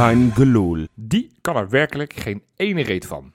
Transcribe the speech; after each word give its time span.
Kein. 0.00 0.88
Die 0.94 1.36
kan 1.40 1.56
er 1.56 1.68
werkelijk 1.68 2.12
geen 2.12 2.42
ene 2.56 2.82
reet 2.82 3.06
van. 3.06 3.32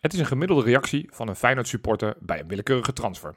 Het 0.00 0.12
is 0.12 0.18
een 0.18 0.26
gemiddelde 0.26 0.62
reactie 0.62 1.08
van 1.12 1.28
een 1.28 1.36
Feyenoord 1.36 1.68
supporter 1.68 2.16
bij 2.20 2.40
een 2.40 2.48
willekeurige 2.48 2.92
transfer. 2.92 3.34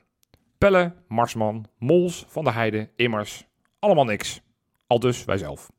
Pelle, 0.57 0.93
Marsman, 1.07 1.65
Mols, 1.77 2.25
Van 2.27 2.43
der 2.43 2.53
Heijden, 2.53 2.89
Immers, 2.95 3.47
allemaal 3.79 4.03
niks. 4.05 4.41
Al 4.87 4.99
dus 4.99 5.25
wij 5.25 5.37
zelf. 5.37 5.71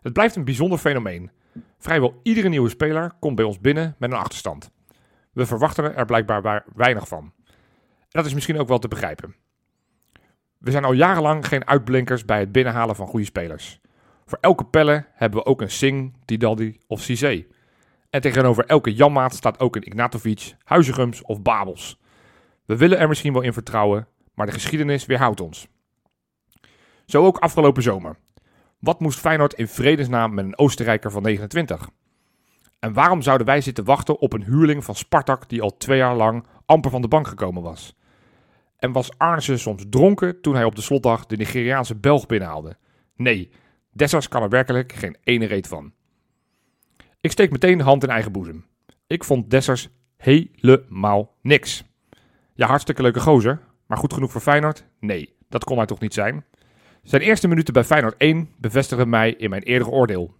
Het 0.00 0.12
blijft 0.12 0.36
een 0.36 0.44
bijzonder 0.44 0.78
fenomeen. 0.78 1.30
Vrijwel 1.78 2.20
iedere 2.22 2.48
nieuwe 2.48 2.68
speler 2.68 3.12
komt 3.20 3.36
bij 3.36 3.44
ons 3.44 3.60
binnen 3.60 3.94
met 3.98 4.10
een 4.12 4.18
achterstand. 4.18 4.70
We 5.32 5.46
verwachten 5.46 5.96
er 5.96 6.04
blijkbaar 6.04 6.64
weinig 6.74 7.08
van. 7.08 7.32
Dat 8.08 8.26
is 8.26 8.34
misschien 8.34 8.58
ook 8.58 8.68
wel 8.68 8.78
te 8.78 8.88
begrijpen. 8.88 9.34
We 10.58 10.70
zijn 10.70 10.84
al 10.84 10.92
jarenlang 10.92 11.46
geen 11.46 11.66
uitblinkers 11.66 12.24
bij 12.24 12.40
het 12.40 12.52
binnenhalen 12.52 12.96
van 12.96 13.06
goede 13.06 13.26
spelers. 13.26 13.80
Voor 14.32 14.40
elke 14.40 14.64
pelle 14.64 15.06
hebben 15.12 15.38
we 15.38 15.46
ook 15.46 15.60
een 15.60 15.70
Singh, 15.70 16.14
Tidaldi 16.24 16.78
of 16.86 17.00
Cizé. 17.00 17.46
En 18.10 18.20
tegenover 18.20 18.66
elke 18.66 18.94
Janmaat 18.94 19.34
staat 19.34 19.60
ook 19.60 19.76
een 19.76 19.82
Ignatovic, 19.82 20.54
Huizegums 20.64 21.22
of 21.22 21.42
Babels. 21.42 22.00
We 22.64 22.76
willen 22.76 22.98
er 22.98 23.08
misschien 23.08 23.32
wel 23.32 23.42
in 23.42 23.52
vertrouwen, 23.52 24.08
maar 24.34 24.46
de 24.46 24.52
geschiedenis 24.52 25.06
weerhoudt 25.06 25.40
ons. 25.40 25.68
Zo 27.06 27.24
ook 27.24 27.38
afgelopen 27.38 27.82
zomer. 27.82 28.16
Wat 28.78 29.00
moest 29.00 29.18
Feyenoord 29.18 29.54
in 29.54 29.68
vredesnaam 29.68 30.34
met 30.34 30.44
een 30.44 30.58
Oostenrijker 30.58 31.10
van 31.10 31.22
29? 31.22 31.90
En 32.78 32.92
waarom 32.92 33.22
zouden 33.22 33.46
wij 33.46 33.60
zitten 33.60 33.84
wachten 33.84 34.18
op 34.18 34.32
een 34.32 34.44
huurling 34.44 34.84
van 34.84 34.94
Spartak 34.94 35.48
die 35.48 35.62
al 35.62 35.76
twee 35.76 35.98
jaar 35.98 36.16
lang 36.16 36.46
amper 36.66 36.90
van 36.90 37.02
de 37.02 37.08
bank 37.08 37.26
gekomen 37.26 37.62
was? 37.62 37.96
En 38.76 38.92
was 38.92 39.18
Arnesen 39.18 39.58
soms 39.58 39.84
dronken 39.90 40.40
toen 40.40 40.54
hij 40.54 40.64
op 40.64 40.74
de 40.74 40.82
slotdag 40.82 41.26
de 41.26 41.36
Nigeriaanse 41.36 41.96
Belg 41.96 42.26
binnenhaalde? 42.26 42.76
Nee, 43.16 43.50
Dessers 43.92 44.28
kan 44.28 44.42
er 44.42 44.48
werkelijk 44.48 44.92
geen 44.92 45.16
ene 45.22 45.46
reet 45.46 45.68
van. 45.68 45.92
Ik 47.20 47.30
steek 47.30 47.50
meteen 47.50 47.78
de 47.78 47.84
hand 47.84 48.02
in 48.02 48.08
eigen 48.08 48.32
boezem. 48.32 48.64
Ik 49.06 49.24
vond 49.24 49.50
Dessers 49.50 49.88
helemaal 50.16 51.34
niks. 51.42 51.84
Ja, 52.54 52.66
hartstikke 52.66 53.02
leuke 53.02 53.20
gozer, 53.20 53.60
maar 53.86 53.98
goed 53.98 54.12
genoeg 54.12 54.32
voor 54.32 54.40
Feyenoord? 54.40 54.84
Nee, 55.00 55.34
dat 55.48 55.64
kon 55.64 55.76
hij 55.76 55.86
toch 55.86 56.00
niet 56.00 56.14
zijn? 56.14 56.44
Zijn 57.02 57.22
eerste 57.22 57.48
minuten 57.48 57.72
bij 57.72 57.84
Feyenoord 57.84 58.16
1 58.16 58.48
bevestigen 58.56 59.08
mij 59.08 59.32
in 59.32 59.50
mijn 59.50 59.62
eerdere 59.62 59.90
oordeel. 59.90 60.34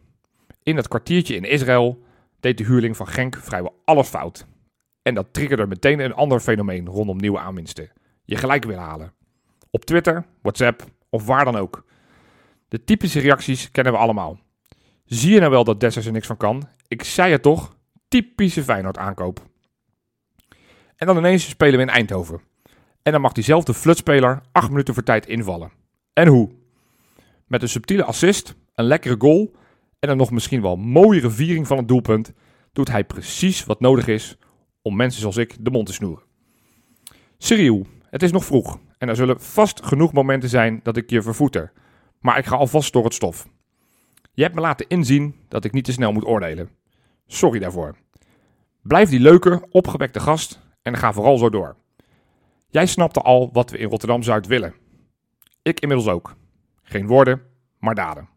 In 0.62 0.77
dat 0.77 0.89
kwartiertje 0.89 1.36
in 1.36 1.45
Israël 1.45 2.03
deed 2.41 2.58
de 2.58 2.64
huurling 2.64 2.97
van 2.97 3.08
Genk 3.08 3.36
vrijwel 3.36 3.80
alles 3.84 4.08
fout. 4.08 4.47
En 5.03 5.14
dat 5.14 5.33
triggerde 5.33 5.67
meteen 5.67 6.00
een 6.00 6.14
ander 6.14 6.41
fenomeen 6.41 6.86
rondom 6.86 7.17
nieuwe 7.17 7.39
aanwinsten. 7.39 7.91
Je 8.25 8.36
gelijk 8.36 8.64
willen 8.64 8.83
halen. 8.83 9.12
Op 9.70 9.84
Twitter, 9.84 10.25
WhatsApp 10.42 10.84
of 11.11 11.27
waar 11.27 11.45
dan 11.45 11.56
ook. 11.56 11.84
De 12.73 12.84
typische 12.84 13.20
reacties 13.20 13.70
kennen 13.70 13.92
we 13.92 13.98
allemaal. 13.98 14.39
Zie 15.05 15.33
je 15.33 15.39
nou 15.39 15.51
wel 15.51 15.65
dat 15.65 15.81
Dessers 15.81 16.06
er 16.06 16.12
niks 16.12 16.27
van 16.27 16.37
kan? 16.37 16.69
Ik 16.89 17.03
zei 17.03 17.33
het 17.33 17.42
toch? 17.42 17.77
Typische 18.09 18.62
Feyenoord 18.62 18.98
aankoop. 18.98 19.41
En 20.97 21.06
dan 21.06 21.17
ineens 21.17 21.48
spelen 21.48 21.77
we 21.77 21.83
in 21.83 21.89
Eindhoven. 21.89 22.41
En 23.03 23.12
dan 23.12 23.20
mag 23.20 23.33
diezelfde 23.33 23.75
flutspeler 23.75 24.41
acht 24.53 24.69
minuten 24.69 24.95
voor 24.95 25.03
tijd 25.03 25.27
invallen. 25.27 25.73
En 26.12 26.29
hoe? 26.29 26.51
Met 27.47 27.62
een 27.62 27.69
subtiele 27.69 28.05
assist, 28.05 28.55
een 28.75 28.84
lekkere 28.84 29.17
goal 29.19 29.55
en 29.98 30.11
een 30.11 30.17
nog 30.17 30.31
misschien 30.31 30.62
wel 30.62 30.77
mooiere 30.77 31.31
viering 31.31 31.67
van 31.67 31.77
het 31.77 31.89
doelpunt 31.89 32.33
doet 32.73 32.91
hij 32.91 33.05
precies 33.05 33.64
wat 33.64 33.81
nodig 33.81 34.07
is 34.07 34.36
om 34.83 34.97
mensen 34.97 35.20
zoals 35.20 35.36
ik 35.36 35.57
de 35.61 35.70
mond 35.70 35.86
te 35.86 35.92
snoeren. 35.92 36.25
Cyril, 37.39 37.86
het 38.11 38.23
is 38.23 38.33
nog 38.33 38.45
vroeg 38.45 38.79
en 38.98 39.09
er 39.09 39.17
zullen 39.17 39.41
vast 39.41 39.84
genoeg 39.84 40.12
momenten 40.12 40.48
zijn 40.48 40.81
dat 40.83 40.97
ik 40.97 41.11
je 41.11 41.23
vervoeter. 41.23 41.73
Maar 42.22 42.38
ik 42.38 42.46
ga 42.46 42.56
alvast 42.56 42.92
door 42.92 43.05
het 43.05 43.14
stof. 43.14 43.46
Je 44.33 44.42
hebt 44.42 44.55
me 44.55 44.60
laten 44.60 44.88
inzien 44.88 45.34
dat 45.48 45.64
ik 45.64 45.72
niet 45.72 45.84
te 45.84 45.92
snel 45.92 46.12
moet 46.12 46.27
oordelen. 46.27 46.70
Sorry 47.27 47.58
daarvoor. 47.58 47.96
Blijf 48.83 49.08
die 49.08 49.20
leuke, 49.20 49.66
opgewekte 49.70 50.20
gast 50.20 50.60
en 50.83 50.96
ga 50.96 51.12
vooral 51.12 51.38
zo 51.38 51.50
door. 51.50 51.77
Jij 52.68 52.86
snapte 52.86 53.20
al 53.20 53.50
wat 53.52 53.70
we 53.70 53.78
in 53.78 53.88
Rotterdam-Zuid 53.88 54.46
willen. 54.46 54.74
Ik 55.62 55.80
inmiddels 55.80 56.08
ook. 56.08 56.34
Geen 56.83 57.06
woorden, 57.06 57.42
maar 57.78 57.94
daden. 57.94 58.28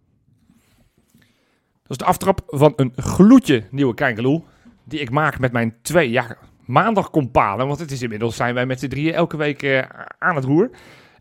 Dat 1.82 1.92
is 1.92 1.98
de 1.98 2.06
aftrap 2.06 2.42
van 2.46 2.74
een 2.76 2.94
gloedje 2.96 3.64
nieuwe 3.72 3.94
Kijkeloel. 3.94 4.46
Die 4.84 5.00
ik 5.00 5.10
maak 5.10 5.40
met 5.40 5.52
mijn 5.52 5.76
twee 5.82 6.10
ja, 6.10 6.38
maandag. 6.66 7.10
Want 7.12 7.80
het 7.80 7.92
is 7.92 8.02
inmiddels 8.02 8.36
zijn 8.36 8.54
wij 8.54 8.66
met 8.66 8.80
z'n 8.80 8.88
drieën 8.88 9.14
elke 9.14 9.38
week 9.38 9.64
eh, 9.64 9.90
aan 10.20 10.36
het 10.36 10.44
roer. 10.44 10.70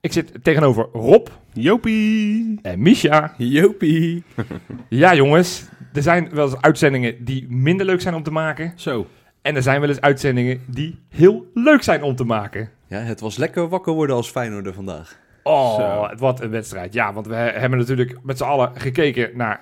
Ik 0.05 0.13
zit 0.13 0.33
tegenover 0.45 0.89
Rob 0.93 1.27
Jopie. 1.53 2.59
en 2.63 2.83
Misha. 2.83 3.35
Jopie. 3.37 4.23
Ja, 4.89 5.15
jongens. 5.15 5.65
Er 5.93 6.03
zijn 6.03 6.29
wel 6.33 6.45
eens 6.45 6.61
uitzendingen 6.61 7.25
die 7.25 7.47
minder 7.49 7.87
leuk 7.87 8.01
zijn 8.01 8.15
om 8.15 8.23
te 8.23 8.31
maken. 8.31 8.73
Zo. 8.77 9.07
En 9.43 9.57
er 9.57 9.63
zijn 9.63 9.81
wel 9.81 9.89
eens 9.89 10.01
uitzendingen 10.01 10.61
die 10.67 10.99
heel 11.09 11.47
leuk 11.55 11.83
zijn 11.83 12.03
om 12.03 12.17
te 12.17 12.25
maken. 12.25 12.71
Ja, 12.87 12.99
het 12.99 13.21
was 13.21 13.37
lekker 13.37 13.69
wakker 13.69 13.93
worden 13.93 14.17
als 14.17 14.31
Feyenoorder 14.31 14.75
vandaag. 14.75 15.19
Oh, 15.43 15.75
Zo. 15.77 16.17
wat 16.17 16.41
een 16.41 16.51
wedstrijd. 16.51 16.93
Ja, 16.93 17.13
want 17.13 17.27
we 17.27 17.35
hebben 17.35 17.79
natuurlijk 17.79 18.19
met 18.23 18.39
z'n 18.39 18.45
allen 18.45 18.71
gekeken 18.75 19.31
naar 19.35 19.61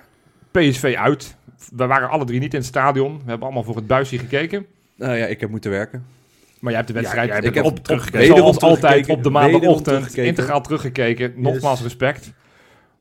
PSV 0.51 0.95
uit. 0.97 1.35
We 1.75 1.85
waren 1.85 2.09
alle 2.09 2.25
drie 2.25 2.39
niet 2.39 2.53
in 2.53 2.59
het 2.59 2.67
stadion. 2.67 3.13
We 3.13 3.29
hebben 3.29 3.43
allemaal 3.43 3.63
voor 3.63 3.75
het 3.75 3.87
buisje 3.87 4.17
gekeken. 4.17 4.65
Nou 4.95 5.15
ja, 5.15 5.25
ik 5.25 5.39
heb 5.39 5.49
moeten 5.49 5.71
werken. 5.71 6.05
Maar 6.63 6.71
jij 6.71 6.81
hebt 6.81 6.93
de 6.93 6.99
wedstrijd 7.01 7.45
ik 7.45 7.53
heb 7.55 7.65
op- 7.65 7.79
teruggekeken. 7.83 8.35
zoals 8.37 8.59
altijd 8.59 9.09
op 9.09 9.23
de 9.23 9.29
maandagochtend 9.29 10.17
integraal 10.17 10.61
teruggekeken. 10.61 11.33
Nogmaals 11.35 11.81
respect. 11.81 12.33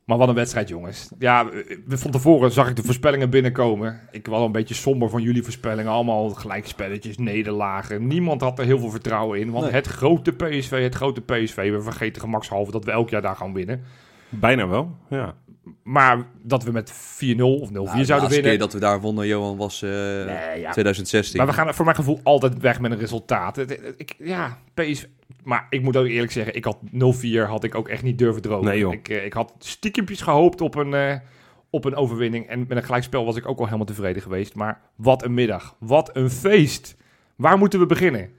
Maar 0.04 0.18
wat 0.18 0.28
een 0.28 0.34
wedstrijd, 0.34 0.68
jongens. 0.68 1.08
Ja, 1.18 1.46
we- 1.86 1.98
van 1.98 2.10
tevoren 2.10 2.52
zag 2.52 2.68
ik 2.68 2.76
de 2.76 2.82
voorspellingen 2.82 3.30
binnenkomen. 3.30 4.00
Ik 4.10 4.26
was 4.26 4.38
al 4.38 4.44
een 4.46 4.52
beetje 4.52 4.74
somber 4.74 5.08
van 5.10 5.22
jullie 5.22 5.42
voorspellingen. 5.42 5.92
Allemaal 5.92 6.28
gelijkspelletjes, 6.30 7.18
nederlagen. 7.18 8.06
Niemand 8.06 8.40
had 8.40 8.58
er 8.58 8.64
heel 8.64 8.78
veel 8.78 8.90
vertrouwen 8.90 9.40
in. 9.40 9.50
Want 9.50 9.64
Nee. 9.64 9.74
het 9.74 9.86
grote 9.86 10.32
PSV, 10.32 10.82
het 10.82 10.94
grote 10.94 11.20
PSV. 11.20 11.70
We 11.70 11.82
vergeten 11.82 12.22
gemakshalve 12.22 12.70
dat 12.70 12.84
we 12.84 12.90
elk 12.90 13.10
jaar 13.10 13.22
daar 13.22 13.36
gaan 13.36 13.52
winnen. 13.52 13.82
Bijna 14.28 14.68
wel, 14.68 14.96
ja. 15.10 15.34
Maar 15.82 16.26
dat 16.42 16.62
we 16.62 16.70
met 16.72 16.92
4-0 16.92 16.94
of 17.40 17.68
0-4 17.68 17.72
Nou, 17.72 17.84
de 17.84 18.04
zouden 18.04 18.06
laatste 18.06 18.28
winnen. 18.28 18.42
keer 18.50 18.58
dat 18.58 18.72
we 18.72 18.78
daar 18.78 19.00
wonnen, 19.00 19.26
Johan, 19.26 19.56
was 19.56 19.82
eh, 19.82 19.90
Nee, 19.90 20.60
ja. 20.60 20.70
2016. 20.70 21.38
Maar 21.38 21.46
we 21.46 21.52
gaan 21.52 21.74
voor 21.74 21.84
mijn 21.84 21.96
gevoel 21.96 22.20
altijd 22.22 22.60
weg 22.60 22.80
met 22.80 22.92
een 22.92 22.98
resultaat. 22.98 23.58
Ik, 23.96 24.14
ja, 24.18 24.58
PSV. 24.74 25.04
Maar 25.44 25.66
ik 25.70 25.82
moet 25.82 25.96
ook 25.96 26.06
eerlijk 26.06 26.32
zeggen, 26.32 26.54
ik 26.54 26.64
had 26.64 26.78
0-4 26.90 27.46
had 27.46 27.64
ik 27.64 27.74
ook 27.74 27.88
echt 27.88 28.02
niet 28.02 28.18
durven 28.18 28.42
dromen. 28.42 28.64
Nee, 28.64 28.78
joh. 28.78 28.92
Ik, 28.92 29.08
eh, 29.08 29.24
ik 29.24 29.32
had 29.32 29.54
stiekempjes 29.58 30.20
gehoopt 30.20 30.60
op 30.60 30.74
een, 30.74 30.94
eh, 30.94 31.16
op 31.70 31.84
een 31.84 31.94
overwinning. 31.94 32.46
En 32.48 32.64
met 32.68 32.76
een 32.76 32.84
gelijkspel 32.84 33.24
was 33.24 33.36
ik 33.36 33.48
ook 33.48 33.58
al 33.58 33.64
helemaal 33.64 33.86
tevreden 33.86 34.22
geweest. 34.22 34.54
Maar 34.54 34.80
wat 34.96 35.24
een 35.24 35.34
middag. 35.34 35.76
Wat 35.78 36.16
een 36.16 36.30
feest. 36.30 36.96
Waar 37.36 37.58
moeten 37.58 37.78
we 37.78 37.86
beginnen? 37.86 38.30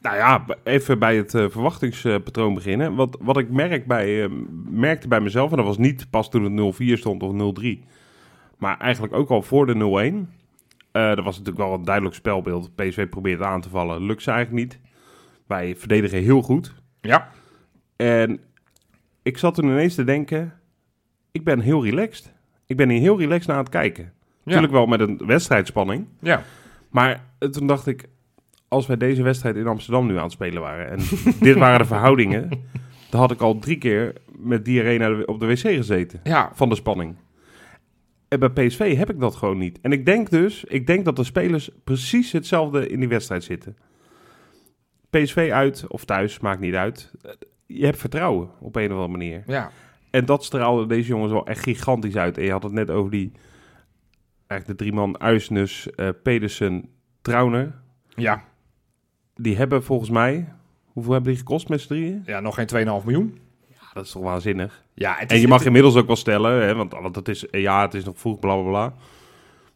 Nou 0.00 0.16
ja, 0.16 0.44
even 0.64 0.98
bij 0.98 1.16
het 1.16 1.34
eh, 1.34 1.44
verwachtingspatroon 1.48 2.54
beginnen. 2.54 2.94
Wat, 2.94 3.16
wat 3.20 3.36
ik 3.36 3.50
merk 3.50 3.86
bij, 3.86 4.24
eh, 4.24 4.30
merkte 4.64 5.08
bij 5.08 5.20
mezelf, 5.20 5.50
en 5.50 5.56
dat 5.56 5.66
was 5.66 5.78
niet 5.78 6.10
pas 6.10 6.30
toen 6.30 6.44
het 6.44 6.52
0-4 6.52 6.98
stond 6.98 7.22
of 7.22 7.32
0-3, 7.32 7.84
maar 8.58 8.78
eigenlijk 8.78 9.14
ook 9.14 9.28
al 9.30 9.42
voor 9.42 9.66
de 9.66 9.74
0-1. 9.74 10.38
Eh 10.92 11.14
dat 11.14 11.24
was 11.24 11.38
natuurlijk 11.38 11.66
wel 11.66 11.74
een 11.74 11.84
duidelijk 11.84 12.14
spelbeeld. 12.14 12.74
PSV 12.74 13.08
probeert 13.08 13.42
aan 13.42 13.60
te 13.60 13.68
vallen, 13.68 14.02
lukt 14.02 14.22
ze 14.22 14.30
eigenlijk 14.30 14.64
niet. 14.64 14.80
Wij 15.46 15.76
verdedigen 15.76 16.22
heel 16.22 16.42
goed. 16.42 16.74
Ja. 17.00 17.28
En 17.96 18.40
ik 19.22 19.38
zat 19.38 19.54
toen 19.54 19.64
ineens 19.64 19.94
te 19.94 20.04
denken, 20.04 20.52
ik 21.32 21.44
ben 21.44 21.60
heel 21.60 21.84
relaxed. 21.84 22.32
Ik 22.66 22.76
ben 22.76 22.88
hier 22.88 23.00
heel 23.00 23.18
relaxed 23.18 23.46
naar 23.46 23.58
het 23.58 23.68
kijken. 23.68 24.12
Natuurlijk 24.44 24.72
wel 24.72 24.86
met 24.86 25.00
een 25.00 25.20
wedstrijdspanning. 25.26 26.06
Ja. 26.20 26.42
Maar 26.90 27.24
eh, 27.38 27.48
toen 27.48 27.66
dacht 27.66 27.86
ik, 27.86 28.08
als 28.70 28.86
wij 28.86 28.96
deze 28.96 29.22
wedstrijd 29.22 29.56
in 29.56 29.66
Amsterdam 29.66 30.06
nu 30.06 30.16
aan 30.16 30.22
het 30.22 30.32
spelen 30.32 30.62
waren... 30.62 30.90
en 30.90 30.98
dit 31.48 31.56
waren 31.56 31.78
de 31.78 31.84
verhoudingen... 31.84 32.48
dan 33.10 33.20
had 33.20 33.30
ik 33.30 33.40
al 33.40 33.58
drie 33.58 33.78
keer 33.78 34.12
met 34.36 34.64
diarree 34.64 34.98
naar 34.98 35.16
de, 35.16 35.26
op 35.26 35.40
de 35.40 35.46
wc 35.46 35.58
gezeten. 35.58 36.20
Ja. 36.22 36.50
Van 36.54 36.68
de 36.68 36.74
spanning. 36.74 37.16
En 38.28 38.38
bij 38.38 38.48
PSV 38.48 38.96
heb 38.96 39.10
ik 39.10 39.20
dat 39.20 39.34
gewoon 39.34 39.58
niet. 39.58 39.78
En 39.80 39.92
ik 39.92 40.06
denk 40.06 40.30
dus, 40.30 40.64
ik 40.64 40.86
denk 40.86 41.04
dat 41.04 41.16
de 41.16 41.24
spelers 41.24 41.70
precies 41.84 42.32
hetzelfde 42.32 42.88
in 42.88 42.98
die 42.98 43.08
wedstrijd 43.08 43.44
zitten. 43.44 43.76
PSV 45.10 45.50
uit 45.52 45.86
of 45.88 46.04
thuis, 46.04 46.40
maakt 46.40 46.60
niet 46.60 46.74
uit. 46.74 47.12
Je 47.66 47.84
hebt 47.84 47.98
vertrouwen 47.98 48.50
op 48.60 48.76
een 48.76 48.84
of 48.84 48.90
andere 48.90 49.08
manier. 49.08 49.42
Ja. 49.46 49.70
En 50.10 50.24
dat 50.24 50.44
straalde 50.44 50.86
deze 50.86 51.08
jongens 51.08 51.32
wel 51.32 51.46
echt 51.46 51.62
gigantisch 51.62 52.16
uit. 52.16 52.38
En 52.38 52.44
je 52.44 52.50
had 52.50 52.62
het 52.62 52.72
net 52.72 52.90
over 52.90 53.10
die... 53.10 53.32
Eigenlijk 54.46 54.78
de 54.78 54.84
drie 54.84 54.96
man 54.96 55.20
Uisnes, 55.20 55.90
eh 55.90 56.08
Pedersen, 56.22 56.88
Trauner. 57.22 57.74
Ja. 58.14 58.44
Die 59.42 59.56
hebben 59.56 59.82
volgens 59.82 60.10
mij... 60.10 60.48
Hoeveel 60.92 61.12
hebben 61.12 61.30
die 61.30 61.38
gekost 61.40 61.68
met 61.68 61.80
z'n 61.80 61.86
drieën? 61.88 62.22
Ja, 62.26 62.40
nog 62.40 62.54
geen 62.54 62.68
2,5 63.00 63.04
miljoen. 63.04 63.38
Ja, 63.68 63.76
dat 63.92 64.04
is 64.04 64.10
toch 64.10 64.22
waanzinnig. 64.22 64.82
Ja, 64.94 65.14
het 65.18 65.32
En 65.32 65.40
je 65.40 65.48
mag 65.48 65.58
het- 65.58 65.66
inmiddels 65.66 65.96
ook 65.96 66.06
wel 66.06 66.16
stellen, 66.16 66.62
hè, 66.66 66.74
want, 66.74 66.92
want 66.92 67.16
het 67.16 67.28
is, 67.28 67.44
ja, 67.50 67.82
het 67.82 67.94
is 67.94 68.04
nog 68.04 68.18
vroeg, 68.18 68.38
bla 68.38 68.54
bla 68.54 68.68
bla. 68.68 68.94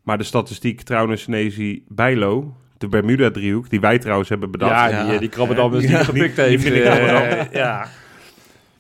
Maar 0.02 0.19
de 0.19 0.25
statistiek 0.25 0.81
Trauner, 0.82 1.19
Senesi, 1.19 1.84
Bijlo, 1.88 2.55
de 2.78 2.88
Bermuda-driehoek, 2.88 3.70
die 3.70 3.81
wij 3.81 3.99
trouwens 3.99 4.28
hebben 4.28 4.50
bedacht. 4.50 4.72
Ja, 4.72 4.88
Ja. 4.88 5.11
die, 5.11 5.19
die 5.19 5.28
krabbedam 5.28 5.75
is 5.75 5.81
die 5.81 5.90
Ja. 5.90 6.05
gepikt 6.05 6.37
Die- 6.37 6.44
die 6.44 6.44
heeft. 6.44 6.62
vind 6.62 6.75
ik 6.76 6.82
krabbedam. 6.82 7.46
ja. 7.52 7.87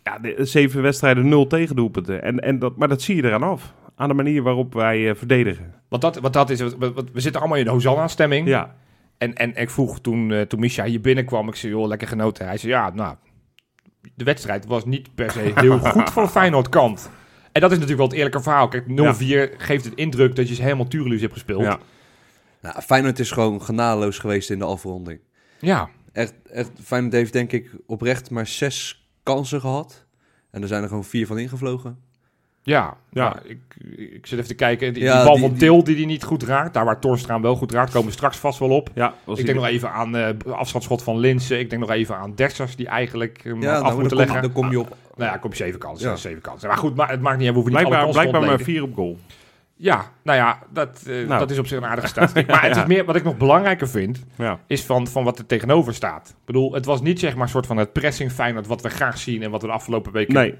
Ja, 0.04 0.18
de, 0.18 0.34
zeven 0.44 0.82
wedstrijden, 0.82 1.28
nul 1.28 1.46
tegendoelpunten. 1.46 2.22
En, 2.22 2.40
en 2.40 2.58
dat, 2.58 2.76
maar 2.76 2.88
dat 2.88 3.02
zie 3.02 3.16
je 3.16 3.24
eraan 3.24 3.42
af. 3.42 3.72
aan 3.96 4.08
de 4.08 4.14
manier 4.14 4.42
waarop 4.42 4.74
wij 4.74 5.08
eh, 5.10 5.14
verdedigen. 5.16 5.74
Want 5.88 6.02
dat, 6.02 6.18
want 6.18 6.34
dat 6.34 6.50
is, 6.50 6.60
wat- 6.60 6.76
wat- 6.94 7.10
we 7.12 7.20
zitten 7.20 7.40
allemaal 7.40 7.58
in 7.58 7.64
de 7.64 7.70
Hosanna-stemming. 7.70 8.48
Ja, 8.48 8.74
En, 9.18 9.34
en 9.34 9.54
ik 9.54 9.70
vroeg 9.70 10.00
toen, 10.00 10.32
eh 10.32 10.40
toen 10.40 10.60
Misha 10.60 10.84
hier 10.84 11.00
binnenkwam, 11.00 11.48
ik 11.48 11.54
zei, 11.54 11.72
joh, 11.72 11.86
lekker 11.86 12.08
genoten. 12.08 12.46
Hij 12.46 12.58
zei, 12.58 12.72
ja, 12.72 12.90
nou, 12.90 13.16
de 14.14 14.24
wedstrijd 14.24 14.66
was 14.66 14.84
niet 14.84 15.14
per 15.14 15.30
se 15.30 15.52
heel 15.54 15.78
goed 15.92 16.10
van 16.10 16.30
Feyenoord 16.30 16.68
kant. 16.68 17.10
En 17.52 17.60
dat 17.60 17.70
is 17.70 17.78
natuurlijk 17.78 17.98
wel 17.98 18.06
het 18.06 18.16
eerlijke 18.16 18.42
verhaal. 18.42 18.68
Kijk, 18.68 18.84
0-4 18.88 19.56
geeft 19.58 19.84
het 19.84 19.94
indruk 19.94 20.36
dat 20.36 20.48
je 20.48 20.54
ze 20.54 20.62
helemaal 20.62 20.88
tureluus 20.88 21.20
hebt 21.20 21.32
gespeeld. 21.32 21.62
ja. 21.62 21.78
Nou, 22.60 22.80
Feyenoord 22.82 23.18
is 23.18 23.30
gewoon 23.30 23.62
genadeloos 23.62 24.18
geweest 24.18 24.50
in 24.50 24.58
de 24.58 24.64
afronding. 24.64 25.20
ja. 25.58 25.88
Echt, 26.12 26.34
echt, 26.52 26.70
Feyenoord 26.82 27.12
heeft 27.12 27.32
denk 27.32 27.52
ik 27.52 27.70
oprecht 27.86 28.30
maar 28.30 28.46
zes 28.46 29.08
kansen 29.22 29.60
gehad. 29.60 30.06
En 30.50 30.62
er 30.62 30.68
zijn 30.68 30.82
er 30.82 30.88
gewoon 30.88 31.04
vier 31.04 31.26
van 31.26 31.38
ingevlogen. 31.38 31.98
Ja, 32.66 32.96
Ja. 33.10 33.36
ik, 33.44 33.58
ik 33.96 34.26
zit 34.26 34.38
even 34.38 34.48
te 34.48 34.54
kijken. 34.54 34.92
Die, 34.94 35.02
Ja, 35.02 35.14
die 35.16 35.24
bal 35.24 35.32
die- 35.34 35.42
van 35.42 35.50
die- 35.50 35.58
Til 35.58 35.84
die 35.84 35.96
hij 35.96 36.04
niet 36.04 36.22
goed 36.24 36.42
raakt. 36.42 36.74
Daar 36.74 36.84
waar 36.84 37.00
Torstra 37.00 37.32
hem 37.32 37.42
wel 37.42 37.56
goed 37.56 37.72
raakt, 37.72 37.90
komen 37.92 38.06
we 38.08 38.12
straks 38.12 38.36
vast 38.36 38.58
wel 38.58 38.70
op. 38.70 38.90
ja 38.94 39.14
was 39.24 39.38
ik 39.38 39.46
denk 39.46 39.58
nog 39.58 39.66
even 39.66 39.90
aan 39.92 40.16
eh 40.16 40.28
afstandsschot 40.52 41.02
van 41.02 41.18
Linsen. 41.18 41.58
Ik 41.58 41.70
denk 41.70 41.82
nog 41.82 41.90
even 41.90 42.16
aan 42.16 42.34
Dessers 42.34 42.76
die 42.76 42.86
eigenlijk 42.86 43.40
Ja, 43.44 43.50
had 43.50 43.60
af 43.64 43.64
nou, 43.64 43.82
moeten 43.82 44.00
dan, 44.00 44.08
kom, 44.08 44.18
leggen. 44.18 44.42
dan 44.42 44.52
kom 44.52 44.70
je 44.70 44.80
op. 44.80 44.96
Nou 45.16 45.30
ja, 45.30 45.36
kom 45.36 45.50
je 45.50 45.56
zeven 45.56 45.78
kansen. 45.78 46.10
Ja. 46.10 46.16
Zeven 46.16 46.42
kansen. 46.42 46.68
Maar 46.68 46.76
goed, 46.78 46.94
maar 46.96 47.10
het 47.10 47.20
maakt 47.20 47.38
niet 47.38 47.46
uit. 47.46 47.56
We 47.56 47.60
hoeven 47.62 47.72
niet 47.80 47.88
blijkbaar, 47.88 48.04
alle 48.06 48.14
kansen 48.14 48.30
blijkbaar 48.40 48.56
maar 48.58 48.66
vier 48.66 48.82
op 48.82 48.94
goal. 48.94 49.18
Ja, 49.76 50.10
nou 50.22 50.38
ja, 50.38 50.58
dat, 50.72 51.02
eh, 51.06 51.14
Nou. 51.26 51.38
dat 51.38 51.50
is 51.50 51.58
op 51.58 51.66
zich 51.66 51.78
een 51.78 51.84
aardige 51.86 52.06
statistiek. 52.08 52.46
Maar 52.46 52.62
het 52.68 52.76
is 52.76 52.84
meer, 52.86 53.04
wat 53.04 53.16
ik 53.16 53.24
nog 53.24 53.36
belangrijker 53.36 53.88
vind, 53.88 54.24
Ja. 54.38 54.58
is 54.66 54.84
van, 54.84 55.06
van 55.06 55.24
wat 55.24 55.38
er 55.38 55.46
tegenover 55.46 55.94
staat. 55.94 56.28
Ik 56.28 56.44
bedoel, 56.44 56.72
het 56.72 56.84
was 56.84 57.00
niet 57.02 57.18
zeg 57.18 57.34
maar 57.34 57.42
een 57.42 57.48
soort 57.48 57.66
van 57.66 57.76
het 57.76 57.92
pressing 57.92 58.32
Feyenoord 58.32 58.66
wat 58.66 58.82
we 58.82 58.88
graag 58.88 59.18
zien 59.18 59.42
en 59.42 59.50
wat 59.50 59.60
we 59.60 59.66
de 59.66 59.72
afgelopen 59.72 60.12
weken 60.12 60.34
Nee, 60.34 60.54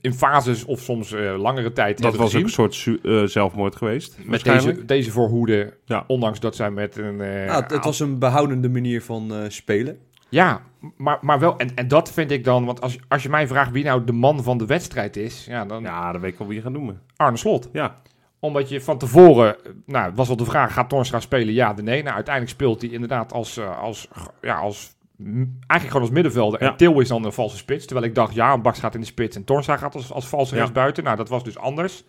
in 0.00 0.12
fases 0.14 0.64
of 0.64 0.80
soms 0.80 1.12
eh, 1.12 1.38
langere 1.40 1.72
tijd 1.72 2.02
dat 2.02 2.16
was 2.16 2.36
ook 2.36 2.42
een 2.42 2.48
soort 2.48 2.88
eh, 3.02 3.22
zelfmoord 3.24 3.76
geweest. 3.76 4.18
met 4.24 4.44
deze, 4.44 4.84
deze 4.84 5.10
voorhoede, 5.10 5.76
Ja. 5.84 6.04
ondanks 6.06 6.40
dat 6.40 6.56
zij 6.56 6.70
met 6.70 6.96
een... 6.96 7.20
eh, 7.20 7.46
Nou, 7.46 7.62
het, 7.62 7.70
het 7.70 7.84
was 7.84 8.00
een 8.00 8.18
behoudende 8.18 8.68
manier 8.68 9.02
van 9.02 9.34
eh, 9.34 9.38
spelen. 9.48 9.98
Ja, 10.30 10.60
maar, 10.96 11.18
maar 11.20 11.38
wel, 11.38 11.56
en, 11.58 11.74
en 11.74 11.88
dat 11.88 12.12
vind 12.12 12.30
ik 12.30 12.44
dan, 12.44 12.64
want 12.64 12.80
als, 12.80 12.98
als 13.08 13.22
je 13.22 13.28
mij 13.28 13.46
vraagt 13.48 13.70
wie 13.70 13.84
nou 13.84 14.04
de 14.04 14.12
man 14.12 14.42
van 14.42 14.58
de 14.58 14.66
wedstrijd 14.66 15.16
is, 15.16 15.46
ja, 15.48 15.64
dan 15.64 15.82
Ja, 15.82 16.12
dat 16.12 16.20
weet 16.20 16.32
ik 16.32 16.38
wel 16.38 16.46
wie 16.48 16.56
je 16.56 16.62
gaat 16.62 16.72
noemen. 16.72 17.00
Arne 17.16 17.36
Slot. 17.36 17.68
Ja, 17.72 18.00
Omdat 18.40 18.68
je 18.68 18.80
van 18.80 18.98
tevoren, 18.98 19.56
nou, 19.86 20.06
het 20.06 20.16
was 20.16 20.28
al 20.28 20.36
de 20.36 20.44
vraag, 20.44 20.72
gaat 20.72 20.88
Torstra 20.88 21.20
spelen, 21.20 21.54
ja 21.54 21.70
of 21.70 21.82
nee? 21.82 22.02
Nou, 22.02 22.14
uiteindelijk 22.14 22.54
speelt 22.54 22.80
hij 22.82 22.90
inderdaad 22.90 23.32
als, 23.32 23.60
als, 23.60 24.08
ja, 24.42 24.56
als, 24.58 24.96
eigenlijk 25.24 25.86
gewoon 25.86 26.00
als 26.02 26.10
middenvelder. 26.10 26.62
Ja. 26.62 26.70
En 26.70 26.76
Til 26.76 27.00
is 27.00 27.08
dan 27.08 27.24
een 27.24 27.32
valse 27.32 27.56
spits. 27.56 27.86
Terwijl 27.86 28.06
ik 28.08 28.14
dacht, 28.14 28.34
ja, 28.34 28.58
Baks 28.58 28.78
gaat 28.78 28.94
in 28.94 29.00
de 29.00 29.06
spits 29.06 29.36
en 29.36 29.44
Torstra 29.44 29.76
gaat 29.76 29.94
als, 29.94 30.12
als 30.12 30.26
valse 30.28 30.54
Ja. 30.54 30.60
rechtsbuiten. 30.60 31.04
Nou, 31.04 31.16
dat 31.16 31.28
was 31.28 31.44
dus 31.44 31.58
anders. 31.58 32.04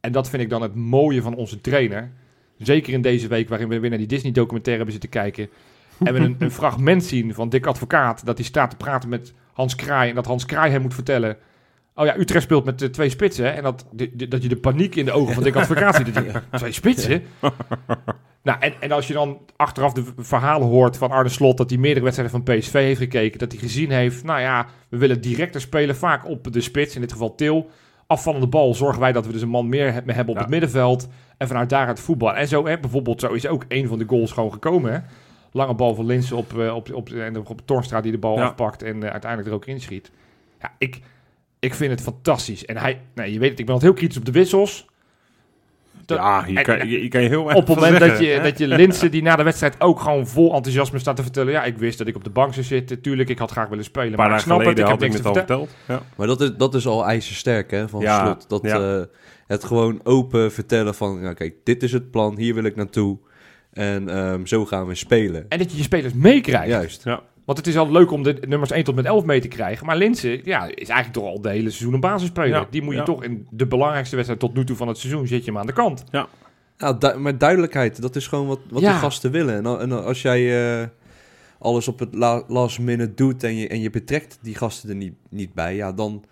En 0.00 0.12
dat 0.12 0.28
vind 0.28 0.42
ik 0.42 0.50
dan 0.50 0.62
het 0.62 0.74
mooie 0.74 1.22
van 1.22 1.34
onze 1.34 1.60
trainer. 1.60 2.10
Zeker 2.58 2.92
in 2.92 3.02
deze 3.02 3.28
week 3.28 3.48
waarin 3.48 3.68
we 3.68 3.80
weer 3.80 3.90
naar 3.90 3.98
die 3.98 4.08
Disney-documentaire 4.08 4.84
hebben 4.84 5.00
zitten 5.02 5.20
kijken. 5.20 5.48
En 6.04 6.14
we 6.14 6.20
een, 6.20 6.36
een 6.38 6.50
fragment 6.60 7.04
zien 7.04 7.34
van 7.34 7.48
Dick 7.48 7.66
Advocaat. 7.66 8.26
Dat 8.26 8.36
hij 8.38 8.46
staat 8.46 8.70
te 8.70 8.76
praten 8.76 9.08
met 9.08 9.32
Hans 9.52 9.74
Kraai. 9.74 10.08
En 10.08 10.14
dat 10.14 10.26
Hans 10.26 10.46
Kraai 10.46 10.70
hem 10.70 10.82
moet 10.82 10.94
vertellen. 10.94 11.36
Oh 11.98 12.06
ja, 12.06 12.16
Utrecht 12.18 12.44
speelt 12.44 12.64
met 12.64 12.78
de 12.78 12.90
twee 12.90 13.08
spitsen. 13.08 13.44
hè, 13.44 13.50
En 13.50 13.62
dat, 13.62 13.86
de- 13.92 14.16
de- 14.16 14.28
dat 14.28 14.42
je 14.42 14.48
de 14.48 14.56
paniek 14.56 14.94
in 14.96 15.04
de 15.04 15.12
ogen 15.12 15.34
van 15.34 15.42
Dick 15.42 15.56
Advocaat 15.56 15.94
ziet. 15.94 16.14
Dat 16.14 16.24
je, 16.24 16.40
twee 16.58 16.72
spitsen? 16.72 17.22
Nou, 18.42 18.58
en, 18.60 18.72
en 18.80 18.92
als 18.92 19.06
je 19.06 19.12
dan 19.12 19.38
achteraf 19.56 19.92
de 19.92 20.04
verhalen 20.16 20.68
hoort 20.68 20.96
van 20.96 21.10
Arne 21.10 21.28
Slot... 21.28 21.56
dat 21.56 21.70
hij 21.70 21.78
meerdere 21.78 22.04
wedstrijden 22.04 22.44
van 22.44 22.54
PSV 22.56 22.72
heeft 22.72 22.98
gekeken... 23.00 23.38
dat 23.38 23.52
hij 23.52 23.60
gezien 23.60 23.90
heeft, 23.90 24.24
nou 24.24 24.40
ja, 24.40 24.66
we 24.88 24.96
willen 24.96 25.20
directer 25.20 25.60
spelen... 25.60 25.96
vaak 25.96 26.28
op 26.28 26.52
de 26.52 26.60
spits, 26.60 26.94
in 26.94 27.00
dit 27.00 27.12
geval 27.12 27.34
Til. 27.34 27.70
Afvallende 28.06 28.46
bal 28.46 28.74
zorgen 28.74 29.00
wij 29.00 29.12
dat 29.12 29.26
we 29.26 29.32
dus 29.32 29.42
een 29.42 29.48
man 29.48 29.68
meer 29.68 29.92
he- 29.92 30.00
hebben 30.06 30.28
op 30.28 30.34
Ja. 30.34 30.40
het 30.40 30.50
middenveld... 30.50 31.08
en 31.36 31.46
vanuit 31.48 31.68
daaruit 31.70 32.00
voetbal. 32.00 32.34
En 32.36 32.48
zo, 32.48 32.66
hè, 32.66 32.78
bijvoorbeeld, 32.78 33.20
zo 33.20 33.32
is 33.32 33.46
ook 33.46 33.64
een 33.68 33.88
van 33.88 33.98
de 33.98 34.04
goals 34.06 34.32
gewoon 34.32 34.52
gekomen, 34.52 34.92
hè. 34.92 34.98
Lange 35.52 35.74
bal 35.74 35.94
van 35.94 36.06
Linsen 36.06 36.36
op, 36.36 36.58
eh, 36.58 36.74
op, 36.74 36.92
op, 36.94 37.08
en 37.10 37.36
op 37.46 37.60
Torstra 37.64 38.00
die 38.00 38.12
de 38.12 38.18
bal 38.18 38.36
Ja. 38.38 38.44
afpakt... 38.44 38.82
en 38.82 39.02
eh, 39.02 39.10
uiteindelijk 39.10 39.50
er 39.50 39.56
ook 39.56 39.66
inschiet. 39.66 40.10
Ja, 40.60 40.72
ik, 40.78 41.00
ik 41.66 41.74
vind 41.74 41.90
het 41.90 42.00
fantastisch. 42.02 42.64
En 42.64 42.76
hij, 42.76 43.00
nou, 43.14 43.30
je 43.30 43.38
weet 43.38 43.50
het, 43.50 43.58
ik 43.58 43.64
ben 43.64 43.74
altijd 43.74 43.90
heel 43.92 44.00
kritisch 44.00 44.18
op 44.18 44.24
de 44.24 44.32
wissels... 44.32 44.86
Dat- 46.06 46.18
ja 46.18 46.44
hier 46.44 46.56
en- 46.58 46.64
kan, 46.64 46.88
je, 46.88 47.02
je 47.02 47.08
kan 47.08 47.22
je 47.22 47.28
heel 47.28 47.48
erg 47.48 47.56
op 47.56 47.66
het 47.66 47.76
moment 47.80 47.98
dat 48.00 48.18
je, 48.18 48.26
hè? 48.26 48.42
dat 48.42 48.58
je 48.58 48.66
Linsen, 48.68 49.10
die 49.10 49.22
na 49.22 49.36
de 49.36 49.42
wedstrijd 49.42 49.80
ook 49.80 50.00
gewoon 50.00 50.26
vol 50.26 50.54
enthousiasme 50.54 50.98
staat 50.98 51.16
te 51.16 51.22
vertellen. 51.22 51.52
Ja, 51.52 51.64
ik 51.64 51.78
wist 51.78 51.98
dat 51.98 52.06
ik 52.06 52.16
op 52.16 52.24
de 52.24 52.30
bank 52.30 52.52
zou 52.54 52.66
zitten. 52.66 53.00
Tuurlijk, 53.00 53.28
ik 53.28 53.38
had 53.38 53.50
graag 53.50 53.68
willen 53.68 53.84
spelen. 53.84 54.16
Paar 54.16 54.28
maar 54.28 54.36
ik 54.36 54.42
snap 54.42 54.58
het, 54.58 54.68
ik 54.68 54.76
heb 54.76 54.86
had 54.86 55.00
niks 55.00 55.14
ik 55.16 55.22
te 55.22 55.28
het 55.28 55.36
al 55.36 55.44
vertellen. 55.44 55.68
verteld. 55.68 56.00
Ja. 56.00 56.06
Maar 56.16 56.26
dat 56.26 56.40
is, 56.40 56.50
dat 56.56 56.74
is 56.74 56.86
al 56.86 57.06
ijzersterk 57.06 57.70
hè, 57.70 57.88
van 57.88 58.00
Ja, 58.00 58.24
slot. 58.24 58.48
Dat, 58.48 58.62
ja. 58.62 58.98
eh, 58.98 59.04
het 59.46 59.64
gewoon 59.64 60.00
open 60.02 60.52
vertellen 60.52 60.94
van, 60.94 61.20
nou, 61.20 61.34
kijk, 61.34 61.54
dit 61.64 61.82
is 61.82 61.92
het 61.92 62.10
plan, 62.10 62.36
hier 62.38 62.54
wil 62.54 62.64
ik 62.64 62.76
naartoe. 62.76 63.18
En 63.72 64.08
ehm, 64.08 64.44
zo 64.46 64.64
gaan 64.66 64.86
we 64.86 64.94
spelen. 64.94 65.46
En 65.48 65.58
dat 65.58 65.70
je 65.70 65.76
je 65.76 65.82
spelers 65.82 66.12
meekrijgt. 66.14 66.68
Juist. 66.68 67.04
Want 67.46 67.58
het 67.58 67.66
is 67.66 67.76
al 67.76 67.90
leuk 67.92 68.10
om 68.10 68.22
de 68.22 68.36
nummers 68.48 68.70
1 68.70 68.84
tot 68.84 68.94
met 68.94 69.04
11 69.04 69.24
mee 69.24 69.40
te 69.40 69.48
krijgen. 69.48 69.86
Maar 69.86 69.96
Linsen 69.96 70.40
ja, 70.44 70.64
is 70.64 70.88
eigenlijk 70.88 71.12
toch 71.12 71.24
al 71.24 71.40
de 71.40 71.48
hele 71.48 71.70
seizoen 71.70 71.94
een 71.94 72.00
basisspeler. 72.00 72.48
Ja, 72.60 72.66
Die 72.70 72.82
moet 72.82 72.92
je 72.92 72.98
ja. 72.98 73.04
toch 73.04 73.24
in 73.24 73.46
de 73.50 73.66
belangrijkste 73.66 74.14
wedstrijd 74.14 74.40
tot 74.42 74.54
nu 74.54 74.64
toe 74.64 74.76
van 74.76 74.88
het 74.88 74.98
seizoen 74.98 75.26
zet 75.26 75.44
je 75.44 75.50
hem 75.50 75.60
aan 75.60 75.66
de 75.66 75.72
kant. 75.72 76.04
Nou, 76.78 76.98
du- 76.98 77.14
maar 77.18 77.38
duidelijkheid, 77.38 78.02
dat 78.02 78.16
is 78.16 78.26
gewoon 78.26 78.46
wat, 78.46 78.58
wat 78.70 78.82
Ja. 78.82 78.90
die 78.90 78.98
gasten 78.98 79.30
willen. 79.30 79.54
En, 79.54 79.66
al- 79.66 79.80
en 79.80 79.92
als 80.04 80.22
jij 80.22 80.78
eh, 80.80 80.86
alles 81.58 81.88
op 81.88 81.98
het 81.98 82.14
la- 82.14 82.42
last 82.48 82.78
minute 82.78 83.14
doet 83.14 83.42
en 83.44 83.56
je, 83.56 83.68
en 83.68 83.80
je 83.80 83.90
betrekt 83.90 84.38
die 84.42 84.54
gasten 84.54 84.88
er 84.88 84.96
niet, 84.96 85.14
niet 85.30 85.54
bij, 85.54 85.74
ja, 85.76 85.92
dan, 85.92 86.24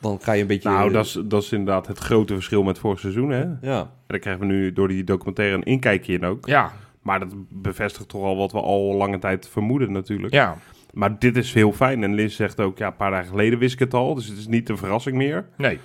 dan 0.00 0.18
ga 0.22 0.32
je 0.32 0.40
een 0.40 0.46
beetje... 0.46 0.68
Nou, 0.68 0.92
dat 0.92 1.04
is, 1.04 1.18
dat 1.24 1.42
is 1.42 1.52
inderdaad 1.52 1.86
het 1.86 1.98
grote 1.98 2.34
verschil 2.34 2.62
met 2.62 2.78
vorig 2.78 2.98
seizoen. 3.00 3.30
Hè? 3.30 3.40
En 3.40 3.58
Ja, 3.62 3.90
daar 4.06 4.18
krijgen 4.18 4.46
we 4.46 4.52
nu 4.52 4.72
door 4.72 4.88
die 4.88 5.04
documentaire 5.04 5.54
een 5.56 5.62
inkijkje 5.62 6.12
in 6.12 6.24
ook. 6.24 6.46
Ja, 6.46 6.72
Maar 7.02 7.20
dat 7.20 7.28
bevestigt 7.48 8.08
toch 8.08 8.22
al 8.22 8.36
wat 8.36 8.52
we 8.52 8.60
al 8.60 8.94
lange 8.94 9.18
tijd 9.18 9.48
vermoeden 9.48 9.92
natuurlijk. 9.92 10.32
ja. 10.34 10.56
Maar 10.92 11.18
dit 11.18 11.36
is 11.36 11.52
heel 11.52 11.72
fijn. 11.72 12.02
En 12.02 12.14
Liz 12.14 12.36
zegt 12.36 12.60
ook, 12.60 12.78
ja, 12.78 12.86
een 12.86 12.96
paar 12.96 13.10
dagen 13.10 13.28
geleden 13.28 13.58
wist 13.58 13.72
ik 13.72 13.78
het 13.78 13.94
al. 13.94 14.14
Dus 14.14 14.26
het 14.28 14.38
is 14.38 14.46
niet 14.46 14.68
een 14.68 14.76
verrassing 14.76 15.16
meer. 15.16 15.46
Nee. 15.56 15.78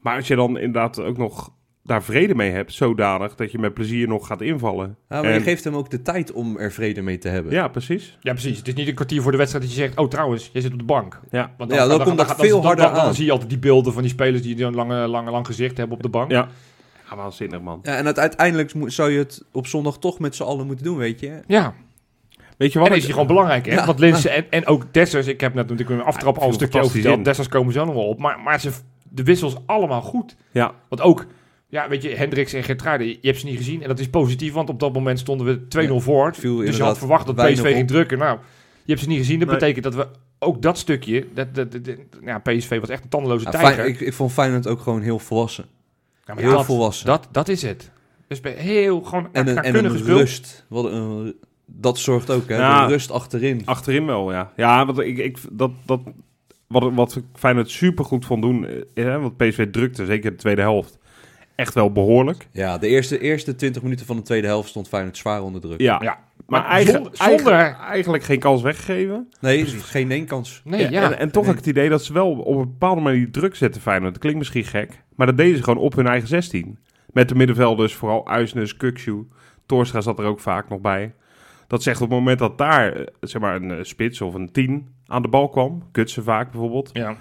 Maar 0.00 0.16
als 0.16 0.26
je 0.26 0.36
dan 0.36 0.48
inderdaad 0.58 1.00
ook 1.00 1.16
nog 1.16 1.52
daar 1.82 2.02
vrede 2.02 2.34
mee 2.34 2.50
hebt, 2.50 2.72
zodanig 2.72 3.34
dat 3.34 3.52
je 3.52 3.58
met 3.58 3.74
plezier 3.74 4.08
nog 4.08 4.26
gaat 4.26 4.40
invallen. 4.40 4.96
Ja, 5.08 5.16
maar 5.20 5.24
En- 5.30 5.34
je 5.34 5.40
geeft 5.40 5.64
hem 5.64 5.74
ook 5.74 5.90
de 5.90 6.02
tijd 6.02 6.32
om 6.32 6.56
er 6.58 6.72
vrede 6.72 7.02
mee 7.02 7.18
te 7.18 7.28
hebben. 7.28 7.52
Ja, 7.52 7.68
precies. 7.68 8.18
Ja, 8.20 8.32
precies. 8.32 8.58
Het 8.58 8.68
is 8.68 8.74
niet 8.74 8.88
een 8.88 8.94
kwartier 8.94 9.22
voor 9.22 9.30
de 9.30 9.36
wedstrijd 9.38 9.64
dat 9.64 9.74
je 9.74 9.80
zegt... 9.80 9.98
Oh, 9.98 10.08
trouwens, 10.08 10.50
jij 10.52 10.62
zit 10.62 10.72
op 10.72 10.78
de 10.78 10.84
bank. 10.84 11.20
Ja, 11.30 11.50
Want 11.56 11.72
Ja, 11.72 11.86
dan 11.86 12.02
komt 12.04 12.18
dat 12.18 12.34
veel 12.36 12.56
dan- 12.56 12.66
harder 12.66 12.84
dan, 12.84 12.94
dan 12.94 13.04
aan. 13.04 13.14
zie 13.14 13.24
je 13.24 13.30
altijd 13.32 13.50
die 13.50 13.58
beelden 13.58 13.92
van 13.92 14.02
die 14.02 14.10
spelers... 14.10 14.42
die 14.42 14.64
een 14.64 14.74
lange, 14.74 15.06
lange, 15.08 15.30
lang 15.30 15.46
gezicht 15.46 15.76
hebben 15.76 15.96
op 15.96 16.02
de 16.02 16.08
bank. 16.08 16.30
ja. 16.30 16.48
Ja 17.16 17.22
waanzinnig 17.22 17.60
man. 17.60 17.80
Ja, 17.82 17.96
en 17.96 18.16
uiteindelijk 18.16 18.74
moet- 18.74 18.92
zou 18.92 19.10
je 19.10 19.18
het 19.18 19.44
op 19.52 19.66
zondag 19.66 19.98
toch 19.98 20.18
met 20.18 20.36
z'n 20.36 20.42
allen 20.42 20.66
moeten 20.66 20.84
doen, 20.84 20.96
weet 20.96 21.20
je. 21.20 21.40
Ja. 21.46 21.74
Weet 22.56 22.72
je 22.72 22.78
wat? 22.78 22.90
is 22.90 23.02
hij 23.02 23.12
gewoon 23.12 23.26
belangrijk, 23.26 23.66
hè? 23.66 23.72
Ja. 23.74 23.86
Want 23.86 23.98
Linsen 23.98 24.30
en, 24.32 24.44
en 24.50 24.66
ook 24.66 24.92
Dessers, 24.94 25.26
ik 25.26 25.40
heb 25.40 25.54
net 25.54 25.68
natuurlijk 25.68 26.00
een 26.00 26.06
aftrap 26.06 26.36
Ja, 26.36 26.42
al 26.42 26.48
een 26.48 26.54
stukje 26.54 26.78
over 26.80 26.90
verteld. 26.92 27.16
in. 27.16 27.22
Dessers 27.22 27.48
komen 27.48 27.72
zo 27.72 27.84
nog 27.84 27.94
wel 27.94 28.06
op. 28.08 28.18
Maar, 28.18 28.40
maar 28.40 28.60
ze, 28.60 28.70
de 29.08 29.22
wissels 29.22 29.56
allemaal 29.66 30.02
goed. 30.02 30.36
Ja, 30.50 30.74
Want 30.88 31.00
ook, 31.02 31.26
ja, 31.68 31.88
weet 31.88 32.02
je, 32.02 32.08
Hendricks 32.08 32.52
en 32.52 32.62
Gertruiden, 32.62 33.06
je 33.06 33.18
hebt 33.20 33.38
ze 33.38 33.46
niet 33.46 33.56
gezien. 33.56 33.82
En 33.82 33.88
dat 33.88 33.98
is 33.98 34.08
positief, 34.08 34.52
want 34.52 34.68
op 34.68 34.80
dat 34.80 34.92
moment 34.92 35.18
stonden 35.18 35.46
we 35.46 35.68
2-0 35.68 35.94
Ja, 35.94 35.98
voor. 36.00 36.34
viel 36.34 36.50
Dus 36.50 36.58
je 36.58 36.64
inderdaad 36.64 36.88
had 36.88 36.98
verwacht 36.98 37.26
dat 37.26 37.36
PSV 37.36 37.72
ging 37.74 37.88
drukken. 37.88 38.18
Nou, 38.18 38.38
je 38.84 38.92
hebt 38.92 39.00
ze 39.00 39.08
niet 39.08 39.18
gezien. 39.18 39.38
Dat 39.38 39.48
Nee. 39.48 39.58
betekent 39.58 39.84
dat 39.84 39.94
we 39.94 40.06
ook 40.38 40.62
dat 40.62 40.78
stukje, 40.78 41.26
dat, 41.34 41.54
dat, 41.54 41.72
dat- 41.72 41.84
dat- 41.84 41.96
ja, 42.24 42.38
PSV 42.38 42.80
was 42.80 42.88
echt 42.88 43.02
een 43.02 43.08
tandeloze 43.08 43.44
Ja, 43.44 43.50
tijger. 43.50 43.74
Fijn- 43.74 43.88
ik, 43.88 44.00
ik 44.00 44.12
vond 44.12 44.32
Feyenoord 44.32 44.66
ook 44.66 44.80
gewoon 44.80 45.00
heel 45.02 45.18
volwassen. 45.18 45.64
Ja, 46.24 46.34
maar 46.34 46.42
heel 46.42 46.52
dat, 46.52 46.64
volwassen. 46.64 47.06
Dat, 47.06 47.28
dat 47.30 47.48
is 47.48 47.62
het. 47.62 47.90
Dus 48.26 48.40
bij 48.40 48.52
heel 48.52 49.00
gewoon 49.00 49.28
en 49.32 49.48
een, 49.48 49.58
en 49.62 49.84
een 49.84 50.02
rust. 50.02 50.64
Wat 50.68 50.84
een, 50.84 51.34
dat 51.66 51.98
zorgt 51.98 52.30
ook, 52.30 52.48
hè. 52.48 52.56
Ja. 52.56 52.86
De 52.86 52.92
rust 52.92 53.10
achterin. 53.10 53.62
achterin 53.64 54.06
wel, 54.06 54.32
ja. 54.32 54.52
Ja, 54.56 54.86
want 54.86 54.98
ik, 54.98 55.18
ik, 55.18 55.38
dat, 55.50 55.70
dat, 55.86 56.00
wat, 56.66 56.92
wat 56.94 57.16
ik 57.16 57.24
Feyenoord 57.34 57.70
super 57.70 58.04
goed 58.04 58.24
vond 58.24 58.42
doen, 58.42 58.66
eh, 58.66 59.04
hè, 59.04 59.18
want 59.20 59.36
PSV 59.36 59.70
drukte, 59.70 60.04
zeker 60.04 60.30
de 60.30 60.36
tweede 60.36 60.60
helft, 60.60 60.98
echt 61.54 61.74
wel 61.74 61.92
behoorlijk. 61.92 62.48
Ja, 62.52 62.78
de 62.78 62.88
eerste, 62.88 63.18
eerste 63.20 63.54
20 63.54 63.82
minuten 63.82 64.06
van 64.06 64.16
de 64.16 64.22
tweede 64.22 64.46
helft 64.46 64.68
stond 64.68 64.88
Feyenoord 64.88 65.16
zwaar 65.16 65.42
onder 65.42 65.60
druk. 65.60 65.80
Ja, 65.80 65.98
Ja, 66.02 66.18
maar, 66.52 66.60
maar 66.62 66.70
eigen- 66.70 66.92
zonder- 66.92 67.16
zonder- 67.16 67.52
eigen- 67.52 67.78
eigenlijk 67.80 68.22
geen 68.22 68.38
kans 68.38 68.62
weggegeven. 68.62 69.28
Nee, 69.40 69.66
geen 69.66 70.10
één 70.10 70.26
kans. 70.26 70.60
Nee, 70.64 70.80
Ja, 70.80 70.90
ja. 70.90 71.02
En, 71.10 71.18
en 71.18 71.30
toch 71.30 71.42
Nee. 71.42 71.50
heb 71.52 71.60
ik 71.60 71.64
het 71.66 71.76
idee 71.76 71.88
dat 71.88 72.04
ze 72.04 72.12
wel 72.12 72.30
op 72.32 72.56
een 72.56 72.68
bepaalde 72.70 73.00
manier 73.00 73.30
druk 73.30 73.54
zetten 73.56 73.80
Feyenoord. 73.80 74.12
Dat 74.12 74.20
klinkt 74.20 74.38
misschien 74.38 74.64
gek, 74.64 75.02
maar 75.16 75.26
dat 75.26 75.36
deden 75.36 75.56
ze 75.56 75.62
gewoon 75.62 75.82
op 75.84 75.94
hun 75.96 76.06
eigen 76.06 76.28
16. 76.28 76.78
Met 77.12 77.28
de 77.28 77.34
middenvelders, 77.34 77.94
vooral 77.94 78.28
Uisnes, 78.28 78.76
Kukshu, 78.76 79.26
Torstra 79.66 80.00
zat 80.00 80.18
er 80.18 80.24
ook 80.24 80.40
vaak 80.40 80.68
nog 80.68 80.80
bij. 80.80 81.14
Dat 81.66 81.82
zegt 81.82 82.00
op 82.00 82.08
het 82.08 82.18
moment 82.18 82.38
dat 82.38 82.58
daar 82.58 82.92
eh, 82.92 83.06
zeg 83.20 83.40
maar 83.42 83.54
een 83.56 83.70
eh, 83.70 83.78
spits 83.82 84.20
of 84.20 84.34
een 84.34 84.52
10 84.52 84.88
aan 85.06 85.22
de 85.22 85.28
bal 85.28 85.48
kwam, 85.48 85.82
Kutsen 85.92 86.22
vaak 86.24 86.50
bijvoorbeeld, 86.50 86.90
ja. 86.92 87.16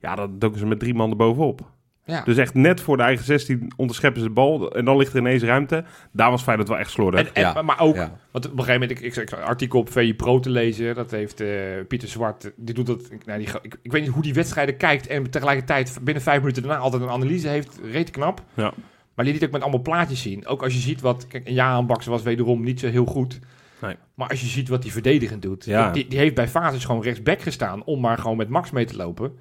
ja, 0.00 0.14
dan 0.14 0.38
doken 0.38 0.58
ze 0.58 0.66
met 0.66 0.78
drie 0.78 0.94
man 0.94 1.10
erbovenop. 1.10 1.70
Ja. 2.04 2.22
Dus 2.24 2.36
echt 2.36 2.54
net 2.54 2.80
voor 2.80 2.96
de 2.96 3.02
eigen 3.02 3.24
16 3.24 3.72
onderscheppen 3.76 4.20
ze 4.22 4.26
de 4.26 4.32
bal. 4.32 4.72
En 4.72 4.84
dan 4.84 4.96
ligt 4.96 5.12
er 5.12 5.18
ineens 5.18 5.42
ruimte. 5.42 5.84
Daar 6.12 6.30
was 6.30 6.42
Feyenoord 6.42 6.68
wel 6.68 6.78
echt 6.78 6.90
slordig. 6.90 7.20
En, 7.20 7.34
en- 7.34 7.42
Ja, 7.42 7.62
maar 7.62 7.80
ook, 7.80 7.94
ja. 7.94 8.18
want 8.30 8.44
op 8.46 8.52
een 8.52 8.58
gegeven 8.64 8.80
moment, 8.80 8.90
ik, 8.90 9.06
ik, 9.06 9.16
ik 9.16 9.28
zat 9.28 9.38
een 9.38 9.44
artikel 9.44 9.78
op 9.78 9.92
VI 9.92 10.14
Pro 10.14 10.40
te 10.40 10.50
lezen. 10.50 10.94
Dat 10.94 11.10
heeft 11.10 11.40
eh, 11.40 11.48
Pieter 11.88 12.08
Zwart, 12.08 12.52
die 12.56 12.74
doet 12.74 12.86
dat. 12.86 13.00
ik- 13.10 13.26
Nou, 13.26 13.38
die, 13.38 13.48
ik, 13.62 13.76
ik 13.82 13.92
weet 13.92 14.02
niet 14.02 14.10
hoe 14.10 14.22
die 14.22 14.34
wedstrijden 14.34 14.76
kijkt. 14.76 15.06
En 15.06 15.30
tegelijkertijd 15.30 15.98
binnen 16.02 16.22
vijf 16.22 16.40
minuten 16.40 16.62
daarna 16.62 16.78
altijd 16.78 17.02
een 17.02 17.08
analyse 17.10 17.48
heeft. 17.48 17.80
Reet 17.92 18.10
knap. 18.10 18.42
Ja. 18.54 18.72
Maar 19.14 19.24
die 19.24 19.34
liet 19.34 19.44
ook 19.44 19.50
met 19.50 19.62
allemaal 19.62 19.82
plaatjes 19.82 20.22
zien. 20.22 20.46
Ook 20.46 20.62
als 20.62 20.72
je 20.72 20.78
ziet 20.80 21.00
wat. 21.00 21.26
Kijk, 21.26 21.46
een 21.46 21.54
Jaan 21.54 21.86
Baks 21.86 22.06
was 22.06 22.22
wederom 22.22 22.62
niet 22.62 22.80
zo 22.80 22.88
heel 22.88 23.04
goed. 23.06 23.38
Nee. 23.80 23.94
Maar 24.14 24.28
als 24.28 24.40
je 24.40 24.46
ziet 24.46 24.68
wat 24.68 24.82
hij 24.82 24.92
verdedigend 24.92 25.42
doet. 25.42 25.64
Ja. 25.64 25.90
Die, 25.90 26.08
die 26.08 26.18
heeft 26.18 26.34
bij 26.34 26.48
fases 26.48 26.84
gewoon 26.84 27.02
rechtsback 27.02 27.40
gestaan. 27.42 27.84
Om 27.84 28.00
maar 28.00 28.18
gewoon 28.18 28.36
met 28.36 28.48
Max 28.48 28.70
mee 28.70 28.84
te 28.84 28.96
lopen. 28.96 29.32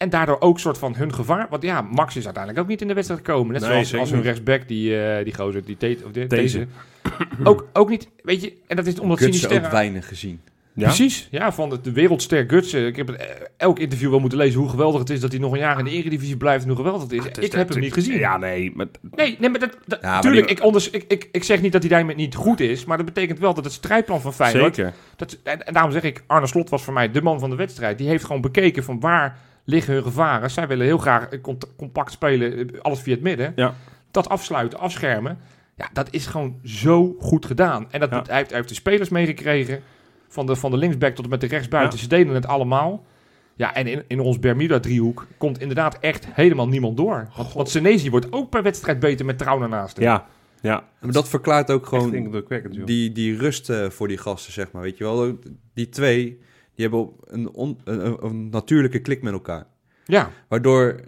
En 0.00 0.10
daardoor 0.10 0.40
ook 0.40 0.58
soort 0.58 0.78
van 0.78 0.94
hun 0.94 1.14
gevaar. 1.14 1.46
Want 1.50 1.62
ja, 1.62 1.80
Max 1.82 2.16
is 2.16 2.24
uiteindelijk 2.24 2.62
ook 2.64 2.70
niet 2.70 2.80
in 2.80 2.88
de 2.88 2.94
wedstrijd 2.94 3.20
gekomen. 3.26 3.52
Net 3.52 3.60
Nee, 3.62 3.70
zoals 3.70 3.94
als 3.94 4.10
hun 4.10 4.22
rechtsback, 4.22 4.68
die, 4.68 5.02
eh, 5.02 5.24
die 5.24 5.34
gozer, 5.34 5.64
die 5.64 5.76
te, 5.76 5.98
of 6.04 6.12
de, 6.12 6.26
Deze. 6.26 6.58
deze. 6.58 6.66
ook, 7.44 7.68
ook 7.72 7.88
niet, 7.88 8.08
weet 8.22 8.42
je. 8.42 8.52
En 8.66 8.76
dat 8.76 8.86
is 8.86 9.00
omdat 9.00 9.18
Gutsen 9.18 9.34
Sinisterra... 9.34 9.66
ook 9.66 9.72
weinig 9.72 10.08
gezien. 10.08 10.40
Ja? 10.72 10.84
Precies, 10.84 11.28
ja, 11.30 11.52
van 11.52 11.70
de, 11.70 11.80
de 11.80 11.92
wereldster 11.92 12.44
Gutsen. 12.48 12.86
Ik 12.86 12.96
heb 12.96 13.06
het, 13.06 13.16
eh, 13.16 13.26
elk 13.56 13.78
interview 13.78 14.10
wel 14.10 14.20
moeten 14.20 14.38
lezen 14.38 14.60
hoe 14.60 14.68
geweldig 14.68 15.00
het 15.00 15.10
is 15.10 15.20
dat 15.20 15.30
hij 15.30 15.40
nog 15.40 15.52
een 15.52 15.58
jaar 15.58 15.78
in 15.78 15.84
de 15.84 15.90
eredivisie 15.90 16.36
blijft 16.36 16.62
en 16.62 16.68
hoe 16.68 16.78
geweldig 16.78 17.02
het 17.02 17.12
is. 17.12 17.18
Is 17.18 17.46
ik 17.46 17.52
heb 17.52 17.68
hem 17.68 17.80
niet 17.80 17.92
gezien. 17.92 18.18
Ja, 18.18 18.36
nee. 18.36 18.72
Maar, 18.74 18.86
Nee, 19.14 19.36
nee, 19.40 19.50
maar 19.50 19.60
dat, 19.60 19.76
dat 19.86 19.98
Ja, 20.02 20.10
maar 20.10 20.20
tuurlijk, 20.20 20.46
die- 20.48 20.56
ik, 20.56 20.64
onders, 20.64 20.90
ik, 20.90 21.04
ik, 21.08 21.28
ik 21.32 21.44
zeg 21.44 21.60
niet 21.62 21.72
dat 21.72 21.80
hij 21.82 21.90
daarmee 21.90 22.16
niet 22.16 22.34
goed 22.34 22.60
is, 22.60 22.84
maar 22.84 22.96
dat 22.96 23.06
betekent 23.06 23.38
wel 23.38 23.54
dat 23.54 23.64
het 23.64 23.72
strijdplan 23.72 24.20
van 24.20 24.34
Feyenoord, 24.34 24.74
zeker. 24.74 24.92
dat, 25.16 25.38
en, 25.42 25.66
en 25.66 25.72
daarom 25.72 25.92
zeg 25.92 26.02
ik, 26.02 26.22
Arne 26.26 26.46
Slot 26.46 26.68
was 26.68 26.82
voor 26.82 26.92
mij 26.94 27.10
de 27.10 27.22
man 27.22 27.38
van 27.38 27.50
de 27.50 27.56
wedstrijd. 27.56 27.98
Die 27.98 28.08
heeft 28.08 28.24
gewoon 28.24 28.40
bekeken 28.40 28.84
van 28.84 29.00
waar 29.00 29.38
liggen 29.64 29.94
hun 29.94 30.02
gevaren. 30.02 30.50
Zij 30.50 30.68
willen 30.68 30.86
heel 30.86 30.98
graag 30.98 31.28
compact 31.76 32.12
spelen, 32.12 32.72
eh, 32.72 32.80
alles 32.80 33.00
via 33.00 33.14
het 33.14 33.22
midden. 33.22 33.52
Ja. 33.56 33.74
Dat 34.10 34.28
afsluiten, 34.28 34.78
afschermen. 34.78 35.38
Ja, 35.76 35.88
dat 35.92 36.08
is 36.10 36.26
gewoon 36.26 36.58
zo 36.64 37.16
goed 37.18 37.46
gedaan. 37.46 37.86
En 37.90 38.00
dat, 38.00 38.10
Ja. 38.10 38.22
hij, 38.26 38.36
heeft, 38.36 38.48
hij 38.48 38.56
heeft 38.56 38.68
de 38.68 38.74
spelers 38.74 39.08
meegekregen, 39.08 39.80
van 40.28 40.46
de, 40.46 40.56
van 40.56 40.70
de 40.70 40.76
linksback 40.76 41.14
tot 41.14 41.24
en 41.24 41.30
met 41.30 41.40
de 41.40 41.46
rechtsbuiten. 41.46 41.96
Ja. 41.96 42.02
Ze 42.02 42.08
deden 42.08 42.34
het 42.34 42.46
allemaal. 42.46 43.04
Ja, 43.54 43.74
en 43.74 43.86
in, 43.86 44.04
in 44.06 44.20
ons 44.20 44.38
Bermuda-driehoek 44.38 45.26
komt 45.36 45.60
inderdaad 45.60 45.98
echt 45.98 46.26
helemaal 46.30 46.68
niemand 46.68 46.96
door. 46.96 47.28
Want, 47.36 47.52
want 47.52 47.68
Senesi 47.68 48.10
wordt 48.10 48.32
ook 48.32 48.50
per 48.50 48.62
wedstrijd 48.62 48.98
beter 49.00 49.24
met 49.26 49.38
Trauner 49.38 49.68
naast 49.68 49.96
hem. 49.96 50.04
Ja, 50.04 50.26
ja. 50.60 50.84
Maar 51.00 51.12
dat 51.12 51.28
verklaart 51.28 51.70
ook 51.70 51.86
Gewoon 51.86 52.44
die, 52.84 53.12
die 53.12 53.36
rust 53.36 53.70
eh, 53.70 53.90
voor 53.90 54.08
die 54.08 54.18
gasten, 54.18 54.52
zeg 54.52 54.72
maar. 54.72 54.82
Weet 54.82 54.98
je 54.98 55.04
wel, 55.04 55.38
die 55.74 55.88
twee, 55.88 56.40
die 56.80 56.88
hebben 56.88 57.00
op 57.08 57.24
een, 57.26 57.54
on- 57.54 57.78
een, 57.84 58.16
een- 58.24 58.48
natuurlijke 58.50 58.98
klik 58.98 59.22
met 59.22 59.32
elkaar. 59.32 59.66
ja. 60.04 60.30
Waardoor, 60.48 61.00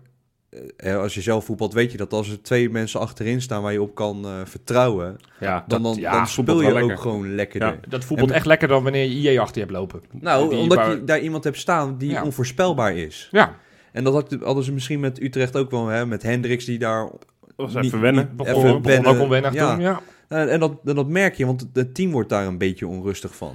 eh, 0.76 0.96
als 0.96 1.14
je 1.14 1.20
zelf 1.20 1.44
voetbalt, 1.44 1.72
weet 1.72 1.92
je 1.92 1.96
dat 1.98 2.12
als 2.12 2.30
er 2.30 2.42
twee 2.42 2.70
mensen 2.70 3.00
achterin 3.00 3.40
staan 3.42 3.62
waar 3.62 3.72
je 3.72 3.82
op 3.82 3.94
kan 3.94 4.24
eh, 4.24 4.40
vertrouwen, 4.44 5.16
ja, 5.40 5.64
dan, 5.66 5.82
dat- 5.82 5.92
dan, 5.94 6.02
ja, 6.02 6.12
dan 6.12 6.26
speel 6.26 6.60
je 6.60 6.66
ook 6.68 6.74
lekker. 6.74 6.98
gewoon 6.98 7.34
lekkerder. 7.34 7.68
Ja. 7.68 7.88
Dat 7.88 8.04
voetbalt 8.04 8.30
En- 8.30 8.36
echt 8.36 8.46
lekker 8.46 8.68
dan 8.68 8.82
wanneer 8.82 9.04
je 9.04 9.30
IE 9.30 9.40
achter 9.40 9.54
je 9.54 9.60
hebt 9.66 9.72
lopen. 9.78 10.00
Nou, 10.20 10.48
Die 10.48 10.58
omdat 10.58 10.78
waar- 10.78 10.90
je 10.90 11.04
daar 11.04 11.20
iemand 11.20 11.44
hebt 11.44 11.56
staan 11.58 11.98
die 11.98 12.10
Ja. 12.10 12.24
onvoorspelbaar 12.24 12.96
is. 12.96 13.28
Ja, 13.30 13.56
En 13.92 14.04
dat 14.04 14.12
had- 14.12 14.36
hadden 14.42 14.64
ze 14.64 14.72
misschien 14.72 15.00
met 15.00 15.22
Utrecht 15.22 15.56
ook 15.56 15.70
wel, 15.70 15.86
hè, 15.86 16.06
met 16.06 16.22
Hendricks 16.22 16.64
die 16.64 16.78
daar... 16.78 17.10
Was 17.56 17.74
Niet- 17.74 17.84
even 17.84 18.00
wennen. 18.00 18.24
niet- 18.26 18.36
begon, 18.36 18.64
Even 18.66 18.82
begon 18.82 19.06
ook 19.06 19.20
onwennig 19.20 19.52
ja. 19.54 19.78
Ja. 19.78 20.00
Eh, 20.28 20.52
en 20.52 20.60
dat, 20.60 20.72
en 20.84 20.94
dat 20.94 21.08
merk 21.08 21.34
je, 21.34 21.46
want 21.46 21.60
het- 21.60 21.70
het 21.72 21.94
team 21.94 22.10
wordt 22.10 22.28
daar 22.28 22.46
een 22.46 22.58
beetje 22.58 22.86
onrustig 22.86 23.36
van. 23.36 23.54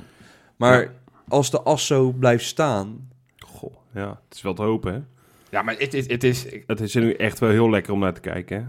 Maar 0.56 0.82
Ja. 0.82 0.88
Als 1.28 1.52
de 1.52 1.62
as 1.62 1.86
zo 1.88 2.12
blijft 2.12 2.46
staan... 2.46 3.10
Goh, 3.38 3.74
ja. 3.94 4.10
Het 4.28 4.36
is 4.36 4.42
wel 4.42 4.54
te 4.54 4.62
hopen, 4.62 4.94
hè. 4.94 5.00
ja, 5.50 5.62
maar 5.62 5.76
het 5.78 5.94
is, 5.94 6.08
het, 6.10 6.24
is, 6.24 6.46
ik, 6.46 6.64
Het 6.68 6.80
is 6.80 6.94
nu 6.94 7.14
echt 7.14 7.40
wel 7.40 7.50
heel 7.50 7.70
lekker 7.70 7.94
om 7.94 8.00
naar 8.00 8.14
te 8.14 8.22
kijken, 8.22 8.58
hè. 8.58 8.64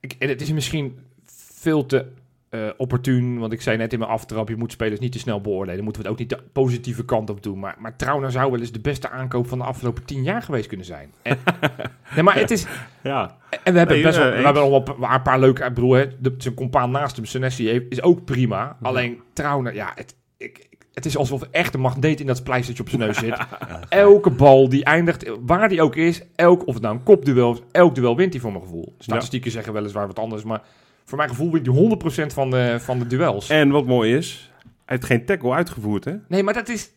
ik- 0.00 0.16
en 0.18 0.28
het 0.28 0.40
is 0.40 0.52
misschien 0.52 0.98
veel 1.24 1.86
te 1.86 2.06
eh, 2.48 2.68
opportun. 2.76 3.38
Want 3.38 3.52
ik 3.52 3.60
zei 3.60 3.76
net 3.76 3.92
in 3.92 3.98
mijn 3.98 4.10
aftrap, 4.10 4.48
je 4.48 4.56
moet 4.56 4.72
spelers 4.72 5.00
niet 5.00 5.12
te 5.12 5.18
snel 5.18 5.40
beoordelen. 5.40 5.84
Moeten 5.84 6.02
we 6.02 6.08
het 6.08 6.16
ook 6.20 6.22
niet 6.28 6.38
de 6.38 6.50
positieve 6.52 7.04
kant 7.04 7.30
op 7.30 7.42
doen. 7.42 7.58
Maar, 7.58 7.76
maar 7.78 7.96
Trauner 7.96 8.30
zou 8.30 8.50
wel 8.50 8.60
eens 8.60 8.72
de 8.72 8.80
beste 8.80 9.08
aankoop 9.10 9.48
van 9.48 9.58
de 9.58 9.64
afgelopen 9.64 10.04
tien 10.04 10.22
jaar 10.22 10.42
geweest 10.42 10.66
kunnen 10.66 10.86
zijn. 10.86 11.12
En, 11.22 11.38
nee, 12.14 12.22
maar 12.24 12.34
het 12.38 12.50
is... 12.50 12.66
Ja, 13.02 13.36
En 13.64 13.72
we 13.72 13.78
hebben 13.78 13.96
Nee, 13.96 14.04
best 14.04 14.18
wel, 14.18 14.30
eh, 14.30 14.36
we 14.38 14.44
hebben 14.44 14.62
al 14.62 14.70
wel 14.70 14.84
een 14.88 14.94
paar, 14.98 15.22
paar 15.22 15.40
leuke... 15.40 15.64
Ik 15.64 15.74
bedoel, 15.74 15.92
hè, 15.92 16.06
de, 16.20 16.34
zijn 16.38 16.54
compaan 16.54 16.90
naast 16.90 17.16
hem, 17.16 17.24
Senesi, 17.24 17.68
heeft- 17.68 17.90
is 17.90 18.02
ook 18.02 18.24
prima. 18.24 18.76
Alleen 18.82 19.20
Trauner, 19.32 19.74
ja, 19.74 19.92
het, 19.94 20.14
ik, 20.36 20.66
het 20.94 21.04
is 21.06 21.16
alsof 21.16 21.40
er 21.40 21.48
echt 21.50 21.74
een 21.74 21.80
magneet 21.80 22.20
in 22.20 22.26
dat 22.26 22.42
pleistertje 22.44 22.82
op 22.82 22.88
zijn 22.88 23.00
neus 23.00 23.18
zit. 23.18 23.36
Elke 23.88 24.30
bal 24.30 24.68
die 24.68 24.84
eindigt, 24.84 25.30
waar 25.40 25.68
die 25.68 25.82
ook 25.82 25.96
is, 25.96 26.22
elk, 26.34 26.66
of 26.66 26.74
het 26.74 26.82
nou 26.82 26.94
een 26.96 27.02
kopduel 27.02 27.52
is, 27.52 27.60
elk 27.72 27.94
duel 27.94 28.16
wint 28.16 28.32
hij 28.32 28.42
voor 28.42 28.52
mijn 28.52 28.64
gevoel. 28.64 28.94
Statistieken 28.98 29.50
zeggen 29.50 29.72
weliswaar 29.72 30.06
wat 30.06 30.18
anders, 30.18 30.42
maar 30.42 30.62
voor 31.04 31.16
mijn 31.18 31.30
gevoel 31.30 31.50
wint 31.52 31.66
hij 31.66 32.22
100% 32.24 32.26
van 32.34 32.50
de, 32.50 32.76
van 32.80 32.98
de 32.98 33.06
duels. 33.06 33.48
en 33.48 33.70
wat 33.70 33.86
mooi 33.86 34.16
is, 34.16 34.50
hij 34.58 34.70
heeft 34.96 35.04
geen 35.04 35.24
tackle 35.24 35.52
uitgevoerd, 35.52 36.04
hè. 36.04 36.14
Nee, 36.28 36.42
maar 36.42 36.54
dat 36.54 36.68
is 36.68 36.90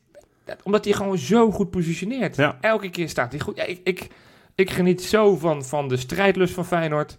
dat- 0.45 0.63
omdat 0.63 0.85
hij 0.85 0.93
gewoon 0.93 1.17
zo 1.17 1.51
goed 1.51 1.69
positioneert. 1.69 2.35
Ja. 2.35 2.57
Elke 2.61 2.89
keer 2.89 3.09
staat 3.09 3.31
hij 3.31 3.39
goed. 3.41 3.55
Ja, 3.57 3.63
ik, 3.63 3.79
ik, 3.83 4.07
ik 4.55 4.69
geniet 4.71 5.01
zo 5.03 5.35
van, 5.35 5.65
van 5.65 5.87
de 5.87 5.97
strijdlust 5.97 6.53
van 6.53 6.65
Feyenoord. 6.65 7.17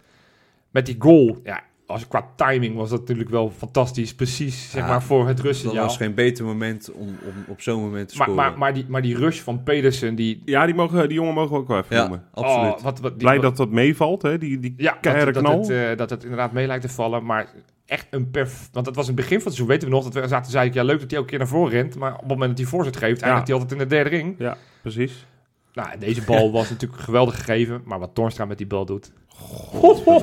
Met 0.71 0.87
die 0.87 0.97
goal. 0.99 1.41
Ja, 1.45 1.63
als, 1.87 2.09
qua 2.09 2.29
timing 2.37 2.77
was 2.77 2.91
dat 2.91 3.01
natuurlijk 3.01 3.29
wel 3.31 3.51
fantastisch. 3.57 4.15
Precies, 4.15 4.71
zeg 4.71 4.83
Ja, 4.83 4.89
maar, 4.89 5.03
voor 5.03 5.27
het 5.27 5.37
Dat 5.37 5.47
rustsignaal. 5.47 5.85
was 5.85 5.97
geen 5.97 6.15
beter 6.15 6.45
moment 6.45 6.93
om, 6.93 7.09
om 7.09 7.45
op 7.49 7.61
zo'n 7.61 7.81
moment 7.81 8.09
te 8.09 8.17
Maar, 8.17 8.27
scoren. 8.27 8.45
maar, 8.49 8.59
maar, 8.59 8.75
die, 8.75 8.85
maar 8.89 9.03
die 9.03 9.17
rush 9.17 9.41
van 9.41 9.63
Pedersen, 9.63 10.15
die... 10.15 10.43
Ja, 10.45 10.67
die, 10.67 10.75
mogen, 10.75 11.09
die 11.09 11.17
jongen 11.19 11.35
mogen 11.35 11.53
we 11.53 11.59
ook 11.59 11.69
wel 11.69 11.79
even 11.79 11.97
ja, 11.97 12.03
noemen. 12.03 12.25
absoluut. 12.33 12.75
Oh, 12.75 12.81
wat, 12.83 13.01
wat, 13.01 13.13
die, 13.13 13.19
Blij 13.19 13.39
dat 13.39 13.57
dat 13.57 13.71
meevalt, 13.71 14.23
hè. 14.23 14.39
Die, 14.39 14.61
die 14.61 14.75
Ja, 14.77 14.99
dat, 15.01 15.35
dat, 15.35 15.37
knal. 15.43 15.59
het, 15.61 15.71
eh, 15.71 15.97
dat 15.97 16.11
het 16.11 16.23
inderdaad 16.23 16.53
mee 16.53 16.67
lijkt 16.67 16.83
te 16.83 16.89
vallen. 16.89 17.25
Maar 17.25 17.53
echt 17.87 18.07
een 18.11 18.31
perf... 18.31 18.69
Want 18.73 18.85
dat 18.85 18.95
was 18.97 19.09
in 19.09 19.13
het 19.15 19.21
begin 19.21 19.37
van 19.41 19.47
het 19.47 19.55
seizoen, 19.57 19.67
weten 19.67 19.89
we 19.89 19.95
nog. 19.95 20.05
Dat 20.05 20.23
we 20.23 20.29
zaten 20.29 20.51
zei 20.51 20.69
ik, 20.69 20.75
ja 20.75 20.83
leuk 20.83 21.01
dat 21.01 21.09
hij 21.11 21.17
elke 21.19 21.31
keer 21.31 21.39
naar 21.39 21.49
voren 21.49 21.73
rent. 21.73 21.97
Maar 21.97 22.13
op 22.15 22.19
het 22.21 22.29
moment 22.29 22.49
dat 22.51 22.59
hij 22.59 22.67
voorzet 22.69 22.97
geeft, 22.97 23.23
eindigt 23.23 23.47
hij 23.47 23.57
altijd 23.57 23.73
in 23.73 23.79
de 23.89 23.95
derde 23.95 24.11
ring. 24.11 24.35
Ja, 24.39 24.57
precies. 24.83 25.27
Nou, 25.73 25.91
en 25.91 25.99
deze 25.99 26.23
bal 26.25 26.53
was 26.53 26.71
natuurlijk 26.71 27.01
geweldig 27.03 27.37
gegeven. 27.37 27.83
Maar 27.85 27.99
wat 27.99 28.15
Torstra 28.15 28.45
met 28.45 28.59
die 28.59 28.67
bal 28.67 28.85
doet... 28.85 29.13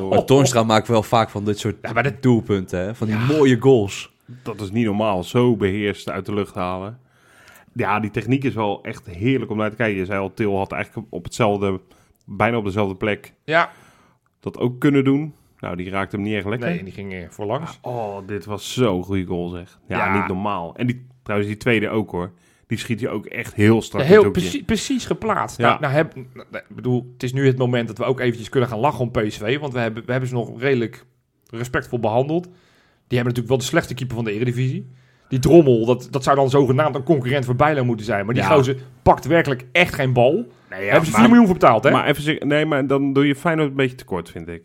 Maar 0.10 0.26
Toornstra 0.26 0.64
maakt 0.64 0.88
wel 0.88 1.04
vaak 1.04 1.30
van 1.30 1.46
dit 1.46 1.60
soort 1.60 1.76
Ja, 1.82 1.92
maar 1.94 2.04
dat, 2.04 2.22
doelpunten, 2.22 2.80
hè? 2.80 2.96
van 2.96 3.08
die 3.08 3.18
mooie 3.18 3.58
goals. 3.60 4.14
Dat 4.44 4.62
is 4.62 4.72
niet 4.72 4.86
normaal, 4.86 5.24
zo 5.24 5.56
beheerst 5.56 6.10
uit 6.10 6.26
de 6.26 6.34
lucht 6.34 6.56
halen. 6.56 7.00
Ja, 7.74 8.00
die 8.00 8.12
techniek 8.12 8.44
is 8.44 8.54
wel 8.54 8.84
echt 8.84 9.06
heerlijk 9.06 9.52
om 9.52 9.58
naar 9.58 9.70
te 9.70 9.76
kijken. 9.76 9.98
Je 10.00 10.06
zei 10.06 10.20
al, 10.20 10.34
Til 10.34 10.58
had 10.58 10.72
eigenlijk 10.72 11.08
op 11.10 11.24
hetzelfde, 11.24 11.80
bijna 12.26 12.58
op 12.58 12.66
dezelfde 12.66 12.96
plek 12.96 13.34
ja, 13.44 13.72
dat 14.40 14.58
ook 14.60 14.80
kunnen 14.80 15.04
doen. 15.04 15.34
Nou, 15.60 15.76
die 15.76 15.90
raakte 15.90 16.16
hem 16.16 16.26
niet 16.26 16.36
echt 16.36 16.46
lekker. 16.46 16.70
nee, 16.70 16.78
en 16.80 16.86
die 16.86 16.94
ging 16.94 17.14
eh, 17.14 17.20
voorlangs. 17.30 17.78
Oh, 17.82 18.18
dit 18.28 18.46
was 18.46 18.74
zo'n 18.74 19.04
goede 19.04 19.26
goal 19.26 19.50
zeg. 19.50 19.80
Ja, 19.88 19.98
Ja. 19.98 20.18
niet 20.20 20.28
normaal. 20.28 20.76
En 20.76 20.88
die, 20.88 21.06
trouwens 21.24 21.50
die 21.52 21.60
tweede 21.60 21.90
ook 21.90 22.12
hoor. 22.12 22.32
Die 22.68 22.78
schiet 22.78 23.00
je 23.00 23.10
ook 23.10 23.26
echt 23.26 23.54
heel 23.54 23.82
strak 23.82 24.04
heel 24.04 24.32
precies, 24.32 24.64
precies 24.66 25.06
geplaatst. 25.06 25.58
Ja. 25.58 25.68
Nou, 25.68 25.82
nou 25.82 25.94
heb, 25.94 26.14
nou, 26.34 26.64
bedoel, 26.70 27.10
het 27.14 27.24
is 27.24 27.34
nu 27.34 27.46
het 27.48 27.58
moment 27.58 27.88
dat 27.88 27.98
we 27.98 28.04
ook 28.04 28.20
eventjes 28.20 28.50
kunnen 28.50 28.70
gaan 28.70 28.80
lachen 28.80 29.00
om 29.00 29.12
PSV. 29.12 29.60
Want 29.60 29.74
we 29.74 29.80
hebben, 29.80 30.06
we 30.06 30.12
hebben 30.12 30.30
ze 30.30 30.36
nog 30.36 30.60
redelijk 30.62 31.06
respectvol 31.50 32.00
behandeld. 32.00 32.44
Die 32.44 33.22
hebben 33.22 33.34
natuurlijk 33.34 33.48
wel 33.48 33.58
de 33.58 33.64
slechtste 33.64 33.94
keeper 33.94 34.16
van 34.16 34.26
de 34.26 34.32
Eredivisie. 34.32 34.88
Die 35.30 35.40
Drommel, 35.40 35.86
dat, 35.86 36.08
dat 36.12 36.24
zou 36.24 36.36
dan 36.36 36.50
zogenaamd 36.50 36.96
een 36.96 37.04
concurrent 37.04 37.46
voor 37.46 37.56
Bijlo 37.56 37.84
moeten 37.86 38.06
zijn. 38.06 38.26
Maar 38.26 38.34
die 38.34 38.44
Ja. 38.44 38.50
gozer 38.50 38.78
pakt 39.04 39.26
werkelijk 39.26 39.66
echt 39.72 39.94
geen 39.94 40.14
bal. 40.14 40.34
Nee, 40.70 40.84
ja, 40.86 40.90
hebben 40.92 41.06
ze 41.06 41.12
maar- 41.12 41.20
4 41.20 41.30
miljoen 41.30 41.46
voor 41.46 41.56
betaald, 41.60 41.84
hè? 41.84 41.92
Maar 41.92 42.06
even 42.08 42.48
nee, 42.48 42.66
maar 42.66 42.88
dan 42.88 43.14
doe 43.14 43.28
je 43.28 43.36
Feyenoord 43.36 43.70
een 43.70 43.76
beetje 43.76 43.96
tekort, 43.96 44.30
vind 44.30 44.48
ik. 44.48 44.62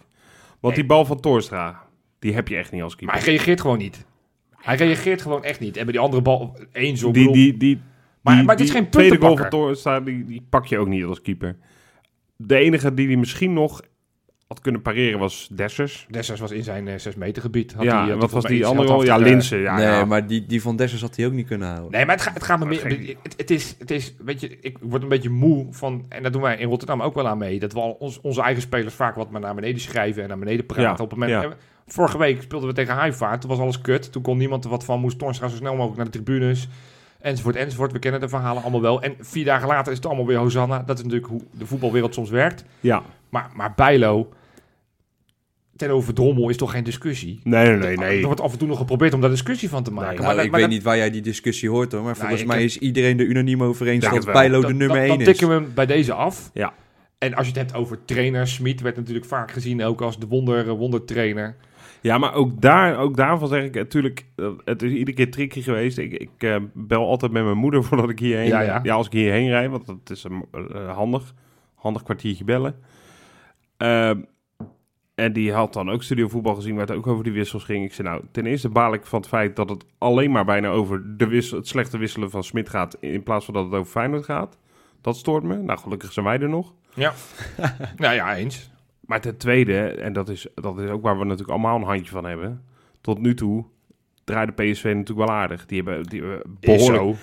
Want 0.61 0.75
Nee. 0.75 0.75
die 0.75 0.85
bal 0.87 1.05
van 1.05 1.21
Torstra, 1.21 1.83
die 2.19 2.35
heb 2.35 2.49
je 2.49 2.57
echt 2.57 2.73
niet 2.73 2.83
als 2.83 2.97
keeper. 2.97 3.15
Maar 3.17 3.25
hij 3.25 3.33
reageert 3.35 3.61
gewoon 3.61 3.79
niet. 3.79 4.05
Hij 4.63 4.77
reageert 4.77 5.23
gewoon 5.23 5.45
echt 5.45 5.61
niet. 5.61 5.77
En 5.77 5.83
bij 5.85 5.93
die 5.93 6.03
andere 6.03 6.23
bal, 6.23 6.57
één 6.73 6.97
zo. 6.97 7.11
die, 7.11 7.33
die, 7.33 7.57
die, 7.57 7.81
Maar- 8.21 8.35
die- 8.35 8.45
maar 8.45 8.55
het 8.57 8.65
is 8.65 8.71
die 8.71 8.81
geen 8.81 8.91
tweede 8.91 9.17
goal 9.17 9.75
van 9.77 10.05
die, 10.05 10.25
die 10.25 10.47
pak 10.51 10.67
je 10.67 10.79
ook 10.79 10.89
niet 10.89 11.05
als 11.05 11.21
keeper. 11.23 11.57
De 12.37 12.57
enige 12.57 12.95
die 12.95 13.07
die 13.07 13.19
misschien 13.19 13.53
nog 13.53 13.81
had 14.47 14.61
kunnen 14.61 14.83
pareren 14.83 15.19
was 15.19 15.49
Dessers. 15.53 16.07
Dessers 16.11 16.41
was 16.41 16.51
in 16.51 16.63
zijn 16.63 16.89
eh 16.89 16.99
6 16.99 17.15
meter 17.15 17.43
gebied. 17.43 17.73
Had 17.73 17.85
ja, 17.85 17.93
hij, 17.95 18.03
en 18.05 18.11
had 18.11 18.21
wat 18.21 18.31
was 18.31 18.45
die 18.45 18.67
andere? 18.67 19.05
Ja, 19.05 19.17
eh, 19.17 19.23
Linsen. 19.23 19.59
Ja, 19.59 19.77
nee, 19.77 19.87
ja. 19.87 20.05
maar 20.05 20.27
die, 20.27 20.47
die 20.47 20.63
van 20.63 20.77
Dessers 20.77 21.01
had 21.01 21.17
hij 21.17 21.27
ook 21.27 21.33
niet 21.33 21.47
kunnen 21.47 21.69
houden. 21.69 21.91
Nee, 21.91 22.05
maar 22.05 22.15
het, 22.15 22.25
gaat, 22.25 22.35
het 22.35 22.43
gaat 22.43 22.59
me 22.59 22.65
meer. 22.67 22.79
geen- 22.79 23.17
Het, 23.23 23.35
het 23.37 23.51
is, 23.51 23.77
het 23.79 23.91
is, 23.91 24.15
weet 24.25 24.41
je, 24.41 24.59
ik 24.61 24.77
word 24.81 25.03
een 25.03 25.09
beetje 25.09 25.29
moe 25.31 25.67
van. 25.71 26.05
En 26.09 26.23
dat 26.23 26.33
doen 26.33 26.43
wij 26.43 26.57
in 26.57 26.69
Rotterdam 26.69 27.03
ook 27.03 27.15
wel 27.15 27.29
aan 27.29 27.39
mee. 27.39 27.59
Dat 27.59 27.73
we 27.73 27.81
al 27.81 27.91
ons, 27.93 28.21
onze 28.21 28.43
eigen 28.43 28.63
spelers 28.63 28.95
vaak 28.95 29.15
wat 29.15 29.31
maar 29.31 29.41
naar 29.41 29.55
beneden 29.55 29.81
schrijven 29.81 30.23
en 30.23 30.29
naar 30.29 30.39
beneden 30.39 30.67
praten. 30.67 30.85
Ja, 30.85 30.93
op 30.93 30.99
het 30.99 31.19
moment, 31.19 31.31
ja. 31.43 31.57
Eh, 31.89 31.95
Vorige 31.95 32.19
week 32.19 32.43
speelden 32.43 32.69
we 32.69 32.75
tegen 32.75 32.95
Haifa. 32.95 33.39
Toen 33.39 33.51
was 33.51 33.59
alles 33.59 33.81
kut. 33.81 34.13
Toen 34.13 34.23
kon 34.23 34.39
niemand 34.39 34.65
er 34.65 34.71
wat 34.71 34.85
van. 34.85 35.01
Moest 35.01 35.19
Torstra 35.19 35.49
zo 35.49 35.57
snel 35.57 35.73
mogelijk 35.75 35.97
naar 35.97 36.05
de 36.05 36.11
tribunes. 36.23 36.69
Enzovoort, 37.21 37.57
enzovoort. 37.57 37.93
We 37.93 37.99
kennen 37.99 38.21
de 38.21 38.29
verhalen 38.29 38.63
allemaal 38.63 38.81
wel. 38.81 39.03
En 39.03 39.15
vier 39.21 39.45
dagen 39.45 39.69
later 39.69 39.91
is 39.93 39.99
het 39.99 40.07
allemaal 40.07 40.27
weer 40.27 40.39
Hosanna. 40.39 40.83
Dat 40.83 40.99
is 40.99 41.05
natuurlijk 41.05 41.31
hoe 41.31 41.43
de 41.59 41.67
voetbalwereld 41.67 42.15
soms 42.15 42.31
werkt. 42.31 42.65
ja. 42.81 43.03
Maar, 43.29 43.51
maar 43.55 43.73
Bijlo, 43.77 44.29
ten 45.77 45.91
over 45.91 46.15
Drommel, 46.15 46.49
is 46.49 46.57
toch 46.57 46.71
geen 46.71 46.85
discussie? 46.85 47.41
Nee, 47.45 47.69
nee, 47.69 47.77
nee. 47.79 47.97
nee. 47.97 48.21
Er 48.21 48.27
wordt 48.27 48.41
af 48.41 48.53
en 48.53 48.59
toe 48.59 48.69
nog 48.69 48.79
geprobeerd 48.79 49.15
om 49.15 49.21
daar 49.21 49.31
discussie 49.31 49.69
van 49.69 49.83
te 49.83 49.91
maken. 49.93 50.09
Nee, 50.09 50.17
maar 50.19 50.25
Nou, 50.27 50.37
dat- 50.37 50.45
ik 50.45 50.51
maar 50.51 50.61
weet 50.61 50.69
dat- 50.69 50.79
niet 50.79 50.87
waar 50.87 50.97
jij 50.97 51.11
die 51.11 51.21
discussie 51.23 51.71
hoort 51.71 51.93
hoor, 51.93 52.03
maar 52.03 52.17
volgens 52.17 52.45
mij 52.45 52.57
heb- 52.57 52.65
is 52.67 52.79
iedereen 52.79 53.19
er 53.19 53.25
unaniem 53.27 53.63
over 53.63 53.87
eens 53.87 54.05
dat. 54.11 54.25
Bijlo 54.25 54.61
de 54.61 54.67
dan- 54.67 54.77
nummer 54.77 54.97
dan, 54.97 55.07
1 55.07 55.09
dan 55.09 55.19
is. 55.21 55.25
tikken 55.27 55.49
we 55.49 55.55
hem 55.55 55.71
bij 55.75 55.87
deze 55.87 56.13
af. 56.13 56.51
Ja. 56.55 56.73
En 57.19 57.35
als 57.35 57.47
je 57.47 57.53
het 57.53 57.61
hebt 57.61 57.75
over 57.81 58.05
trainer, 58.05 58.47
Smit 58.49 58.81
werd 58.81 58.97
natuurlijk 58.97 59.27
vaak 59.27 59.51
gezien 59.51 59.83
ook 59.85 60.01
als 60.01 60.19
de 60.19 60.27
wonder, 60.27 60.69
wondertrainer. 60.69 61.57
Ja, 62.01 62.19
maar 62.19 62.35
ook, 62.35 62.61
daar, 62.61 62.99
ook 62.99 63.17
daarvan 63.17 63.49
zeg 63.49 63.65
ik 63.65 63.75
natuurlijk, 63.75 64.27
eh, 64.37 64.51
het 64.65 64.83
is 64.83 64.93
iedere 64.93 65.17
keer 65.17 65.31
tricky 65.31 65.63
geweest. 65.63 65.99
Ik, 65.99 66.13
ik 66.13 66.31
eh, 66.39 66.57
bel 66.73 67.07
altijd 67.07 67.33
met 67.33 67.45
mijn 67.45 67.57
moeder 67.57 67.85
voordat 67.85 68.11
ik 68.11 68.19
hierheen, 68.19 68.49
Ja, 68.49 68.81
ja. 68.83 68.95
als 68.95 69.07
ik 69.07 69.13
hierheen 69.13 69.49
rijd, 69.49 69.71
want 69.71 69.87
dat 69.87 70.11
is 70.11 70.25
een, 70.25 70.45
eh, 70.53 70.95
handig, 70.95 71.35
handig 71.75 72.03
kwartiertje 72.03 72.45
bellen. 72.45 72.77
Ehm, 73.77 74.21
en 75.15 75.33
die 75.33 75.53
had 75.53 75.73
dan 75.73 75.91
ook 75.91 76.03
studiovoetbal 76.03 76.55
gezien, 76.55 76.75
waar 76.75 76.87
het 76.87 76.97
ook 76.97 77.07
over 77.07 77.25
die 77.25 77.33
wissels 77.33 77.65
ging. 77.65 77.85
Ik 77.85 77.95
zei 77.95 78.09
nou, 78.09 78.23
ten 78.31 78.47
eerste 78.47 78.69
baal 78.69 78.93
ik 78.95 79.07
van 79.07 79.19
het 79.19 79.29
feit 79.29 79.57
dat 79.57 79.69
het 79.69 79.85
alleen 79.99 80.31
maar 80.31 80.45
bijna 80.45 80.69
over 80.69 81.17
de 81.17 81.27
wissel, 81.27 81.59
het 81.59 81.69
slechte 81.69 81.99
wisselen 81.99 82.31
van 82.31 82.45
Smit 82.45 82.69
gaat, 82.69 82.97
in 83.01 83.23
plaats 83.23 83.45
van 83.45 83.55
dat 83.55 83.65
het 83.65 83.75
over 83.75 83.91
Feyenoord 83.91 84.25
gaat. 84.25 84.59
Dat 85.01 85.17
stoort 85.17 85.43
me. 85.43 85.57
Nou, 85.57 85.79
gelukkig 85.79 86.13
zijn 86.13 86.27
wij 86.27 86.39
er 86.39 86.49
nog. 86.49 86.75
Ja. 86.95 87.13
nou 87.97 88.15
ja, 88.15 88.37
eens. 88.37 88.71
Maar 89.09 89.21
ten 89.21 89.37
tweede, 89.37 89.79
en 89.89 90.13
dat 90.13 90.29
is, 90.29 90.47
dat 90.55 90.79
is 90.79 90.91
ook 90.91 91.03
waar 91.03 91.19
we 91.19 91.25
natuurlijk 91.25 91.51
allemaal 91.51 91.77
een 91.77 91.83
handje 91.83 92.11
van 92.13 92.25
hebben. 92.25 92.65
Tot 93.01 93.19
nu 93.19 93.35
toe 93.35 93.65
draaide 94.25 94.53
PSV 94.53 94.85
natuurlijk 94.85 95.29
wel 95.29 95.37
aardig. 95.37 95.67
Die 95.67 95.83
hebben, 95.83 96.03
die 96.03 96.21
hebben 96.21 96.57
Is 96.61 96.87
behoorlijk, 96.87 97.19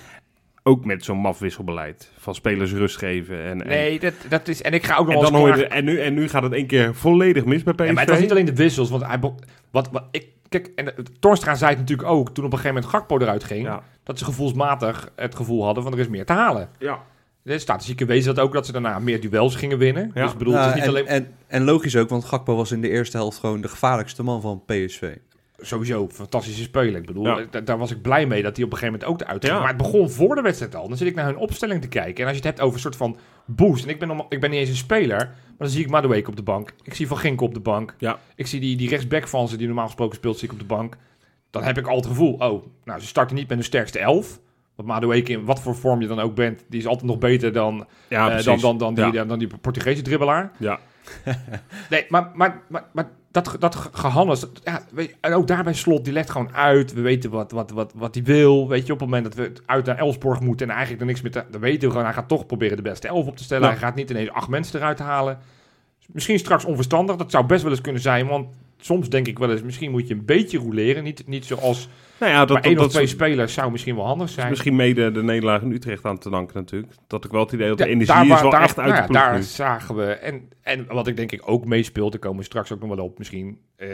ook 0.62 0.84
met 0.84 1.04
zo'n 1.04 1.18
maf 1.18 1.38
wisselbeleid. 1.38 2.12
Van 2.18 2.34
spelers 2.34 2.72
rust 2.72 2.96
geven. 2.96 3.42
En, 3.42 3.62
en, 3.62 3.68
Nee, 3.68 4.00
dat, 4.00 4.14
dat 4.28 4.48
is... 4.48 4.62
En 4.62 4.72
ik 4.72 4.84
ga 4.84 4.96
ook 4.96 5.06
nog 5.06 5.24
en, 5.24 5.32
dan 5.32 5.40
hoor 5.40 5.56
je 5.56 5.66
en, 5.66 5.84
nu, 5.84 6.00
en 6.00 6.14
nu 6.14 6.28
gaat 6.28 6.42
het 6.42 6.52
één 6.52 6.66
keer 6.66 6.94
volledig 6.94 7.44
mis 7.44 7.62
bij 7.62 7.72
PSV. 7.72 7.86
Ja, 7.86 7.92
maar 7.92 8.02
het 8.02 8.10
was 8.10 8.20
niet 8.20 8.30
alleen 8.30 8.44
de 8.44 8.54
wissels, 8.54 8.90
want 8.90 9.06
hij... 9.06 9.18
Wat, 9.70 9.88
wat, 9.90 10.04
ik, 10.10 10.26
kijk, 10.48 10.72
en 10.74 10.96
eh, 10.96 11.04
Torstra 11.20 11.54
zei 11.54 11.70
het 11.70 11.78
natuurlijk 11.80 12.08
ook, 12.08 12.30
toen 12.30 12.44
op 12.44 12.52
een 12.52 12.58
gegeven 12.58 12.74
moment 12.74 12.94
Gakpo 12.94 13.18
eruit 13.18 13.44
ging, 13.44 13.64
Ja. 13.66 13.82
dat 14.02 14.18
ze 14.18 14.24
gevoelsmatig 14.24 15.12
het 15.16 15.34
gevoel 15.34 15.64
hadden 15.64 15.82
van 15.82 15.92
er 15.92 15.98
is 15.98 16.08
meer 16.08 16.26
te 16.26 16.32
halen. 16.32 16.68
Ja. 16.78 17.02
Staat 17.46 17.76
dus 17.78 17.86
zieke 17.86 18.04
wezen 18.04 18.34
dat 18.34 18.44
ook 18.44 18.52
dat 18.52 18.66
ze 18.66 18.72
daarna 18.72 18.98
meer 18.98 19.20
duels 19.20 19.54
gingen 19.54 19.78
winnen. 19.78 20.10
Ja. 20.14 20.22
Dus 20.22 20.32
ik 20.32 20.38
bedoel, 20.38 20.54
het 20.54 20.68
is 20.68 20.74
niet 20.74 20.82
en, 20.82 20.88
alleen... 20.88 21.06
en, 21.06 21.28
en 21.46 21.64
logisch 21.64 21.96
ook, 21.96 22.08
want 22.08 22.24
Gakpo 22.24 22.56
was 22.56 22.72
in 22.72 22.80
de 22.80 22.88
eerste 22.88 23.16
helft 23.16 23.38
gewoon 23.38 23.60
de 23.60 23.68
gevaarlijkste 23.68 24.22
man 24.22 24.40
van 24.40 24.62
PSV. 24.66 25.14
Sowieso, 25.58 26.08
fantastische 26.12 26.62
speler. 26.62 27.00
Ik 27.00 27.06
bedoel, 27.06 27.24
Ja. 27.24 27.46
da- 27.50 27.60
daar 27.60 27.78
was 27.78 27.90
ik 27.90 28.02
blij 28.02 28.26
mee 28.26 28.42
dat 28.42 28.56
hij 28.56 28.64
op 28.64 28.72
een 28.72 28.78
gegeven 28.78 28.98
moment 29.00 29.20
ook 29.20 29.26
eruit 29.26 29.44
ging. 29.44 29.56
Ja. 29.56 29.60
Maar 29.64 29.72
het 29.74 29.82
begon 29.82 30.10
voor 30.10 30.34
de 30.34 30.40
wedstrijd 30.42 30.74
al. 30.74 30.88
Dan 30.88 30.96
zit 30.96 31.08
ik 31.08 31.14
naar 31.14 31.24
hun 31.24 31.36
opstelling 31.36 31.80
te 31.82 31.88
kijken. 31.88 32.16
En 32.16 32.22
als 32.22 32.30
je 32.30 32.36
het 32.36 32.44
hebt 32.44 32.60
over 32.60 32.74
een 32.74 32.80
soort 32.80 32.96
van 32.96 33.16
boost. 33.44 33.84
En 33.84 33.90
ik 33.90 33.98
ben, 33.98 34.24
ik 34.28 34.40
ben 34.40 34.50
niet 34.50 34.58
eens 34.58 34.68
een 34.68 34.76
speler. 34.76 35.16
Maar 35.16 35.54
dan 35.58 35.68
zie 35.68 35.84
ik 35.84 35.90
Madueke 35.90 36.30
op 36.30 36.36
de 36.36 36.42
bank. 36.42 36.74
Ik 36.82 36.94
zie 36.94 37.06
Van 37.06 37.18
Ginkel 37.18 37.46
op 37.46 37.54
de 37.54 37.60
bank. 37.60 37.94
Ja. 37.98 38.18
Ik 38.34 38.46
zie 38.46 38.60
die, 38.60 38.76
die 38.76 38.88
rechtsback 38.88 39.28
van 39.28 39.48
ze, 39.48 39.56
die 39.56 39.66
normaal 39.66 39.86
gesproken 39.86 40.16
speelt, 40.16 40.38
zie 40.38 40.48
ik 40.48 40.52
op 40.54 40.60
de 40.60 40.66
bank. 40.66 40.96
Dan 41.50 41.62
heb 41.62 41.78
ik 41.78 41.86
al 41.86 41.96
het 41.96 42.06
gevoel, 42.06 42.32
oh, 42.32 42.66
nou, 42.84 43.00
ze 43.00 43.06
starten 43.06 43.36
niet 43.36 43.48
met 43.48 43.56
hun 43.56 43.66
sterkste 43.66 43.98
elf. 43.98 44.40
Want 44.76 44.88
Madueke, 44.88 45.32
in 45.32 45.44
wat 45.44 45.60
voor 45.60 45.74
vorm 45.76 46.00
je 46.00 46.06
dan 46.06 46.20
ook 46.20 46.34
bent, 46.34 46.64
die 46.68 46.80
is 46.80 46.86
altijd 46.86 47.06
nog 47.06 47.18
beter 47.18 47.52
dan, 47.52 47.86
Ja, 48.08 48.30
eh, 48.38 48.44
dan, 48.44 48.60
dan, 48.60 48.78
dan, 48.78 48.94
die, 48.94 49.04
Ja. 49.04 49.10
dan, 49.10 49.28
dan 49.28 49.38
die 49.38 49.48
Portugese 49.60 50.02
dribbelaar. 50.02 50.50
Ja. 50.56 50.78
Nee, 51.90 52.04
maar, 52.08 52.30
maar, 52.34 52.62
maar, 52.68 52.84
maar 52.92 53.10
dat, 53.30 53.56
dat 53.58 53.74
ge- 53.74 53.88
gehannes, 53.92 54.44
ja, 54.64 54.82
weet 54.92 55.08
je, 55.08 55.14
en 55.20 55.32
ook 55.32 55.46
daarbij 55.46 55.72
slot, 55.74 56.04
die 56.04 56.12
legt 56.12 56.30
gewoon 56.30 56.54
uit. 56.54 56.92
We 56.92 57.00
weten 57.00 57.30
wat, 57.30 57.50
wat, 57.50 57.70
wat, 57.70 57.92
wat 57.94 58.14
hij 58.14 58.24
wil. 58.24 58.68
Weet 58.68 58.86
je, 58.86 58.92
op 58.92 59.00
het 59.00 59.08
moment 59.08 59.24
dat 59.24 59.34
we 59.34 59.52
uit 59.66 59.86
naar 59.86 59.98
Elsborg 59.98 60.40
moeten 60.40 60.66
en 60.66 60.72
eigenlijk 60.72 61.00
er 61.00 61.06
niks 61.08 61.22
meer 61.22 61.32
te, 61.32 61.44
dan 61.50 61.60
weten 61.60 61.80
we 61.80 61.88
gewoon, 61.90 62.04
hij 62.04 62.14
gaat 62.14 62.28
toch 62.28 62.46
proberen 62.46 62.76
de 62.76 62.82
beste 62.82 63.08
elf 63.08 63.26
op 63.26 63.36
te 63.36 63.44
stellen. 63.44 63.64
Ja. 63.64 63.70
Hij 63.70 63.78
gaat 63.78 63.94
niet 63.94 64.10
ineens 64.10 64.30
acht 64.30 64.48
mensen 64.48 64.78
eruit 64.80 64.98
halen. 64.98 65.38
Misschien 66.06 66.38
straks 66.38 66.64
onverstandig, 66.64 67.16
dat 67.16 67.30
zou 67.30 67.46
best 67.46 67.62
wel 67.62 67.70
eens 67.70 67.80
kunnen 67.80 68.02
zijn, 68.02 68.26
want 68.26 68.48
soms 68.80 69.08
denk 69.08 69.26
ik 69.26 69.38
wel 69.38 69.50
eens, 69.50 69.62
misschien 69.62 69.90
moet 69.90 70.08
je 70.08 70.14
een 70.14 70.24
beetje 70.24 70.58
roleren. 70.58 71.02
Niet, 71.04 71.26
niet 71.26 71.44
zoals 71.44 71.88
Nou 72.20 72.32
ja, 72.32 72.38
dat, 72.44 72.48
maar 72.56 72.62
één 72.64 72.74
dat, 72.74 72.84
of 72.84 72.90
twee 72.92 73.06
spelers 73.06 73.52
zou 73.54 73.70
misschien 73.70 73.96
wel 73.96 74.06
handig 74.06 74.28
zijn. 74.28 74.48
misschien 74.48 74.76
mede 74.76 75.10
de 75.12 75.22
nederlaag 75.22 75.62
in 75.62 75.72
Utrecht 75.72 76.04
aan 76.04 76.18
te 76.18 76.30
danken 76.30 76.56
natuurlijk. 76.56 76.92
Dat 77.06 77.24
ik 77.24 77.30
wel 77.30 77.40
het 77.40 77.52
idee 77.52 77.68
dat 77.68 77.78
de 77.78 77.84
Ja, 77.84 77.90
energie 77.90 78.14
daar 78.14 78.36
is 78.36 78.40
wel 78.42 78.50
daar- 78.50 78.62
echt 78.62 78.78
uit 78.78 78.92
nou 78.94 79.06
de 79.06 79.12
Daar 79.12 79.34
nu. 79.34 79.42
zagen 79.42 79.94
we. 79.96 80.04
En, 80.04 80.48
en 80.62 80.86
wat 80.88 81.06
ik 81.06 81.16
denk 81.16 81.32
ik 81.32 81.42
ook 81.44 81.64
meespeelt, 81.64 82.12
daar 82.12 82.20
komen 82.20 82.38
we 82.38 82.44
straks 82.44 82.72
ook 82.72 82.80
nog 82.80 82.94
wel 82.96 83.04
op, 83.04 83.18
misschien 83.18 83.58
eh, 83.76 83.88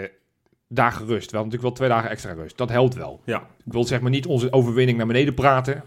dagen 0.68 1.06
rust. 1.06 1.30
Wel 1.30 1.40
natuurlijk 1.44 1.68
wel 1.68 1.76
twee 1.76 1.88
dagen 1.88 2.10
extra 2.10 2.32
rust. 2.32 2.56
Dat 2.56 2.68
helpt 2.70 2.94
wel. 2.94 3.20
Ja. 3.24 3.38
Ik 3.64 3.72
wil 3.72 3.84
zeg 3.84 4.00
maar 4.00 4.10
niet 4.10 4.26
onze 4.26 4.52
overwinning 4.52 4.98
naar 4.98 5.06
beneden 5.06 5.34
praten. 5.34 5.82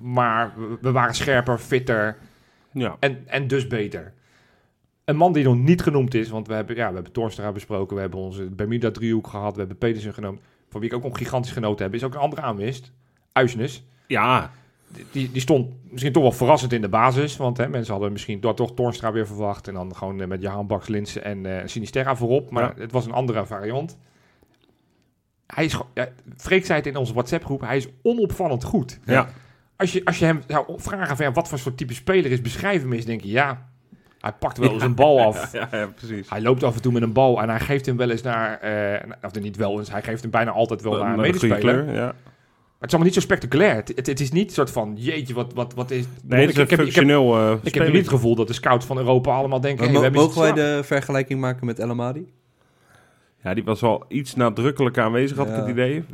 Maar 0.00 0.52
we, 0.56 0.76
we 0.80 0.90
waren 0.92 1.14
scherper, 1.14 1.58
fitter 1.58 2.16
Ja. 2.72 2.96
en, 3.00 3.22
en 3.26 3.46
dus 3.46 3.66
beter. 3.66 4.12
Een 5.04 5.16
man 5.16 5.32
die 5.32 5.44
nog 5.44 5.56
niet 5.56 5.82
genoemd 5.82 6.14
is, 6.14 6.28
want 6.28 6.46
we 6.46 6.54
hebben, 6.54 6.76
ja, 6.76 6.88
we 6.88 6.94
hebben 6.94 7.12
Torstra 7.12 7.52
besproken, 7.52 7.94
we 7.94 8.00
hebben 8.02 8.20
onze 8.20 8.44
Bermuda-driehoek 8.50 9.26
gehad, 9.26 9.52
we 9.52 9.58
hebben 9.58 9.78
Pedersen 9.78 10.14
genomen, 10.14 10.40
van 10.70 10.80
wie 10.80 10.88
ik 10.90 10.96
ook 10.96 11.02
nog 11.02 11.18
gigantisch 11.18 11.52
genoten 11.52 11.84
heb, 11.84 11.94
is 11.94 12.04
ook 12.04 12.14
een 12.14 12.20
andere 12.20 12.42
aanwist, 12.42 12.92
Uisnes. 13.32 13.84
ja, 14.06 14.50
Die, 15.12 15.30
die 15.32 15.40
stond 15.40 15.74
misschien 15.90 16.12
toch 16.12 16.22
wel 16.22 16.32
verrassend 16.32 16.72
in 16.72 16.80
de 16.80 16.88
basis. 16.88 17.36
Want 17.36 17.56
hè, 17.56 17.68
mensen 17.68 17.92
hadden 17.92 18.12
misschien 18.12 18.40
door 18.40 18.54
toch 18.54 18.74
Torstra 18.74 19.12
weer 19.12 19.26
verwacht. 19.26 19.68
En 19.68 19.74
dan 19.74 19.96
gewoon 19.96 20.20
eh, 20.20 20.26
met 20.26 20.42
Johan 20.42 20.66
Baks, 20.66 20.88
Linsen 20.88 21.24
en 21.24 21.46
eh 21.46 21.66
Sinisterra 21.66 22.16
voorop. 22.16 22.50
Maar 22.50 22.62
Ja. 22.76 22.82
het 22.82 22.92
was 22.92 23.04
een 23.06 23.12
andere 23.12 23.46
variant. 23.46 23.98
Hij 25.46 25.64
is, 25.64 25.78
ja, 25.94 26.08
Freek 26.36 26.64
zei 26.66 26.78
het 26.78 26.86
in 26.86 26.96
onze 26.96 27.12
WhatsApp-groep. 27.12 27.60
Hij 27.60 27.76
is 27.76 27.88
onopvallend 28.02 28.64
goed. 28.64 28.98
ja. 29.04 29.28
Als 29.76 29.92
je, 29.92 30.04
als 30.04 30.18
je 30.18 30.24
hem 30.24 30.42
zou 30.46 30.66
vragen 30.76 31.16
van 31.16 31.26
ja, 31.26 31.32
wat 31.32 31.48
voor 31.48 31.58
soort 31.58 31.76
type 31.76 31.94
speler 31.94 32.30
is, 32.30 32.40
beschrijf 32.40 32.82
hem 32.82 32.92
eens. 32.92 33.04
denk 33.04 33.20
je 33.20 33.28
ja, 33.30 33.69
hij 34.20 34.32
pakt 34.32 34.58
wel 34.58 34.72
eens 34.72 34.82
een 34.82 34.94
bal 34.94 35.20
af. 35.20 35.52
Ja, 35.52 35.68
ja, 35.72 35.86
precies. 35.86 36.30
Hij 36.30 36.40
loopt 36.40 36.62
af 36.62 36.74
en 36.74 36.82
toe 36.82 36.92
met 36.92 37.02
een 37.02 37.12
bal 37.12 37.42
en 37.42 37.48
hij 37.48 37.60
geeft 37.60 37.86
hem 37.86 37.96
wel 37.96 38.10
eens 38.10 38.22
naar, 38.22 38.60
eh, 38.60 39.10
of 39.22 39.40
niet 39.40 39.56
wel 39.56 39.78
eens, 39.78 39.90
hij 39.90 40.02
geeft 40.02 40.22
hem 40.22 40.30
bijna 40.30 40.50
altijd 40.50 40.82
wel 40.82 40.92
naar 40.92 41.12
een 41.12 41.20
medespeler. 41.20 41.58
kleur, 41.58 41.92
ja. 41.94 42.14
Maar 42.80 42.88
het 42.88 42.88
is 42.88 42.98
allemaal 42.98 43.14
niet 43.14 43.14
zo 43.14 43.20
spectaculair. 43.20 43.74
Het, 43.74 43.92
het, 43.96 44.06
het 44.06 44.20
is 44.20 44.32
niet 44.32 44.48
een 44.48 44.54
soort 44.54 44.70
van, 44.70 44.94
jeetje, 44.96 45.34
wat, 45.34 45.52
wat, 45.52 45.74
wat 45.74 45.90
is... 45.90 46.04
Nee, 46.22 46.40
het 46.40 46.50
is 46.50 46.56
een 46.56 46.62
ik, 46.62 46.70
heb, 46.70 46.70
ik, 46.70 46.70
heb, 46.70 46.78
functioneel 46.80 47.36
eh, 47.36 47.50
ik 47.50 47.58
heb 47.62 47.68
speler. 47.72 47.90
niet 47.90 48.00
het 48.00 48.08
gevoel 48.08 48.34
dat 48.34 48.46
de 48.46 48.52
scouts 48.52 48.86
van 48.86 48.98
Europa 48.98 49.34
allemaal 49.34 49.60
denken... 49.60 49.84
Hey, 49.84 49.94
we 49.94 50.00
hebben 50.00 50.22
iets 50.24 50.34
mogen 50.34 50.54
wij 50.54 50.64
de 50.64 50.84
vergelijking 50.84 51.40
maken 51.40 51.66
met 51.66 51.78
El 51.78 51.90
Amadi? 51.90 52.32
Ja, 53.42 53.54
die 53.54 53.64
was 53.64 53.80
wel 53.80 54.04
iets 54.08 54.34
nadrukkelijker 54.34 55.02
aanwezig, 55.02 55.36
had 55.36 55.48
ik 55.48 55.54
het 55.54 55.68
idee. 55.68 56.04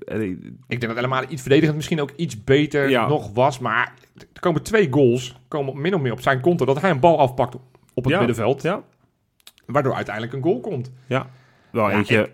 Ik 0.68 0.80
denk 0.80 0.80
dat 0.80 0.94
helemaal 0.94 1.22
iets 1.28 1.42
verdedigend 1.42 1.76
misschien 1.76 2.00
ook 2.00 2.10
iets 2.16 2.44
beter 2.44 2.90
Ja. 2.90 3.08
nog 3.08 3.30
was. 3.34 3.58
Maar 3.58 3.92
er 4.32 4.40
komen 4.40 4.62
twee 4.62 4.88
goals, 4.90 5.36
komen 5.48 5.80
min 5.80 5.94
of 5.94 6.00
meer 6.00 6.12
op 6.12 6.20
zijn 6.20 6.40
konto... 6.40 6.64
dat 6.64 6.80
hij 6.80 6.90
een 6.90 7.00
bal 7.00 7.18
afpakt 7.18 7.56
op 7.96 8.04
het 8.04 8.12
Ja. 8.12 8.18
middenveld. 8.18 8.62
Ja. 8.62 8.82
Waardoor 9.66 9.94
uiteindelijk 9.94 10.34
een 10.34 10.42
goal 10.42 10.60
komt. 10.60 10.92
Wel 11.06 11.90
Ja, 11.90 11.90
eentje 11.90 12.30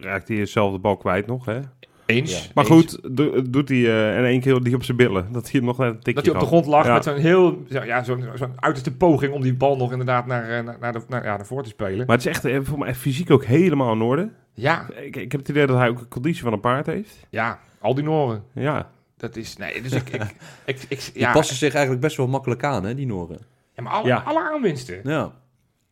raakt 0.00 0.28
hij 0.28 0.46
zelf 0.46 0.72
de 0.72 0.78
bal 0.78 0.96
kwijt 0.96 1.26
nog, 1.26 1.44
hè? 1.44 1.60
Eens. 2.06 2.44
Ja. 2.44 2.50
Maar 2.54 2.64
eens. 2.64 2.74
goed, 2.74 3.16
do- 3.16 3.42
doet 3.50 3.68
hij 3.68 3.78
eh 3.86 4.16
en 4.18 4.24
één 4.24 4.40
keer 4.40 4.62
die 4.62 4.74
op 4.74 4.84
zijn 4.84 4.96
billen. 4.96 5.32
Dat 5.32 5.50
hij 5.50 5.60
nog 5.60 5.78
een 5.78 5.94
tikje 5.98 6.12
Dat 6.12 6.24
hij 6.24 6.34
op 6.34 6.40
de 6.40 6.46
grond 6.46 6.66
lag 6.66 6.86
Ja. 6.86 6.92
met 6.94 7.04
zo'n 7.04 7.16
heel... 7.16 7.62
zo- 7.70 7.82
Ja, 7.84 8.04
zo'n 8.04 8.24
zo'n 8.34 8.52
uiterste 8.56 8.96
poging 8.96 9.32
om 9.32 9.42
die 9.42 9.54
bal 9.54 9.76
nog 9.76 9.90
inderdaad 9.90 10.26
naar, 10.26 10.42
eh, 10.58 10.64
naar, 10.64 10.76
naar, 10.80 10.92
de, 10.92 11.00
naar, 11.08 11.24
ja, 11.24 11.36
naar 11.36 11.46
voor 11.46 11.62
te 11.62 11.68
spelen. 11.68 12.06
Maar 12.06 12.16
het 12.16 12.26
is 12.26 12.32
echt 12.32 12.44
eh, 12.44 12.58
voor 12.62 12.78
mij 12.78 12.94
fysiek 12.94 13.30
ook 13.30 13.44
helemaal 13.44 13.92
in 13.92 14.00
orde. 14.02 14.30
Ja, 14.54 14.86
Ik, 15.00 15.16
ik 15.16 15.32
heb 15.32 15.40
het 15.40 15.48
idee 15.48 15.66
dat 15.66 15.76
hij 15.76 15.88
ook 15.88 16.00
een 16.00 16.08
conditie 16.08 16.42
van 16.42 16.52
een 16.52 16.60
paard 16.60 16.86
heeft. 16.86 17.26
ja, 17.30 17.58
al 17.80 17.94
die 17.94 18.04
Noren. 18.04 18.42
Ja, 18.52 18.90
Dat 19.16 19.36
is... 19.36 19.56
Nee, 19.56 19.82
dus 19.82 19.92
ik... 19.92 20.10
ik, 20.10 20.22
ik, 20.64 20.84
ik, 20.88 21.00
Die 21.12 21.22
ja, 21.22 21.32
passen 21.32 21.56
zich 21.56 21.72
eigenlijk 21.72 22.02
best 22.02 22.16
wel 22.16 22.28
makkelijk 22.28 22.64
aan, 22.64 22.84
hè, 22.84 22.94
die 22.94 23.06
Noren. 23.06 23.38
Ja, 23.78 23.82
maar 23.82 23.92
alle, 23.92 24.06
Ja. 24.08 24.16
alle 24.26 24.40
aanwinsten. 24.52 25.00
Ja. 25.04 25.32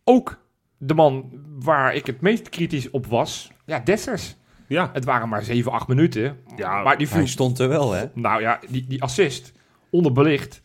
ook 0.05 0.45
de 0.79 0.95
man 0.95 1.31
waar 1.59 1.95
ik 1.95 2.07
het 2.07 2.21
meest 2.21 2.49
kritisch 2.49 2.91
op 2.91 3.07
was, 3.07 3.51
ja, 3.65 3.79
Dessers. 3.81 4.37
ja. 4.67 4.91
Het 4.93 5.05
waren 5.05 5.29
maar 5.29 5.43
7, 5.43 5.73
8 5.73 5.89
minuten. 5.89 6.39
Ja, 6.57 6.83
maar 6.83 6.99
die 6.99 7.09
viel, 7.09 7.27
stond 7.27 7.59
er 7.59 7.69
wel, 7.69 7.93
hè? 7.93 8.05
nou 8.15 8.41
ja, 8.41 8.61
die, 8.69 8.85
die 8.89 9.03
assist, 9.03 9.53
onderbelicht. 9.91 10.63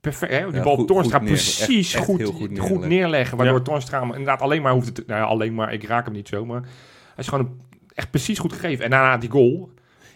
Perfect, 0.00 0.32
hè? 0.32 0.46
Die 0.46 0.54
Ja, 0.54 0.62
bal 0.62 0.76
goed- 0.76 0.86
Torstra 0.88 1.18
goed 1.18 1.26
precies 1.26 1.88
echt- 1.94 1.94
echt 1.94 2.04
goed, 2.04 2.24
goed, 2.58 2.86
neerleggen. 2.86 3.36
Waardoor 3.36 3.56
Ja. 3.56 3.62
Torstra 3.62 4.02
inderdaad 4.02 4.40
alleen 4.40 4.62
maar 4.62 4.72
hoefde 4.72 4.92
te... 4.92 5.04
Nou 5.06 5.20
ja, 5.20 5.26
alleen 5.26 5.54
maar, 5.54 5.72
ik 5.72 5.84
raak 5.84 6.04
hem 6.04 6.14
niet 6.14 6.28
zo, 6.28 6.44
maar 6.44 6.60
hij 6.60 6.70
is 7.16 7.28
gewoon 7.28 7.60
echt 7.94 8.10
precies 8.10 8.38
goed 8.38 8.52
gegeven. 8.52 8.84
En 8.84 8.90
daarna 8.90 9.16
die 9.16 9.30
goal. 9.30 9.70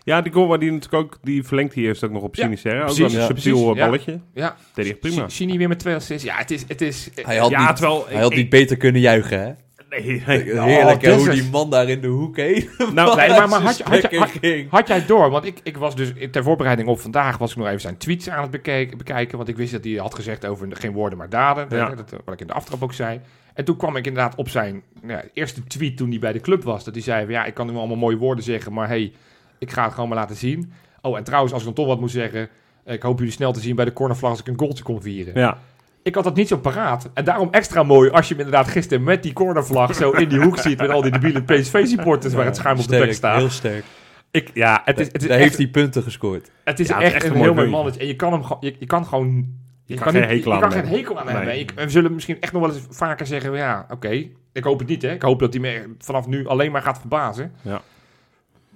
Ja, 0.09 0.23
die 0.23 0.33
goal 0.33 0.47
waar 0.47 0.59
die 0.59 0.73
natuurlijk 0.73 1.03
ook, 1.05 1.18
die 1.23 1.44
verlengt 1.44 1.75
hij 1.75 1.83
eerst 1.83 2.05
ook 2.05 2.11
nog 2.11 2.23
op 2.23 2.35
Ja, 2.35 2.42
Sinisterra. 2.42 2.79
Ook 2.79 2.85
precies, 2.85 3.01
wel 3.01 3.11
een 3.11 3.18
ja, 3.21 3.27
subtiel 3.27 3.57
precies, 3.57 3.77
ja. 3.77 3.85
balletje. 3.85 4.21
Ja, 4.35 4.57
Deed 4.75 4.85
hij 4.85 4.94
echt 4.94 5.01
prima. 5.01 5.27
Niet 5.38 5.57
weer 5.57 5.68
met 5.68 5.79
twee 5.79 5.94
assists. 5.94 6.25
Ja, 6.25 6.37
het 6.37 6.51
is... 6.51 6.64
Het 6.68 6.81
is 6.81 7.11
Hij 7.14 7.37
had 7.37 7.51
ja, 7.51 7.66
niet, 7.66 7.77
terwijl... 7.77 8.07
hij 8.09 8.21
had 8.21 8.31
ik- 8.31 8.37
niet 8.37 8.49
beter 8.49 8.77
kunnen 8.77 9.01
juichen, 9.01 9.40
hè? 9.40 9.53
Nee, 9.90 10.23
nee. 10.27 10.61
Heerlijk, 10.61 11.03
hè, 11.03 11.14
hoe 11.14 11.31
die 11.31 11.51
man 11.51 11.71
daar 11.71 11.88
in 11.88 12.01
de 12.01 12.07
hoek 12.07 12.37
heen. 12.37 12.68
Nou, 12.94 13.16
Nee, 13.16 13.29
maar, 13.29 13.49
maar 13.49 13.61
had, 13.61 13.77
je, 13.77 13.85
had, 13.85 14.03
had, 14.03 14.31
had 14.68 14.88
jij 14.88 15.07
door? 15.07 15.31
Want 15.31 15.44
ik, 15.44 15.61
ik 15.62 15.77
was 15.77 15.97
dus 15.97 16.12
ter 16.31 16.42
voorbereiding 16.42 16.88
op 16.88 17.01
vandaag 17.01 17.38
was 17.38 17.51
ik 17.51 17.57
nog 17.57 17.66
even 17.66 17.81
zijn 17.81 17.97
tweets 17.97 18.29
aan 18.29 18.42
het 18.42 18.51
bekijken, 18.51 18.99
bekijken 18.99 19.37
want 19.37 19.49
ik 19.49 19.57
wist 19.57 19.73
dat 19.73 19.85
hij 19.85 19.92
had 19.92 20.14
gezegd 20.14 20.47
over 20.47 20.68
geen 20.71 20.92
woorden 20.92 21.18
maar 21.18 21.29
daden. 21.29 21.66
Ja. 21.71 21.94
Dat, 21.94 22.11
wat 22.25 22.35
ik 22.35 22.40
in 22.40 22.47
de 22.47 22.53
aftrap 22.53 22.83
ook 22.83 22.92
zei. 22.92 23.21
En 23.55 23.64
toen 23.64 23.77
kwam 23.77 23.97
ik 23.97 24.07
inderdaad 24.07 24.35
op 24.35 24.49
zijn 24.49 24.83
nou 25.03 25.12
ja, 25.12 25.25
eerste 25.33 25.64
tweet 25.64 25.97
toen 25.97 26.11
hij 26.11 26.18
bij 26.18 26.33
de 26.33 26.40
club 26.40 26.62
was. 26.62 26.85
Dat 26.85 26.94
hij 26.94 27.03
zei 27.03 27.25
van 27.25 27.33
ja, 27.33 27.44
ik 27.44 27.55
kan 27.55 27.66
nu 27.66 27.77
allemaal 27.77 27.97
mooie 27.97 28.16
woorden 28.16 28.44
zeggen, 28.44 28.73
maar 28.73 28.88
hey, 28.88 29.12
ik 29.59 29.71
ga 29.73 29.85
het 29.85 29.92
gewoon 29.94 30.09
maar 30.09 30.18
laten 30.18 30.37
zien. 30.37 30.73
Oh, 31.03 31.16
en 31.16 31.25
trouwens, 31.25 31.53
als 31.53 31.62
ik 31.62 31.66
dan 31.75 31.77
toch 31.77 31.87
wat 31.87 32.01
moet 32.01 32.11
zeggen, 32.11 32.49
ik 32.85 33.03
hoop 33.03 33.18
jullie 33.18 33.33
snel 33.33 33.53
te 33.53 33.61
zien 33.61 33.77
bij 33.77 33.85
de 33.85 33.92
cornervlag 33.92 34.31
als 34.31 34.40
ik 34.40 34.47
een 34.49 34.59
goaltje 34.59 34.85
kon 34.85 35.03
vieren. 35.03 35.40
Ja, 35.40 35.59
Ik 36.03 36.14
had 36.14 36.25
dat 36.25 36.37
niet 36.37 36.49
zo 36.49 36.57
paraat. 36.57 37.11
En 37.14 37.25
daarom 37.25 37.49
extra 37.51 37.83
mooi 37.83 38.11
als 38.11 38.29
je 38.29 38.35
hem 38.35 38.44
inderdaad 38.44 38.68
gisteren 38.73 39.05
met 39.05 39.23
die 39.23 39.33
cornervlag 39.33 39.94
zo 39.94 40.11
in 40.11 40.29
die 40.29 40.40
hoek 40.40 40.59
ziet 40.68 40.79
met 40.79 40.90
al 40.90 41.03
die 41.03 41.11
debiele 41.12 41.42
PSV-supporters 41.42 42.35
waar 42.35 42.44
het 42.44 42.57
schuim 42.57 42.79
op 42.79 42.83
de 42.83 42.88
bek 42.88 42.99
Sterk, 43.01 43.12
staat. 43.14 43.37
Heel 43.38 43.51
sterk. 43.51 43.85
Ik, 44.31 44.51
ja, 44.55 44.83
het 44.85 45.01
is, 45.01 45.07
het 45.07 45.23
is 45.23 45.29
Daar 45.29 45.38
heeft 45.38 45.57
hij 45.57 45.68
punten 45.68 46.03
gescoord. 46.03 46.51
het 46.64 46.81
is 46.81 46.88
Ja, 46.88 46.94
het 46.94 47.03
echt, 47.05 47.14
is 47.16 47.23
echt 47.23 47.35
een 47.35 47.40
heel 47.40 47.55
mooi 47.55 47.68
mannetje. 47.68 48.01
En 48.01 48.07
je 48.07 48.16
kan 48.16 48.33
hem 48.33 48.42
gewoon, 48.42 48.59
je, 48.61 48.77
je 48.79 48.87
kan 48.87 49.07
gewoon 49.07 49.47
Je 49.85 49.94
kan 49.94 50.05
kan, 50.05 50.12
geen 50.12 50.23
hekel 50.23 50.51
je 50.51 50.57
aan 50.57 50.61
kan 50.68 50.73
hem 50.79 50.87
geen 50.87 50.97
hekel 50.97 51.18
aan 51.18 51.27
Nee. 51.27 51.35
hebben. 51.35 51.59
Ik, 51.59 51.71
we 51.71 51.88
zullen 51.88 52.14
misschien 52.14 52.40
echt 52.40 52.53
nog 52.53 52.62
wel 52.66 52.75
eens 52.75 52.87
vaker 52.90 53.27
zeggen, 53.27 53.53
ja, 53.55 53.87
oké. 53.90 54.27
Ik 54.53 54.64
hoop 54.64 54.79
het 54.79 54.88
niet, 54.88 55.03
hè. 55.03 55.12
Ik 55.12 55.23
hoop 55.23 55.38
dat 55.40 55.53
hij 55.53 55.62
me 55.62 55.94
vanaf 55.99 56.27
nu 56.27 56.47
alleen 56.47 56.73
maar 56.73 56.83
gaat 56.83 56.99
verbazen. 56.99 57.53
Ja. 57.62 57.81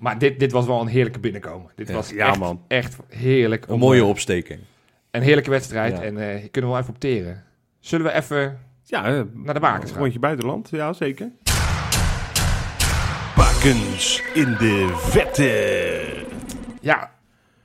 Maar 0.03 0.19
dit, 0.19 0.39
dit 0.39 0.53
was 0.53 0.67
wel 0.67 0.81
een 0.81 0.87
heerlijke 0.87 1.19
binnenkomen. 1.19 1.71
Dit 1.75 1.89
Ja. 1.89 1.95
was 1.95 2.11
Ja, 2.11 2.29
echt, 2.29 2.39
man. 2.39 2.63
echt 2.69 2.97
heerlijk. 3.09 3.65
Een 3.67 3.73
om, 3.75 3.79
mooie 3.81 4.01
eh, 4.01 4.09
opsteking. 4.09 4.61
Een 5.11 5.23
heerlijke 5.23 5.51
wedstrijd. 5.51 5.97
Ja. 5.97 6.03
En 6.03 6.17
eh 6.19 6.27
kunnen 6.51 6.71
we 6.71 6.77
wel 6.77 6.79
even 6.79 6.89
opteren. 6.95 7.45
Zullen 7.81 8.07
we 8.07 8.13
even 8.13 8.59
Ja, 8.85 9.05
eh, 9.05 9.21
naar 9.33 9.55
de 9.55 9.61
bakens 9.61 9.91
gaan? 9.91 10.01
rondje 10.01 10.19
buitenland, 10.19 10.69
ja 10.71 10.93
zeker. 10.93 11.31
Bakens 13.37 14.23
in 14.35 14.57
de 14.59 14.89
vette. 14.97 16.25
Ja, 16.81 17.11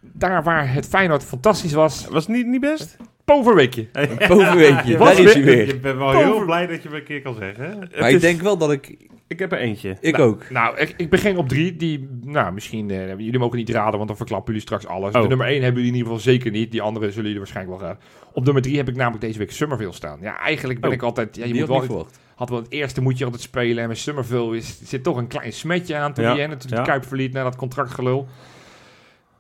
daar 0.02 0.44
waar 0.44 0.74
het 0.74 0.88
Feyenoord 0.88 1.24
fantastisch 1.24 1.74
was. 1.74 2.06
Was 2.10 2.28
het 2.28 2.36
niet, 2.36 2.48
niet 2.48 2.62
best? 2.62 2.98
Poverweekje. 3.26 3.88
Bovenweekje, 4.28 4.98
Was 4.98 5.16
daar 5.16 5.26
is 5.26 5.34
hij 5.34 5.44
weer-. 5.44 5.68
Ik 5.68 5.82
ben 5.82 5.98
wel 5.98 6.12
heel 6.12 6.46
blij 6.46 6.68
dat 6.68 6.84
je 6.84 6.90
me 6.90 6.96
een 6.98 7.04
keer 7.04 7.22
kan 7.22 7.36
zeggen. 7.36 7.80
Het 7.80 8.00
Maar 8.00 8.10
ik 8.10 8.16
is- 8.16 8.22
denk 8.22 8.42
wel 8.42 8.58
dat 8.58 8.72
ik... 8.72 8.98
Ik 9.28 9.40
heb 9.40 9.52
er 9.52 9.58
eentje. 9.58 9.98
Ik 10.00 10.18
Nou, 10.18 10.30
ook. 10.30 10.50
Nou, 10.50 10.78
ik, 10.78 10.94
ik 10.98 11.10
begin 11.10 11.38
op 11.38 11.50
drie. 11.50 11.76
Die, 11.76 12.10
nou, 12.24 12.54
misschien, 12.54 12.90
eh, 12.92 13.08
jullie 13.08 13.40
mogen 13.40 13.58
niet 13.58 13.70
raden, 13.70 13.96
want 13.96 14.08
dan 14.08 14.18
verklappen 14.18 14.46
jullie 14.54 14.62
straks 14.62 14.88
alles. 14.88 15.14
Oh. 15.16 15.22
De 15.22 15.28
nummer 15.28 15.48
één 15.48 15.62
hebben 15.64 15.82
jullie 15.82 15.90
in 15.92 15.98
ieder 15.98 16.14
geval 16.14 16.32
zeker 16.34 16.52
niet. 16.52 16.72
Die 16.72 16.82
andere 16.82 17.08
zullen 17.08 17.24
jullie 17.24 17.38
waarschijnlijk 17.38 17.80
wel 17.80 17.88
raden. 17.88 18.04
Op 18.34 18.44
nummer 18.44 18.62
drie 18.62 18.78
heb 18.78 18.90
ik 18.90 18.96
namelijk 18.96 19.22
deze 19.22 19.40
week 19.40 19.52
Summerville 19.52 19.92
staan. 19.92 20.18
Ja, 20.22 20.40
eigenlijk 20.40 20.80
ben 20.80 20.90
Oh. 20.90 20.96
ik 20.96 21.02
altijd... 21.02 21.36
Ja, 21.36 21.46
je 21.46 21.52
Die 21.52 21.60
moet 21.60 21.70
wel, 21.70 21.82
verwacht. 21.82 22.20
had 22.36 22.50
wel 22.50 22.60
het 22.60 22.72
eerste 22.72 23.02
moet 23.02 23.18
je 23.18 23.24
altijd 23.24 23.44
spelen. 23.44 23.84
En 23.84 23.88
met 23.90 23.98
Summerville 23.98 24.56
is, 24.58 24.80
zit 24.84 25.04
toch 25.04 25.18
een 25.18 25.28
klein 25.28 25.54
smetje 25.54 25.96
aan 25.96 26.14
toen 26.14 26.24
Ja, 26.24 26.30
natuurlijk 26.36 26.70
ja. 26.70 26.78
de 26.84 26.90
Kuip 26.90 27.06
verliet 27.06 27.34
na 27.34 27.44
dat 27.44 27.56
contractgelul. 27.56 28.28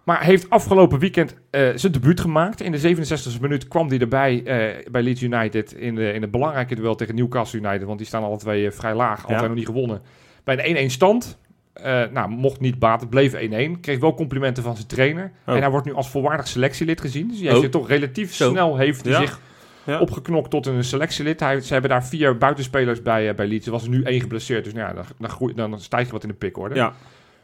Maar 0.08 0.24
heeft 0.24 0.50
afgelopen 0.50 1.00
weekend 1.00 1.36
eh, 1.50 1.70
zijn 1.76 1.92
debuut 1.92 2.20
gemaakt. 2.20 2.62
In 2.62 2.72
de 2.72 2.96
67e 2.96 3.42
minuut 3.42 3.68
kwam 3.68 3.88
hij 3.88 4.00
erbij 4.00 4.44
eh, 4.44 4.92
bij 4.92 5.02
Leeds 5.02 5.22
United 5.22 5.74
in, 5.74 5.96
de, 5.96 6.14
in 6.14 6.22
het 6.22 6.32
belangrijke 6.32 6.76
duel 6.76 6.96
tegen 6.96 7.16
Newcastle 7.16 7.60
United. 7.60 7.84
Want 7.84 7.98
die 7.98 8.08
staan 8.08 8.24
alle 8.24 8.38
twee 8.38 8.66
eh, 8.66 8.72
vrij 8.72 8.96
laag, 8.96 9.22
altijd 9.22 9.42
Ja. 9.42 9.48
nog 9.48 9.56
niet 9.56 9.66
gewonnen. 9.66 10.02
Bij 10.44 10.70
een 10.76 10.90
1-1 10.90 10.92
stand. 10.94 11.38
nou, 12.12 12.30
mocht 12.30 12.60
niet 12.60 12.80
baten, 12.80 13.10
bleef 13.10 13.34
1-1. 13.34 13.80
Kreeg 13.82 14.00
wel 14.00 14.14
complimenten 14.14 14.64
van 14.64 14.76
zijn 14.76 14.88
trainer. 14.88 15.32
Oh. 15.48 15.56
En 15.56 15.62
hij 15.62 15.70
wordt 15.72 15.86
nu 15.86 15.94
als 15.94 16.10
volwaardig 16.10 16.48
selectielid 16.48 17.02
gezien. 17.02 17.28
Dus 17.28 17.40
hij 17.40 17.54
Oh. 17.54 17.60
zit 17.60 17.72
toch 17.72 17.88
relatief 17.88 18.34
Zo. 18.34 18.50
snel 18.50 18.78
heeft 18.78 19.04
hij 19.06 19.14
Ja. 19.14 19.20
zich 19.20 19.40
Ja. 19.84 20.00
opgeknokt 20.00 20.50
tot 20.50 20.66
een 20.66 20.84
selectielid. 20.84 21.40
Hij, 21.40 21.62
ze 21.62 21.72
hebben 21.74 21.90
daar 21.92 22.06
vier 22.06 22.38
buitenspelers 22.38 23.02
bij, 23.02 23.36
bij 23.36 23.48
Leeds. 23.48 23.66
Er 23.66 23.72
was 23.72 23.84
er 23.84 23.90
nu 23.90 24.04
één 24.04 24.22
geblesseerd, 24.22 24.64
dus 24.64 24.74
nou 24.74 24.88
ja, 24.88 24.94
dan, 24.94 25.06
dan, 25.20 25.30
groeit, 25.30 25.58
dan 25.58 25.80
stijg 25.80 26.06
je 26.06 26.12
wat 26.12 26.24
in 26.24 26.30
de 26.30 26.36
pikorde. 26.36 26.76
Ja. 26.76 26.94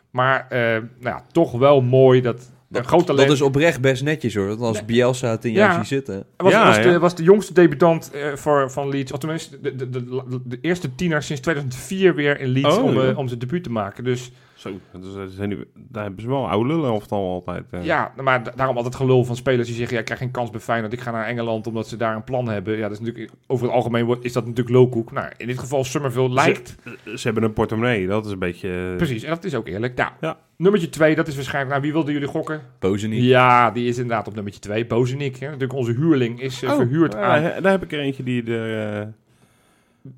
Maar 0.10 0.45
nou 0.49 0.86
ja, 0.99 1.23
toch 1.32 1.52
wel 1.52 1.82
mooi 1.82 2.21
dat 2.21 2.52
een 2.76 2.86
groot 2.86 3.06
talent... 3.06 3.28
Dat 3.28 3.36
is 3.36 3.42
oprecht 3.42 3.82
best 3.82 4.04
netjes 4.04 4.36
hoor. 4.36 4.48
Want 4.48 4.62
als 4.62 4.86
Bielsa 4.86 5.30
het 5.30 5.46
in 5.46 5.52
jou 5.52 5.72
Ja. 5.72 5.78
ziet 5.78 5.88
zitten... 5.88 6.26
was, 6.38 6.52
Ja, 6.52 6.66
was, 6.66 6.76
ja. 6.76 6.82
De, 6.82 7.00
was 7.00 7.16
de 7.16 7.24
jongste 7.24 7.54
debutant 7.54 8.12
eh, 8.12 8.34
voor, 8.36 8.72
van 8.72 8.90
Leeds. 8.90 9.12
Of 9.12 9.20
tenminste, 9.20 9.62
de, 9.62 9.76
de, 9.76 9.90
de, 9.90 10.42
de 10.46 10.58
eerste 10.62 10.96
tiener 10.96 11.24
sinds 11.24 11.42
2004 11.42 12.16
weer 12.16 12.40
in 12.40 12.48
Leeds 12.48 12.78
Oh, 12.78 12.84
om, 12.84 13.02
eh, 13.02 13.18
om 13.18 13.28
zijn 13.28 13.40
debuut 13.40 13.64
te 13.64 13.72
maken. 13.72 14.04
Dus 14.04 14.32
Zo, 14.63 14.80
dat 14.91 15.32
zijn 15.32 15.49
nu- 15.49 15.67
daar 15.76 16.04
hebben 16.04 16.21
ze 16.21 16.28
wel 16.28 16.49
oude 16.49 16.69
lullen 16.73 16.91
of 16.91 17.08
dan 17.08 17.19
altijd. 17.19 17.63
eh. 17.71 17.86
ja, 17.86 18.13
maar 18.21 18.43
da- 18.43 18.52
daarom 18.56 18.76
altijd 18.78 18.95
gelul 18.95 19.23
van 19.26 19.36
spelers 19.36 19.67
die 19.67 19.76
zeggen... 19.76 19.93
Ja, 19.93 19.99
ik 19.99 20.06
krijg 20.06 20.19
geen 20.19 20.32
kans 20.32 20.49
bij 20.49 20.60
Feyenoord, 20.60 20.93
ik 20.93 21.02
ga 21.02 21.12
naar 21.12 21.26
Engeland 21.26 21.67
omdat 21.67 21.88
ze 21.88 21.97
daar 21.97 22.15
een 22.15 22.23
plan 22.23 22.47
hebben. 22.49 22.76
Ja, 22.78 22.82
dat 22.82 22.91
is 22.91 22.99
natuurlijk, 22.99 23.32
over 23.47 23.65
het 23.65 23.76
algemeen 23.76 24.06
wordt- 24.06 24.26
is 24.26 24.34
dat 24.34 24.43
natuurlijk 24.45 24.76
lulkoek. 24.76 25.12
Nou, 25.12 25.32
in 25.38 25.47
dit 25.47 25.60
geval 25.60 25.84
Summerville 25.84 26.30
lijkt... 26.34 26.76
Ze 27.15 27.21
hebben 27.23 27.43
een 27.43 27.54
portemonnee, 27.54 28.08
dat 28.08 28.26
is 28.26 28.32
een 28.32 28.39
beetje... 28.39 28.69
eh, 28.89 28.95
Precies, 28.95 29.23
en 29.23 29.30
dat 29.30 29.43
is 29.43 29.56
ook 29.56 29.67
eerlijk. 29.67 29.95
Nou, 29.95 30.12
Ja. 30.21 30.38
nummertje 30.58 30.89
twee, 30.89 31.15
dat 31.15 31.28
is 31.28 31.36
waarschijnlijk... 31.36 31.71
Nou, 31.71 31.82
wie 31.84 31.93
wilden 31.93 32.13
jullie 32.13 32.28
gokken? 32.28 32.62
Boze 32.80 33.08
niet. 33.08 33.23
Ja, 33.23 33.71
die 33.71 33.88
is 33.88 33.97
inderdaad 33.97 34.28
op 34.28 34.34
nummertje 34.34 34.60
twee. 34.62 34.86
Bozenik, 34.86 35.36
hè? 35.36 35.45
natuurlijk 35.45 35.73
onze 35.73 35.91
huurling, 35.91 36.41
is 36.41 36.63
eh, 36.63 36.69
Oh, 36.69 36.76
verhuurd 36.76 37.13
ja, 37.13 37.19
aan... 37.21 37.62
daar 37.62 37.71
heb 37.71 37.84
ik 37.84 37.91
er 37.91 37.99
eentje 37.99 38.23
die 38.23 38.43
er, 38.54 38.99
eh, 39.02 39.02
die 39.02 39.12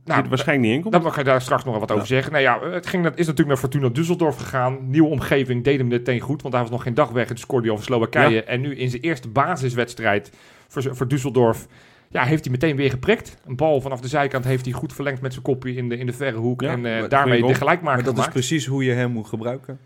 Nou, 0.06 0.24
waarschijnlijk 0.30 0.68
niet 0.68 0.76
in 0.76 0.82
komt. 0.82 0.94
Daar 0.94 1.02
mag 1.04 1.16
je 1.18 1.24
daar 1.24 1.42
straks 1.42 1.64
nog 1.64 1.72
wel 1.72 1.82
wat 1.82 1.92
over 1.92 2.08
zeggen. 2.08 2.32
Nou 2.32 2.44
ja, 2.44 2.60
het 2.70 2.88
ging, 2.88 3.04
dat 3.04 3.18
is 3.18 3.28
natuurlijk 3.28 3.48
naar 3.48 3.58
Fortuna 3.58 3.90
Düsseldorf 3.90 4.38
gegaan. 4.38 4.90
Nieuwe 4.90 5.10
omgeving 5.10 5.64
deed 5.64 5.78
hem 5.78 5.88
meteen 5.88 6.20
goed, 6.20 6.42
want 6.42 6.54
hij 6.54 6.64
was 6.64 6.72
nog 6.72 6.84
geen 6.84 6.94
dag 6.94 7.10
weg. 7.10 7.28
Toen 7.28 7.38
scoorde 7.38 7.64
hij 7.66 7.74
over 7.74 7.86
Slowakije. 7.86 8.44
En 8.44 8.62
nu 8.62 8.76
in 8.76 8.90
zijn 8.90 9.02
eerste 9.02 9.28
basiswedstrijd 9.28 10.32
voor, 10.68 10.96
voor 10.96 11.08
Düsseldorf... 11.08 11.68
Ja, 12.10 12.24
heeft 12.24 12.44
hij 12.44 12.52
meteen 12.52 12.76
weer 12.76 12.90
geprikt. 12.90 13.38
Een 13.46 13.56
bal 13.56 13.82
vanaf 13.82 14.02
de 14.02 14.08
zijkant 14.08 14.46
heeft 14.46 14.66
hij 14.66 14.74
goed 14.74 14.94
verlengd 14.94 15.22
met 15.22 15.32
zijn 15.32 15.44
kopje 15.46 15.76
in 15.76 15.90
de, 15.90 15.98
in 15.98 16.06
de 16.06 16.14
verre 16.14 16.38
hoek. 16.38 16.62
Ja, 16.62 16.72
en 16.72 16.86
eh, 16.86 17.10
daarmee 17.10 17.44
de 17.44 17.54
gelijkmaker 17.54 18.04
Maar 18.04 18.14
dat 18.14 18.26
is 18.26 18.32
precies 18.32 18.66
hoe 18.66 18.84
je 18.84 18.92
hem 18.92 19.12
moet 19.12 19.28
gebruiken. 19.28 19.80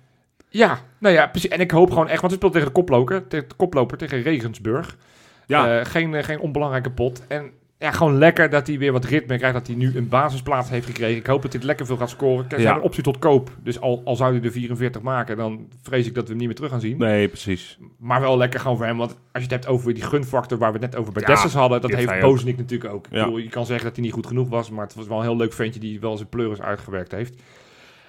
Ja, 0.50 0.80
nou 0.98 1.16
ja, 1.16 1.28
precies. 1.28 1.50
En 1.50 1.60
ik 1.60 1.72
hoop 1.72 1.90
gewoon 1.90 2.08
echt, 2.08 2.22
want 2.22 2.32
hij 2.32 2.36
speelt 2.36 2.54
tegen 2.54 2.68
de 2.68 2.74
koploper, 2.74 3.28
tegen 3.28 3.50
de 3.50 3.56
koploper, 3.56 3.98
tegen 3.98 4.22
Regensburg. 4.22 4.98
ja, 5.46 5.80
Eh, 5.80 5.86
geen, 5.86 6.14
eh, 6.14 6.24
geen 6.24 6.40
onbelangrijke 6.40 6.92
pot. 6.92 7.24
En 7.28 7.52
ja, 7.80 7.92
gewoon 7.92 8.18
lekker 8.18 8.50
dat 8.50 8.68
hij 8.68 8.78
weer 8.78 8.92
wat 8.92 9.06
ritme 9.06 9.38
krijgt. 9.38 9.56
Dat 9.56 9.68
hij 9.68 9.76
nu 9.76 9.98
een 9.98 10.08
basisplaats 10.08 10.70
heeft 10.70 10.86
gekregen. 10.86 11.18
Ik 11.18 11.26
hoop 11.28 11.42
dat 11.42 11.52
hij 11.52 11.60
het 11.62 11.68
lekker 11.70 11.86
veel 11.86 11.98
gaat 11.98 12.10
scoren. 12.10 12.48
Kijk, 12.48 12.62
Ja. 12.62 12.76
een 12.76 12.82
optie 12.82 13.04
tot 13.04 13.20
koop. 13.20 13.52
Dus 13.64 13.80
al, 13.82 14.02
al 14.06 14.16
zou 14.16 14.32
hij 14.32 14.42
de 14.42 14.52
44 14.52 15.02
maken, 15.02 15.38
dan 15.38 15.68
vrees 15.82 16.08
ik 16.08 16.14
dat 16.14 16.24
we 16.24 16.30
hem 16.30 16.38
niet 16.38 16.46
meer 16.48 16.56
terug 16.56 16.72
gaan 16.72 16.80
zien. 16.80 16.98
nee, 16.98 17.28
precies. 17.28 17.80
Maar 18.00 18.22
wel 18.22 18.38
lekker 18.38 18.60
gewoon 18.60 18.78
voor 18.78 18.86
hem. 18.86 18.98
Want 18.98 19.12
als 19.12 19.18
je 19.32 19.42
het 19.42 19.52
hebt 19.52 19.68
over 19.68 19.94
die 19.94 20.04
gunfactor 20.04 20.58
waar 20.58 20.72
we 20.74 20.78
het 20.80 20.92
net 20.92 21.00
over 21.00 21.14
bij 21.14 21.22
Ja, 21.22 21.28
Dessers 21.28 21.54
hadden. 21.54 21.82
Dat 21.82 21.92
heeft 21.92 22.12
ook. 22.14 22.20
Bozeniek 22.22 22.58
natuurlijk 22.58 22.94
ook. 22.94 23.08
Ik 23.08 23.14
Ja. 23.14 23.24
bedoel, 23.24 23.38
je 23.40 23.50
kan 23.50 23.66
zeggen 23.66 23.86
dat 23.86 23.96
hij 23.96 24.04
niet 24.06 24.14
goed 24.14 24.28
genoeg 24.28 24.50
was. 24.50 24.70
Maar 24.70 24.86
het 24.86 24.96
was 24.96 25.08
wel 25.08 25.18
een 25.18 25.24
heel 25.24 25.38
leuk 25.38 25.54
ventje 25.54 25.80
die 25.80 26.00
wel 26.00 26.18
zijn 26.18 26.30
pleuris 26.30 26.62
uitgewerkt 26.62 27.12
heeft. 27.12 27.42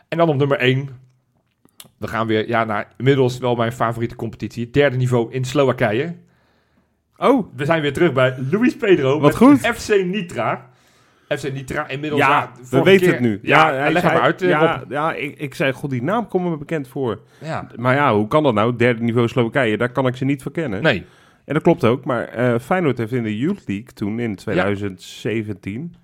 En 0.08 0.18
dan 0.18 0.28
op 0.28 0.36
nummer 0.36 0.58
1. 0.58 0.88
We 1.98 2.06
gaan 2.08 2.26
weer 2.26 2.48
ja, 2.48 2.64
naar 2.64 2.92
inmiddels 2.96 3.38
wel 3.38 3.54
mijn 3.54 3.72
favoriete 3.72 4.16
competitie. 4.16 4.64
Het 4.64 4.72
derde 4.72 4.96
niveau 4.96 5.32
in 5.32 5.44
Slowakije. 5.44 6.14
Oh, 7.20 7.46
We 7.56 7.64
zijn 7.64 7.82
weer 7.82 7.92
terug 7.92 8.12
bij 8.12 8.36
Luis 8.50 8.76
Pedro. 8.76 9.12
Wat 9.20 9.22
met 9.22 9.36
goed. 9.36 9.58
FC 9.58 10.04
Nitra. 10.04 10.68
FC 11.28 11.52
Nitra 11.52 11.88
inmiddels. 11.88 12.22
ja, 12.22 12.50
we 12.70 12.82
weten 12.82 13.04
keer- 13.06 13.12
het 13.12 13.20
nu. 13.22 13.38
Ja, 13.42 13.72
hij 13.72 13.92
leg 13.92 14.02
zei- 14.02 14.14
maar 14.14 14.22
uit. 14.22 14.42
eh, 14.42 14.48
Ja, 14.48 14.76
Rob. 14.78 14.90
ja 14.90 15.14
ik, 15.14 15.38
ik 15.38 15.54
zei, 15.54 15.72
god, 15.72 15.90
die 15.90 16.02
naam 16.02 16.28
komt 16.28 16.48
me 16.50 16.56
bekend 16.56 16.88
voor. 16.88 17.20
ja. 17.40 17.66
Maar 17.76 17.94
ja, 17.94 18.14
hoe 18.14 18.28
kan 18.28 18.42
dat 18.42 18.54
nou? 18.54 18.76
Derde 18.76 19.02
niveau 19.02 19.28
Slowakije, 19.28 19.76
daar 19.76 19.92
kan 19.92 20.06
ik 20.06 20.16
ze 20.16 20.24
niet 20.24 20.42
verkennen. 20.42 20.82
Nee. 20.82 21.04
En 21.44 21.54
dat 21.54 21.62
klopt 21.62 21.84
ook, 21.84 22.04
maar 22.04 22.24
eh 22.28 22.58
Feyenoord 22.58 22.98
heeft 22.98 23.12
in 23.12 23.22
de 23.22 23.38
Youth 23.38 23.62
League 23.66 23.92
toen 23.94 24.18
in 24.20 24.34
2017... 24.36 25.94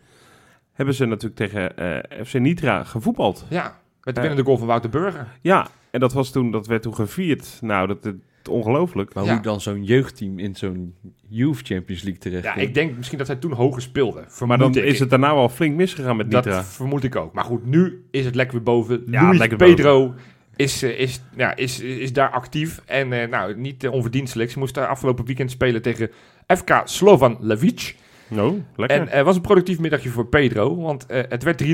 hebben 0.72 0.94
ze 0.94 1.04
natuurlijk 1.06 1.36
tegen 1.36 1.76
eh, 1.76 2.24
FC 2.26 2.34
Nitra 2.34 2.84
gevoetbald. 2.84 3.46
Ja. 3.48 3.62
Met 4.02 4.14
de 4.14 4.20
Ja. 4.20 4.26
winnende 4.26 4.44
goal 4.44 4.58
van 4.58 4.66
Wouter 4.66 4.90
Burger. 4.90 5.26
Ja, 5.40 5.66
en 5.90 6.00
dat, 6.00 6.12
was 6.12 6.30
toen, 6.32 6.50
dat 6.50 6.66
werd 6.66 6.82
toen 6.82 6.94
gevierd. 6.94 7.58
Nou, 7.60 7.86
dat 7.86 8.12
ongelooflijk. 8.48 9.14
Maar 9.14 9.24
Ja. 9.24 9.32
hoe 9.32 9.42
dan 9.42 9.60
zo'n 9.60 9.84
jeugdteam 9.84 10.38
in 10.38 10.54
zo'n 10.56 10.94
Youth 11.28 11.60
Champions 11.62 12.02
League 12.02 12.20
terecht 12.20 12.44
Ja, 12.44 12.54
ik 12.54 12.74
denk 12.74 12.96
misschien 12.96 13.18
dat 13.18 13.26
hij 13.26 13.36
toen 13.36 13.52
hoger 13.52 13.82
speelde. 13.82 14.24
Maar 14.46 14.58
dan 14.58 14.74
ik. 14.76 14.84
is 14.84 14.98
het 14.98 15.10
daarna 15.10 15.34
wel 15.34 15.48
flink 15.48 15.76
misgegaan 15.76 16.16
met 16.16 16.30
Dat 16.30 16.44
Nitra. 16.44 16.64
vermoed 16.64 17.04
ik 17.04 17.16
ook. 17.16 17.32
Maar 17.32 17.44
goed, 17.44 17.66
nu 17.66 18.04
is 18.10 18.24
het 18.24 18.34
lekker 18.34 18.54
weer 18.54 18.64
boven. 18.64 19.02
Ja, 19.10 19.22
Luis 19.22 19.38
lekker 19.38 19.58
Pedro 19.58 20.14
is, 20.56 20.82
eh, 20.82 20.98
is, 20.98 21.20
ja, 21.36 21.56
is, 21.56 21.80
is 21.80 22.12
daar 22.12 22.30
actief. 22.30 22.82
En 22.84 23.12
eh, 23.12 23.28
nou, 23.28 23.56
niet 23.56 23.84
uh, 23.84 23.92
onverdienstelijk. 23.92 24.50
Ze 24.50 24.58
moesten 24.58 24.88
afgelopen 24.88 25.24
weekend 25.24 25.50
spelen 25.50 25.82
tegen 25.82 26.10
FK 26.56 26.80
Slovan 26.84 27.36
Levic. 27.40 27.96
Lekker. 28.28 29.00
En 29.00 29.06
het 29.08 29.24
was 29.24 29.36
een 29.36 29.42
productief 29.42 29.78
middagje 29.78 30.08
voor 30.08 30.26
Pedro. 30.26 30.76
Want 30.76 31.06
eh, 31.06 31.22
het 31.28 31.42
werd 31.42 31.62
3-0. 31.64 31.66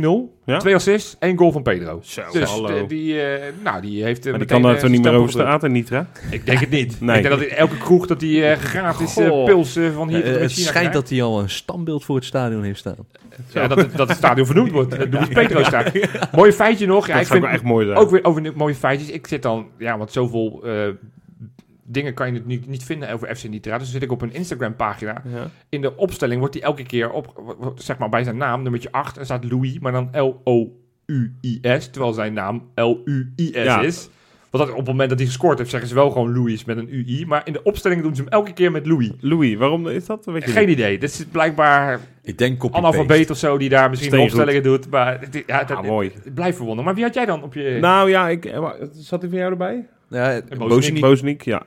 Ja? 0.45 0.59
Twee 0.59 0.75
assists, 0.75 1.17
één 1.19 1.37
goal 1.39 1.53
van 1.53 1.63
Pedro. 1.63 2.01
Zo, 2.03 2.23
Dus 2.33 2.51
hallo. 2.51 2.67
eh, 2.69 2.89
die, 2.89 3.23
eh, 3.23 3.53
nou, 3.65 3.81
die 3.81 4.03
heeft 4.05 4.25
eh, 4.25 4.31
maar 4.31 4.39
die 4.39 4.49
kan 4.49 4.69
eh, 4.69 4.75
toch 4.75 4.91
niet 4.91 5.03
meer 5.03 5.13
over 5.13 5.29
stempel 5.31 5.49
straat 5.51 5.65
en 5.65 5.73
Nitra? 5.73 6.07
gedrukt. 6.13 6.35
Ik 6.35 6.47
denk 6.47 6.59
het 6.61 6.71
niet. 6.71 7.01
Nee. 7.01 7.17
Ik 7.17 7.23
denk 7.23 7.35
dat 7.39 7.45
in 7.49 7.57
elke 7.57 7.77
kroeg 7.79 8.07
dat 8.07 8.21
die 8.21 8.45
eh, 8.47 8.59
gratis 8.59 9.17
eh, 9.17 9.29
Goh. 9.29 9.45
pils 9.45 9.77
eh, 9.77 9.85
van 9.95 10.09
hier 10.09 10.25
Eh, 10.25 10.31
het 10.31 10.35
China 10.39 10.49
schijnt 10.49 10.71
krijgt. 10.71 10.93
dat 10.93 11.09
hij 11.09 11.23
al 11.23 11.41
een 11.41 11.51
standbeeld 11.51 12.05
voor 12.05 12.17
het 12.17 12.25
stadion 12.25 12.63
heeft 12.63 12.79
staan. 12.79 12.97
Ja, 13.53 13.69
dat, 13.69 13.79
het- 13.79 13.97
dat 13.97 14.09
het 14.09 14.17
stadion 14.17 14.47
vernoemd 14.47 14.71
wordt. 14.71 14.97
Het 14.97 15.13
Luis 15.15 15.29
Pedro 15.29 15.63
staat. 15.63 15.91
Mooi 16.33 16.53
feitje 16.53 16.87
nog. 16.87 17.07
Ja, 17.07 17.13
dat 17.13 17.23
ik 17.23 17.29
vind 17.29 17.43
wel 17.43 17.53
echt 17.53 17.63
mooi 17.63 17.87
zijn. 17.87 17.99
ook 17.99 18.11
weer 18.11 18.25
over 18.25 18.53
mooie 18.55 18.75
feitjes. 18.75 19.11
Ik 19.11 19.27
zit 19.27 19.43
dan, 19.43 19.67
ja, 19.79 19.99
want 19.99 20.13
zoveel 20.13 20.61
eh, 20.65 20.73
dingen 21.93 22.15
kan 22.15 22.27
je 22.27 22.33
het 22.35 22.47
niet, 22.47 22.67
niet 22.67 22.85
vinden 22.85 23.11
over 23.13 23.37
FC 23.37 23.49
Nitra. 23.49 23.73
Dus 23.73 23.83
dan 23.83 23.93
zit 23.93 24.03
ik 24.03 24.13
op 24.13 24.23
een 24.23 24.35
Instagram 24.35 24.77
pagina. 24.77 25.23
Ja. 25.35 25.51
In 25.69 25.81
de 25.81 25.97
opstelling 25.97 26.41
wordt 26.41 26.55
hij 26.55 26.63
elke 26.63 26.83
keer 26.83 27.11
op, 27.11 27.43
zeg 27.77 27.99
maar 27.99 28.09
bij 28.09 28.25
zijn 28.25 28.37
naam, 28.37 28.63
nummertje 28.63 28.93
8, 28.93 29.19
en 29.19 29.25
staat 29.25 29.45
Louis, 29.51 29.79
maar 29.79 29.93
dan 29.93 30.09
L-O-U-I-S, 30.13 31.89
terwijl 31.91 32.13
zijn 32.13 32.33
naam 32.33 32.63
L-U-I-S 32.75 33.53
Ja. 33.65 33.81
is. 33.83 34.09
Want 34.51 34.65
dat, 34.65 34.73
op 34.73 34.79
het 34.81 34.89
moment 34.89 35.09
dat 35.09 35.19
hij 35.19 35.27
gescoord 35.29 35.59
heeft, 35.59 35.71
zeggen 35.71 35.89
ze 35.89 35.95
wel 35.95 36.11
gewoon 36.11 36.33
Louis 36.35 36.65
met 36.65 36.77
een 36.77 36.89
U-I. 36.95 37.25
Maar 37.27 37.43
in 37.45 37.53
de 37.53 37.63
opstelling 37.63 38.03
doen 38.03 38.15
ze 38.17 38.23
hem 38.23 38.31
elke 38.31 38.53
keer 38.53 38.71
met 38.73 38.87
Louis. 38.87 39.11
Louis, 39.21 39.57
waarom 39.57 39.89
is 39.89 40.07
dat? 40.07 40.25
Weet 40.25 40.45
je 40.45 40.51
Geen 40.51 40.67
niet. 40.67 40.79
idee. 40.79 40.99
Dit 40.99 41.11
is 41.11 41.25
blijkbaar 41.25 42.01
Ik 42.23 42.39
denk 42.39 42.59
copy 42.59 42.77
analfabeet 42.77 43.31
of 43.31 43.37
zo 43.37 43.59
die 43.59 43.69
daar 43.69 43.91
misschien 43.91 44.19
opstellingen 44.19 44.63
doet. 44.63 44.91
Maar 44.91 45.21
het- 45.21 45.43
ja, 45.47 45.65
dat, 45.65 45.77
Ah, 45.77 45.85
mooi. 45.85 46.11
het 46.25 46.35
blijft 46.35 46.57
verwonderen. 46.57 46.85
Maar 46.85 46.95
wie 46.95 47.05
had 47.05 47.15
jij 47.15 47.25
dan 47.27 47.43
op 47.43 47.55
je... 47.55 47.79
Nou 47.81 48.11
ja, 48.11 48.29
ik, 48.29 48.45
eh, 48.45 48.71
zat 48.93 49.21
hij 49.21 49.31
van 49.31 49.39
jou 49.39 49.51
erbij? 49.51 49.87
Ja. 50.09 50.41
Bozeniek, 51.01 51.43
ja. 51.43 51.63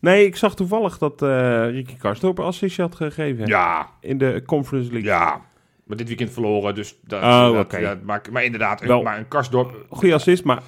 Nee, 0.00 0.26
ik 0.26 0.36
zag 0.36 0.54
toevallig 0.54 0.98
dat 0.98 1.22
eh 1.22 1.70
Ricky 1.70 1.96
Karstorp 1.96 2.38
een 2.38 2.44
assistje 2.44 2.82
had 2.82 2.94
gegeven. 2.94 3.46
ja, 3.46 3.88
In 4.00 4.18
de 4.18 4.42
Conference 4.46 4.92
League. 4.92 5.10
ja. 5.10 5.40
Maar 5.84 5.96
dit 5.96 6.08
weekend 6.08 6.30
verloren, 6.30 6.74
dus 6.74 6.94
dat, 7.04 7.22
Oh, 7.22 7.68
dat- 7.70 8.02
maakt- 8.02 8.30
maar 8.30 8.44
inderdaad, 8.44 8.80
een, 8.82 8.88
Wel. 8.88 9.02
maar 9.02 9.18
een 9.18 9.28
Karsdorp... 9.28 9.86
Goeie 9.90 10.14
assist, 10.14 10.44
maar 10.44 10.62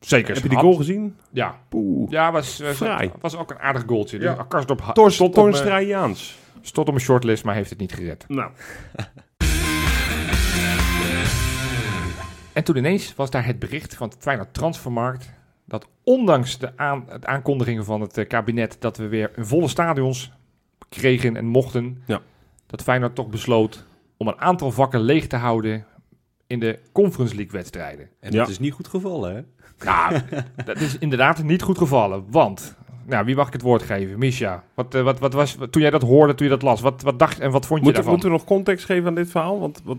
Zeker. 0.00 0.34
Heb 0.34 0.42
je 0.42 0.48
die 0.48 0.58
Had- 0.58 0.66
goal 0.66 0.76
gezien? 0.76 1.16
Ja. 1.32 1.58
Poeh. 1.68 2.10
Ja, 2.10 2.32
was, 2.32 2.60
was, 2.60 2.76
Fraai. 2.76 3.10
was 3.20 3.36
ook 3.36 3.50
een 3.50 3.58
aardig 3.58 3.82
goaltje. 3.86 4.20
Ja. 4.20 4.32
Ja. 4.32 4.44
Karsdorp 4.48 4.80
Tors, 4.92 5.14
stond, 5.14 5.30
op 5.30 5.36
mijn, 5.36 5.50
Tornstrijaans. 5.54 6.38
stond 6.60 6.86
op 6.88 6.94
mijn 6.94 7.06
shortlist, 7.06 7.44
maar 7.44 7.54
heeft 7.54 7.70
het 7.70 7.78
niet 7.78 7.92
gered. 7.94 8.24
Nou, 8.28 8.50
En 12.52 12.64
toen 12.64 12.76
ineens 12.76 13.14
was 13.14 13.30
daar 13.30 13.46
het 13.46 13.58
bericht 13.58 13.94
van 13.94 14.08
het 14.08 14.16
Feyenoord 14.20 14.54
Transfermarkt... 14.54 15.30
dat 15.64 15.88
ondanks 16.02 16.58
de 16.58 16.76
aan, 16.76 17.04
het 17.08 17.26
aankondigingen 17.26 17.84
van 17.84 18.00
het 18.00 18.18
eh, 18.18 18.28
kabinet... 18.28 18.76
dat 18.78 18.96
we 18.96 19.08
weer 19.08 19.30
volle 19.36 19.68
stadions 19.68 20.32
kregen 20.88 21.36
en 21.36 21.46
mochten... 21.46 22.02
Ja. 22.06 22.20
dat 22.66 22.82
Feyenoord 22.82 23.14
toch 23.14 23.28
besloot 23.28 23.84
om 24.16 24.28
een 24.28 24.40
aantal 24.40 24.70
vakken 24.70 25.00
leeg 25.00 25.26
te 25.26 25.36
houden... 25.36 25.86
in 26.46 26.60
de 26.60 26.78
Conference 26.92 27.34
League 27.34 27.52
wedstrijden. 27.52 28.08
En 28.20 28.32
Ja. 28.32 28.38
dat 28.38 28.48
is 28.48 28.58
niet 28.58 28.72
goed 28.72 28.88
gevallen, 28.88 29.34
hè? 29.34 29.42
Nou, 29.84 30.20
dat 30.64 30.80
is 30.80 30.98
inderdaad 30.98 31.42
niet 31.42 31.62
goed 31.62 31.78
gevallen. 31.78 32.24
Want, 32.30 32.76
nou, 33.06 33.24
wie 33.24 33.36
mag 33.36 33.46
ik 33.46 33.52
het 33.52 33.62
woord 33.62 33.82
geven? 33.82 34.18
Misha, 34.18 34.64
wat, 34.74 34.94
eh, 34.94 35.02
wat, 35.02 35.18
wat 35.18 35.32
was, 35.32 35.56
toen 35.70 35.82
jij 35.82 35.90
dat 35.90 36.02
hoorde, 36.02 36.34
toen 36.34 36.46
je 36.46 36.52
dat 36.52 36.62
las, 36.62 36.80
wat, 36.80 37.02
wat 37.02 37.18
dacht 37.18 37.40
en 37.40 37.50
wat 37.50 37.66
vond 37.66 37.78
je 37.78 37.84
moeten, 37.84 37.92
daarvan? 37.92 38.12
moeten 38.12 38.30
we 38.30 38.36
nog 38.36 38.44
context 38.44 38.84
geven 38.84 39.06
aan 39.06 39.14
dit 39.14 39.30
verhaal? 39.30 39.60
Want, 39.60 39.80
wat, 39.84 39.98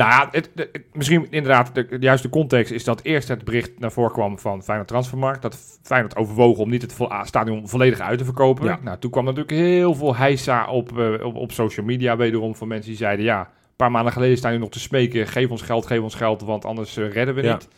Nou 0.00 0.10
ja, 0.12 0.28
het, 0.30 0.50
misschien 0.92 1.26
inderdaad, 1.30 1.74
de, 1.74 1.86
de 1.86 1.98
juiste 1.98 2.28
context 2.28 2.72
is 2.72 2.84
dat 2.84 3.02
eerst 3.02 3.28
het 3.28 3.44
bericht 3.44 3.78
naar 3.78 3.92
voren 3.92 4.12
kwam 4.12 4.38
van 4.38 4.62
Feyenoord 4.62 4.88
Transfermarkt. 4.88 5.42
Dat 5.42 5.78
Feyenoord 5.82 6.16
overwoog 6.16 6.58
om 6.58 6.70
niet 6.70 6.82
het 6.82 6.92
vo- 6.92 7.04
ah, 7.04 7.24
stadion 7.24 7.68
volledig 7.68 8.00
uit 8.00 8.18
te 8.18 8.24
verkopen. 8.24 8.64
Ja. 8.64 8.78
Nou, 8.82 8.98
toen 8.98 9.10
kwam 9.10 9.24
natuurlijk 9.24 9.50
heel 9.50 9.94
veel 9.94 10.16
heisa 10.16 10.66
op, 10.70 10.98
eh, 10.98 11.24
op, 11.26 11.34
op 11.36 11.52
social 11.52 11.86
media 11.86 12.16
wederom 12.16 12.54
van 12.54 12.68
mensen 12.68 12.88
die 12.88 12.98
zeiden... 12.98 13.24
Ja, 13.24 13.40
een 13.40 13.76
paar 13.76 13.90
maanden 13.90 14.12
geleden 14.12 14.36
staan 14.36 14.50
jullie 14.50 14.64
nog 14.66 14.74
te 14.74 14.80
smeken, 14.80 15.26
geef 15.26 15.50
ons 15.50 15.62
geld, 15.62 15.86
geef 15.86 16.00
ons 16.00 16.14
geld, 16.14 16.42
want 16.42 16.64
anders 16.64 16.96
eh, 16.96 17.10
redden 17.12 17.34
we 17.34 17.42
Ja. 17.42 17.52
niet. 17.52 17.68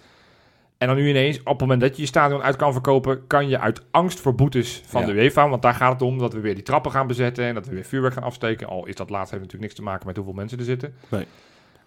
En 0.78 0.88
dan 0.88 0.96
nu 0.96 1.08
ineens, 1.08 1.38
op 1.40 1.46
het 1.46 1.60
moment 1.60 1.80
dat 1.80 1.96
je 1.96 2.02
je 2.02 2.08
stadion 2.08 2.42
uit 2.42 2.56
kan 2.56 2.72
verkopen, 2.72 3.26
kan 3.26 3.48
je 3.48 3.58
uit 3.58 3.82
angst 3.90 4.20
voor 4.20 4.34
boetes 4.34 4.82
van 4.86 5.00
Ja. 5.00 5.06
de 5.06 5.12
UEFA, 5.12 5.48
want 5.48 5.62
daar 5.62 5.74
gaat 5.74 5.92
het 5.92 6.02
om 6.02 6.18
dat 6.18 6.32
we 6.32 6.40
weer 6.40 6.54
die 6.54 6.62
trappen 6.62 6.90
gaan 6.90 7.06
bezetten 7.06 7.44
en 7.44 7.54
dat 7.54 7.66
we 7.66 7.74
weer 7.74 7.84
vuurwerk 7.84 8.14
gaan 8.14 8.22
afsteken. 8.22 8.66
Al 8.68 8.86
is 8.86 8.94
dat 8.94 9.10
laatste 9.10 9.34
heeft 9.36 9.44
natuurlijk 9.46 9.62
niks 9.72 9.74
te 9.74 9.82
maken 9.82 10.06
met 10.06 10.16
hoeveel 10.16 10.34
mensen 10.34 10.58
er 10.58 10.64
zitten. 10.64 10.94
Nee. 11.08 11.26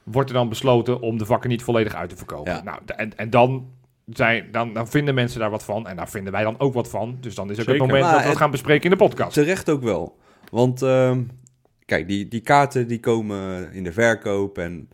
Wordt 0.06 0.30
er 0.30 0.36
dan 0.36 0.50
besloten 0.50 1.02
om 1.02 1.18
de 1.18 1.26
vakken 1.26 1.50
niet 1.50 1.64
volledig 1.64 1.96
uit 1.96 2.10
te 2.10 2.18
verkopen. 2.18 2.54
Ja. 2.54 2.64
Nou, 2.64 2.80
en, 2.86 3.18
en 3.18 3.30
dan, 3.30 3.70
zijn, 4.06 4.48
dan, 4.52 4.74
dan 4.74 4.88
vinden 4.88 5.16
mensen 5.16 5.40
daar 5.40 5.50
wat 5.50 5.64
van 5.64 5.88
en 5.88 5.96
daar 5.96 6.10
vinden 6.10 6.34
wij 6.34 6.44
dan 6.44 6.60
ook 6.60 6.74
wat 6.74 6.90
van. 6.90 7.18
Dus 7.22 7.36
dan 7.36 7.50
is 7.50 7.60
ook 7.60 7.66
Zeker. 7.66 7.72
het 7.74 7.82
moment 7.82 8.02
Maar 8.02 8.14
dat 8.14 8.22
we 8.22 8.28
het 8.28 8.38
gaan 8.38 8.52
bespreken 8.52 8.84
in 8.84 8.90
de 8.90 9.04
podcast. 9.04 9.34
Terecht 9.34 9.70
ook 9.70 9.84
wel. 9.84 10.18
Want 10.52 10.82
ehm, 10.82 11.24
kijk, 11.86 12.08
die, 12.08 12.28
die 12.28 12.42
kaarten 12.42 12.88
die 12.88 13.00
komen 13.00 13.72
in 13.74 13.84
de 13.84 13.92
verkoop. 13.92 14.58
En 14.58 14.90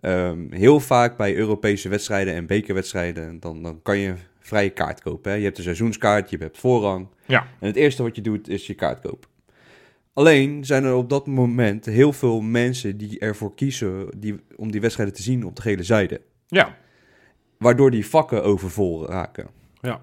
ehm, 0.00 0.52
heel 0.52 0.80
vaak 0.80 1.16
bij 1.16 1.36
Europese 1.36 1.88
wedstrijden 1.88 2.34
en 2.34 2.46
bekerwedstrijden, 2.46 3.40
dan, 3.40 3.62
dan 3.62 3.82
kan 3.82 3.98
je 3.98 4.14
vrije 4.40 4.70
kaart 4.70 5.02
kopen. 5.02 5.30
Hè? 5.30 5.36
Je 5.36 5.44
hebt 5.44 5.58
een 5.58 5.64
seizoenskaart, 5.64 6.30
je 6.30 6.36
hebt 6.36 6.58
voorrang. 6.58 7.08
Ja. 7.26 7.46
En 7.60 7.66
het 7.66 7.76
eerste 7.76 8.02
wat 8.02 8.16
je 8.16 8.22
doet 8.22 8.48
is 8.48 8.66
je 8.66 8.74
kaart 8.74 9.00
kopen. 9.00 9.29
Alleen 10.12 10.64
zijn 10.64 10.84
er 10.84 10.94
op 10.94 11.10
dat 11.10 11.26
moment 11.26 11.84
heel 11.84 12.12
veel 12.12 12.40
mensen 12.40 12.96
die 12.96 13.18
ervoor 13.18 13.54
kiezen 13.54 14.20
die, 14.20 14.40
om 14.56 14.70
die 14.70 14.80
wedstrijden 14.80 15.14
te 15.14 15.22
zien 15.22 15.44
op 15.44 15.56
de 15.56 15.62
gele 15.62 15.82
zijde. 15.82 16.20
Ja, 16.46 16.76
Waardoor 17.60 17.90
die 17.90 18.06
vakken 18.06 18.44
overvol 18.44 19.06
raken. 19.06 19.48
Ja. 19.80 20.00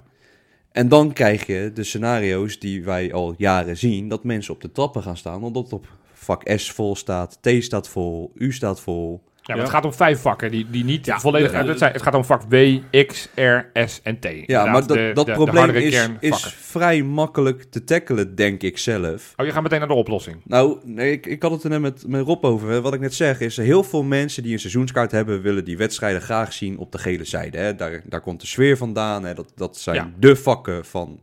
En 0.72 0.90
dan 0.90 1.14
krijg 1.14 1.46
je 1.46 1.72
de 1.74 1.84
scenario's 1.84 2.60
die 2.60 2.84
wij 2.84 3.14
al 3.14 3.34
jaren 3.38 3.78
zien, 3.78 4.08
dat 4.08 4.24
mensen 4.24 4.54
op 4.54 4.62
de 4.62 4.72
trappen 4.72 5.04
gaan 5.04 5.18
staan, 5.18 5.44
omdat 5.44 5.74
op 5.74 5.88
vak 6.14 6.42
S 6.56 6.72
vol 6.72 6.96
staat, 6.96 7.38
T 7.42 7.50
staat 7.60 7.90
vol, 7.90 8.32
U 8.36 8.54
staat 8.54 8.82
vol. 8.82 9.24
ja, 9.48 9.54
maar 9.56 9.64
het 9.64 9.74
gaat 9.74 9.86
om 9.86 9.94
vijf 9.94 10.22
vakken 10.22 10.52
die, 10.52 10.68
die 10.70 10.84
niet 10.84 11.06
Ja, 11.06 11.20
volledig 11.20 11.52
de- 11.66 11.78
zijn. 11.78 11.92
Het 11.94 12.02
gaat 12.02 12.14
om 12.16 12.26
vak 12.26 12.42
W, 12.50 12.78
X, 13.08 13.30
R, 13.36 13.58
S 13.86 14.00
en 14.04 14.20
T. 14.20 14.28
Ja, 14.46 14.66
maar 14.66 14.88
dat, 14.88 14.98
de- 14.98 15.12
dat 15.14 15.32
probleem 15.34 15.70
is, 15.70 16.08
is 16.20 16.44
vrij 16.60 17.04
makkelijk 17.04 17.64
te 17.64 17.84
tackelen, 17.84 18.36
denk 18.36 18.62
ik 18.64 18.78
zelf. 18.78 19.34
Oh, 19.36 19.46
je 19.46 19.52
gaat 19.52 19.64
meteen 19.64 19.80
naar 19.80 19.88
de 19.88 19.94
oplossing. 19.94 20.38
Nou, 20.44 20.78
nee, 20.84 21.12
ik, 21.12 21.26
ik 21.26 21.42
had 21.42 21.52
het 21.52 21.64
er 21.64 21.70
net 21.70 21.82
met, 21.82 22.08
met 22.08 22.26
Rob 22.26 22.46
over. 22.46 22.70
hè. 22.70 22.82
Wat 22.82 22.94
ik 22.94 23.00
net 23.00 23.14
zeg 23.14 23.40
is, 23.40 23.58
heel 23.58 23.84
veel 23.84 24.04
mensen 24.04 24.44
die 24.44 24.54
een 24.54 24.60
seizoenskaart 24.60 25.12
hebben, 25.12 25.42
willen 25.42 25.66
die 25.66 25.78
wedstrijden 25.78 26.22
graag 26.22 26.54
zien 26.54 26.78
op 26.78 26.92
de 26.92 26.98
gele 26.98 27.24
zijde. 27.26 27.58
Hè. 27.58 27.76
Daar, 27.76 28.02
daar 28.06 28.22
komt 28.22 28.42
de 28.42 28.48
sfeer 28.48 28.78
vandaan. 28.78 29.24
Hè. 29.26 29.34
Dat, 29.34 29.52
dat 29.56 29.78
zijn 29.78 29.96
Ja. 29.96 30.12
de 30.20 30.36
vakken 30.36 30.86
van, 30.86 31.20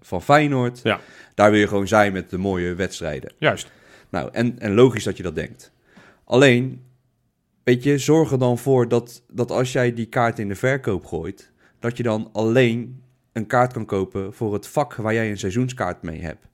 van 0.00 0.22
Feyenoord. 0.22 0.80
Ja. 0.82 1.00
Daar 1.34 1.50
wil 1.50 1.60
je 1.60 1.68
gewoon 1.68 1.88
zijn 1.88 2.12
met 2.12 2.30
de 2.30 2.38
mooie 2.38 2.74
wedstrijden. 2.74 3.32
Juist. 3.38 3.70
Nou, 4.10 4.28
en, 4.32 4.58
en 4.58 4.74
logisch 4.74 5.04
dat 5.04 5.16
je 5.16 5.22
dat 5.22 5.34
denkt. 5.34 5.72
Alleen, 6.24 6.82
weet 7.64 7.82
je, 7.82 7.98
zorg 7.98 8.32
er 8.32 8.38
dan 8.38 8.58
voor 8.58 8.88
dat, 8.88 9.22
dat 9.32 9.50
als 9.50 9.72
jij 9.72 9.94
die 9.94 10.06
kaart 10.06 10.38
in 10.38 10.48
de 10.48 10.54
verkoop 10.54 11.06
gooit, 11.06 11.52
dat 11.78 11.96
je 11.96 12.02
dan 12.02 12.28
alleen 12.32 13.02
een 13.32 13.46
kaart 13.46 13.72
kan 13.72 13.84
kopen 13.86 14.32
voor 14.34 14.52
het 14.52 14.66
vak 14.68 14.94
waar 14.94 15.14
jij 15.14 15.30
een 15.30 15.38
seizoenskaart 15.38 16.02
mee 16.02 16.20
hebt. 16.20 16.50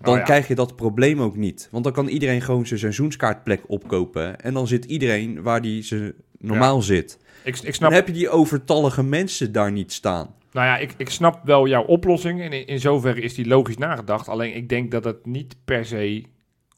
Dan 0.00 0.12
Oh 0.12 0.18
ja. 0.18 0.24
krijg 0.24 0.48
je 0.48 0.54
dat 0.54 0.76
probleem 0.76 1.20
ook 1.20 1.36
niet. 1.36 1.68
Want 1.70 1.84
dan 1.84 1.92
kan 1.92 2.08
iedereen 2.08 2.40
gewoon 2.42 2.66
zijn 2.66 2.80
seizoenskaartplek 2.80 3.62
opkopen. 3.66 4.40
En 4.40 4.54
dan 4.54 4.66
zit 4.66 4.84
iedereen 4.84 5.42
waar 5.42 5.62
die 5.62 5.82
ze 5.82 6.14
normaal 6.38 6.82
zit. 6.82 7.18
Ik, 7.44 7.56
ik 7.56 7.62
Dan 7.62 7.72
snap, 7.72 7.90
heb 7.92 8.06
je 8.06 8.12
die 8.12 8.28
overtallige 8.28 9.02
mensen 9.02 9.52
daar 9.52 9.72
niet 9.72 9.92
staan. 9.92 10.34
nou 10.52 10.66
ja, 10.66 10.78
ik, 10.78 10.94
ik 10.96 11.10
snap 11.10 11.40
wel 11.44 11.66
jouw 11.68 11.84
oplossing. 11.84 12.40
En 12.40 12.52
in, 12.52 12.66
in 12.66 12.80
zoverre 12.80 13.20
is 13.20 13.34
die 13.34 13.46
logisch 13.46 13.76
nagedacht. 13.76 14.28
Alleen 14.28 14.54
ik 14.56 14.68
denk 14.68 14.90
dat 14.90 15.04
het 15.04 15.26
niet 15.26 15.56
per 15.64 15.84
se 15.84 16.24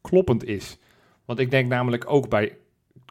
kloppend 0.01 0.45
is. 0.45 0.79
Want 1.25 1.38
ik 1.38 1.51
denk 1.51 1.69
namelijk 1.69 2.05
ook 2.11 2.29
bij 2.29 2.57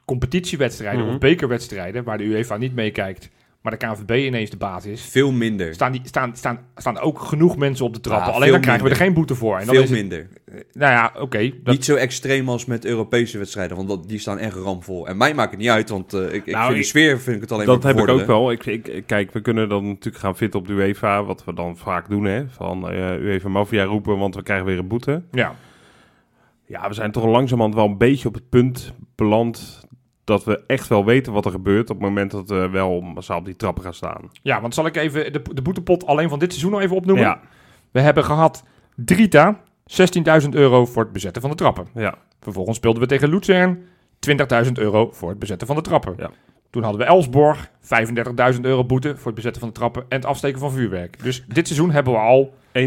competitiewedstrijden 0.09 1.03
Mhm. 1.05 1.13
of 1.13 1.17
bekerwedstrijden, 1.19 2.03
waar 2.03 2.17
de 2.17 2.23
UEFA 2.23 2.57
niet 2.57 2.75
meekijkt, 2.75 3.29
maar 3.61 3.71
de 3.71 3.85
KNVB 3.87 4.11
ineens 4.25 4.49
de 4.49 4.57
baas 4.57 4.85
is, 4.85 5.01
Veel 5.01 5.31
minder. 5.31 5.73
staan, 5.73 5.91
die, 5.91 6.01
staan, 6.03 6.35
staan, 6.35 6.59
staan 6.75 6.99
ook 6.99 7.19
genoeg 7.19 7.57
mensen 7.57 7.85
op 7.85 7.93
de 7.93 7.99
trappen. 7.99 8.27
Ja, 8.29 8.33
Alleen 8.35 8.51
dan 8.51 8.61
krijgen 8.61 8.83
we 8.83 8.89
er 8.89 8.95
geen 8.95 9.13
boete 9.13 9.35
voor. 9.35 9.57
En 9.57 9.65
dan 9.65 9.73
Veel 9.75 9.83
is 9.83 9.89
het, 9.89 9.99
minder. 9.99 10.27
nou 10.73 10.91
ja, 10.93 11.13
oké. 11.19 11.51
dat- 11.63 11.73
Niet 11.73 11.85
zo 11.85 11.95
extreem 11.95 12.49
als 12.49 12.65
met 12.65 12.85
Europese 12.85 13.37
wedstrijden, 13.37 13.77
want 13.77 13.89
dat, 13.89 14.07
die 14.09 14.19
staan 14.19 14.37
echt 14.37 14.55
ramvol. 14.55 15.07
En 15.07 15.17
mij 15.17 15.33
maakt 15.33 15.51
het 15.51 15.59
niet 15.59 15.69
uit, 15.69 15.89
want 15.89 16.13
eh, 16.13 16.23
ik, 16.23 16.45
ik 16.45 16.53
Nou, 16.53 16.65
vind 16.65 16.77
de 16.77 16.87
sfeer 16.87 17.19
vind 17.19 17.35
ik 17.35 17.41
het 17.41 17.51
alleen 17.51 17.65
dat 17.65 17.83
maar 17.83 17.93
heb 17.95 18.03
ik 18.03 18.09
ook 18.09 18.25
wel. 18.27 18.51
Ik, 18.51 18.65
ik, 18.65 19.03
kijk, 19.05 19.31
we 19.31 19.41
kunnen 19.41 19.69
dan 19.69 19.87
natuurlijk 19.87 20.23
gaan 20.23 20.35
fit 20.37 20.55
op 20.55 20.67
de 20.67 20.73
UEFA, 20.73 21.23
wat 21.23 21.43
we 21.45 21.53
dan 21.53 21.77
vaak 21.77 22.09
doen, 22.09 22.23
hè. 22.25 22.49
Van 22.49 22.89
eh 22.89 23.11
UEFA 23.13 23.49
Mafia 23.49 23.83
roepen, 23.83 24.17
want 24.17 24.35
we 24.35 24.43
krijgen 24.43 24.65
weer 24.65 24.77
een 24.79 24.87
boete. 24.87 25.23
ja. 25.31 25.55
Ja, 26.65 26.87
we 26.87 26.93
zijn 26.93 27.11
toch 27.11 27.25
langzamerhand 27.25 27.75
wel 27.75 27.85
een 27.85 27.97
beetje 27.97 28.27
op 28.27 28.33
het 28.33 28.49
punt 28.49 28.93
beland 29.15 29.87
dat 30.29 30.43
we 30.43 30.63
echt 30.67 30.87
wel 30.87 31.05
weten 31.05 31.33
wat 31.33 31.45
er 31.45 31.51
gebeurt 31.51 31.89
op 31.89 31.95
het 31.95 32.05
moment 32.05 32.31
dat 32.31 32.49
we 32.49 32.69
wel 32.69 33.01
massaal 33.01 33.37
op 33.37 33.45
die 33.45 33.55
trappen 33.55 33.83
gaan 33.83 33.93
staan. 33.93 34.29
ja, 34.41 34.61
want 34.61 34.73
zal 34.73 34.85
ik 34.85 34.95
even 34.95 35.33
de, 35.33 35.41
de 35.53 35.61
boetepot 35.61 36.05
alleen 36.05 36.29
van 36.29 36.39
dit 36.39 36.49
seizoen 36.51 36.71
nog 36.71 36.81
even 36.81 36.95
opnoemen? 36.95 37.23
Ja, 37.25 37.39
We 37.91 37.99
hebben 37.99 38.23
gehad 38.23 38.63
Drita, 38.95 39.59
16.000 40.41 40.49
euro 40.49 40.85
voor 40.85 41.03
het 41.03 41.11
bezetten 41.11 41.41
van 41.41 41.51
de 41.51 41.57
trappen. 41.57 41.87
ja, 41.95 42.17
Vervolgens 42.41 42.77
speelden 42.77 43.01
we 43.01 43.07
tegen 43.07 43.29
Luzern, 43.29 43.79
20.000 44.65 44.71
euro 44.73 45.09
voor 45.11 45.29
het 45.29 45.39
bezetten 45.39 45.67
van 45.67 45.75
de 45.75 45.81
trappen. 45.81 46.13
Ja. 46.17 46.29
Toen 46.69 46.83
hadden 46.83 47.01
we 47.01 47.07
Elsborg, 47.07 47.69
35.000 48.53 48.61
euro 48.61 48.85
boete 48.85 49.15
voor 49.15 49.25
het 49.25 49.35
bezetten 49.35 49.61
van 49.61 49.69
de 49.69 49.75
trappen 49.75 50.01
en 50.09 50.17
het 50.17 50.25
afsteken 50.25 50.59
van 50.59 50.71
vuurwerk. 50.71 51.23
Dus 51.23 51.45
dit 51.47 51.67
seizoen 51.67 51.91
hebben 51.91 52.13
we 52.13 52.19
al 52.19 52.53
71.000 52.73 52.85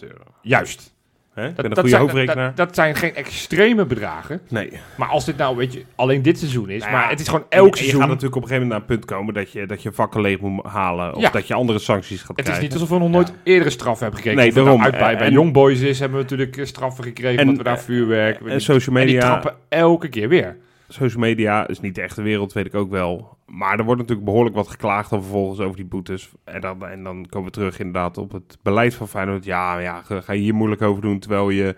euro. 0.00 0.24
juist. 0.42 0.91
Hè? 1.34 1.46
Ik 1.48 1.54
Dat, 1.54 1.56
ben 1.56 1.64
een 1.64 1.70
dat 1.70 1.78
goede 1.78 1.88
zijn, 1.88 2.00
hoofdrekenaar. 2.02 2.46
dat, 2.46 2.56
dat 2.56 2.74
zijn 2.74 2.94
geen 2.94 3.14
extreme 3.14 3.84
bedragen. 3.86 4.40
nee. 4.48 4.72
Maar 4.96 5.08
als 5.08 5.24
dit 5.24 5.36
nou, 5.36 5.56
weet 5.56 5.72
je, 5.72 5.84
alleen 5.96 6.22
dit 6.22 6.38
seizoen 6.38 6.70
is, 6.70 6.80
Nou 6.80 6.92
ja, 6.92 6.98
maar 6.98 7.10
het 7.10 7.20
is 7.20 7.28
gewoon 7.28 7.44
En- 7.48 7.58
elk 7.58 7.64
en 7.66 7.70
je 7.72 7.76
seizoen. 7.76 8.00
gaat 8.00 8.08
natuurlijk 8.08 8.36
op 8.36 8.42
een 8.42 8.48
gegeven 8.48 8.68
moment 8.68 8.88
naar 8.88 8.96
een 8.96 9.00
punt 9.06 9.10
komen 9.18 9.34
dat 9.34 9.52
je, 9.52 9.66
dat 9.66 9.82
je 9.82 9.92
vakken 9.92 10.20
leeg 10.20 10.38
moet 10.40 10.64
halen. 10.66 11.14
Of 11.14 11.20
Ja. 11.22 11.30
dat 11.30 11.46
je 11.46 11.54
andere 11.54 11.78
sancties 11.78 12.20
gaat 12.20 12.28
Het 12.28 12.38
is 12.38 12.44
krijgen. 12.44 12.62
niet 12.64 12.72
alsof 12.72 12.88
we 12.88 12.98
nog 12.98 13.08
nooit 13.10 13.32
eerdere 13.42 13.70
straffen 13.70 14.02
hebben 14.06 14.22
gekregen. 14.22 14.40
Nee, 14.40 14.48
of 14.50 14.54
het 14.54 14.64
nou 14.64 14.76
daarom. 14.78 14.94
uit 14.94 15.04
bij, 15.04 15.16
bij 15.18 15.26
En- 15.26 15.32
Young 15.32 15.52
Boys 15.52 15.80
is, 15.80 15.98
hebben 15.98 16.16
we 16.18 16.22
natuurlijk 16.22 16.56
eh, 16.56 16.64
straffen 16.64 17.04
gekregen. 17.04 17.38
En- 17.38 17.48
omdat 17.48 17.56
we 17.56 17.62
daar 17.64 17.80
vuurwerk... 17.80 18.40
en 18.40 18.60
social 18.60 18.96
en 18.96 19.06
die 19.06 19.14
media, 19.14 19.28
trappen 19.30 19.54
elke 19.68 20.08
keer 20.08 20.28
weer. 20.28 20.56
Social 20.92 21.20
media 21.20 21.68
is 21.68 21.80
niet 21.80 21.94
de 21.94 22.02
echte 22.02 22.22
wereld, 22.22 22.52
weet 22.52 22.66
ik 22.66 22.74
ook 22.74 22.90
wel. 22.90 23.38
Maar 23.46 23.78
er 23.78 23.84
wordt 23.84 24.00
natuurlijk 24.00 24.26
behoorlijk 24.26 24.56
wat 24.56 24.68
geklaagd 24.68 25.10
dan 25.10 25.22
vervolgens 25.22 25.60
over 25.60 25.76
die 25.76 25.84
boetes. 25.84 26.30
En 26.44 26.60
dan, 26.60 26.86
en 26.86 27.04
dan 27.04 27.26
komen 27.28 27.46
we 27.46 27.54
terug 27.54 27.78
inderdaad 27.78 28.18
op 28.18 28.32
het 28.32 28.58
beleid 28.62 28.94
van 28.94 29.08
Feyenoord. 29.08 29.44
Ja, 29.44 29.78
ja 29.78 30.02
ga 30.02 30.32
je 30.32 30.40
hier 30.40 30.54
moeilijk 30.54 30.82
over 30.82 31.02
doen 31.02 31.18
terwijl 31.18 31.50
je 31.50 31.76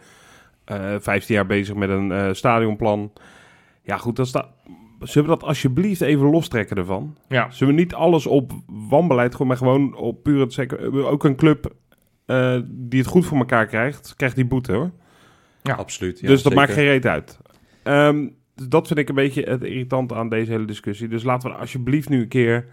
eh 0.64 0.94
15 0.98 1.34
jaar 1.34 1.46
bezig 1.46 1.74
met 1.74 1.88
een 1.88 2.12
eh, 2.12 2.28
stadionplan. 2.32 3.12
Ja 3.82 3.96
goed, 3.96 4.16
dan 4.16 4.26
staat... 4.26 4.48
Zullen 5.00 5.28
we 5.28 5.34
dat 5.34 5.48
alsjeblieft 5.48 6.00
even 6.00 6.30
lostrekken 6.30 6.76
ervan? 6.76 7.16
Ja. 7.28 7.50
Zullen 7.50 7.74
we 7.74 7.80
niet 7.80 7.94
alles 7.94 8.26
op 8.26 8.52
wanbeleid 8.66 9.32
gooien, 9.32 9.46
maar 9.46 9.56
gewoon 9.56 9.94
op 9.94 10.22
puur 10.22 10.40
het 10.40 10.52
zeker. 10.52 11.06
Ook 11.06 11.24
een 11.24 11.36
club 11.36 11.74
eh, 12.26 12.58
die 12.66 13.00
het 13.00 13.08
goed 13.08 13.26
voor 13.26 13.38
elkaar 13.38 13.66
krijgt, 13.66 14.14
krijgt 14.16 14.36
die 14.36 14.46
boete 14.46 14.72
hoor. 14.72 14.90
Ja. 15.62 15.74
Absoluut. 15.74 16.20
ja, 16.20 16.26
dus 16.26 16.42
dat 16.42 16.52
zeker. 16.52 16.66
maakt 16.66 16.72
geen 16.72 16.84
reet 16.84 17.06
uit. 17.06 17.38
Ehm, 17.82 18.22
dus 18.22 18.32
dat 18.54 18.86
vind 18.86 18.98
ik 18.98 19.08
een 19.08 19.14
beetje 19.14 19.42
het 19.42 19.62
irritante 19.62 20.14
aan 20.14 20.28
deze 20.28 20.50
hele 20.50 20.64
discussie. 20.64 21.08
Dus 21.08 21.22
laten 21.22 21.50
we 21.50 21.56
alsjeblieft 21.56 22.08
nu 22.08 22.20
een 22.20 22.28
keer 22.28 22.66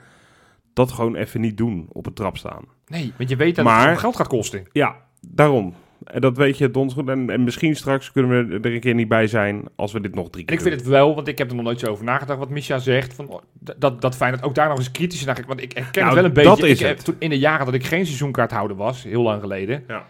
dat 0.74 0.91
gewoon 0.91 1.15
even 1.15 1.41
niet 1.41 1.58
doen 1.58 1.86
op 1.91 2.06
een 2.06 2.13
trap 2.13 2.38
staan. 2.38 2.63
Nee, 2.88 3.13
want 3.17 3.30
je 3.30 3.36
weet 3.36 3.56
dat 3.56 3.65
Maar- 3.65 3.89
het 3.89 4.00
geld 4.00 4.15
gaat 4.15 4.28
kosten. 4.28 4.63
Ja, 4.72 4.96
daarom. 5.28 5.74
En 6.04 6.22
dat 6.22 6.38
weet 6.38 6.58
je 6.58 6.72
donders 6.72 6.94
goed. 7.00 7.10
En, 7.10 7.30
en 7.30 7.44
misschien 7.44 7.76
straks 7.76 8.12
kunnen 8.12 8.48
we 8.50 8.60
er 8.70 8.74
een 8.74 8.80
keer 8.80 8.94
niet 8.94 9.08
bij 9.08 9.28
zijn 9.28 9.63
als 9.76 9.91
we 9.91 10.02
dit 10.02 10.15
nog 10.15 10.30
drie 10.30 10.46
En 10.46 10.46
keer 10.46 10.56
ik 10.56 10.62
vind 10.72 10.80
het 10.82 10.89
wel, 10.89 11.15
want 11.15 11.28
ik 11.28 11.38
heb 11.38 11.50
er 11.50 11.56
nog 11.56 11.65
nooit 11.65 11.80
zo 11.80 11.91
over 11.91 12.06
nagedacht 12.06 12.39
wat 12.39 12.50
Misha 12.50 12.78
zegt. 12.80 13.13
Van, 13.13 13.28
oh, 13.28 13.41
dat, 13.78 14.02
dat 14.02 14.15
Feyenoord 14.15 14.44
ook 14.44 14.56
daar 14.56 14.67
nog 14.70 14.78
eens 14.78 14.91
kritisch 14.91 15.26
naar. 15.26 15.44
Want 15.48 15.62
ik 15.62 15.72
herken 15.74 16.04
Nou, 16.04 16.15
het 16.17 16.34
wel 16.34 16.44
een 16.44 16.50
dat 16.50 16.56
beetje. 16.60 16.72
is 16.74 16.82
ik, 16.82 16.88
het. 16.88 17.06
toen 17.06 17.15
in 17.20 17.30
de 17.30 17.39
jaren 17.39 17.65
dat 17.65 17.74
ik 17.76 17.84
geen 17.86 18.06
seizoenkaarthouder 18.06 18.78
was, 18.78 19.04
heel 19.04 19.22
lang 19.22 19.41
geleden. 19.41 19.84
Ja. 19.88 20.06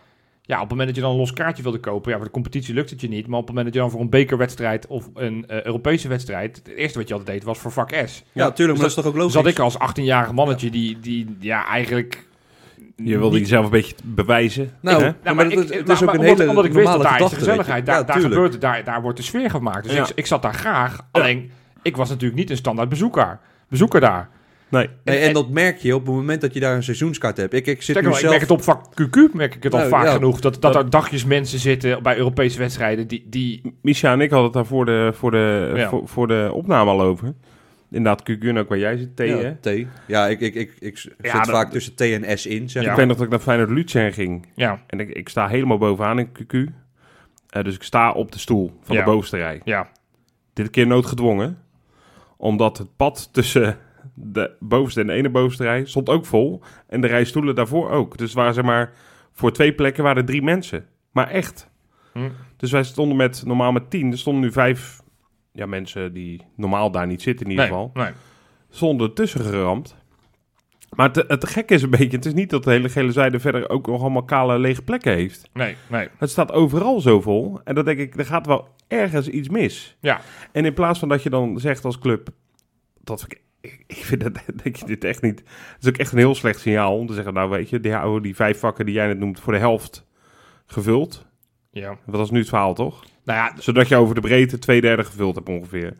Ja, 0.51 0.57
op 0.57 0.61
het 0.63 0.69
moment 0.69 0.87
dat 0.87 0.95
je 0.97 1.01
dan 1.03 1.11
een 1.11 1.17
los 1.17 1.33
kaartje 1.33 1.63
wilde 1.63 1.79
kopen, 1.79 2.09
ja, 2.11 2.17
voor 2.17 2.25
de 2.25 2.31
competitie 2.31 2.73
lukt 2.73 2.89
het 2.89 3.01
je 3.01 3.07
niet. 3.07 3.27
Maar 3.27 3.39
op 3.39 3.47
het 3.47 3.55
moment 3.55 3.65
dat 3.65 3.73
je 3.75 3.79
dan 3.81 3.91
voor 3.91 3.99
een 4.01 4.09
bekerwedstrijd 4.09 4.87
of 4.87 5.09
een 5.13 5.45
eh, 5.47 5.63
Europese 5.63 6.07
wedstrijd, 6.07 6.55
het 6.55 6.67
eerste 6.67 6.97
wat 6.99 7.07
je 7.07 7.13
altijd 7.13 7.35
deed 7.37 7.43
was 7.45 7.57
voor 7.59 7.71
vak 7.71 7.89
S. 8.05 8.23
Ja, 8.31 8.51
tuurlijk, 8.51 8.77
maar 8.79 8.87
dat 8.87 8.97
is 8.97 9.03
toch 9.03 9.05
ook 9.05 9.13
Dus 9.13 9.21
logisch? 9.21 9.33
zat 9.33 9.47
ik 9.47 9.59
als 9.59 9.77
18-jarig 10.01 10.31
mannetje 10.31 10.69
die, 10.69 10.99
die 10.99 11.35
ja, 11.39 11.65
eigenlijk... 11.67 12.27
Je 12.95 13.17
wilde 13.17 13.31
niet- 13.37 13.47
jezelf 13.47 13.65
een 13.65 13.71
beetje 13.71 13.95
bewijzen. 14.03 14.71
Nou, 14.81 15.03
hè? 15.03 15.11
Nou, 15.23 15.35
maar, 15.35 15.45
ik- 15.51 15.57
het 15.57 15.69
is 15.69 15.79
ook 15.79 15.87
maar 15.87 16.13
een 16.13 16.19
omdat- 16.19 16.37
hele 16.37 16.49
omdat 16.49 16.65
ik 16.65 16.73
wist 16.73 16.91
dat 16.91 17.01
daar 17.01 17.21
is 17.21 17.29
de 17.29 17.35
gezelligheid, 17.35 17.85
daar, 17.85 17.95
Ja, 17.97 18.03
daar, 18.03 18.19
gebeurt, 18.19 18.51
het, 18.51 18.61
daar, 18.61 18.83
daar 18.83 19.01
wordt 19.01 19.17
de 19.17 19.23
sfeer 19.23 19.49
gemaakt. 19.49 19.83
Dus 19.83 19.93
Ja. 19.93 20.01
ik, 20.03 20.11
ik 20.15 20.25
zat 20.25 20.41
daar 20.41 20.53
graag. 20.53 21.07
Alleen, 21.11 21.51
ik 21.81 21.95
was 21.95 22.09
natuurlijk 22.09 22.39
niet 22.39 22.49
een 22.49 22.57
standaard 22.57 22.89
bezoeker, 22.89 23.39
bezoeker 23.69 23.99
daar. 23.99 24.29
Nee. 24.71 24.89
Nee, 25.03 25.17
En- 25.19 25.27
en 25.27 25.33
dat 25.33 25.49
merk 25.49 25.77
je 25.77 25.95
op 25.95 26.05
het 26.05 26.15
moment 26.15 26.41
dat 26.41 26.53
je 26.53 26.59
daar 26.59 26.75
een 26.75 26.83
seizoenskaart 26.83 27.37
hebt. 27.37 27.53
Ik, 27.53 27.67
ik 27.67 27.81
zit 27.81 27.95
nu 27.95 28.01
nog, 28.01 28.11
ik 28.13 28.17
zelf... 28.19 28.29
merk 28.31 28.41
het 28.41 28.51
op 28.51 28.61
vak 28.63 28.85
QQ, 29.01 29.33
merk 29.33 29.55
ik 29.55 29.63
het 29.63 29.73
al 29.73 29.79
Nou, 29.79 29.91
vaak 29.91 30.05
ja, 30.05 30.11
genoeg, 30.11 30.39
dat, 30.39 30.53
dat, 30.53 30.61
dat- 30.73 30.75
er 30.83 30.89
dagjes 30.89 31.25
mensen 31.25 31.59
zitten 31.59 32.03
bij 32.03 32.17
Europese 32.17 32.57
wedstrijden 32.57 33.07
die... 33.07 33.25
die 33.29 33.75
Misha 33.81 34.11
en 34.11 34.21
ik 34.21 34.29
hadden 34.29 34.45
het 34.45 34.53
daar 34.53 34.65
voor 34.65 34.85
de, 34.85 35.11
voor 35.13 35.31
de, 35.31 35.71
Ja. 35.75 35.89
voor, 35.89 36.07
voor 36.07 36.27
de 36.27 36.49
opname 36.53 36.89
al 36.89 37.01
over. 37.01 37.33
Inderdaad, 37.91 38.31
QQ 38.31 38.57
ook 38.57 38.69
waar 38.69 38.77
jij 38.77 38.97
zit, 38.97 39.15
T, 39.15 39.19
hè? 39.19 39.25
ja, 39.25 39.57
T. 39.61 39.69
Ja, 40.07 40.27
ik, 40.27 40.39
ik, 40.39 40.55
ik, 40.55 40.75
ik 40.79 40.97
zit 40.97 41.13
Ja, 41.21 41.33
dat- 41.37 41.49
vaak 41.49 41.71
tussen 41.71 41.95
T 41.95 42.01
en 42.01 42.37
S 42.39 42.45
in, 42.45 42.69
zeg 42.69 42.83
Ja. 42.83 42.89
Ik 42.91 42.95
weet 42.95 43.07
nog 43.07 43.15
dat 43.15 43.25
ik 43.25 43.31
naar 43.31 43.39
Feyenoord 43.39 43.69
Luzern 43.69 44.13
ging. 44.13 44.47
ja, 44.55 44.81
En 44.87 44.99
ik, 44.99 45.09
ik 45.09 45.29
sta 45.29 45.47
helemaal 45.47 45.77
bovenaan 45.77 46.19
in 46.19 46.27
QQ. 46.27 46.73
Eh, 47.49 47.63
dus 47.63 47.75
ik 47.75 47.83
sta 47.83 48.11
op 48.11 48.31
de 48.31 48.39
stoel 48.39 48.71
van 48.83 48.95
Ja. 48.95 49.03
de 49.03 49.09
bovenste 49.11 49.37
rij. 49.37 49.61
ja, 49.63 49.87
Dit 50.53 50.69
keer 50.69 50.87
noodgedwongen. 50.87 51.57
Omdat 52.37 52.77
het 52.77 52.95
pad 52.95 53.29
tussen 53.31 53.77
de 54.23 54.51
bovenste 54.59 55.01
en 55.01 55.07
de 55.07 55.13
ene 55.13 55.29
bovenste 55.29 55.63
rij 55.63 55.85
stond 55.85 56.09
ook 56.09 56.25
vol. 56.25 56.61
En 56.87 57.01
de 57.01 57.07
rij 57.07 57.23
stoelen 57.23 57.55
daarvoor 57.55 57.89
ook. 57.89 58.17
Dus 58.17 58.33
waren 58.33 58.53
zeg 58.53 58.63
maar... 58.63 58.93
Voor 59.33 59.51
twee 59.51 59.73
plekken 59.73 60.03
waren 60.03 60.17
er 60.17 60.25
drie 60.25 60.41
mensen. 60.41 60.85
Maar 61.11 61.27
echt. 61.27 61.69
Hm. 62.13 62.29
Dus 62.57 62.71
wij 62.71 62.83
stonden 62.83 63.17
met 63.17 63.43
normaal 63.45 63.71
met 63.71 63.89
tien. 63.89 64.11
Er 64.11 64.17
stonden 64.17 64.41
nu 64.41 64.51
vijf 64.51 65.01
ja, 65.51 65.65
mensen 65.65 66.13
die 66.13 66.41
normaal 66.55 66.91
daar 66.91 67.07
niet 67.07 67.21
zitten 67.21 67.45
in 67.45 67.51
ieder 67.51 67.69
nee, 67.69 67.73
geval. 67.73 68.03
nee. 68.03 68.11
Stonden 68.69 69.07
ertussen 69.07 69.41
geramd. 69.41 69.95
Maar 70.89 71.07
het, 71.11 71.27
het 71.27 71.49
gekke 71.49 71.73
is 71.73 71.81
een 71.81 71.89
beetje... 71.89 72.17
Het 72.17 72.25
is 72.25 72.33
niet 72.33 72.49
dat 72.49 72.63
de 72.63 72.71
hele 72.71 72.89
gele 72.89 73.11
zijde 73.11 73.39
verder 73.39 73.69
ook 73.69 73.87
nog 73.87 74.01
allemaal 74.01 74.23
kale 74.23 74.59
lege 74.59 74.81
plekken 74.81 75.13
heeft. 75.13 75.49
Nee, 75.53 75.75
nee. 75.89 76.07
Het 76.17 76.29
staat 76.29 76.51
overal 76.51 77.01
zo 77.01 77.21
vol. 77.21 77.59
En 77.63 77.75
dan 77.75 77.85
denk 77.85 77.99
ik, 77.99 78.17
er 78.17 78.25
gaat 78.25 78.45
wel 78.45 78.67
ergens 78.87 79.27
iets 79.27 79.49
mis. 79.49 79.97
Ja. 79.99 80.21
En 80.51 80.65
in 80.65 80.73
plaats 80.73 80.99
van 80.99 81.09
dat 81.09 81.23
je 81.23 81.29
dan 81.29 81.59
zegt 81.59 81.85
als 81.85 81.99
club... 81.99 82.29
Dat, 83.03 83.25
ik, 83.29 83.41
ik 83.87 84.05
vind 84.05 84.21
dat, 84.21 84.33
dat 84.63 84.79
je 84.79 84.85
dit 84.85 85.03
echt 85.03 85.21
niet... 85.21 85.39
Het 85.39 85.81
is 85.81 85.87
ook 85.87 85.97
echt 85.97 86.11
een 86.11 86.17
heel 86.17 86.35
slecht 86.35 86.59
signaal 86.59 86.97
om 86.97 87.07
te 87.07 87.13
zeggen... 87.13 87.33
Nou 87.33 87.49
weet 87.49 87.69
je, 87.69 87.79
die, 87.79 87.93
houden 87.93 88.21
die 88.21 88.35
vijf 88.35 88.59
vakken 88.59 88.85
die 88.85 88.95
jij 88.95 89.07
net 89.07 89.19
noemt... 89.19 89.39
voor 89.39 89.53
de 89.53 89.59
helft 89.59 90.07
gevuld. 90.65 91.25
Ja. 91.71 91.97
Dat 92.05 92.21
is 92.21 92.29
nu 92.29 92.39
het 92.39 92.49
verhaal, 92.49 92.73
toch? 92.73 93.03
Nou 93.23 93.39
ja, 93.39 93.61
Zodat 93.61 93.87
je 93.87 93.95
over 93.95 94.15
de 94.15 94.21
breedte 94.21 94.59
twee 94.59 94.81
derde 94.81 95.03
gevuld 95.03 95.35
hebt 95.35 95.49
ongeveer. 95.49 95.97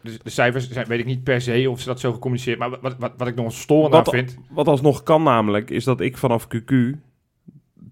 de, 0.00 0.18
de 0.22 0.30
cijfers 0.30 0.70
zijn, 0.70 0.86
weet 0.86 0.98
ik 0.98 1.04
niet 1.04 1.24
per 1.24 1.40
se 1.40 1.70
of 1.70 1.80
ze 1.80 1.86
dat 1.86 2.00
zo 2.00 2.12
gecommuniceerd. 2.12 2.58
Maar 2.58 2.70
wat, 2.70 2.96
wat, 2.98 3.12
wat 3.16 3.28
ik 3.28 3.34
nog 3.34 3.52
storend 3.52 3.94
aan 3.94 4.02
Wat, 4.04 4.14
vind... 4.14 4.38
wat 4.50 4.66
alsnog 4.68 5.02
kan 5.02 5.22
namelijk... 5.22 5.70
is 5.70 5.84
dat 5.84 6.00
ik 6.00 6.16
vanaf 6.16 6.46
QQ... 6.56 6.74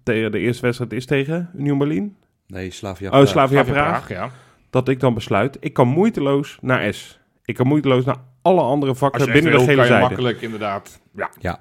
tegen 0.03 0.31
de 0.31 0.39
eerste 0.39 0.61
wedstrijd 0.61 0.93
is 0.93 1.05
tegen 1.05 1.49
Union 1.57 1.77
Berlin... 1.77 2.15
Nee, 2.47 2.71
Slavia. 2.71 3.07
oh, 3.07 3.13
Praag. 3.13 3.27
Slavia 3.27 3.63
Slavia 3.63 3.81
Praag. 3.81 4.09
ja. 4.09 4.31
dat 4.69 4.87
ik 4.87 4.99
dan 4.99 5.13
besluit, 5.13 5.57
ik 5.59 5.73
kan 5.73 5.87
moeiteloos 5.87 6.57
naar 6.61 6.93
S. 6.93 7.19
Ik 7.45 7.55
kan 7.55 7.67
moeiteloos 7.67 8.05
naar 8.05 8.17
alle 8.43 8.61
andere 8.61 8.95
vakken 8.95 9.31
binnen 9.31 9.51
de 9.51 9.59
gele 9.59 9.85
zijde. 9.85 9.99
makkelijk 10.07 10.41
inderdaad... 10.41 11.01
Ja. 11.39 11.59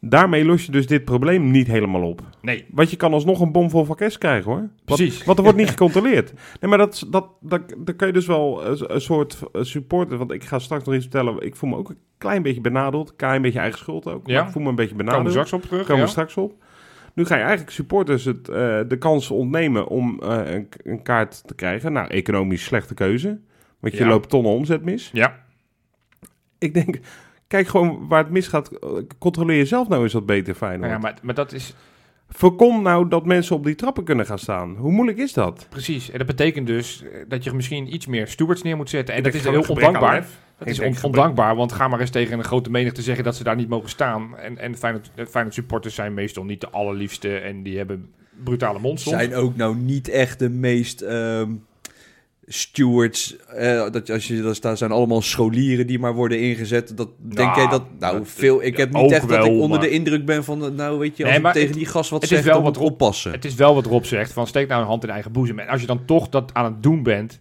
Daarmee 0.00 0.44
los 0.44 0.66
je 0.66 0.72
dus 0.72 0.86
dit 0.86 1.04
probleem 1.04 1.50
niet 1.50 1.66
helemaal 1.66 2.02
op. 2.02 2.22
Nee, 2.42 2.66
Want 2.70 2.90
je 2.90 2.96
kan 2.96 3.12
alsnog 3.12 3.40
een 3.40 3.52
bom 3.52 3.70
vol 3.70 3.84
vak 3.84 4.04
S 4.08 4.18
krijgen 4.18 4.50
hoor. 4.50 4.60
Wat- 4.60 4.70
Precies. 4.84 5.24
Want 5.24 5.38
er 5.38 5.44
wordt 5.44 5.58
niet 5.58 5.70
gecontroleerd. 5.76 6.32
Nee, 6.60 6.70
maar 6.70 6.78
dat, 6.78 7.06
dat, 7.10 7.28
dat, 7.40 7.60
dan 7.78 7.96
kun 7.96 8.06
je 8.06 8.12
dus 8.12 8.26
wel 8.26 8.66
een, 8.66 8.94
een 8.94 9.00
soort 9.00 9.38
supporter. 9.60 10.18
Want 10.18 10.32
ik 10.32 10.44
ga 10.44 10.58
straks 10.58 10.84
nog 10.84 10.94
iets 10.94 11.04
vertellen. 11.04 11.40
Ik 11.42 11.56
voel 11.56 11.70
me 11.70 11.76
ook 11.76 11.88
een 11.88 11.98
klein 12.18 12.42
beetje 12.42 12.60
benadeeld. 12.60 13.08
Een 13.10 13.16
klein 13.16 13.42
beetje 13.42 13.58
eigen 13.58 13.78
schuld 13.78 14.06
ook. 14.08 14.26
Ja. 14.26 14.34
Maar 14.38 14.46
ik 14.46 14.52
voel 14.52 14.62
me 14.62 14.68
een 14.68 14.74
beetje 14.74 14.94
komen 14.94 15.06
we 15.06 15.10
benadeeld. 15.12 15.46
straks 15.46 15.52
op 15.64 15.70
terug. 15.70 15.80
komen 15.82 15.96
ja. 15.96 16.02
we 16.04 16.10
straks 16.10 16.36
op. 16.36 16.52
Nu 17.14 17.24
ga 17.24 17.34
je 17.34 17.40
eigenlijk 17.42 17.70
supporters 17.70 18.24
het, 18.24 18.48
eh, 18.48 18.80
de 18.88 18.96
kans 18.98 19.30
ontnemen 19.30 19.86
om 19.86 20.20
eh, 20.22 20.54
een, 20.54 20.68
een 20.82 21.02
kaart 21.02 21.46
te 21.46 21.54
krijgen. 21.54 21.92
Nou, 21.92 22.08
economisch 22.08 22.64
slechte 22.64 22.94
keuze. 22.94 23.38
Want 23.80 23.94
je 23.96 24.02
Ja. 24.04 24.08
loopt 24.08 24.28
tonnen 24.28 24.52
omzet 24.52 24.84
mis. 24.84 25.10
Ja, 25.12 25.44
Ik 26.58 26.74
denk, 26.74 26.98
kijk 27.46 27.68
gewoon 27.68 28.08
waar 28.08 28.22
het 28.22 28.32
misgaat. 28.32 28.70
Controleer 29.18 29.56
jezelf 29.56 29.88
nou 29.88 30.02
eens 30.02 30.12
wat 30.12 30.26
beter, 30.26 30.54
Feyenoord. 30.54 30.80
nou 30.90 30.92
ja 30.92 30.98
maar, 30.98 31.18
maar 31.22 31.34
dat 31.34 31.52
is 31.52 31.74
Voorkom 32.28 32.82
nou 32.82 33.08
dat 33.08 33.26
mensen 33.26 33.56
op 33.56 33.64
die 33.64 33.74
trappen 33.74 34.04
kunnen 34.04 34.26
gaan 34.26 34.38
staan. 34.38 34.76
Hoe 34.76 34.92
moeilijk 34.92 35.18
is 35.18 35.32
dat? 35.32 35.66
precies. 35.70 36.10
En 36.10 36.18
dat 36.18 36.26
betekent 36.26 36.66
dus 36.66 37.04
dat 37.28 37.44
je 37.44 37.52
misschien 37.52 37.94
iets 37.94 38.06
meer 38.06 38.26
stewards 38.28 38.62
neer 38.62 38.76
moet 38.76 38.90
zetten. 38.90 39.14
En 39.14 39.22
dat 39.22 39.34
is 39.34 39.44
heel 39.44 39.64
ondankbaar. 39.68 40.26
Dat 40.58 40.68
is 40.68 40.80
on- 40.80 40.96
ondankbaar, 41.02 41.56
want 41.56 41.72
ga 41.72 41.88
maar 41.88 42.00
eens 42.00 42.10
tegen 42.10 42.38
een 42.38 42.44
grote 42.44 42.70
menigte 42.70 43.02
zeggen 43.02 43.24
dat 43.24 43.36
ze 43.36 43.44
daar 43.44 43.56
niet 43.56 43.68
mogen 43.68 43.88
staan. 43.88 44.36
En, 44.38 44.58
en 44.58 44.76
Feyenoord, 44.76 45.10
eh, 45.14 45.26
Feyenoord 45.26 45.54
supporters 45.54 45.94
zijn 45.94 46.14
meestal 46.14 46.44
niet 46.44 46.60
de 46.60 46.70
allerliefste 46.70 47.36
en 47.36 47.62
die 47.62 47.76
hebben 47.76 48.12
brutale 48.44 48.78
mond 48.78 49.00
soms. 49.00 49.16
Zijn 49.16 49.34
ook 49.34 49.56
nou 49.56 49.76
niet 49.76 50.08
echt 50.08 50.38
de 50.38 50.48
meest 50.50 51.00
ehm, 51.00 51.50
stewards. 52.46 53.36
eh, 53.46 53.90
dat, 53.90 54.10
als 54.10 54.26
je, 54.28 54.42
dat 54.42 54.56
staan 54.56 54.76
zijn 54.76 54.90
allemaal 54.90 55.22
scholieren 55.22 55.86
die 55.86 55.98
maar 55.98 56.14
worden 56.14 56.40
ingezet. 56.40 56.96
Dat, 56.96 57.08
denk 57.18 57.54
jij 57.54 57.66
dat... 57.68 57.82
Nou, 57.98 58.18
dat- 58.18 58.28
veel... 58.28 58.62
Ik 58.64 58.76
heb 58.76 58.92
niet 58.92 59.12
echt 59.12 59.28
dat 59.28 59.44
ik 59.44 59.50
onder 59.52 59.68
maar- 59.68 59.80
de 59.80 59.90
indruk 59.90 60.24
ben 60.24 60.44
van... 60.44 60.74
Nou, 60.74 60.98
weet 60.98 61.16
je, 61.16 61.22
als 61.22 61.28
Nee, 61.30 61.36
ik 61.36 61.42
maar 61.42 61.52
tegen 61.52 61.68
het- 61.68 61.76
die 61.78 61.86
gast 61.86 62.10
wat 62.10 62.22
het 62.22 62.30
is 62.32 62.40
wel 62.40 62.62
wat 62.62 62.76
Rob- 62.76 62.86
oppassen. 62.90 63.32
Het 63.32 63.44
is 63.44 63.54
wel 63.54 63.74
wat 63.74 63.86
Rob 63.86 64.04
zegt, 64.04 64.32
van 64.32 64.46
steek 64.46 64.68
nou 64.68 64.80
een 64.80 64.86
hand 64.86 65.02
in 65.04 65.10
eigen 65.10 65.32
boezem. 65.32 65.58
En 65.58 65.68
als 65.68 65.80
je 65.80 65.86
dan 65.86 66.04
toch 66.04 66.28
dat 66.28 66.50
aan 66.54 66.64
het 66.64 66.82
doen 66.82 67.02
bent... 67.02 67.40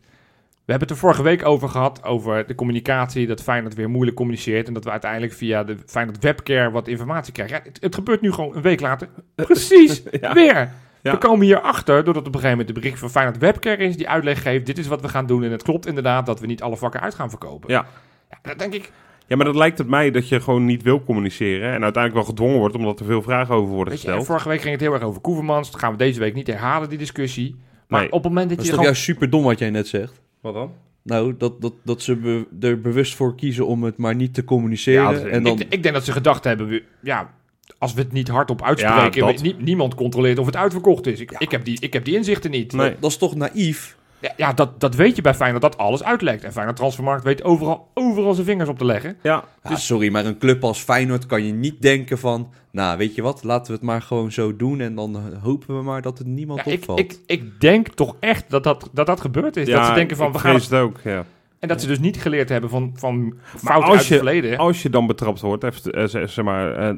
We 0.65 0.71
hebben 0.71 0.87
het 0.89 0.97
er 0.97 1.03
vorige 1.03 1.23
week 1.23 1.45
over 1.45 1.69
gehad, 1.69 2.03
over 2.03 2.47
de 2.47 2.55
communicatie, 2.55 3.27
dat 3.27 3.41
Feyenoord 3.43 3.73
weer 3.75 3.89
moeilijk 3.89 4.17
communiceert 4.17 4.67
en 4.67 4.73
dat 4.73 4.83
we 4.83 4.89
uiteindelijk 4.91 5.33
via 5.33 5.63
de 5.63 5.75
Feyenoord 5.85 6.23
webcare 6.23 6.71
wat 6.71 6.87
informatie 6.87 7.33
krijgen. 7.33 7.55
Ja, 7.57 7.61
het, 7.63 7.77
het 7.81 7.95
gebeurt 7.95 8.21
nu 8.21 8.31
gewoon 8.31 8.55
een 8.55 8.61
week 8.61 8.79
later. 8.81 9.07
Precies, 9.35 10.03
Ja. 10.21 10.33
weer. 10.33 10.71
Ja. 11.05 11.11
We 11.11 11.17
komen 11.17 11.45
hier 11.45 11.59
achter 11.61 11.95
doordat 12.03 12.27
op 12.27 12.33
een 12.33 12.39
gegeven 12.39 12.49
moment 12.57 12.67
de 12.67 12.81
bericht 12.81 12.99
van 12.99 13.09
Feyenoord 13.09 13.37
webcare 13.37 13.83
is 13.83 13.97
die 13.97 14.09
uitleg 14.09 14.41
geeft, 14.41 14.65
dit 14.65 14.77
is 14.77 14.87
wat 14.87 15.01
we 15.01 15.09
gaan 15.09 15.25
doen. 15.25 15.43
En 15.43 15.51
het 15.51 15.63
klopt 15.63 15.85
inderdaad 15.85 16.25
dat 16.25 16.39
we 16.39 16.47
niet 16.47 16.61
alle 16.61 16.77
vakken 16.77 17.01
uit 17.01 17.13
gaan 17.15 17.29
verkopen. 17.29 17.69
Ja. 17.71 17.85
Ja, 18.29 18.37
dat 18.41 18.59
denk 18.59 18.73
ik, 18.73 18.91
Ja, 19.27 19.35
maar 19.35 19.45
dat 19.45 19.55
lijkt 19.55 19.77
het 19.77 19.87
mij 19.87 20.11
dat 20.11 20.29
je 20.29 20.41
gewoon 20.41 20.65
niet 20.65 20.83
wil 20.83 21.03
communiceren. 21.03 21.73
En 21.73 21.83
uiteindelijk 21.83 22.13
wel 22.13 22.23
gedwongen 22.23 22.57
wordt 22.59 22.75
omdat 22.75 22.99
er 22.99 23.05
veel 23.05 23.21
vragen 23.21 23.55
over 23.55 23.73
worden 23.73 23.93
weet 23.93 24.01
je, 24.01 24.07
gesteld. 24.07 24.27
vorige 24.27 24.49
week 24.49 24.59
ging 24.61 24.71
het 24.71 24.81
heel 24.81 24.93
erg 24.93 25.03
over 25.03 25.21
Koevermans. 25.21 25.71
Dat 25.71 25.79
gaan 25.79 25.91
we 25.91 25.97
deze 25.97 26.19
week 26.19 26.33
niet 26.33 26.47
herhalen, 26.47 26.89
die 26.89 26.97
discussie. 26.97 27.55
Maar 27.87 27.99
Nee. 28.01 28.11
op 28.11 28.23
het 28.23 28.31
moment 28.33 28.49
dat, 28.49 28.57
Dat 28.57 28.57
je 28.57 28.71
is 28.71 28.77
toch 28.77 28.85
gewoon... 28.85 28.85
juist 28.93 29.03
super 29.03 29.29
dom 29.29 29.43
wat 29.43 29.59
jij 29.59 29.69
net 29.69 29.87
zegt? 29.87 30.21
Wat 30.41 30.53
dan? 30.53 30.71
Nou, 31.03 31.35
dat, 31.37 31.61
dat, 31.61 31.73
dat 31.83 32.01
ze 32.01 32.15
be- 32.15 32.45
er 32.67 32.81
bewust 32.81 33.15
voor 33.15 33.35
kiezen 33.35 33.67
om 33.67 33.83
het 33.83 33.97
maar 33.97 34.15
niet 34.15 34.33
te 34.33 34.43
communiceren. 34.43 35.03
Ja, 35.03 35.11
dat 35.11 35.25
is- 35.25 35.31
en 35.31 35.43
dan, 35.43 35.59
Ik, 35.59 35.73
ik 35.73 35.83
denk 35.83 35.95
dat 35.95 36.05
ze 36.05 36.11
gedacht 36.11 36.43
hebben, 36.43 36.67
we- 36.67 36.83
ja, 37.01 37.33
als 37.77 37.93
we 37.93 38.01
het 38.01 38.11
niet 38.11 38.27
hardop 38.27 38.63
uitspreken, 38.63 39.19
Ja, 39.21 39.27
dat. 39.27 39.41
weet 39.41 39.41
nie- 39.41 39.63
niemand 39.63 39.95
controleert 39.95 40.39
of 40.39 40.45
het 40.45 40.55
uitverkocht 40.55 41.07
is. 41.07 41.19
Ik, 41.19 41.31
ik, 41.37 41.51
heb, 41.51 41.65
die, 41.65 41.77
ik 41.79 41.93
heb 41.93 42.05
die 42.05 42.15
inzichten 42.15 42.51
niet. 42.51 42.73
Nee. 42.73 42.95
dat 42.99 43.11
is 43.11 43.17
toch 43.17 43.35
naïef? 43.35 43.95
Ja, 44.19 44.31
ja, 44.37 44.53
dat, 44.53 44.79
dat 44.79 44.95
weet 44.95 45.15
je 45.15 45.21
bij 45.21 45.33
Feyenoord, 45.33 45.61
dat 45.61 45.77
alles 45.77 46.03
uitlekt. 46.03 46.43
En 46.43 46.51
Feyenoord 46.51 46.77
Transfermarkt 46.77 47.23
weet 47.23 47.43
overal, 47.43 47.87
overal 47.93 48.33
zijn 48.33 48.45
vingers 48.45 48.69
op 48.69 48.77
te 48.77 48.85
leggen. 48.85 49.17
Ja, 49.23 49.43
Ja, 49.63 49.75
sorry, 49.75 50.11
maar 50.11 50.25
een 50.25 50.37
club 50.37 50.63
als 50.63 50.79
Feyenoord 50.79 51.25
kan 51.25 51.45
je 51.45 51.53
niet 51.53 51.81
denken 51.81 52.17
van... 52.17 52.49
Nou, 52.71 52.97
weet 52.97 53.15
je 53.15 53.21
wat, 53.21 53.43
laten 53.43 53.65
we 53.67 53.73
het 53.73 53.81
maar 53.81 54.01
gewoon 54.01 54.31
zo 54.31 54.55
doen... 54.55 54.79
en 54.79 54.95
dan 54.95 55.37
hopen 55.41 55.77
we 55.77 55.83
maar 55.83 56.01
dat 56.01 56.17
het 56.17 56.27
niemand 56.27 56.61
Ja, 56.65 56.71
ik, 56.71 56.77
opvalt. 56.79 56.99
ik, 56.99 57.17
ik 57.25 57.61
denk 57.61 57.87
toch 57.87 58.15
echt 58.19 58.45
dat 58.49 58.63
dat, 58.63 58.89
dat, 58.93 59.05
dat 59.05 59.21
gebeurd 59.21 59.57
is. 59.57 59.67
ja 59.67 59.77
dat 59.77 59.85
ze 59.87 59.93
denken 59.93 60.17
van, 60.17 60.27
ik 60.27 60.33
we 60.33 60.39
gaan 60.39 60.55
het, 60.55 60.73
ook, 60.73 60.99
ja. 61.03 61.25
En 61.59 61.67
dat 61.67 61.81
ze 61.81 61.87
dus 61.87 61.99
niet 61.99 62.17
geleerd 62.21 62.49
hebben 62.49 62.69
van, 62.69 62.91
van 62.95 63.33
fouten 63.57 63.89
als 63.89 63.97
uit 63.97 64.05
je, 64.07 64.13
het 64.13 64.23
verleden. 64.23 64.57
als 64.57 64.81
je 64.81 64.89
dan 64.89 65.07
betrapt 65.07 65.41
wordt, 65.41 65.63
even, 65.63 65.91
eh, 65.91 66.05
zeg 66.07 66.29
zeg 66.29 66.45
maar, 66.45 66.75
eh, 66.75 66.95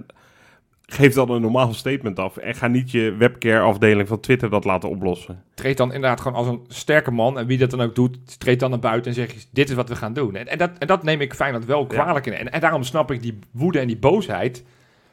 geef 0.89 1.13
dan 1.13 1.30
een 1.30 1.41
normaal 1.41 1.73
statement 1.73 2.19
af. 2.19 2.38
En 2.38 2.56
ga 2.56 2.67
niet 2.67 2.91
je 2.91 3.15
webcare 3.17 3.60
afdeling 3.60 4.08
van 4.08 4.19
Twitter 4.19 4.50
dat 4.50 4.65
laten 4.65 4.89
oplossen. 4.89 5.43
treed 5.54 5.78
dan 5.78 5.93
inderdaad 5.93 6.21
gewoon 6.21 6.38
als 6.38 6.47
een 6.47 6.65
sterke 6.67 7.12
man. 7.12 7.39
En 7.39 7.47
wie 7.47 7.58
dat 7.58 7.69
dan 7.69 7.82
ook 7.82 7.95
doet, 7.95 8.39
treed 8.39 8.60
dan 8.60 8.69
naar 8.69 8.80
buiten 8.80 9.12
en 9.12 9.17
zeg: 9.17 9.36
Dit 9.52 9.69
is 9.69 9.76
wat 9.76 9.89
we 9.89 9.95
gaan 9.95 10.13
doen. 10.13 10.36
En, 10.36 10.48
en, 10.48 10.58
dat, 10.58 10.71
en 10.77 10.88
dat 10.88 11.04
neem 11.04 11.21
ik 11.21 11.33
Feyenoord 11.33 11.65
wel 11.65 11.85
kwalijk 11.85 12.25
in. 12.25 12.33
En, 12.33 12.52
en 12.52 12.60
daarom 12.60 12.83
snap 12.83 13.12
ik 13.12 13.21
die 13.21 13.40
woede 13.52 13.79
en 13.79 13.88
die 13.88 13.98
boosheid. 13.98 14.63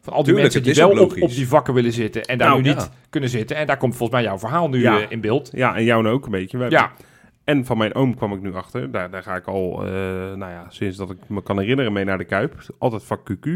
Van 0.01 0.13
al 0.13 0.23
die 0.23 0.35
Tuurlijk, 0.35 0.55
mensen 0.55 0.75
die 0.75 0.83
wel 0.83 1.05
op, 1.05 1.23
op 1.23 1.31
die 1.31 1.49
vakken 1.49 1.75
willen 1.75 1.93
zitten 1.93 2.23
en 2.23 2.39
daar 2.39 2.49
Nou, 2.49 2.63
nu 2.63 2.69
niet 2.69 2.81
ja. 2.81 2.89
kunnen 3.11 3.31
zitten. 3.31 3.57
En 3.57 3.67
daar 3.67 3.77
komt 3.77 3.97
volgens 3.97 4.19
mij 4.19 4.29
jouw 4.29 4.39
verhaal 4.39 4.69
nu 4.69 4.81
Ja. 4.81 5.01
eh, 5.01 5.07
in 5.09 5.21
beeld. 5.21 5.51
Ja, 5.53 5.77
en 5.77 5.85
jou 5.85 6.03
nou 6.03 6.15
ook 6.15 6.25
een 6.25 6.31
beetje. 6.31 6.59
We 6.59 6.71
Ja, 6.71 6.93
En 7.45 7.65
van 7.65 7.79
mijn 7.79 7.95
oom 7.95 8.15
kwam 8.17 8.33
ik 8.33 8.41
nu 8.43 8.55
achter. 8.55 8.91
Daar, 8.91 9.11
daar 9.11 9.23
ga 9.23 9.37
ik 9.37 9.47
al, 9.47 9.85
eh, 9.85 9.91
nou 10.35 10.39
ja, 10.39 10.67
sinds 10.69 10.97
dat 10.97 11.11
ik 11.11 11.17
me 11.27 11.43
kan 11.43 11.59
herinneren 11.59 11.93
mee 11.93 12.05
naar 12.05 12.19
de 12.19 12.25
Kuip. 12.25 12.55
Altijd 12.79 13.05
vak 13.05 13.21
QQ. 13.33 13.51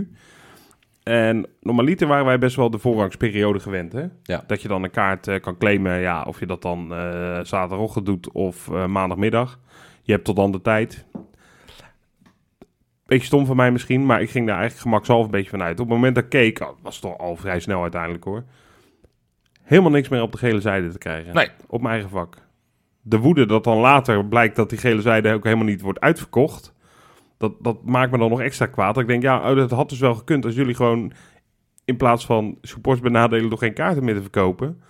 En 1.09 1.47
normaliter 1.61 2.07
waren 2.07 2.25
wij 2.25 2.39
best 2.39 2.57
wel 2.57 2.71
de 2.71 2.79
voorrangsperiode 2.79 3.61
gewend. 3.61 3.93
Hè? 3.93 4.05
Ja. 4.23 4.45
Dat 4.47 4.63
je 4.63 4.69
dan 4.69 4.83
een 4.83 4.91
kaart 4.91 5.29
eh, 5.29 5.41
kan 5.41 5.57
claimen. 5.57 6.01
Ja, 6.01 6.23
of 6.23 6.41
je 6.41 6.47
dat 6.47 6.63
dan 6.63 6.95
eh 6.95 7.39
zaterdagochtend 7.43 8.07
doet 8.07 8.33
of 8.33 8.71
eh, 8.71 8.87
maandagmiddag. 8.87 9.59
Je 10.03 10.13
hebt 10.13 10.25
tot 10.25 10.37
dan 10.37 10.53
de 10.53 10.61
tijd. 10.61 11.07
Beetje 13.07 13.27
stom 13.27 13.47
van 13.47 13.57
mij 13.57 13.73
misschien, 13.73 14.07
maar 14.07 14.23
ik 14.23 14.31
ging 14.31 14.47
daar 14.47 14.59
eigenlijk 14.59 14.89
gemakshalve 14.89 15.25
een 15.25 15.31
beetje 15.31 15.51
vanuit. 15.51 15.81
Op 15.81 15.87
het 15.87 15.95
moment 15.95 16.15
dat 16.15 16.25
ik 16.25 16.31
keek, 16.31 16.61
oh, 16.61 16.69
was 16.83 16.95
het 16.95 17.05
toch 17.05 17.19
al 17.19 17.37
vrij 17.37 17.61
snel 17.61 17.83
uiteindelijk 17.83 18.25
hoor. 18.25 18.45
Helemaal 19.63 19.91
niks 19.91 20.09
meer 20.09 20.23
op 20.23 20.33
de 20.33 20.39
gele 20.39 20.61
zijde 20.61 20.89
te 20.89 20.99
krijgen. 20.99 21.35
Nee. 21.35 21.49
Op 21.67 21.81
mijn 21.81 21.93
eigen 21.93 22.11
vak. 22.11 22.37
De 23.03 23.19
woede 23.19 23.47
dat 23.47 23.65
dan 23.65 23.79
later 23.79 24.25
blijkt 24.25 24.57
dat 24.57 24.71
die 24.71 24.79
gele 24.79 25.01
zijde 25.01 25.33
ook 25.33 25.45
helemaal 25.45 25.65
niet 25.65 25.81
wordt 25.81 26.01
uitverkocht. 26.01 26.75
Dat, 27.39 27.53
dat 27.61 27.85
maakt 27.85 28.11
me 28.13 28.19
dan 28.19 28.31
nog 28.31 28.41
extra 28.41 28.67
kwaad. 28.67 28.95
Dat 28.95 29.03
ik 29.03 29.09
denk, 29.09 29.23
ja, 29.23 29.51
oh, 29.51 29.57
dat 29.57 29.71
had 29.71 29.89
dus 29.89 29.99
wel 29.99 30.15
gekund 30.15 30.45
als 30.45 30.55
jullie 30.55 30.75
gewoon 30.75 31.13
in 31.85 31.97
plaats 31.97 32.27
van 32.27 32.59
supports 32.63 33.01
benadelen 33.01 33.49
door 33.49 33.59
geen 33.59 33.75
kaarten 33.75 34.05
meer 34.05 34.15
te 34.15 34.21
verkopen. 34.21 34.81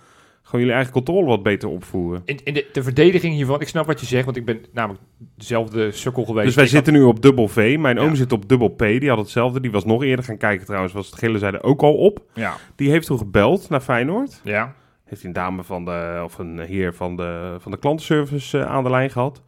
Gewoon 0.41 0.59
jullie 0.61 0.75
eigen 0.75 0.93
controle 0.93 1.25
wat 1.25 1.43
beter 1.43 1.69
opvoeren. 1.69 2.21
In, 2.25 2.39
in 2.43 2.53
de, 2.53 2.69
de 2.73 2.83
verdediging 2.83 3.33
hiervan, 3.35 3.61
ik 3.61 3.67
snap 3.67 3.85
wat 3.85 3.99
je 3.99 4.05
zegt, 4.05 4.25
want 4.25 4.37
ik 4.37 4.45
ben 4.45 4.61
namelijk 4.73 5.03
dezelfde 5.35 5.91
sukkel 5.91 6.23
geweest. 6.25 6.45
Dus 6.45 6.55
wij 6.55 6.63
Ik 6.65 6.71
had- 6.71 6.83
zitten 6.85 7.01
nu 7.01 7.07
op 7.07 7.21
dubbel 7.21 7.47
V. 7.47 7.75
Mijn 7.79 7.95
Ja. 7.95 8.01
oom 8.01 8.15
zit 8.15 8.31
op 8.31 8.49
dubbel 8.49 8.67
P. 8.69 8.77
Die 8.79 9.09
had 9.09 9.17
hetzelfde. 9.17 9.59
Die 9.59 9.71
was 9.71 9.85
nog 9.85 10.03
eerder 10.03 10.25
gaan 10.25 10.37
kijken 10.37 10.65
trouwens. 10.65 10.93
Was 10.93 11.05
het 11.05 11.19
gele 11.19 11.37
zijde 11.37 11.61
ook 11.63 11.81
al 11.81 11.93
op. 11.93 12.21
Ja, 12.33 12.53
Die 12.75 12.89
heeft 12.89 13.05
toen 13.07 13.17
gebeld 13.17 13.69
naar 13.69 13.81
Feyenoord. 13.81 14.41
ja. 14.43 14.75
Heeft 15.05 15.23
een 15.23 15.33
dame 15.33 15.63
van 15.63 15.85
de, 15.85 16.21
of 16.23 16.37
een 16.37 16.59
heer 16.59 16.93
van 16.93 17.15
de, 17.15 17.55
van 17.59 17.71
de 17.71 17.77
klantenservice 17.77 18.59
eh, 18.59 18.65
aan 18.65 18.83
de 18.83 18.89
lijn 18.89 19.09
gehad. 19.09 19.41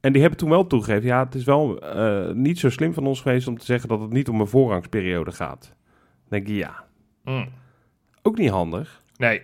En 0.00 0.12
die 0.12 0.20
hebben 0.20 0.38
toen 0.40 0.50
wel 0.50 0.66
toegegeven, 0.66 1.06
ja, 1.06 1.24
het 1.24 1.34
is 1.34 1.44
wel 1.44 1.80
eh, 1.80 2.30
niet 2.34 2.58
zo 2.58 2.70
slim 2.70 2.94
van 2.94 3.06
ons 3.06 3.20
geweest 3.20 3.48
om 3.48 3.58
te 3.58 3.64
zeggen 3.64 3.88
dat 3.88 4.00
het 4.00 4.12
niet 4.12 4.28
om 4.28 4.40
een 4.40 4.46
voorrangsperiode 4.46 5.32
gaat. 5.32 5.60
Dan 5.60 6.38
denk 6.38 6.46
je, 6.46 6.54
ja, 6.54 6.84
Mm. 7.24 7.48
ook 8.22 8.38
niet 8.38 8.50
handig. 8.50 9.00
Nee. 9.16 9.42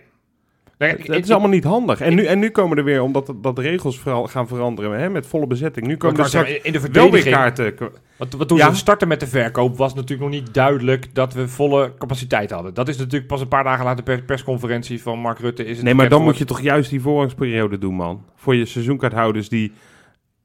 nee 0.77 0.89
Het, 0.89 0.99
ik- 0.99 1.07
het 1.13 1.23
is 1.23 1.31
allemaal 1.31 1.49
niet 1.49 1.63
handig. 1.63 2.01
En 2.01 2.15
nu, 2.15 2.25
en 2.25 2.39
nu 2.39 2.49
komen 2.49 2.77
er 2.77 2.83
weer, 2.83 3.01
omdat 3.01 3.33
dat 3.41 3.55
de 3.55 3.61
regels 3.61 3.99
vooral 3.99 4.27
gaan 4.27 4.47
veranderen, 4.47 4.99
hè, 4.99 5.09
met 5.09 5.25
volle 5.25 5.47
bezetting. 5.47 5.87
Nu 5.87 5.97
komen 5.97 6.19
er 6.19 6.25
straks 6.25 6.51
in 6.61 6.71
de 6.71 6.81
wel 6.91 7.11
weer 7.11 7.29
kaarten. 7.29 7.75
wat 8.17 8.47
toen 8.47 8.57
Ja. 8.57 8.69
ze 8.69 8.75
startten 8.75 9.07
met 9.07 9.19
de 9.19 9.27
verkoop, 9.27 9.77
was 9.77 9.93
natuurlijk 9.93 10.31
nog 10.31 10.39
niet 10.41 10.53
duidelijk 10.53 11.15
dat 11.15 11.33
we 11.33 11.47
volle 11.47 11.93
capaciteit 11.97 12.51
hadden. 12.51 12.73
Dat 12.73 12.87
is 12.89 12.97
natuurlijk 12.97 13.27
pas 13.27 13.41
een 13.41 13.47
paar 13.47 13.63
dagen 13.63 13.85
later 13.85 14.03
per 14.03 14.23
persconferentie 14.23 15.01
van 15.01 15.19
Mark 15.19 15.39
Rutte. 15.39 15.65
Is 15.65 15.75
het 15.75 15.85
Nee, 15.85 15.93
maar 15.93 16.09
dan 16.09 16.23
moet 16.23 16.37
je 16.37 16.45
toch 16.45 16.61
juist 16.61 16.89
die 16.89 17.01
voorrangsperiode 17.01 17.77
doen, 17.77 17.95
man. 17.95 18.25
Voor 18.35 18.55
je 18.55 18.65
seizoenkaarthouders 18.65 19.49
die 19.49 19.71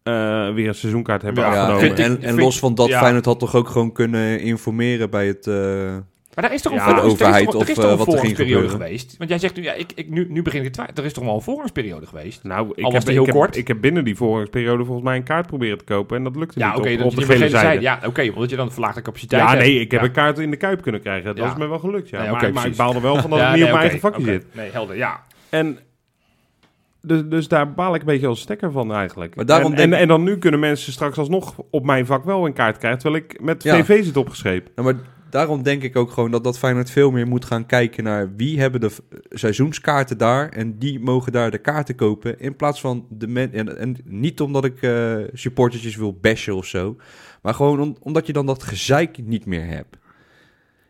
eh, 0.09 0.55
weer 0.55 0.69
een 0.69 0.75
seizoenkaart 0.75 1.23
hebben 1.23 1.43
Ja, 1.45 1.53
Ja, 1.53 1.57
afgenomen. 1.57 1.87
vind 1.87 1.99
ik- 1.99 2.05
en, 2.05 2.13
en 2.23 2.29
vind- 2.29 2.41
los 2.41 2.59
van 2.59 2.75
dat, 2.75 2.89
ja. 2.89 2.99
Feyenoord 3.01 3.25
had 3.25 3.39
toch 3.39 3.55
ook 3.55 3.69
gewoon 3.69 3.93
kunnen 3.93 4.41
informeren 4.41 5.11
bij 5.11 5.27
het... 5.27 5.47
eh, 5.47 5.55
Maar 6.35 6.47
daar 6.49 6.57
is 6.57 6.63
toch 6.63 6.73
een 6.73 6.79
Ja, 6.79 6.85
de 6.85 6.91
er 6.91 6.97
is 6.97 7.03
toch- 7.03 7.13
overheid 7.13 7.35
er 7.43 7.49
is 7.49 7.55
of, 7.55 7.67
toch 7.75 7.85
eh, 7.85 7.91
een 7.91 7.97
wat 7.97 8.13
er 8.13 8.19
ging 8.19 8.37
gebeuren. 8.37 8.71
geweest? 8.71 9.15
Want 9.19 9.31
jij 9.31 9.39
zegt 9.39 9.57
nu, 9.57 9.63
ja, 9.63 9.73
ik, 9.73 9.93
ik, 9.95 10.09
nu, 10.11 10.27
nu 10.31 10.43
begin 10.43 10.59
ik 10.59 10.65
het 10.65 10.73
twijfelen. 10.73 11.01
Er 11.01 11.07
is 11.09 11.13
toch 11.13 11.25
wel 11.25 11.35
een 11.35 11.41
voorrangsperiode 11.43 12.07
geweest? 12.07 12.45
Nou, 12.45 12.69
ik 12.75 12.77
Al 12.77 12.83
was 12.85 12.93
heb, 12.93 13.03
die 13.05 13.13
heel 13.13 13.27
ik, 13.27 13.33
kort. 13.33 13.47
Heb, 13.55 13.55
ik 13.63 13.69
heb 13.69 13.81
binnen 13.81 14.05
die 14.05 14.17
voorrangsperiode 14.17 14.85
volgens 14.85 15.07
mij 15.07 15.17
een 15.17 15.23
kaart 15.23 15.47
proberen 15.47 15.79
te 15.79 15.85
kopen. 15.85 16.17
En 16.17 16.25
dat 16.25 16.37
lukte 16.37 16.59
Ja, 16.59 16.69
niet 16.69 16.79
oké, 16.79 16.91
op, 16.93 16.97
dat 16.99 17.07
op 17.07 17.13
je 17.13 17.19
de 17.19 17.25
gele 17.27 17.39
zijde. 17.39 17.57
zijde. 17.59 17.81
Ja, 17.83 18.01
oké, 18.07 18.31
omdat 18.35 18.51
je 18.51 18.57
dan 18.57 18.73
verlaagde 18.73 19.03
capaciteit 19.03 19.43
Ja, 19.43 19.49
hebt. 19.51 19.63
nee, 19.63 19.81
ik 19.81 19.91
heb 19.91 20.01
Ja. 20.01 20.07
een 20.07 20.13
kaart 20.13 20.39
in 20.39 20.51
de 20.51 20.57
Kuip 20.57 20.83
kunnen 20.83 21.01
krijgen. 21.01 21.35
Dat 21.37 21.45
Ja. 21.45 21.51
is 21.53 21.59
me 21.59 21.67
wel 21.67 21.79
gelukt, 21.79 22.09
ja. 22.09 22.19
Nee, 22.21 22.31
maar 22.31 22.43
oké, 22.43 22.53
maar 22.53 22.67
ik 22.67 22.77
baal 22.77 22.95
er 22.95 23.03
wel 23.03 23.17
van 23.17 23.31
dat 23.31 23.39
Ja, 23.39 23.45
ik 23.45 23.51
niet 23.55 23.63
nee, 23.65 23.73
op 23.73 23.79
mijn 23.79 23.91
eigen 23.91 24.11
vakje 24.11 24.25
zit. 24.25 24.47
Nee, 24.55 24.71
helder, 24.73 24.97
ja. 24.97 25.23
En 25.49 25.79
dus, 27.03 27.23
dus 27.25 27.49
daar 27.49 27.73
baal 27.75 27.95
ik 27.95 28.01
een 28.01 28.07
beetje 28.07 28.27
als 28.27 28.41
stekker 28.41 28.73
van 28.73 28.93
eigenlijk. 28.93 29.35
Maar 29.37 29.47
daarom 29.47 29.71
en, 29.71 29.77
denk- 29.77 29.93
en, 29.93 29.99
en 29.99 30.09
dan 30.09 30.23
nu 30.23 30.39
kunnen 30.39 30.61
mensen 30.61 30.93
straks 30.93 31.19
alsnog 31.19 31.55
op 31.71 31.85
mijn 31.85 32.07
vak 32.07 32.25
wel 32.25 32.47
een 32.47 32.53
kaart 32.53 32.79
krijgen, 32.79 33.01
terwijl 33.01 33.23
ik 33.25 33.41
met 33.41 33.63
Ja. 33.63 33.83
tv 33.83 34.05
zit 34.05 34.17
opgeschreven. 34.17 34.69
Nou, 34.75 34.93
maar 34.95 35.03
daarom 35.31 35.63
denk 35.63 35.83
ik 35.83 35.97
ook 35.97 36.11
gewoon 36.11 36.31
dat, 36.31 36.45
dat 36.45 36.59
Feyenoord 36.59 36.91
veel 36.91 37.11
meer 37.11 37.27
moet 37.27 37.45
gaan 37.45 37.67
kijken 37.67 38.05
naar 38.05 38.33
wie 38.37 38.61
hebben 38.61 38.81
de 38.81 38.91
seizoenskaarten 39.31 40.19
daar 40.19 40.49
en 40.49 40.79
die 40.79 41.01
mogen 41.01 41.33
daar 41.33 41.51
de 41.51 41.59
kaarten 41.59 41.95
kopen 41.95 42.41
in 42.41 42.57
plaats 42.57 42.81
van 42.81 43.07
de 43.11 43.27
men 43.27 43.53
en, 43.53 43.79
en 43.79 43.97
niet 44.05 44.41
omdat 44.41 44.65
ik 44.65 44.83
eh 44.83 45.17
supportertjes 45.33 45.97
wil 45.97 46.19
bashen 46.21 46.57
of 46.57 46.67
zo, 46.67 46.97
maar 47.43 47.55
gewoon 47.55 47.81
om- 47.81 47.97
omdat 48.01 48.27
je 48.27 48.33
dan 48.33 48.47
dat 48.47 48.63
gezeik 48.63 49.19
niet 49.25 49.47
meer 49.47 49.67
hebt. 49.67 49.97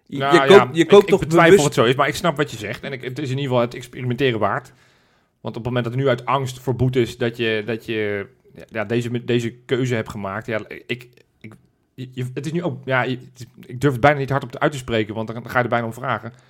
Je, 0.06 0.18
Nou, 0.18 0.34
je 0.34 0.40
ja, 0.52 0.58
koopt, 0.58 0.76
je 0.76 0.82
ik- 0.82 0.88
koopt 0.88 1.02
ik, 1.02 1.08
toch 1.08 1.20
betwijfel 1.20 1.48
bewust... 1.50 1.64
het 1.64 1.74
zo 1.74 1.84
is, 1.84 1.94
maar 1.94 2.08
ik 2.08 2.14
snap 2.14 2.36
wat 2.36 2.50
je 2.50 2.56
zegt. 2.56 2.82
En 2.82 2.92
ik, 2.92 3.02
het 3.02 3.18
is 3.18 3.24
in 3.30 3.36
ieder 3.36 3.44
geval 3.44 3.60
het 3.60 3.74
experimenteren 3.74 4.38
waard. 4.40 4.72
Want 5.48 5.60
op 5.60 5.64
het 5.64 5.72
moment 5.74 5.84
dat 5.84 5.94
het 5.94 6.02
nu 6.02 6.08
uit 6.08 6.26
angst 6.26 6.58
voor 6.60 6.76
is 6.90 7.16
dat 7.18 7.36
je, 7.36 7.62
dat 7.66 7.84
je 7.86 8.26
ja, 8.68 8.84
deze, 8.84 9.24
deze 9.24 9.50
keuze 9.52 9.94
hebt 9.94 10.08
gemaakt. 10.08 10.46
Ja, 10.46 10.60
ik, 10.68 11.08
ik, 11.40 11.54
je- 11.94 12.30
het 12.34 12.46
is 12.46 12.52
nu 12.52 12.62
ook, 12.62 12.80
ja, 12.84 13.04
ik 13.66 13.80
durf 13.80 13.92
het 13.92 14.00
bijna 14.00 14.18
niet 14.18 14.30
hardop 14.30 14.56
uit 14.56 14.72
te 14.72 14.78
spreken, 14.78 15.14
want 15.14 15.28
dan 15.28 15.50
ga 15.50 15.58
je 15.58 15.62
er 15.64 15.70
bijna 15.70 15.86
om 15.86 15.92
vragen. 15.92 16.30
Maar 16.30 16.40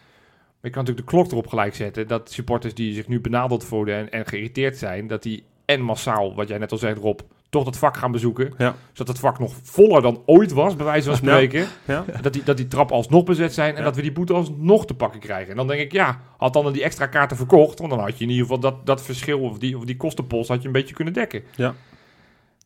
je 0.61 0.70
kan 0.70 0.84
natuurlijk 0.84 1.07
de 1.11 1.16
klok 1.16 1.30
erop 1.30 1.46
gelijk 1.46 1.74
zetten 1.74 2.09
dat 2.09 2.30
supporters 2.32 2.74
die 2.74 2.94
zich 2.94 3.09
nu 3.09 3.20
benadeld 3.20 3.64
voelen 3.64 3.94
en, 3.94 4.11
en 4.11 4.26
geïrriteerd 4.26 4.76
zijn, 4.76 5.07
dat 5.07 5.22
die 5.22 5.44
en 5.64 5.80
massaal, 5.80 6.34
wat 6.34 6.49
jij 6.49 6.59
net 6.59 6.72
al 6.72 6.78
zegt 6.78 6.99
Rob, 6.99 7.20
toch 7.51 7.64
dat 7.64 7.76
vak 7.76 7.96
gaan 7.96 8.12
bezoeken. 8.12 8.55
Ja. 8.59 8.74
Zodat 8.92 9.09
het 9.09 9.18
vak 9.18 9.38
nog 9.38 9.53
voller 9.62 10.03
dan 10.03 10.22
ooit 10.26 10.53
was, 10.53 10.76
bij 10.76 10.84
wijze 10.84 11.09
van 11.09 11.16
spreken. 11.16 11.66
Ja? 11.84 12.05
Dat 12.20 12.32
die, 12.32 12.42
dat 12.42 12.57
die 12.57 12.68
trappen 12.68 12.96
alsnog 12.96 13.24
bezet 13.24 13.55
zijn 13.55 13.76
en 13.76 13.84
dat 13.84 13.96
we 13.96 14.03
die 14.03 14.12
boete 14.12 14.32
alsnog 14.32 14.86
te 14.86 14.94
pakken 14.94 15.20
krijgen. 15.20 15.51
En 15.51 15.57
dan 15.57 15.66
denk 15.66 15.80
ik, 15.80 15.92
ja, 15.92 16.20
had 16.36 16.53
dan 16.53 16.72
die 16.72 16.82
extra 16.82 17.07
kaarten 17.07 17.36
verkocht, 17.36 17.78
want 17.78 17.90
dan 17.90 18.01
had 18.01 18.18
je 18.18 18.24
in 18.24 18.30
ieder 18.30 18.46
geval 18.46 18.61
dat, 18.61 18.86
dat 18.86 19.03
verschil 19.03 19.40
of 19.40 19.59
die, 19.59 19.76
of 19.76 19.84
die 19.84 19.96
kostenpost 19.96 20.49
had 20.49 20.61
je 20.61 20.66
een 20.66 20.72
beetje 20.72 20.94
kunnen 20.94 21.14
dekken. 21.14 21.42
Ja. 21.55 21.74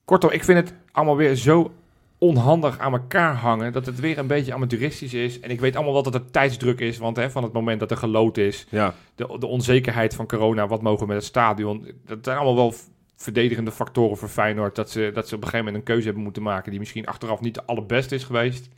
Kortom, 0.04 0.30
ik 0.30 0.44
vind 0.44 0.58
het 0.58 0.74
allemaal 0.92 1.16
weer 1.16 1.34
zo 1.34 1.72
onhandig 2.18 2.78
aan 2.78 2.92
elkaar 2.92 3.34
hangen 3.34 3.72
dat 3.72 3.86
het 3.86 4.00
weer 4.00 4.18
een 4.18 4.26
beetje 4.26 4.54
amateuristisch 4.54 5.14
is. 5.14 5.40
En 5.40 5.50
ik 5.50 5.60
weet 5.60 5.76
allemaal 5.76 5.94
wat 5.94 6.04
dat 6.04 6.14
het 6.14 6.32
tijdsdruk 6.32 6.80
is, 6.80 6.98
want 6.98 7.16
hè, 7.16 7.30
van 7.30 7.42
het 7.42 7.52
moment 7.52 7.80
dat 7.80 7.90
er 7.90 7.96
geloot 7.96 8.36
is, 8.36 8.66
Ja. 8.70 8.94
de, 9.14 9.36
de 9.38 9.46
onzekerheid 9.46 10.14
van 10.14 10.26
corona, 10.26 10.66
wat 10.66 10.82
mogen 10.82 11.00
we 11.00 11.06
met 11.06 11.16
het 11.16 11.24
stadion, 11.24 11.86
dat 12.06 12.18
zijn 12.22 12.36
allemaal 12.36 12.56
wel 12.56 12.74
verdedigende 13.22 13.72
factoren 13.72 14.16
voor 14.16 14.28
Feyenoord, 14.28 14.74
dat 14.74 14.90
ze, 14.90 15.10
dat 15.14 15.28
ze 15.28 15.34
op 15.34 15.40
een 15.42 15.48
gegeven 15.48 15.64
moment 15.66 15.76
een 15.76 15.92
keuze 15.92 16.04
hebben 16.04 16.22
moeten 16.22 16.42
maken 16.42 16.70
die 16.70 16.80
misschien 16.80 17.06
achteraf 17.06 17.40
niet 17.40 17.54
de 17.54 17.64
allerbeste 17.64 18.14
is 18.14 18.24
geweest. 18.24 18.68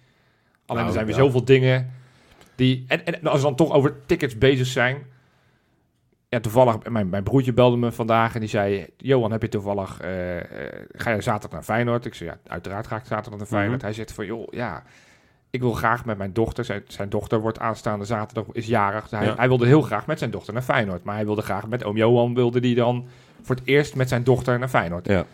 Alleen 0.66 0.82
Nou, 0.82 0.86
er 0.86 0.92
zijn 0.92 1.07
weer 1.07 1.16
ja. 1.16 1.20
zoveel 1.20 1.45
dingen 1.45 1.92
die... 2.55 2.84
En, 2.88 3.05
en 3.07 3.26
als 3.26 3.40
we 3.40 3.47
dan 3.47 3.57
toch 3.57 3.72
over 3.72 3.97
tickets 4.07 4.38
bezig 4.38 4.66
zijn... 4.66 4.97
Ja, 6.28 6.40
toevallig, 6.40 6.88
mijn, 6.88 7.09
mijn 7.09 7.22
broertje 7.22 7.53
belde 7.53 7.76
me 7.76 7.92
vandaag 7.92 8.34
en 8.34 8.40
die 8.40 8.49
zei... 8.49 8.86
Johan, 8.97 9.32
heb 9.32 9.42
je 9.42 9.49
toevallig... 9.49 10.01
eh, 10.01 10.36
eh, 10.38 10.45
ga 10.92 11.11
je 11.11 11.20
zaterdag 11.20 11.51
naar 11.51 11.62
Feyenoord? 11.62 12.05
Ik 12.05 12.14
zei, 12.14 12.30
ja, 12.30 12.38
uiteraard 12.47 12.86
ga 12.86 12.97
ik 12.97 13.05
zaterdag 13.07 13.38
naar 13.38 13.49
Feyenoord. 13.49 13.76
Mhm. 13.76 13.84
Hij 13.84 13.95
zegt 13.95 14.12
van, 14.12 14.26
joh, 14.26 14.47
ja... 14.51 14.82
Ik 15.51 15.61
wil 15.61 15.72
graag 15.72 16.05
met 16.05 16.18
mijn 16.18 16.32
dochter... 16.32 16.64
Zijn, 16.64 16.82
zijn 16.86 17.09
dochter 17.09 17.40
wordt 17.40 17.59
aanstaande 17.59 18.05
zaterdag, 18.05 18.45
is 18.53 18.66
jarig. 18.66 19.09
Dus 19.09 19.18
hij, 19.18 19.26
Ja. 19.28 19.34
hij 19.36 19.49
wilde 19.49 19.66
heel 19.66 19.82
graag 19.82 20.07
met 20.07 20.18
zijn 20.18 20.30
dochter 20.30 20.53
naar 20.53 20.62
Feyenoord. 20.62 21.05
Maar 21.05 21.14
hij 21.14 21.24
wilde 21.24 21.42
graag 21.42 21.66
met 21.66 21.84
oom 21.84 21.97
Johan... 21.97 22.34
wilde 22.34 22.61
die 22.61 22.74
dan 22.74 23.07
voor 23.45 23.55
het 23.57 23.64
eerst 23.66 23.95
met 23.95 24.09
zijn 24.09 24.24
dochter 24.24 24.59
naar 24.59 24.68
Feyenoord. 24.68 25.07
Ja. 25.07 25.24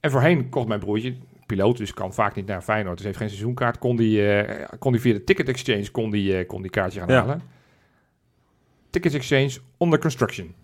En 0.00 0.10
voorheen 0.10 0.48
kocht 0.48 0.68
mijn 0.68 0.80
broertje, 0.80 1.14
piloot, 1.46 1.76
dus 1.76 1.94
kan 1.94 2.14
vaak 2.14 2.34
niet 2.34 2.46
naar 2.46 2.62
Feyenoord. 2.62 2.96
Dus 2.96 3.06
heeft 3.06 3.18
geen 3.18 3.28
seizoenkaart. 3.28 3.78
Kon 3.78 3.96
die, 3.96 4.32
eh, 4.32 4.64
kon 4.78 4.92
die 4.92 5.00
via 5.00 5.12
de 5.12 5.24
Ticket 5.24 5.48
Exchange 5.48 5.90
kon 5.90 6.10
die, 6.10 6.36
eh, 6.38 6.46
kon 6.46 6.62
die 6.62 6.70
kaartje 6.70 6.98
gaan 7.00 7.08
Ja. 7.08 7.14
halen. 7.20 7.42
Ticket 8.90 9.14
Exchange 9.14 9.50
under 9.78 9.98
construction. 9.98 10.54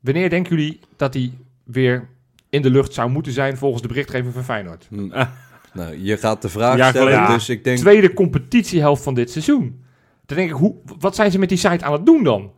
Wanneer 0.00 0.30
denken 0.30 0.56
jullie 0.56 0.80
dat 0.96 1.12
die 1.12 1.32
weer 1.64 2.08
in 2.48 2.62
de 2.62 2.70
lucht 2.70 2.94
zou 2.94 3.10
moeten 3.10 3.32
zijn 3.32 3.56
volgens 3.56 3.82
de 3.82 3.88
berichtgeving 3.88 4.32
van 4.34 4.44
Feyenoord? 4.44 4.88
Ah. 5.10 5.28
Nou, 5.72 6.02
je 6.02 6.16
gaat 6.16 6.42
de 6.42 6.48
vraag 6.48 6.76
Ja, 6.76 6.88
stellen, 6.90 7.28
dus 7.28 7.48
ik 7.48 7.64
denk... 7.64 7.78
Tweede 7.78 8.14
competitiehelft 8.14 9.02
van 9.02 9.14
dit 9.14 9.30
seizoen. 9.30 9.84
Dan 10.26 10.36
denk 10.36 10.50
ik, 10.50 10.56
hoe, 10.56 10.74
wat 10.98 11.14
zijn 11.14 11.30
ze 11.30 11.38
met 11.38 11.48
die 11.48 11.58
site 11.58 11.84
aan 11.84 11.92
het 11.92 12.06
doen 12.06 12.24
dan? 12.24 12.52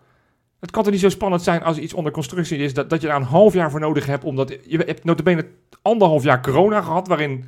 Het 0.60 0.70
kan 0.70 0.82
toch 0.82 0.92
niet 0.92 1.00
zo 1.00 1.08
spannend 1.08 1.42
zijn 1.42 1.62
als 1.62 1.78
iets 1.78 1.94
onder 1.94 2.12
constructie 2.12 2.58
is, 2.58 2.74
dat, 2.74 2.90
dat 2.90 3.00
je 3.00 3.06
daar 3.06 3.16
een 3.16 3.22
half 3.22 3.52
jaar 3.54 3.70
voor 3.70 3.80
nodig 3.80 4.06
hebt, 4.06 4.24
omdat 4.24 4.56
je 4.66 4.78
hebt 4.78 5.04
notabene 5.04 5.46
anderhalf 5.82 6.22
jaar 6.22 6.42
corona 6.42 6.80
gehad, 6.80 7.08
waarin 7.08 7.44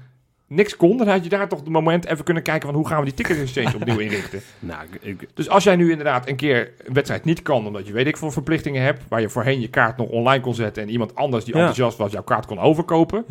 niks 0.47 0.77
kon. 0.77 0.97
Dan 0.97 1.09
had 1.09 1.23
je 1.25 1.29
daar 1.31 1.49
toch 1.49 1.59
het 1.59 1.69
moment 1.69 2.07
even 2.07 2.25
kunnen 2.25 2.43
kijken 2.43 2.69
van 2.69 2.77
hoe 2.77 2.87
gaan 2.89 2.99
we 2.99 3.05
die 3.05 3.15
ticket 3.15 3.39
exchange 3.41 3.75
opnieuw 3.81 3.99
inrichten. 3.99 4.41
Nou, 4.59 4.85
ik, 5.01 5.29
Dus 5.35 5.49
als 5.49 5.65
jij 5.65 5.77
nu 5.77 5.91
inderdaad 5.91 6.29
een 6.29 6.37
keer 6.37 6.73
een 6.85 6.95
wedstrijd 6.95 7.25
niet 7.25 7.43
kan, 7.43 7.67
omdat 7.67 7.87
je 7.87 7.93
weet 7.93 8.07
ik 8.07 8.17
veel 8.17 8.31
verplichtingen 8.31 8.83
hebt, 8.83 9.03
waar 9.09 9.21
je 9.21 9.29
voorheen 9.29 9.61
je 9.61 9.69
kaart 9.69 9.97
nog 9.97 10.09
online 10.09 10.43
kon 10.43 10.55
zetten 10.55 10.83
en 10.83 10.89
iemand 10.89 11.15
anders 11.15 11.45
die 11.45 11.55
Ja. 11.55 11.61
enthousiast 11.61 11.99
was 11.99 12.13
jouw 12.13 12.23
kaart 12.23 12.47
kon 12.47 12.59
overkopen. 12.59 13.25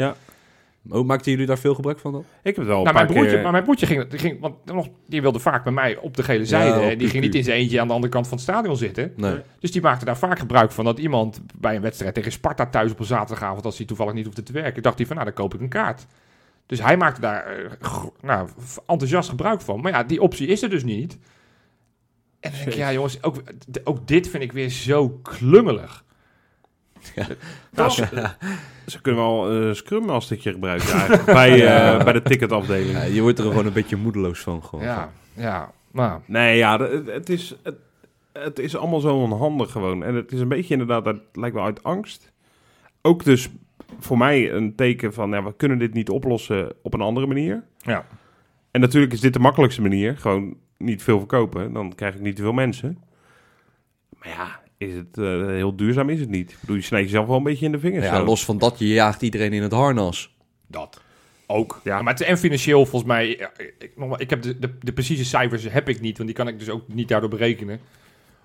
Oh, 0.89 1.05
maakten 1.05 1.32
jullie 1.32 1.47
daar 1.47 1.57
veel 1.57 1.75
gebruik 1.75 1.99
van 1.99 2.11
dan? 2.11 2.21
ik 2.21 2.25
heb 2.43 2.55
het 2.55 2.65
wel 2.65 2.77
een 2.77 2.84
Nou, 2.84 2.95
paar 2.95 3.03
mijn 3.03 3.07
broertje, 3.07 3.32
keer... 3.34 3.41
maar 3.41 3.51
mijn 3.51 3.63
broertje 3.63 3.86
ging, 3.86 4.07
die 4.07 4.19
ging 4.19 4.39
want 4.39 4.65
nog, 4.65 4.88
die 5.07 5.21
wilde 5.21 5.39
vaak 5.39 5.63
bij 5.63 5.73
mij 5.73 5.97
op 5.97 6.15
de 6.17 6.23
gele 6.23 6.45
zijde. 6.45 6.79
en 6.79 6.97
die 6.97 7.07
ging 7.07 7.23
niet 7.23 7.36
in 7.36 7.43
zijn 7.43 7.57
eentje 7.57 7.82
aan 7.82 7.88
de 7.88 7.93
andere 7.93 8.13
kant 8.13 8.27
van 8.27 8.38
het 8.38 8.47
stadion 8.47 8.77
zitten. 8.77 9.13
Nee. 9.15 9.39
Dus 9.59 9.71
die 9.71 9.82
maakte 9.82 10.05
daar 10.05 10.17
vaak 10.17 10.39
gebruik 10.39 10.71
van 10.71 10.86
dat 10.86 10.99
iemand 10.99 11.41
bij 11.55 11.75
een 11.75 11.82
wedstrijd 11.82 12.13
tegen 12.13 12.32
Sparta 12.32 12.65
thuis 12.65 12.91
op 12.91 12.99
een 12.99 13.05
zaterdagavond, 13.05 13.65
als 13.65 13.77
hij 13.77 13.86
toevallig 13.86 14.13
niet 14.13 14.25
hoefde 14.25 14.43
te 14.43 14.51
werken, 14.51 14.82
dacht 14.84 14.97
hij 14.97 15.07
van 15.07 15.15
nou, 15.15 15.27
dan 15.27 15.36
koop 15.38 15.53
ik 15.53 15.61
een 15.61 15.69
kaart. 15.69 16.05
Dus 16.65 16.82
hij 16.82 16.97
maakte 16.97 17.21
daar 17.21 17.45
eh, 17.45 18.03
nou, 18.21 18.49
enthousiast 18.86 19.29
gebruik 19.29 19.61
van. 19.61 19.82
Maar 19.82 19.91
ja, 19.91 20.03
die 20.03 20.21
optie 20.21 20.47
is 20.47 20.61
er 20.61 20.69
dus 20.69 20.84
niet. 20.84 21.17
En 22.39 22.51
dan 22.51 22.59
denk 22.59 22.71
ik, 22.71 22.73
ja 22.73 22.93
jongens, 22.93 23.23
ook, 23.23 23.41
ook 23.84 24.07
dit 24.07 24.27
vind 24.27 24.43
ik 24.43 24.51
weer 24.51 24.69
zo 24.69 25.19
Nou, 27.72 27.89
ze, 27.89 28.30
ze 28.86 29.02
kunnen 29.02 29.22
wel 29.22 29.52
een 29.52 29.76
Scrum 29.76 30.10
als 30.10 30.26
stukje 30.26 30.52
gebruiken 30.52 30.89
eigenlijk, 30.93 31.26
bij, 31.26 31.66
eh, 31.66 32.04
bij 32.06 32.14
de 32.14 32.22
ticketafdeling. 32.22 32.91
Ja, 32.91 33.04
je 33.04 33.22
wordt 33.22 33.39
er 33.39 33.45
gewoon 33.45 33.66
een 33.66 33.74
beetje 33.74 33.95
moedeloos 33.95 34.39
van. 34.39 34.64
Gewoon. 34.64 34.86
Ja, 34.86 35.12
ja. 35.34 35.72
Nou, 35.91 36.22
Nee, 36.26 36.58
ja, 36.58 36.80
het, 36.80 37.08
het 37.08 37.30
is, 37.30 37.56
het, 37.64 37.76
het 38.34 38.60
is 38.60 38.76
allemaal 38.76 38.99
zo 38.99 39.16
onhandig 39.16 39.72
gewoon. 39.72 40.04
En 40.04 40.16
het 40.16 40.32
is 40.32 40.39
een 40.39 40.47
beetje 40.47 40.74
inderdaad, 40.74 41.06
het 41.06 41.22
lijkt 41.34 41.56
wel 41.56 41.66
uit 41.66 41.84
angst. 41.84 42.32
Ook 43.02 43.24
dus 43.24 43.49
voor 43.99 44.18
mij 44.18 44.52
een 44.54 44.76
teken 44.76 45.14
van, 45.14 45.30
ja, 45.30 45.43
we 45.43 45.54
kunnen 45.56 45.78
dit 45.80 45.93
niet 45.93 46.10
oplossen 46.10 46.74
op 46.82 46.93
een 46.93 47.02
andere 47.02 47.28
manier. 47.28 47.64
ja. 47.78 48.06
En 48.72 48.82
natuurlijk 48.82 49.14
is 49.14 49.20
dit 49.20 49.34
de 49.34 49.39
makkelijkste 49.39 49.82
manier. 49.82 50.18
Gewoon 50.18 50.58
niet 50.78 51.04
veel 51.04 51.18
verkopen. 51.18 51.74
Dan 51.74 51.95
krijg 51.95 52.16
ik 52.16 52.22
niet 52.22 52.36
te 52.36 52.41
veel 52.41 52.54
mensen. 52.54 53.04
Maar 54.18 54.28
ja, 54.28 54.60
is 54.82 54.93
het, 54.95 55.17
eh, 55.17 55.45
heel 55.45 55.75
duurzaam 55.75 56.09
is 56.09 56.19
het 56.19 56.29
niet. 56.29 56.51
Ik 56.51 56.57
bedoel, 56.59 56.75
je 56.75 56.82
snijdt 56.82 57.05
jezelf 57.05 57.27
wel 57.27 57.38
een 57.38 57.43
beetje 57.43 57.65
in 57.65 57.71
de 57.71 57.79
vingers. 57.79 58.05
Ja, 58.05 58.15
zo. 58.15 58.23
los 58.23 58.45
van 58.45 58.57
dat, 58.57 58.79
je 58.79 58.88
jaagt 58.88 59.21
iedereen 59.21 59.53
in 59.53 59.61
het 59.61 59.71
harnas. 59.71 60.36
Dat. 60.67 61.01
Ook. 61.47 61.82
Ja. 61.84 62.01
Maar 62.01 62.13
het, 62.13 62.21
en 62.21 62.38
financieel 62.38 62.86
volgens 62.86 63.11
mij... 63.11 63.29
Ik, 63.29 63.49
ik 64.17 64.29
heb 64.29 64.41
de, 64.41 64.59
de, 64.59 64.77
de 64.79 64.93
precieze 64.93 65.25
cijfers 65.25 65.63
heb 65.69 65.89
ik 65.89 66.01
niet, 66.01 66.17
want 66.17 66.29
die 66.29 66.38
kan 66.38 66.47
ik 66.47 66.59
dus 66.59 66.69
ook 66.69 66.88
niet 66.88 67.07
daardoor 67.07 67.29
berekenen. 67.29 67.79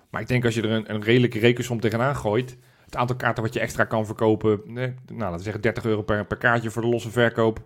Maar 0.09 0.21
ik 0.21 0.27
denk 0.27 0.45
als 0.45 0.55
je 0.55 0.61
er 0.61 0.71
een, 0.71 0.93
een 0.93 1.03
redelijke 1.03 1.39
rekensom 1.39 1.79
tegenaan 1.79 2.15
gooit... 2.15 2.57
Het 2.85 2.95
aantal 2.95 3.15
kaarten 3.15 3.43
wat 3.43 3.53
je 3.53 3.59
extra 3.59 3.83
kan 3.83 4.05
verkopen... 4.05 4.61
Nee, 4.65 4.93
nou, 5.07 5.19
laten 5.19 5.37
we 5.37 5.43
zeggen 5.43 5.61
30 5.61 5.85
euro 5.85 6.01
per, 6.01 6.25
per 6.25 6.37
kaartje 6.37 6.71
voor 6.71 6.81
de 6.81 6.87
losse 6.87 7.11
verkoop. 7.11 7.59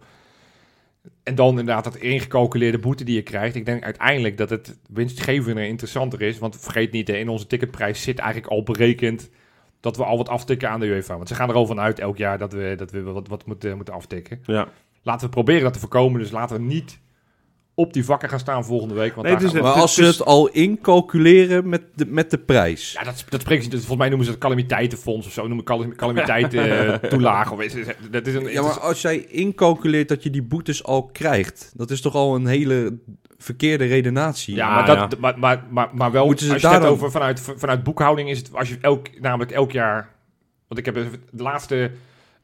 En 1.23 1.35
dan 1.35 1.49
inderdaad 1.49 1.83
dat 1.83 1.95
ingecalculeerde 1.95 2.79
boete 2.79 3.03
die 3.03 3.15
je 3.15 3.21
krijgt. 3.21 3.55
Ik 3.55 3.65
denk 3.65 3.83
uiteindelijk 3.83 4.37
dat 4.37 4.49
het 4.49 4.79
winstgevender 4.89 5.65
interessanter 5.65 6.21
is. 6.21 6.39
Want 6.39 6.59
vergeet 6.59 6.91
niet, 6.91 7.09
in 7.09 7.29
onze 7.29 7.47
ticketprijs 7.47 8.01
zit 8.01 8.19
eigenlijk 8.19 8.51
al 8.51 8.63
berekend... 8.63 9.29
dat 9.79 9.97
we 9.97 10.03
al 10.03 10.17
wat 10.17 10.29
aftikken 10.29 10.69
aan 10.69 10.79
de 10.79 10.85
UEFA. 10.85 11.15
Want 11.15 11.27
ze 11.27 11.35
gaan 11.35 11.49
er 11.49 11.55
al 11.55 11.65
vanuit 11.65 11.99
elk 11.99 12.17
jaar 12.17 12.37
dat 12.37 12.53
we, 12.53 12.73
dat 12.77 12.91
we 12.91 13.01
wat, 13.01 13.27
wat 13.27 13.45
moeten, 13.45 13.75
moeten 13.75 13.93
aftikken. 13.93 14.39
Ja. 14.45 14.67
Laten 15.01 15.27
we 15.27 15.33
proberen 15.33 15.63
dat 15.63 15.73
te 15.73 15.79
voorkomen. 15.79 16.19
Dus 16.19 16.31
laten 16.31 16.55
we 16.55 16.61
niet 16.61 16.99
op 17.75 17.93
die 17.93 18.05
vakken 18.05 18.29
gaan 18.29 18.39
staan 18.39 18.65
volgende 18.65 18.93
week. 18.93 19.15
Want 19.15 19.27
Nee, 19.27 19.35
daar 19.37 19.51
we- 19.51 19.61
Maar 19.61 19.71
als 19.71 19.93
ze 19.93 20.03
het 20.03 20.25
al 20.25 20.47
incalculeren 20.49 21.69
met 21.69 21.81
de, 21.95 22.05
met 22.05 22.31
de 22.31 22.37
prijs. 22.37 22.91
ja, 22.91 23.03
dat, 23.03 23.25
dat 23.29 23.41
spreekt 23.41 23.63
ze. 23.63 23.69
Volgens 23.71 23.97
mij 23.97 24.07
noemen 24.07 24.25
ze 24.25 24.31
het 24.31 24.41
calamiteitenfonds 24.41 25.27
of 25.27 25.33
zo. 25.33 25.47
Noemen 25.47 25.65
calam- 25.65 25.95
calamiteiten 25.95 26.99
toelage. 27.09 27.53
Of 27.53 27.65
dat 28.11 28.27
is 28.27 28.33
een, 28.35 28.51
Ja, 28.51 28.61
maar 28.61 28.79
als 28.79 29.01
jij 29.01 29.17
incalculeert 29.17 30.07
dat 30.07 30.23
je 30.23 30.29
die 30.29 30.43
boetes 30.43 30.83
al 30.83 31.03
krijgt, 31.05 31.71
dat 31.75 31.91
is 31.91 32.01
toch 32.01 32.15
al 32.15 32.35
een 32.35 32.45
hele 32.45 32.97
verkeerde 33.37 33.85
redenatie. 33.85 34.55
Ja, 34.55 34.75
maar, 34.75 34.85
dat, 34.85 34.97
ja. 35.11 35.17
Maar, 35.19 35.39
maar, 35.39 35.63
maar, 35.69 35.89
maar 35.93 36.11
wel, 36.11 36.25
Moeten 36.25 36.45
ze 36.45 36.53
als 36.53 36.61
je 36.61 36.67
het 36.67 36.85
over 36.85 37.11
vanuit, 37.11 37.41
vanuit 37.55 37.83
boekhouding 37.83 38.29
is 38.29 38.37
het, 38.37 38.55
als 38.55 38.69
je 38.69 38.77
elk, 38.81 39.19
namelijk 39.21 39.51
elk 39.51 39.71
jaar, 39.71 40.09
want 40.67 40.79
ik 40.79 40.85
heb 40.85 40.95
de 41.31 41.43
laatste 41.43 41.91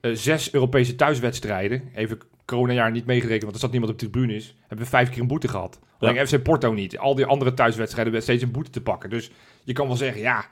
eh, 0.01 0.11
zes 0.13 0.53
Europese 0.53 0.95
thuiswedstrijden, 0.95 1.84
even 1.95 2.17
coronajaar 2.48 2.91
niet 2.91 3.06
meegerekend, 3.06 3.41
want 3.43 3.54
er 3.56 3.60
zat 3.62 3.72
niemand 3.72 3.91
op 3.91 4.00
de 4.00 4.10
tribune 4.10 4.36
is, 4.36 4.56
hebben 4.60 4.86
we 4.86 4.91
vijf 4.91 5.10
keer 5.10 5.22
een 5.22 5.28
boete 5.28 5.48
gehad. 5.48 5.80
Alleen 6.00 6.28
FC 6.28 6.43
Porto 6.43 6.74
niet. 6.74 6.98
Al 6.98 7.16
die 7.16 7.26
andere 7.26 7.54
thuiswedstrijden 7.54 8.14
hebben 8.14 8.22
steeds 8.30 8.43
een 8.43 8.52
boete 8.58 8.70
te 8.70 8.82
pakken. 8.82 9.10
Dus 9.10 9.32
je 9.64 9.74
kan 9.74 9.88
wel 9.88 9.95
zeggen, 9.95 10.22
ja, 10.22 10.45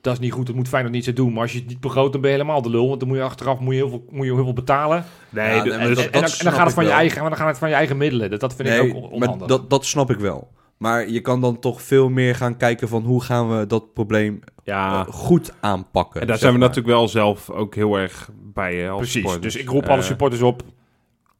dat 0.00 0.12
is 0.12 0.18
niet 0.18 0.32
goed, 0.32 0.46
dat 0.46 0.54
moet 0.54 0.68
Feyenoord 0.68 0.94
niet 0.94 1.04
zo 1.04 1.12
doen. 1.12 1.32
Maar 1.32 1.42
als 1.42 1.52
je 1.52 1.58
het 1.58 1.68
niet 1.68 1.80
begroot, 1.80 2.12
dan 2.12 2.20
ben 2.20 2.30
je 2.30 2.36
helemaal 2.36 2.62
de 2.62 2.70
lul, 2.70 2.88
want 2.88 3.00
dan 3.00 3.08
moet 3.08 3.18
je 3.18 3.22
achteraf 3.24 3.58
moet 3.58 3.74
je 3.74 3.80
heel, 3.80 3.88
veel, 3.88 4.04
moet 4.10 4.26
je 4.26 4.32
heel 4.34 4.42
veel 4.44 4.52
betalen. 4.52 5.04
Nee, 5.30 5.54
Ja, 5.56 5.62
de- 5.62 5.68
nee, 5.70 5.78
En, 5.78 5.86
dus- 5.86 5.96
dan, 5.96 6.04
en 6.12 6.20
dan 6.20 6.28
snap 6.28 6.52
gaat 6.52 6.64
het 6.64 6.74
van 6.74 6.84
je 6.84 6.90
eigen, 6.90 7.22
dan 7.22 7.36
gaat 7.36 7.48
het 7.48 7.58
van 7.58 7.68
je 7.68 7.74
eigen 7.74 7.96
middelen. 7.96 8.30
Dat, 8.30 8.40
dat 8.40 8.54
vind 8.54 8.68
ik 8.68 8.80
ook 8.80 8.94
on- 8.94 9.00
maar 9.02 9.10
onhandig. 9.10 9.46
dat, 9.48 9.70
dat 9.70 9.84
snap 9.86 10.10
ik 10.10 10.18
wel. 10.18 10.48
Maar 10.76 11.08
je 11.08 11.20
kan 11.20 11.40
dan 11.40 11.58
toch 11.58 11.82
veel 11.82 12.08
meer 12.08 12.34
gaan 12.34 12.56
kijken 12.56 12.88
van 12.88 13.02
hoe 13.04 13.22
gaan 13.22 13.58
we 13.58 13.66
dat 13.66 13.92
probleem 13.92 14.40
ja. 14.64 15.06
eh, 15.06 15.12
goed 15.12 15.52
aanpakken. 15.60 16.20
En 16.20 16.26
daar 16.26 16.38
zijn 16.38 16.52
we 16.52 16.58
maar. 16.58 16.68
natuurlijk 16.68 16.94
wel 16.96 17.08
zelf 17.08 17.50
ook 17.50 17.74
heel 17.74 17.96
erg 17.98 18.30
bij 18.52 18.90
als 18.90 18.96
Precies, 18.98 19.14
supporters. 19.14 19.52
dus 19.54 19.62
ik 19.62 19.68
roep 19.68 19.82
Eh, 19.84 19.88
alle 19.88 20.02
supporters 20.02 20.42
op. 20.42 20.62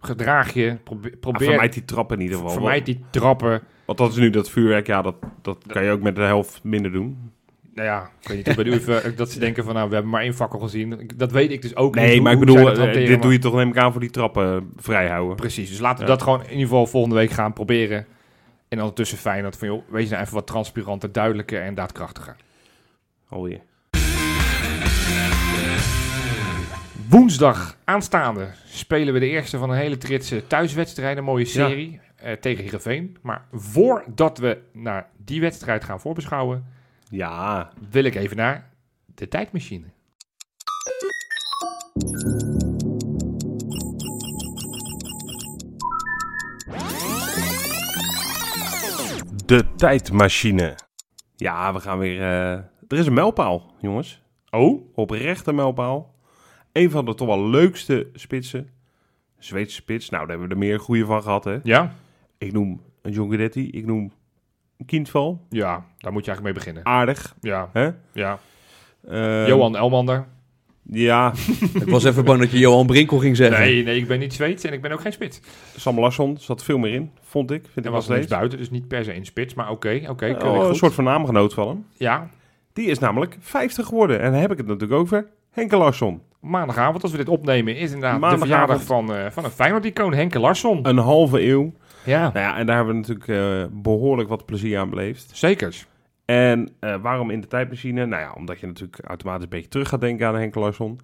Gedraag 0.01 0.53
je, 0.55 0.77
probeer, 0.85 1.13
ah, 1.13 1.21
probeer 1.21 1.49
vermijd 1.49 1.73
die 1.73 1.85
trappen 1.85 2.17
in 2.17 2.23
ieder 2.23 2.37
geval. 2.39 2.53
vermijd 2.53 2.87
die 2.87 3.05
trappen. 3.11 3.63
Want 3.85 3.99
dat 3.99 4.11
is 4.11 4.17
nu 4.17 4.31
dat 4.31 4.51
vuurwerk, 4.51 4.87
ja, 4.87 5.03
dat, 5.03 5.15
dat 5.43 5.65
kan 5.67 5.85
je 5.85 5.91
ook 5.91 6.01
met 6.03 6.15
de 6.17 6.23
helft 6.23 6.61
minder 6.63 6.93
doen. 6.93 7.33
Nou 7.75 7.89
ja, 7.91 8.11
ik 8.21 8.29
weet 8.29 8.37
niet 8.37 8.49
of 8.49 8.55
bij 8.55 8.65
de 8.65 8.71
UEFA 8.71 9.01
dat 9.17 9.31
ze 9.31 9.39
denken 9.39 9.65
van 9.65 9.75
nou, 9.75 9.89
we 9.89 9.95
hebben 9.95 10.13
maar 10.13 10.23
één 10.23 10.35
fakkel 10.35 10.59
gezien. 10.59 11.11
Dat 11.17 11.33
weet 11.33 11.51
ik 11.51 11.63
dus 11.63 11.77
ook 11.77 11.95
niet. 11.95 12.05
Nee, 12.05 12.21
maar 12.21 12.33
ik 12.33 12.39
bedoel, 12.39 12.57
eh, 12.57 12.65
hanteren, 12.65 13.07
dit 13.07 13.23
doe 13.23 13.33
je 13.33 13.39
toch 13.39 13.55
neem 13.55 13.69
ik 13.69 13.77
aan 13.77 13.93
voor 13.93 14.01
die 14.01 14.11
trappen 14.11 14.73
vrijhouden. 14.77 15.37
Precies, 15.37 15.69
dus 15.69 15.79
laten 15.79 15.99
we 15.99 16.11
Ja. 16.11 16.17
dat 16.17 16.23
gewoon 16.23 16.39
in 16.41 16.51
ieder 16.51 16.63
geval 16.63 16.87
volgende 16.87 17.17
week 17.17 17.31
gaan 17.31 17.53
proberen. 17.53 18.07
En 18.69 18.79
ondertussen 18.79 19.19
fijn 19.19 19.43
dat 19.43 19.57
van 19.59 19.69
joh, 19.69 19.83
wees 19.91 20.11
nou 20.11 20.23
even 20.23 20.35
wat 20.35 20.47
transparanter, 20.47 21.13
duidelijker 21.13 21.63
en 21.63 21.75
daadkrachtiger. 21.75 22.37
Alweer. 23.29 23.61
Woensdag 27.11 27.77
aanstaande 27.85 28.49
spelen 28.67 29.13
we 29.15 29.21
de 29.21 29.29
eerste 29.29 29.59
van 29.59 29.71
een 29.71 29.77
hele 29.77 29.97
tritse 29.99 30.47
thuiswedstrijd, 30.47 31.17
een 31.19 31.25
mooie 31.25 31.45
serie 31.45 32.01
eh, 32.17 32.33
tegen 32.33 32.65
Heerenveen. 32.65 33.17
Maar 33.23 33.47
voordat 33.53 34.39
we 34.39 34.59
naar 34.73 35.09
die 35.25 35.41
wedstrijd 35.41 35.85
gaan 35.85 36.01
voorbeschouwen, 36.01 36.65
Ja, 37.11 37.73
wil 37.91 38.05
ik 38.05 38.15
even 38.15 38.37
naar 38.37 38.71
de 39.15 39.29
tijdmachine. 39.29 39.85
de 49.47 49.65
tijdmachine. 49.77 50.75
Ja, 51.37 51.73
we 51.73 51.81
gaan 51.81 51.99
weer... 51.99 52.21
eh, 52.21 52.53
er 52.89 52.99
is 52.99 53.07
een 53.07 53.13
mijlpaal, 53.15 53.75
jongens. 53.81 54.23
Oh? 54.51 54.97
Oprechte 54.97 55.53
mijlpaal. 55.53 56.15
Een 56.79 56.91
van 56.91 57.05
de 57.05 57.15
toch 57.15 57.27
wel 57.27 57.49
leukste 57.49 58.07
spitsen. 58.15 58.69
Zweedse 59.39 59.75
spits. 59.75 60.09
Nou, 60.11 60.21
daar 60.27 60.31
hebben 60.39 60.49
we 60.49 60.55
er 60.55 60.69
meer 60.71 60.81
goede 60.81 61.05
van 61.05 61.23
gehad, 61.23 61.45
hè. 61.45 61.59
Ja? 61.63 61.93
Ik 62.39 62.53
noem 62.53 62.81
een 63.03 63.13
John 63.13 63.29
Guidetti. 63.29 63.71
Ik 63.71 63.87
noem 63.87 64.13
een 64.79 64.87
Kindval. 64.87 65.47
Ja, 65.49 65.85
daar 65.99 66.13
moet 66.13 66.25
je 66.25 66.31
eigenlijk 66.31 66.43
mee 66.43 66.53
beginnen. 66.53 66.87
Aardig, 66.87 67.37
Ja, 67.41 67.69
hè. 67.73 67.91
ja. 68.13 68.39
Eh, 69.09 69.47
Johan 69.47 69.77
Elmander. 69.77 70.27
Ja, 70.91 71.33
Ik 71.85 71.89
was 71.89 72.05
even 72.05 72.25
bang 72.25 72.41
dat 72.41 72.51
je 72.51 72.59
Johan 72.59 72.87
Brinkel 72.87 73.19
ging 73.19 73.37
zeggen. 73.37 73.61
Nee, 73.61 73.85
nee, 73.85 73.97
ik 73.97 74.09
ben 74.09 74.19
niet 74.19 74.35
Zweeds 74.35 74.65
en 74.65 74.73
ik 74.73 74.83
ben 74.83 74.93
ook 74.93 75.01
geen 75.01 75.13
spits. 75.13 75.41
Sam 75.77 76.01
Larsson 76.01 76.37
zat 76.39 76.65
veel 76.65 76.79
meer 76.79 76.93
in, 76.95 77.11
vond 77.23 77.51
ik. 77.51 77.65
Vind 77.73 77.87
ik 77.87 77.93
was 77.93 78.05
steeds. 78.05 78.27
buiten, 78.27 78.59
dus 78.59 78.71
niet 78.71 78.89
per 78.89 79.05
se 79.05 79.15
in 79.15 79.25
spits. 79.27 79.55
Maar 79.55 79.71
oké, 79.71 80.03
oké. 80.09 80.35
Keurig 80.37 80.69
een 80.69 80.75
soort 80.75 80.95
van 80.95 81.05
naamgenoot 81.05 81.55
van 81.55 81.69
hem. 81.69 81.87
Ja, 81.97 82.31
Die 82.73 82.87
is 82.87 82.99
namelijk 82.99 83.37
50 83.41 83.87
geworden. 83.87 84.21
En 84.21 84.33
dan 84.33 84.41
heb 84.41 84.51
ik 84.51 84.57
het 84.57 84.67
natuurlijk 84.67 85.01
over 85.01 85.27
Henke 85.51 85.77
Larsson. 85.77 86.21
Maandagavond, 86.41 87.03
als 87.03 87.13
we 87.13 87.19
dit 87.19 87.29
opnemen, 87.29 87.77
is 87.77 87.93
inderdaad 87.93 88.21
Maandagavond. 88.21 88.41
de 88.41 88.49
verjaardag 88.49 88.83
van, 88.83 89.15
eh 89.15 89.31
van 89.31 89.45
een 89.45 89.51
Feyenoord-icoon, 89.51 90.15
Henke 90.15 90.39
Larsson. 90.39 90.89
Een 90.89 90.99
halve 90.99 91.43
eeuw. 91.47 91.73
Ja, 92.05 92.21
Nou 92.21 92.39
ja, 92.39 92.57
en 92.57 92.67
daar 92.67 92.77
hebben 92.77 92.95
we 92.95 93.01
natuurlijk 93.01 93.29
eh, 93.29 93.77
behoorlijk 93.83 94.29
wat 94.29 94.45
plezier 94.47 94.79
aan 94.79 94.91
beleefd. 94.91 95.31
zeker. 95.35 95.87
En 96.25 96.69
eh, 96.81 96.95
waarom 97.03 97.31
in 97.31 97.41
de 97.41 97.47
tijdmachine? 97.47 98.07
Nou 98.07 98.23
ja, 98.23 98.33
omdat 98.33 98.61
je 98.61 98.67
natuurlijk 98.67 98.99
automatisch 99.05 99.43
een 99.45 99.49
beetje 99.51 99.69
terug 99.69 99.89
gaat 99.89 100.01
denken 100.01 100.27
aan 100.27 100.35
Henke 100.37 100.59
Larsson. 100.59 101.01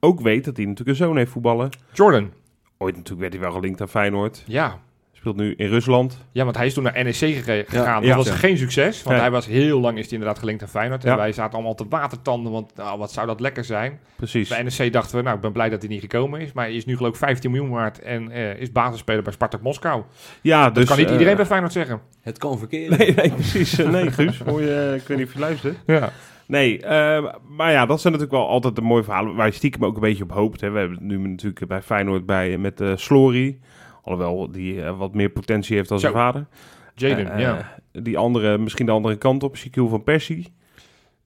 Ook 0.00 0.20
weet 0.20 0.44
dat 0.44 0.56
hij 0.56 0.66
natuurlijk 0.66 0.98
een 0.98 1.04
zoon 1.06 1.16
heeft 1.16 1.30
voetballen. 1.30 1.68
Jordan. 1.92 2.30
Ooit 2.78 2.94
natuurlijk 2.94 3.20
werd 3.20 3.32
hij 3.32 3.42
wel 3.42 3.52
gelinkt 3.52 3.80
aan 3.80 3.88
Feyenoord. 3.88 4.42
Ja. 4.46 4.78
Speelt 5.18 5.36
nu 5.36 5.54
in 5.56 5.68
Rusland. 5.68 6.18
ja, 6.32 6.44
want 6.44 6.56
hij 6.56 6.66
is 6.66 6.74
toen 6.74 6.82
naar 6.82 7.04
NEC 7.04 7.14
gegaan. 7.14 8.02
ja. 8.02 8.08
dat 8.08 8.16
was 8.16 8.26
Ja. 8.26 8.34
geen 8.34 8.58
succes, 8.58 9.02
want 9.02 9.18
hij 9.20 9.30
was 9.30 9.46
heel 9.46 9.80
lang 9.80 9.98
is 9.98 10.04
hij 10.04 10.12
inderdaad 10.12 10.38
gelinkt 10.38 10.62
aan 10.62 10.68
Feyenoord. 10.68 11.04
En 11.04 11.10
Ja. 11.10 11.16
wij 11.16 11.32
zaten 11.32 11.54
allemaal 11.54 11.74
te 11.74 11.86
watertanden, 11.88 12.52
want 12.52 12.72
nou, 12.76 12.98
wat 12.98 13.12
zou 13.12 13.26
dat 13.26 13.40
lekker 13.40 13.64
zijn. 13.64 13.98
Precies. 14.16 14.48
Bij 14.48 14.62
NEC 14.62 14.92
dachten 14.92 15.16
we, 15.16 15.22
nou, 15.22 15.36
ik 15.36 15.42
ben 15.42 15.52
blij 15.52 15.68
dat 15.68 15.80
hij 15.82 15.90
niet 15.90 16.00
gekomen 16.00 16.40
is. 16.40 16.52
Maar 16.52 16.64
hij 16.64 16.74
is 16.74 16.84
nu 16.84 16.96
geloof 16.96 17.12
ik 17.12 17.18
15 17.18 17.50
miljoen 17.50 17.70
waard 17.70 17.98
en 18.00 18.30
eh, 18.30 18.60
is 18.60 18.72
basisspeler 18.72 19.22
bij 19.22 19.32
Spartak 19.32 19.62
Moskou. 19.62 20.02
Ja, 20.40 20.64
Dat 20.64 20.74
dus, 20.74 20.84
kan 20.86 20.96
niet 20.96 21.06
eh, 21.06 21.12
iedereen 21.12 21.36
bij 21.36 21.46
Feyenoord 21.46 21.72
zeggen. 21.72 22.00
Het 22.22 22.38
kan 22.38 22.58
verkeerd. 22.58 22.98
Nee, 22.98 23.14
nee, 23.14 23.30
precies. 23.30 23.78
Eh, 23.78 23.88
Nee, 23.90 24.10
Guus. 24.10 24.38
Hoor 24.46 24.62
je, 24.62 24.94
ik 25.00 25.08
weet 25.08 25.18
niet 25.18 25.26
of 25.26 25.32
je 25.32 25.38
luistert. 25.38 25.76
Ja. 25.86 26.10
Nee, 26.46 26.82
eh, 26.82 27.24
maar 27.48 27.72
ja, 27.72 27.86
dat 27.86 28.00
zijn 28.00 28.12
natuurlijk 28.12 28.40
wel 28.42 28.50
altijd 28.50 28.76
de 28.76 28.80
mooie 28.82 29.02
verhalen 29.04 29.34
waar 29.34 29.46
je 29.46 29.52
stiekem 29.52 29.84
ook 29.84 29.94
een 29.94 30.00
beetje 30.00 30.22
op 30.24 30.32
hoopt. 30.32 30.60
Hè. 30.60 30.70
We 30.70 30.78
hebben 30.78 30.96
het 30.98 31.06
nu 31.06 31.18
natuurlijk 31.28 31.66
bij 31.66 31.82
Feyenoord 31.82 32.26
bij, 32.26 32.58
met 32.58 32.80
eh 32.80 32.92
Slory. 32.96 33.58
Alhoewel 34.08 34.50
die 34.50 34.82
eh, 34.82 34.98
wat 34.98 35.14
meer 35.14 35.28
potentie 35.30 35.76
heeft 35.76 35.88
dan 35.88 36.00
zijn 36.00 36.12
Zo. 36.12 36.18
vader. 36.18 36.46
Jaden, 36.94 37.32
Eh, 37.32 37.40
ja. 37.40 37.74
Die 37.92 38.18
andere, 38.18 38.58
misschien 38.58 38.86
de 38.86 38.92
andere 38.92 39.16
kant 39.16 39.42
op, 39.42 39.56
Shaquille 39.56 39.88
van 39.88 40.02
Persie. 40.02 40.52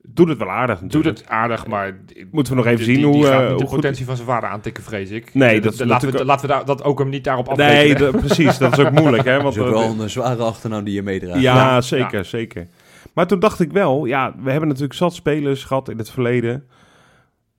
Doet 0.04 0.28
het 0.28 0.38
wel 0.38 0.50
aardig 0.50 0.74
Doet 0.78 0.82
natuurlijk. 0.92 1.18
het 1.18 1.28
aardig, 1.28 1.66
maar 1.66 2.00
Moeten 2.30 2.52
we 2.52 2.58
nog 2.58 2.66
even 2.68 2.84
die, 2.86 2.94
zien 2.94 2.96
die, 2.96 3.04
hoe, 3.04 3.14
die 3.14 3.24
gaat 3.24 3.32
eh, 3.34 3.38
niet 3.40 3.48
de 3.48 3.54
hoe 3.54 3.66
goed... 3.66 3.80
potentie 3.80 4.04
van 4.04 4.16
zijn 4.16 4.28
vader 4.28 4.48
aantikken, 4.48 4.82
vrees 4.82 5.10
ik. 5.10 5.34
Nee, 5.34 5.56
Eh, 5.56 5.62
dat 5.62 5.84
laten, 5.84 6.12
we, 6.12 6.24
laten 6.24 6.46
we 6.46 6.52
daar, 6.52 6.64
dat 6.64 6.84
ook 6.84 6.98
hem 6.98 7.08
niet 7.08 7.24
daarop 7.24 7.48
afrekenen. 7.48 8.00
Nee, 8.02 8.10
de- 8.12 8.18
precies. 8.18 8.58
Dat 8.58 8.78
is 8.78 8.84
ook 8.84 8.90
moeilijk. 8.92 9.24
Hè, 9.24 9.32
Dat 9.34 9.42
want, 9.42 9.54
is 9.56 9.60
ook 9.62 9.66
eh, 9.68 9.72
wel 9.72 10.00
een 10.02 10.10
zware 10.10 10.42
achternaam 10.42 10.84
die 10.84 10.94
je 10.94 11.02
meedraagt. 11.02 11.40
Ja, 11.40 11.54
Ja, 11.54 11.80
zeker, 11.80 12.24
zeker. 12.24 12.66
Maar 13.14 13.26
toen 13.26 13.38
dacht 13.40 13.60
ik 13.60 13.72
wel, 13.72 14.04
ja, 14.04 14.34
we 14.42 14.50
hebben 14.50 14.68
natuurlijk 14.68 14.94
zat 14.94 15.14
spelers 15.14 15.64
gehad 15.64 15.88
in 15.88 15.98
het 15.98 16.10
verleden. 16.10 16.66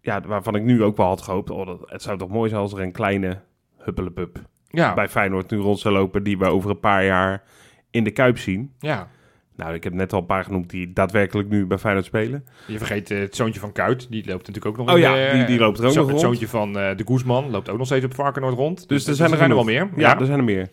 Ja, 0.01 0.21
waarvan 0.27 0.55
ik 0.55 0.63
nu 0.63 0.83
ook 0.83 0.97
wel 0.97 1.07
had 1.07 1.21
gehoopt, 1.21 1.49
oh, 1.49 1.65
dat, 1.67 1.77
het 1.85 2.01
zou 2.01 2.17
toch 2.17 2.29
mooi 2.29 2.49
zijn 2.49 2.61
als 2.61 2.73
er 2.73 2.79
een 2.81 2.91
kleine 2.91 3.39
huppelepup 3.77 4.39
Ja, 4.75 4.93
bij 4.93 5.09
Feyenoord 5.09 5.49
nu 5.51 5.57
rond 5.57 5.79
zou 5.79 5.93
lopen, 5.93 6.23
die 6.23 6.37
we 6.37 6.45
over 6.45 6.69
een 6.69 6.79
paar 6.79 7.05
jaar 7.05 7.43
in 7.91 8.03
de 8.03 8.11
Kuip 8.11 8.37
zien. 8.37 8.73
ja. 8.79 9.07
Nou, 9.55 9.73
ik 9.73 9.83
heb 9.83 9.93
net 9.93 10.13
al 10.13 10.19
een 10.19 10.25
paar 10.25 10.43
genoemd 10.43 10.69
die 10.69 10.93
daadwerkelijk 10.93 11.49
nu 11.49 11.65
bij 11.65 11.77
Feyenoord 11.77 12.05
spelen. 12.05 12.45
Je 12.67 12.77
vergeet 12.77 13.11
eh, 13.11 13.19
het 13.19 13.35
zoontje 13.35 13.59
van 13.59 13.71
Kuit. 13.71 14.07
Die 14.11 14.25
loopt 14.25 14.47
natuurlijk 14.47 14.65
ook 14.65 14.77
nog 14.85 14.89
Oh 14.95 15.01
in, 15.01 15.09
ja, 15.09 15.33
die- 15.33 15.45
die 15.45 15.59
loopt 15.59 15.79
er 15.79 15.85
ook 15.85 15.91
zo- 15.91 16.01
nog 16.01 16.09
Het 16.09 16.19
zoontje 16.19 16.47
van 16.47 16.77
eh, 16.79 16.97
de 16.97 17.03
Guzman 17.07 17.49
loopt 17.49 17.69
ook 17.69 17.77
nog 17.77 17.85
steeds 17.85 18.05
op 18.05 18.13
Varkenoord 18.13 18.55
rond. 18.55 18.87
Dus 18.89 19.07
er 19.07 19.15
zijn 19.15 19.31
er 19.31 19.37
wel 19.37 19.47
genoeg. 19.47 19.65
meer. 19.65 19.89
Ja, 19.95 20.09
Ja, 20.09 20.19
er 20.19 20.25
zijn 20.25 20.37
er 20.37 20.43
meer. 20.43 20.69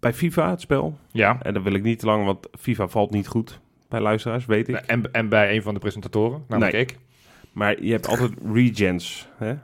bij 0.00 0.12
FIFA, 0.12 0.50
het 0.50 0.60
spel. 0.60 0.98
Ja. 1.10 1.38
En 1.42 1.54
dan 1.54 1.62
wil 1.62 1.72
ik 1.74 1.82
niet 1.82 1.98
te 1.98 2.06
lang, 2.06 2.24
want 2.24 2.48
FIFA 2.60 2.88
valt 2.88 3.10
niet 3.10 3.26
goed 3.28 3.60
bij 3.88 4.00
luisteraars, 4.00 4.46
weet 4.46 4.68
ik. 4.68 4.76
En, 4.76 5.12
en 5.12 5.28
bij 5.28 5.54
een 5.56 5.62
van 5.62 5.74
de 5.74 5.80
presentatoren, 5.80 6.44
namelijk 6.48 6.72
Nee. 6.74 6.82
ik. 6.82 6.98
Maar 7.52 7.82
je 7.82 7.92
hebt 7.92 8.08
altijd 8.08 8.32
regens. 8.52 9.28
Hè? 9.36 9.54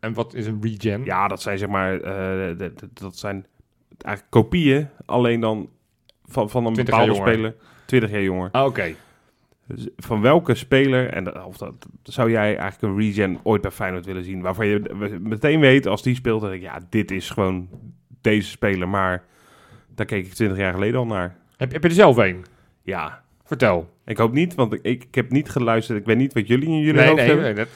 En 0.00 0.12
wat 0.14 0.34
is 0.34 0.46
een 0.46 0.58
regen? 0.60 1.04
Ja, 1.04 1.28
dat 1.28 1.42
zijn 1.42 1.58
zeg 1.58 1.68
maar, 1.68 2.00
eh, 2.00 2.56
dat 2.92 3.16
zijn 3.16 3.46
eigenlijk 3.98 4.26
kopieën, 4.30 4.88
alleen 5.06 5.40
dan 5.40 5.68
van, 6.24 6.50
van 6.50 6.66
een 6.66 6.72
20 6.72 6.94
jaar 6.96 7.06
bepaalde 7.06 7.20
jonger. 7.32 7.34
speler. 7.34 7.54
20 7.84 8.10
jaar 8.10 8.22
jonger. 8.22 8.48
Ah, 8.52 8.66
Oké. 8.66 8.94
Dus 9.66 9.88
van 9.96 10.20
welke 10.20 10.54
speler, 10.54 11.08
en 11.10 11.44
of 11.44 11.56
dat, 11.56 11.74
zou 12.02 12.30
jij 12.30 12.56
eigenlijk 12.56 12.82
een 12.82 12.96
regen 13.00 13.38
ooit 13.42 13.62
bij 13.62 13.70
Feyenoord 13.70 14.06
willen 14.06 14.24
zien? 14.24 14.40
Waarvan 14.40 14.66
je 14.66 15.18
meteen 15.22 15.60
weet, 15.60 15.86
als 15.86 16.02
die 16.02 16.14
speelt, 16.14 16.42
ik, 16.44 16.60
ja, 16.60 16.80
dit 16.88 17.10
is 17.10 17.30
gewoon 17.30 17.68
deze 18.20 18.48
speler. 18.48 18.88
Maar 18.88 19.24
daar 19.94 20.06
keek 20.06 20.26
ik 20.26 20.32
20 20.32 20.58
jaar 20.58 20.72
geleden 20.72 20.98
al 21.00 21.06
naar. 21.06 21.36
Heb, 21.56 21.72
heb 21.72 21.82
je 21.82 21.88
er 21.88 21.94
zelf 21.94 22.16
een? 22.16 22.44
Ja, 22.82 23.22
Vertel. 23.44 23.90
ik 24.04 24.16
hoop 24.16 24.32
niet, 24.32 24.54
want 24.54 24.72
ik, 24.72 24.80
ik, 24.82 25.04
ik 25.04 25.14
heb 25.14 25.30
niet 25.30 25.50
geluisterd. 25.50 25.98
Ik 25.98 26.04
weet 26.06 26.16
niet 26.16 26.32
wat 26.34 26.46
jullie 26.46 26.68
in 26.68 26.78
jullie 26.78 26.92
nee, 26.92 27.04
hoofd 27.04 27.16
nee, 27.16 27.26
hebben. 27.26 27.44
nee, 27.44 27.54
dat- 27.54 27.68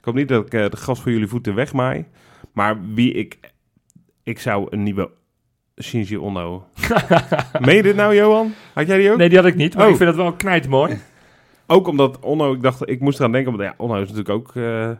Ik 0.00 0.06
hoop 0.06 0.14
niet 0.14 0.28
dat 0.28 0.46
ik 0.46 0.54
eh, 0.54 0.70
de 0.70 0.76
gras 0.76 1.00
voor 1.00 1.12
jullie 1.12 1.26
voeten 1.26 1.54
wegmaai. 1.54 2.04
Maar 2.52 2.78
wie 2.94 3.12
ik... 3.12 3.38
Ik 4.22 4.38
zou 4.40 4.66
een 4.70 4.82
nieuwe 4.82 5.10
Shinji 5.82 6.18
Ono... 6.18 6.66
Meen 7.64 7.76
je 7.76 7.82
dit 7.82 7.96
nou, 7.96 8.14
Johan? 8.14 8.54
Had 8.74 8.86
jij 8.86 8.98
die 8.98 9.10
ook? 9.10 9.16
nee, 9.18 9.28
die 9.28 9.38
had 9.38 9.46
ik 9.46 9.54
niet, 9.54 9.74
maar 9.74 9.84
Oh. 9.84 9.90
ik 9.90 9.96
vind 9.96 10.08
het 10.08 10.18
wel 10.18 10.32
knijt 10.32 10.68
mooi. 10.68 10.98
Ook 11.66 11.86
omdat 11.86 12.18
Onno... 12.20 12.52
Ik 12.52 12.62
dacht, 12.62 12.88
ik 12.88 13.00
moest 13.00 13.18
eraan 13.18 13.32
denken... 13.32 13.56
Want 13.56 13.62
ja, 13.64 13.74
Onno 13.76 13.94
is 13.94 14.00
natuurlijk 14.00 14.28
ook 14.28 14.56
eh, 14.56 14.90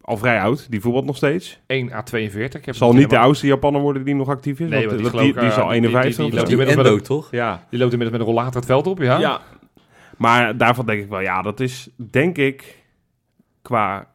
al 0.00 0.16
vrij 0.16 0.40
oud. 0.40 0.70
Die 0.70 0.80
voetbalt 0.80 1.04
nog 1.04 1.16
steeds. 1.16 1.60
1 1.66 1.92
à 1.92 2.02
42. 2.02 2.60
Ik 2.60 2.66
heb 2.66 2.74
Zal 2.74 2.88
het 2.88 2.96
niet 2.98 3.10
de 3.10 3.18
oudste 3.18 3.46
Japaner 3.46 3.80
worden 3.80 4.04
die 4.04 4.14
nog 4.14 4.28
actief 4.28 4.60
is. 4.60 4.68
Nee, 4.68 4.86
want, 4.88 5.00
want 5.00 5.02
die 5.02 5.10
dat- 5.12 5.20
die, 5.20 5.32
die 5.32 5.50
is 5.50 5.56
al 5.56 5.68
die- 5.68 5.80
die- 5.80 5.90
51 5.90 6.16
die 6.16 6.26
of 6.26 6.32
loopt. 6.32 6.48
Die 6.48 6.58
inmiddels 6.58 6.92
met 6.98 7.04
toch? 7.04 7.30
Ja. 7.30 7.66
Die 7.70 7.78
loopt 7.78 7.92
inmiddels 7.92 8.18
met 8.18 8.28
een 8.28 8.34
rollator 8.34 8.54
het 8.54 8.64
veld 8.66 8.86
op, 8.86 8.98
ja? 8.98 9.18
ja. 9.18 9.40
Maar 10.16 10.56
daarvan 10.56 10.86
denk 10.86 11.02
ik 11.02 11.08
wel... 11.08 11.20
Ja, 11.20 11.42
dat 11.42 11.60
is 11.60 11.88
denk 11.96 12.38
ik... 12.38 12.84
Qua... 13.62 14.14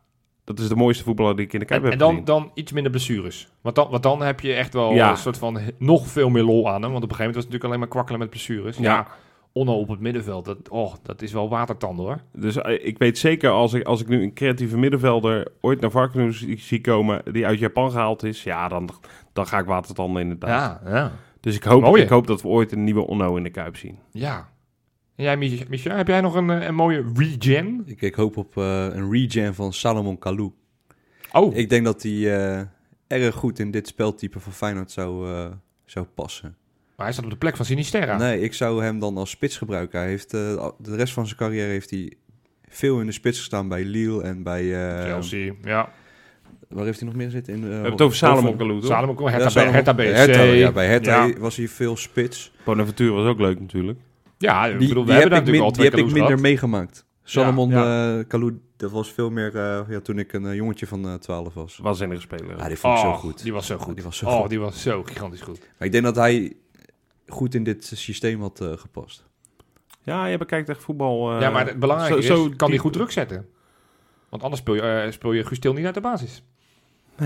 Dat 0.55 0.63
is 0.63 0.67
de 0.69 0.75
mooiste 0.75 1.03
voetballer 1.03 1.35
die 1.35 1.45
ik 1.45 1.53
in 1.53 1.59
de 1.59 1.65
Kuip 1.65 1.79
En, 1.83 1.89
heb 1.89 1.93
en 1.93 1.99
dan, 1.99 2.09
gezien. 2.09 2.25
dan 2.25 2.51
iets 2.53 2.71
minder 2.71 2.91
blessures. 2.91 3.51
Want 3.61 3.75
dan, 3.75 3.89
want 3.89 4.03
dan 4.03 4.21
heb 4.21 4.39
je 4.39 4.53
echt 4.53 4.73
wel 4.73 4.93
Ja. 4.93 5.09
een 5.11 5.17
soort 5.17 5.37
van 5.37 5.59
nog 5.77 6.07
veel 6.07 6.29
meer 6.29 6.43
lol 6.43 6.69
aan 6.69 6.81
hem. 6.81 6.91
Want 6.91 7.03
op 7.03 7.09
een 7.09 7.15
gegeven 7.15 7.17
moment 7.17 7.35
was 7.35 7.43
het 7.43 7.53
natuurlijk 7.53 7.63
alleen 7.63 7.79
maar 7.79 7.87
kwakkelen 7.87 8.19
met 8.19 8.29
blessures. 8.29 8.77
Ja, 8.77 8.83
Ja. 8.83 9.07
Onno 9.53 9.73
op 9.73 9.87
het 9.87 9.99
middenveld, 9.99 10.45
dat, 10.45 10.69
oh, 10.69 10.93
dat 11.03 11.21
is 11.21 11.33
wel 11.33 11.49
watertanden 11.49 12.05
hoor. 12.05 12.17
Dus 12.33 12.55
eh, 12.57 12.85
ik 12.87 12.97
weet 12.97 13.17
zeker, 13.17 13.49
als 13.49 13.73
ik, 13.73 13.83
als 13.83 14.01
ik 14.01 14.07
nu 14.07 14.23
een 14.23 14.33
creatieve 14.33 14.77
middenvelder 14.77 15.47
ooit 15.61 15.81
naar 15.81 15.91
Varkenoe 15.91 16.31
zie 16.57 16.81
komen, 16.81 17.21
die 17.31 17.45
uit 17.45 17.59
Japan 17.59 17.91
gehaald 17.91 18.23
is, 18.23 18.43
ja, 18.43 18.67
dan, 18.67 18.89
dan 19.33 19.47
ga 19.47 19.59
ik 19.59 19.65
watertanden 19.65 20.21
inderdaad. 20.21 20.79
Ja, 20.85 20.91
ja. 20.91 21.11
Dus 21.39 21.55
ik 21.55 21.63
hoop, 21.63 21.97
ik 21.97 22.09
hoop 22.09 22.27
dat 22.27 22.41
we 22.41 22.47
ooit 22.47 22.71
een 22.71 22.83
nieuwe 22.83 23.07
Onno 23.07 23.35
in 23.35 23.43
de 23.43 23.49
Kuip 23.49 23.75
zien. 23.77 23.99
Ja. 24.11 24.49
En 25.21 25.27
jij, 25.27 25.37
Mich- 25.37 25.67
Micha, 25.67 25.95
heb 25.95 26.07
jij 26.07 26.21
nog 26.21 26.35
een, 26.35 26.49
eh, 26.49 26.65
een 26.67 26.75
mooie 26.75 27.05
regen? 27.15 27.83
Ik, 27.85 28.01
ik 28.01 28.15
hoop 28.15 28.37
op 28.37 28.57
eh, 28.57 28.87
een 28.91 29.11
regen 29.11 29.55
van 29.55 29.73
Salomon 29.73 30.19
Kalou. 30.19 30.51
Oh, 31.31 31.55
Ik 31.57 31.69
denk 31.69 31.85
dat 31.85 32.03
hij 32.03 32.11
eh, 32.57 32.61
erg 33.07 33.35
goed 33.35 33.59
in 33.59 33.71
dit 33.71 33.87
speltype 33.87 34.39
van 34.39 34.51
Feyenoord 34.53 34.91
zou, 34.91 35.27
eh, 35.33 35.45
zou 35.85 36.05
passen. 36.05 36.55
maar 36.95 37.05
hij 37.05 37.11
staat 37.15 37.25
op 37.25 37.31
de 37.31 37.37
plek 37.37 37.55
van 37.55 37.65
Sinisterra. 37.65 38.17
Nee, 38.17 38.41
ik 38.41 38.53
zou 38.53 38.83
hem 38.83 38.99
dan 38.99 39.17
als 39.17 39.29
spits 39.29 39.57
gebruiken. 39.57 39.99
Hij 39.99 40.09
heeft, 40.09 40.33
eh, 40.33 40.67
de 40.77 40.95
rest 40.95 41.13
van 41.13 41.25
zijn 41.25 41.37
carrière 41.37 41.67
heeft 41.69 41.89
hij 41.89 42.13
veel 42.67 42.99
in 42.99 43.05
de 43.05 43.11
spits 43.11 43.37
gestaan 43.37 43.67
bij 43.67 43.83
Lille 43.83 44.23
en 44.23 44.43
bij... 44.43 44.61
eh, 44.97 45.03
Chelsea, 45.05 45.53
ja. 45.63 45.91
Waar 46.69 46.85
heeft 46.85 46.99
hij 46.99 47.07
nog 47.07 47.17
meer 47.17 47.29
zitten? 47.29 47.53
In, 47.53 47.61
We 47.67 47.73
hebben 47.73 47.91
het 47.91 48.01
over 48.01 48.17
Salomon 48.17 48.57
Kalou, 48.57 48.79
toch? 48.79 48.89
Salomon, 48.89 49.29
Hertha, 49.29 49.43
Ja, 49.43 49.49
Salomon- 49.49 49.73
Hertha 49.73 49.93
BSC. 49.93 50.15
Hertha, 50.15 50.41
ja, 50.41 50.71
bij 50.71 50.87
Hertha 50.87 51.25
Ja, 51.25 51.37
was 51.39 51.55
hij 51.55 51.67
veel 51.67 51.97
spits. 51.97 52.51
Bonaventure 52.63 53.11
was 53.11 53.25
ook 53.27 53.39
leuk 53.39 53.59
natuurlijk. 53.59 53.99
Ja, 54.41 54.65
ik 54.65 54.79
Die, 54.79 54.87
bedoel, 54.87 55.03
we 55.05 55.09
die 55.11 55.19
hebben 55.19 55.37
heb, 55.37 55.45
daar 55.45 55.55
ik, 55.55 55.61
natuurlijk 55.61 55.63
al 55.63 55.71
die 55.71 55.73
twee 55.73 55.89
heb 55.89 55.99
ik 55.99 56.05
minder 56.05 56.23
gehad. 56.25 56.41
meegemaakt. 56.41 57.05
Salomon 57.23 57.69
ja. 57.69 58.17
eh, 58.19 58.25
Kalou, 58.27 58.59
dat 58.77 58.91
was 58.91 59.11
veel 59.11 59.29
meer 59.29 59.55
eh, 59.55 59.79
ja, 59.89 59.99
toen 59.99 60.19
ik 60.19 60.33
een 60.33 60.45
eh, 60.45 60.55
jongetje 60.55 60.87
van 60.87 61.05
eh 61.07 61.13
12 61.13 61.53
was. 61.53 61.77
Waanzinnige 61.81 62.21
speler. 62.21 62.57
Ja, 62.57 62.67
die 62.67 62.77
vond 62.77 62.93
ik 62.93 62.99
zo 62.99 63.07
Oh, 63.07 63.17
goed. 63.17 63.43
Die 63.43 63.53
was 63.53 63.65
zo 63.65 63.77
goed. 63.77 63.95
Die 63.95 64.03
was 64.03 64.17
zo 64.17 64.25
oh, 64.25 64.39
goed. 64.39 64.49
die 64.49 64.59
was 64.59 64.81
zo 64.81 65.03
gigantisch 65.03 65.41
goed. 65.41 65.59
Maar 65.77 65.87
ik 65.87 65.91
denk 65.91 66.03
dat 66.03 66.15
hij 66.15 66.53
goed 67.27 67.55
in 67.55 67.63
dit 67.63 67.91
systeem 67.95 68.41
had 68.41 68.61
gepast. 68.75 69.25
Ja, 70.03 70.25
je 70.25 70.37
bekijkt 70.37 70.69
echt 70.69 70.83
voetbal. 70.83 71.33
eh, 71.35 71.41
ja, 71.41 71.49
maar 71.49 71.67
het 71.67 71.79
belangrijke 71.79 72.21
zo- 72.21 72.35
zo 72.35 72.45
is, 72.49 72.55
kan 72.55 72.69
hij 72.69 72.77
goed 72.77 72.93
druk 72.93 73.11
zetten? 73.11 73.47
Want 74.29 74.43
anders 74.43 74.61
speel 74.61 74.75
je, 74.75 74.81
eh, 74.81 75.11
speel 75.11 75.31
je 75.31 75.45
Guus 75.45 75.59
Til 75.59 75.73
niet 75.73 75.85
uit 75.85 75.93
de 75.93 76.01
basis. 76.01 76.43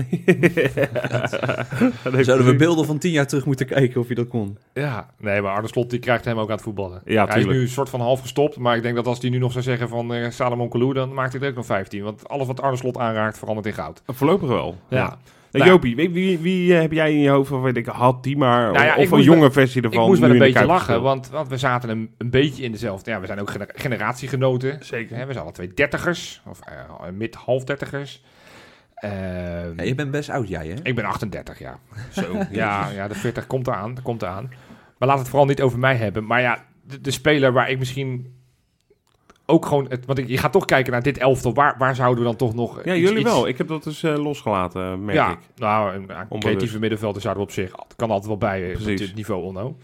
Zouden 2.24 2.46
we 2.46 2.54
beelden 2.56 2.86
van 2.86 2.98
tien 2.98 3.10
jaar 3.12 3.26
terug 3.26 3.46
moeten 3.46 3.66
kijken 3.66 4.00
of 4.00 4.08
je 4.08 4.14
dat 4.14 4.28
kon? 4.28 4.58
Ja, 4.72 5.10
nee, 5.18 5.42
maar 5.42 5.52
Arne 5.52 5.68
Slot 5.68 5.90
die 5.90 5.98
krijgt 5.98 6.24
hem 6.24 6.38
ook 6.38 6.48
aan 6.48 6.54
het 6.54 6.62
voetballen. 6.64 7.02
Ja, 7.04 7.26
hij 7.26 7.38
is 7.38 7.46
nu 7.46 7.60
een 7.60 7.68
soort 7.68 7.88
van 7.88 8.00
half 8.00 8.20
gestopt, 8.20 8.56
maar 8.58 8.76
ik 8.76 8.82
denk 8.82 8.94
dat 8.94 9.06
als 9.06 9.20
hij 9.20 9.30
nu 9.30 9.38
nog 9.38 9.52
zou 9.52 9.64
zeggen 9.64 9.88
van 9.88 10.14
eh, 10.14 10.30
Salomon 10.30 10.68
Kalou, 10.68 10.92
dan 10.92 11.14
maakt 11.14 11.32
hij 11.32 11.42
er 11.42 11.48
ook 11.48 11.54
nog 11.54 11.66
15. 11.66 12.02
Want 12.02 12.28
alles 12.28 12.46
wat 12.46 12.60
Arne 12.60 12.76
Slot 12.76 12.98
aanraakt 12.98 13.38
verandert 13.38 13.66
in 13.66 13.72
goud. 13.74 14.02
Voorlopig 14.06 14.48
wel. 14.48 14.76
Ja. 14.88 15.18
Nou, 15.50 15.68
Jopie, 15.70 15.96
wie, 15.96 16.10
wie, 16.10 16.38
wie, 16.38 16.74
eh, 16.74 16.80
heb 16.80 16.92
jij 16.92 17.12
in 17.12 17.20
je 17.20 17.28
hoofd 17.28 17.48
van, 17.48 17.62
weet 17.62 17.76
ik, 17.76 17.86
had 17.86 18.22
die 18.22 18.36
maar, 18.36 18.72
Nou 18.72 18.84
ja, 18.84 18.96
of 18.96 19.10
een 19.10 19.22
jonge 19.22 19.50
versie 19.50 19.82
ervan? 19.82 20.00
ik 20.00 20.06
moest 20.06 20.20
wel 20.20 20.30
een 20.30 20.38
beetje 20.38 20.64
lachen, 20.66 21.02
want, 21.02 21.30
want 21.30 21.48
we 21.48 21.56
zaten 21.56 21.88
een, 21.88 22.10
een 22.18 22.30
beetje 22.30 22.62
in 22.62 22.72
dezelfde... 22.72 23.10
Ja, 23.10 23.20
we 23.20 23.26
zijn 23.26 23.40
ook 23.40 23.50
gener- 23.50 23.70
generatiegenoten. 23.74 24.76
Zeker. 24.80 25.16
Hè, 25.16 25.26
we 25.26 25.32
zijn 25.32 25.44
alle 25.44 25.52
twee 25.54 25.74
dertigers, 25.74 26.42
of 26.46 26.60
eh, 26.60 26.74
mid-half 27.12 27.64
dertigers. 27.64 28.22
Ehm, 28.96 29.72
Ja, 29.76 29.82
je 29.82 29.94
bent 29.94 30.10
best 30.10 30.30
oud, 30.30 30.48
jij 30.48 30.66
hè? 30.66 30.74
Ik 30.82 30.94
ben 30.94 31.04
38, 31.04 31.58
ja. 31.58 31.78
Zo. 32.12 32.38
ja, 32.50 32.88
ja, 32.90 33.08
de 33.08 33.14
40 33.14 33.46
komt 33.46 33.66
eraan, 33.66 33.96
komt 34.02 34.22
eraan. 34.22 34.50
Maar 34.98 35.08
laat 35.08 35.18
het 35.18 35.28
vooral 35.28 35.46
niet 35.46 35.60
over 35.62 35.78
mij 35.78 35.96
hebben. 35.96 36.26
Maar 36.26 36.40
ja, 36.40 36.64
de, 36.82 37.00
de 37.00 37.10
speler 37.10 37.52
waar 37.52 37.70
ik 37.70 37.78
misschien 37.78 38.34
ook 39.46 39.66
gewoon... 39.66 39.86
Het, 39.88 40.06
want 40.06 40.18
ik, 40.18 40.28
je 40.28 40.38
gaat 40.38 40.52
toch 40.52 40.64
kijken 40.64 40.92
naar 40.92 41.02
dit 41.02 41.18
elftal. 41.18 41.54
Waar, 41.54 41.74
waar 41.78 41.94
zouden 41.94 42.18
we 42.18 42.28
dan 42.28 42.36
toch 42.36 42.54
nog... 42.54 42.84
Ja, 42.84 42.94
iets- 42.94 43.02
jullie 43.08 43.20
iets- 43.22 43.30
wel. 43.30 43.46
Ik 43.48 43.58
heb 43.58 43.68
dat 43.68 43.82
dus 43.84 44.02
eh, 44.02 44.16
losgelaten, 44.16 45.04
merk 45.04 45.16
ja, 45.18 45.30
ik. 45.30 45.38
nou, 45.56 45.94
een, 45.94 46.38
creatieve 46.38 46.78
middenvelder 46.78 47.22
zouden 47.22 47.42
we 47.44 47.48
op 47.48 47.54
zich... 47.54 47.70
kan 47.96 48.08
altijd 48.10 48.26
wel 48.28 48.38
bij 48.38 48.62
eh, 48.62 48.68
op 48.68 48.82
Precies. 48.82 49.00
dit 49.00 49.14
niveau 49.14 49.42
onno. 49.42 49.76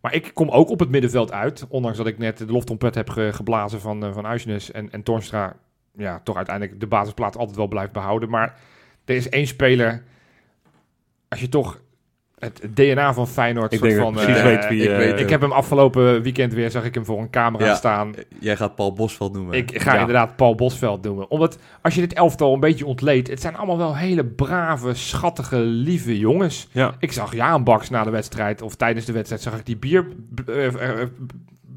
Maar 0.00 0.14
ik 0.14 0.30
kom 0.34 0.48
ook 0.50 0.68
op 0.70 0.78
het 0.80 0.88
middenveld 0.88 1.32
uit. 1.32 1.66
Ondanks 1.68 1.96
dat 1.98 2.06
ik 2.06 2.18
net 2.18 2.38
de 2.38 2.46
loftrompet 2.46 2.94
heb 2.94 3.10
ge- 3.10 3.30
geblazen 3.32 3.80
van, 3.80 4.04
eh 4.04 4.12
van 4.12 4.26
Uisnes 4.26 4.70
en, 4.70 4.90
en 4.90 5.02
Tornstra... 5.02 5.56
Ja, 5.98 6.20
toch 6.24 6.36
uiteindelijk 6.36 6.80
de 6.80 6.86
basisplaats 6.86 7.36
altijd 7.36 7.56
wel 7.56 7.66
blijft 7.68 7.92
behouden. 7.92 8.28
Maar 8.28 8.58
er 9.04 9.14
is 9.14 9.28
één 9.28 9.46
speler... 9.46 10.02
Als 11.28 11.40
je 11.40 11.48
toch 11.48 11.80
het 12.38 12.60
DNA 12.74 13.12
van 13.14 13.28
Feyenoord... 13.28 13.72
Ik 13.72 13.78
soort 13.78 13.90
denk 13.90 14.02
van, 14.02 14.12
precies 14.12 14.36
eh, 14.36 14.42
weet 14.42 14.68
wie... 14.68 14.82
ik 14.82 14.90
eh, 14.90 14.96
weet 14.96 15.20
ik 15.20 15.30
heb 15.30 15.40
hem 15.40 15.52
afgelopen 15.52 16.22
weekend 16.22 16.52
weer, 16.52 16.70
zag 16.70 16.84
ik 16.84 16.94
hem 16.94 17.04
voor 17.04 17.18
een 17.20 17.30
camera 17.30 17.64
Ja. 17.66 17.74
staan. 17.74 18.14
Jij 18.40 18.56
gaat 18.56 18.74
Paul 18.74 18.92
Bosveld 18.92 19.32
noemen. 19.32 19.54
Ik 19.56 19.80
ga 19.82 19.94
Ja. 19.94 20.00
inderdaad 20.00 20.36
Paul 20.36 20.54
Bosveld 20.54 21.02
noemen. 21.02 21.30
Omdat 21.30 21.58
als 21.82 21.94
je 21.94 22.00
dit 22.00 22.12
elftal 22.12 22.54
een 22.54 22.60
beetje 22.60 22.86
ontleedt, 22.86 23.28
het 23.28 23.40
zijn 23.40 23.56
allemaal 23.56 23.78
wel 23.78 23.96
hele 23.96 24.24
brave, 24.24 24.94
schattige, 24.94 25.56
lieve 25.58 26.18
jongens. 26.18 26.68
Ja. 26.72 26.94
Ik 26.98 27.12
zag 27.12 27.34
Jaan 27.34 27.64
Baks 27.64 27.90
na 27.90 28.04
de 28.04 28.10
wedstrijd, 28.10 28.62
of 28.62 28.74
tijdens 28.74 29.04
de 29.06 29.12
wedstrijd, 29.12 29.42
zag 29.42 29.58
ik 29.58 29.66
die 29.66 29.76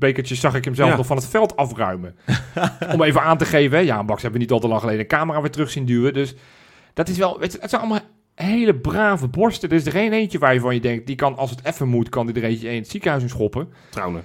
bierbekertjes, 0.01 0.39
zag 0.39 0.55
ik 0.55 0.65
hem 0.65 0.75
zelf 0.75 0.89
Ja. 0.89 0.95
nog 0.95 1.05
van 1.05 1.17
het 1.17 1.27
veld 1.27 1.55
afruimen. 1.55 2.15
Om 2.93 3.01
even 3.03 3.21
aan 3.21 3.37
te 3.37 3.45
geven, 3.45 3.77
hè, 3.77 3.83
Jaan 3.83 4.05
Baks 4.05 4.21
hebben 4.21 4.39
we 4.39 4.45
niet 4.45 4.53
al 4.55 4.59
te 4.61 4.67
lang 4.67 4.79
geleden 4.79 5.01
een 5.01 5.07
camera 5.07 5.41
weer 5.41 5.51
terug 5.51 5.69
zien 5.71 5.85
duwen. 5.85 6.13
Dus 6.13 6.35
dat 6.93 7.07
is 7.09 7.17
wel, 7.17 7.39
weet 7.39 7.51
je, 7.51 7.57
het 7.61 7.69
zijn 7.69 7.81
allemaal 7.81 8.01
hele 8.35 8.75
brave 8.75 9.27
borsten. 9.27 9.69
Er 9.69 9.75
is 9.75 9.85
er 9.85 9.91
geen 9.91 10.13
eentje 10.13 10.39
waar 10.39 10.53
je 10.53 10.59
van 10.59 10.73
je 10.73 10.81
denkt, 10.81 11.07
die 11.07 11.15
kan, 11.15 11.37
als 11.37 11.49
het 11.49 11.65
even 11.65 11.87
moet, 11.87 12.09
kan 12.09 12.25
die 12.25 12.35
er 12.35 12.43
eentje 12.43 12.69
in 12.69 12.75
het 12.81 12.89
ziekenhuis 12.89 13.23
in 13.23 13.29
schoppen. 13.29 13.69
Trouwen. 13.89 14.23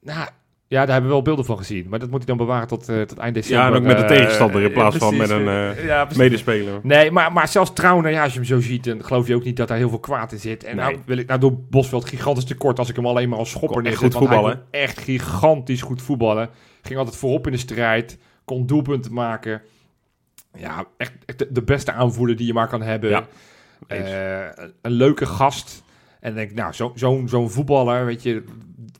Nou, 0.00 0.28
ja, 0.74 0.80
daar 0.84 0.92
hebben 0.92 1.04
we 1.06 1.12
wel 1.16 1.22
beelden 1.22 1.44
van 1.44 1.56
gezien. 1.56 1.86
Maar 1.88 1.98
dat 1.98 2.08
moet 2.10 2.18
hij 2.18 2.26
dan 2.26 2.36
bewaren 2.36 2.68
tot, 2.68 2.88
eh, 2.88 3.00
tot 3.02 3.18
eind 3.18 3.34
december. 3.34 3.64
Ja, 3.66 3.70
en 3.70 3.76
ook 3.76 3.82
met 3.86 3.96
de 3.96 4.02
Eh, 4.02 4.08
tegenstander 4.08 4.62
in 4.62 4.72
plaats 4.72 4.96
van 4.96 5.16
met 5.16 5.30
een 5.30 5.48
eh, 5.48 5.84
ja, 5.84 6.08
medespeler. 6.16 6.80
Nee, 6.82 7.10
maar, 7.10 7.32
maar 7.32 7.48
zelfs 7.48 7.72
Trauner, 7.72 8.10
ja, 8.10 8.22
als 8.22 8.32
je 8.32 8.38
hem 8.38 8.48
zo 8.48 8.60
ziet, 8.60 8.84
dan 8.84 9.04
geloof 9.04 9.26
je 9.26 9.34
ook 9.34 9.44
niet 9.44 9.56
dat 9.56 9.68
daar 9.68 9.76
heel 9.76 9.88
veel 9.88 9.98
kwaad 9.98 10.32
in 10.32 10.38
zit. 10.38 10.64
En 10.64 10.76
Nee. 10.76 10.84
nou 10.84 10.98
wil 11.06 11.16
ik 11.16 11.26
nou 11.26 11.40
door 11.40 11.52
Bosveld 11.70 12.04
gigantisch 12.08 12.44
tekort 12.44 12.78
als 12.78 12.88
ik 12.88 12.96
hem 12.96 13.06
alleen 13.06 13.28
maar 13.28 13.38
als 13.38 13.50
schopper 13.50 13.82
neerzet. 13.82 14.00
goed 14.02 14.12
want 14.12 14.28
hij 14.28 14.34
voetballen. 14.36 14.64
echt 14.70 14.98
gigantisch 14.98 15.82
goed 15.82 16.02
voetballen. 16.02 16.48
Ging 16.82 16.98
altijd 16.98 17.16
voorop 17.16 17.46
in 17.46 17.52
de 17.52 17.58
strijd, 17.58 18.18
kon 18.44 18.66
doelpunten 18.66 19.12
maken. 19.12 19.62
Ja, 20.58 20.84
echt, 20.96 21.12
echt 21.26 21.54
de, 21.54 21.62
beste 21.62 21.92
aanvoerder 21.92 22.36
die 22.36 22.46
je 22.46 22.52
maar 22.52 22.68
kan 22.68 22.82
hebben. 22.82 23.10
Ja, 23.10 23.26
een 24.82 24.92
leuke 24.92 25.26
gast. 25.26 25.82
En 26.20 26.34
denk 26.34 26.50
ik, 26.50 26.56
nou, 26.56 26.72
zo- 26.72 26.92
zo'n 26.94 27.28
zo'n 27.28 27.50
voetballer, 27.50 28.04
weet 28.06 28.22
je, 28.22 28.44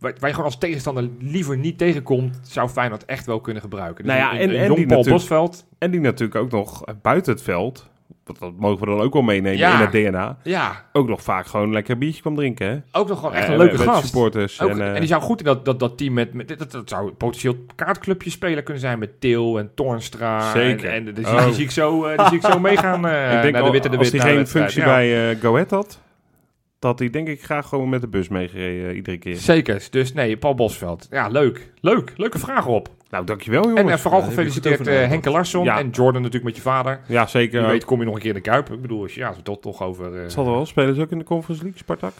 waar, 0.05 0.12
waar 0.18 0.28
je 0.28 0.34
gewoon 0.34 0.50
als 0.50 0.59
tegenstander 0.59 1.09
liever 1.20 1.57
niet 1.59 1.78
tegenkomt, 1.78 2.38
zou 2.42 2.68
Feyenoord 2.68 3.05
echt 3.05 3.26
wel 3.26 3.40
kunnen 3.40 3.62
gebruiken. 3.62 4.05
Dus 4.05 4.14
Nou 4.14 4.18
ja, 4.34 4.40
en- 4.40 4.48
een 4.50 4.57
en 4.57 4.64
jong 4.66 4.76
die 4.76 4.86
Paul 4.86 5.05
Bosveld, 5.05 5.66
En 5.78 5.90
die 5.90 6.00
natuurlijk 6.00 6.40
ook 6.40 6.50
nog 6.50 6.84
buiten 7.02 7.32
het 7.32 7.42
veld, 7.42 7.88
want 8.24 8.38
dat 8.38 8.52
mogen 8.59 8.80
we 8.80 8.86
dan 8.86 9.00
ook 9.00 9.12
wel 9.12 9.22
meenemen 9.22 9.59
Ja. 9.59 9.74
in 9.74 9.80
het 9.80 9.92
DNA, 9.92 10.36
ja, 10.42 10.84
ook 10.92 11.09
nog 11.09 11.22
vaak 11.22 11.46
gewoon 11.46 11.66
een 11.66 11.72
lekker 11.72 11.98
biertje 11.98 12.20
kwam 12.20 12.34
drinken. 12.34 12.66
Hè? 12.68 12.98
ook 13.00 13.09
nog 13.09 13.18
gewoon 13.18 13.34
echt 13.34 13.44
Eh, 13.46 13.52
een 13.52 13.59
leuke 13.59 13.76
met 13.78 13.86
gast. 13.86 14.05
supporters. 14.05 14.61
Ook, 14.61 14.70
en, 14.70 14.80
eh, 14.80 14.92
en 14.92 14.98
die 14.98 15.09
zou 15.09 15.22
goed 15.22 15.38
in 15.38 15.44
dat, 15.44 15.64
dat, 15.64 15.80
dat 15.80 15.98
team 15.98 16.12
met, 16.12 16.32
met 16.34 16.59
dat, 16.59 16.70
dat 16.72 16.88
zou 16.88 17.11
potentieel 17.12 17.57
kaartclubje 17.74 18.30
speler 18.30 18.62
kunnen 18.62 18.82
zijn 18.82 18.98
met 18.98 19.20
Til 19.20 19.59
en 19.59 19.70
Toornstra. 19.74 20.50
Zeker. 20.52 20.88
En, 20.92 21.07
en 21.09 21.14
die, 21.14 21.26
Oh. 21.26 21.44
die 21.44 21.55
zie 21.55 21.64
ik 21.64 21.70
zo, 21.70 22.05
eh, 22.05 22.18
die 22.18 22.26
zie 22.26 22.36
ik 22.36 22.52
zo 22.52 22.59
meegaan 22.59 22.98
ik 23.36 23.42
denk 23.42 23.55
naar 23.55 23.64
de 23.64 23.70
witte 23.70 23.88
de 23.88 23.96
als 23.98 24.11
wit. 24.11 24.22
hij 24.22 24.30
naar 24.34 24.44
de 24.44 24.50
geen 24.50 24.61
functie 24.61 24.80
Ja. 24.80 24.86
bij 24.86 25.36
Ahead 25.42 25.70
had, 25.70 26.00
had 26.85 26.99
hij 26.99 27.11
denk 27.11 27.28
ik 27.28 27.43
graag 27.43 27.68
gewoon 27.68 27.89
met 27.89 28.01
de 28.01 28.09
bus 28.09 28.28
meegereden 28.28 28.89
eh, 28.89 28.97
iedere 28.97 29.18
keer. 29.18 29.37
Zeker. 29.37 29.87
Dus 29.91 30.12
nee, 30.12 30.37
Paul 30.37 30.55
Bosveld. 30.55 31.07
Ja, 31.11 31.28
leuk. 31.28 31.72
Leuk. 31.80 32.12
Leuke 32.16 32.39
vraag 32.39 32.66
op. 32.66 32.89
Nou, 33.11 33.24
dankjewel 33.26 33.62
jongens. 33.62 33.80
En 33.80 33.89
eh, 33.89 33.97
vooral 33.99 34.22
gefeliciteerd 34.22 34.78
nagedacht. 34.78 35.09
Henke 35.09 35.30
Larsson 35.30 35.64
Ja. 35.64 35.78
en 35.78 35.91
Jordan 35.91 36.22
natuurlijk 36.22 36.45
met 36.45 36.57
je 36.57 36.62
vader. 36.62 37.01
ja, 37.07 37.26
zeker. 37.26 37.61
Wie 37.61 37.70
weet 37.70 37.85
kom 37.85 37.99
je 37.99 38.05
nog 38.05 38.14
een 38.14 38.20
keer 38.20 38.28
in 38.28 38.43
de 38.43 38.51
Kuip. 38.51 38.72
Ik 38.72 38.80
bedoel, 38.80 39.03
als 39.03 39.14
je, 39.14 39.20
ja, 39.20 39.26
als 39.26 39.37
we 39.45 39.51
het 39.51 39.62
toch 39.62 39.82
over... 39.82 40.30
Zal 40.30 40.47
er 40.47 40.53
wel 40.53 40.66
spelen 40.66 40.95
ze 40.95 41.01
ook 41.01 41.11
in 41.11 41.18
de 41.18 41.24
Conference 41.24 41.62
League, 41.62 41.80
Spartak? 41.80 42.12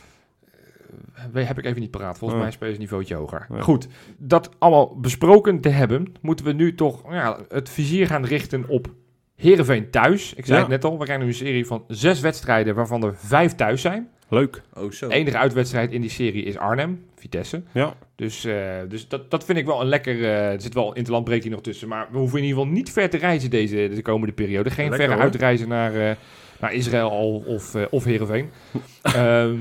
heb 1.33 1.59
ik 1.59 1.65
even 1.65 1.81
niet 1.81 1.91
paraat. 1.91 2.19
Volgens 2.19 2.41
mij 2.41 2.51
spelen 2.51 2.75
ze 2.75 2.79
een 2.81 2.85
niveautje 2.85 3.15
hoger. 3.15 3.47
Ja. 3.51 3.61
Goed. 3.61 3.89
Dat 4.17 4.51
allemaal 4.59 4.97
besproken 5.01 5.61
te 5.61 5.69
hebben, 5.69 6.12
moeten 6.21 6.45
we 6.45 6.53
nu 6.53 6.75
toch 6.75 7.12
ja, 7.12 7.39
het 7.49 7.69
vizier 7.69 8.07
gaan 8.07 8.25
richten 8.25 8.69
op 8.69 8.93
Heerenveen 9.37 9.91
thuis. 9.91 10.35
Ik 10.35 10.47
zei 10.47 10.59
het 10.61 10.69
net 10.69 10.85
al, 10.85 10.99
we 10.99 11.05
krijgen 11.05 11.25
nu 11.25 11.31
een 11.31 11.37
serie 11.37 11.67
van 11.67 11.85
zes 11.89 12.21
wedstrijden, 12.21 12.75
waarvan 12.75 13.05
er 13.05 13.15
vijf 13.17 13.55
thuis 13.55 13.81
zijn. 13.81 14.09
Leuk. 14.29 14.62
Oh, 14.75 14.91
zo. 14.91 15.09
De 15.09 15.14
enige 15.14 15.37
uitwedstrijd 15.39 15.93
in 15.93 16.01
die 16.01 16.11
serie 16.11 16.43
is 16.45 16.57
Arnhem, 16.59 17.05
Vitesse. 17.14 17.62
Ja. 17.72 17.95
Dus, 18.16 18.45
eh, 18.45 18.57
dus 18.89 19.09
dat, 19.09 19.31
dat 19.31 19.45
vind 19.45 19.59
ik 19.59 19.66
wel 19.66 19.81
een 19.81 19.87
lekker... 19.87 20.22
eh, 20.25 20.53
er 20.53 20.61
zit 20.61 20.75
wel 20.75 20.95
interlandbreking 20.95 21.53
nog 21.53 21.62
tussen. 21.62 21.89
Maar 21.89 22.09
we 22.11 22.18
hoeven 22.18 22.39
in 22.39 22.45
ieder 22.45 22.59
geval 22.61 22.75
niet 22.77 22.91
ver 22.93 23.11
te 23.11 23.16
reizen 23.16 23.51
deze 23.51 23.91
de 23.95 24.03
komende 24.03 24.35
periode. 24.35 24.70
Geen 24.70 24.89
Lekker, 24.89 24.99
verre 24.99 25.14
hoor. 25.14 25.22
uitreizen 25.31 25.68
naar, 25.68 25.95
eh, 25.95 26.16
naar 26.61 26.72
Israël 26.72 27.11
al 27.11 27.43
of, 27.47 27.75
eh 27.75 27.83
of 27.91 28.05
Heerenveen. 28.05 28.51
Ehm 29.03 29.57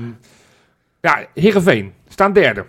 ja, 1.00 1.26
Heerenveen 1.34 1.92
staan 2.08 2.32
derde. 2.32 2.64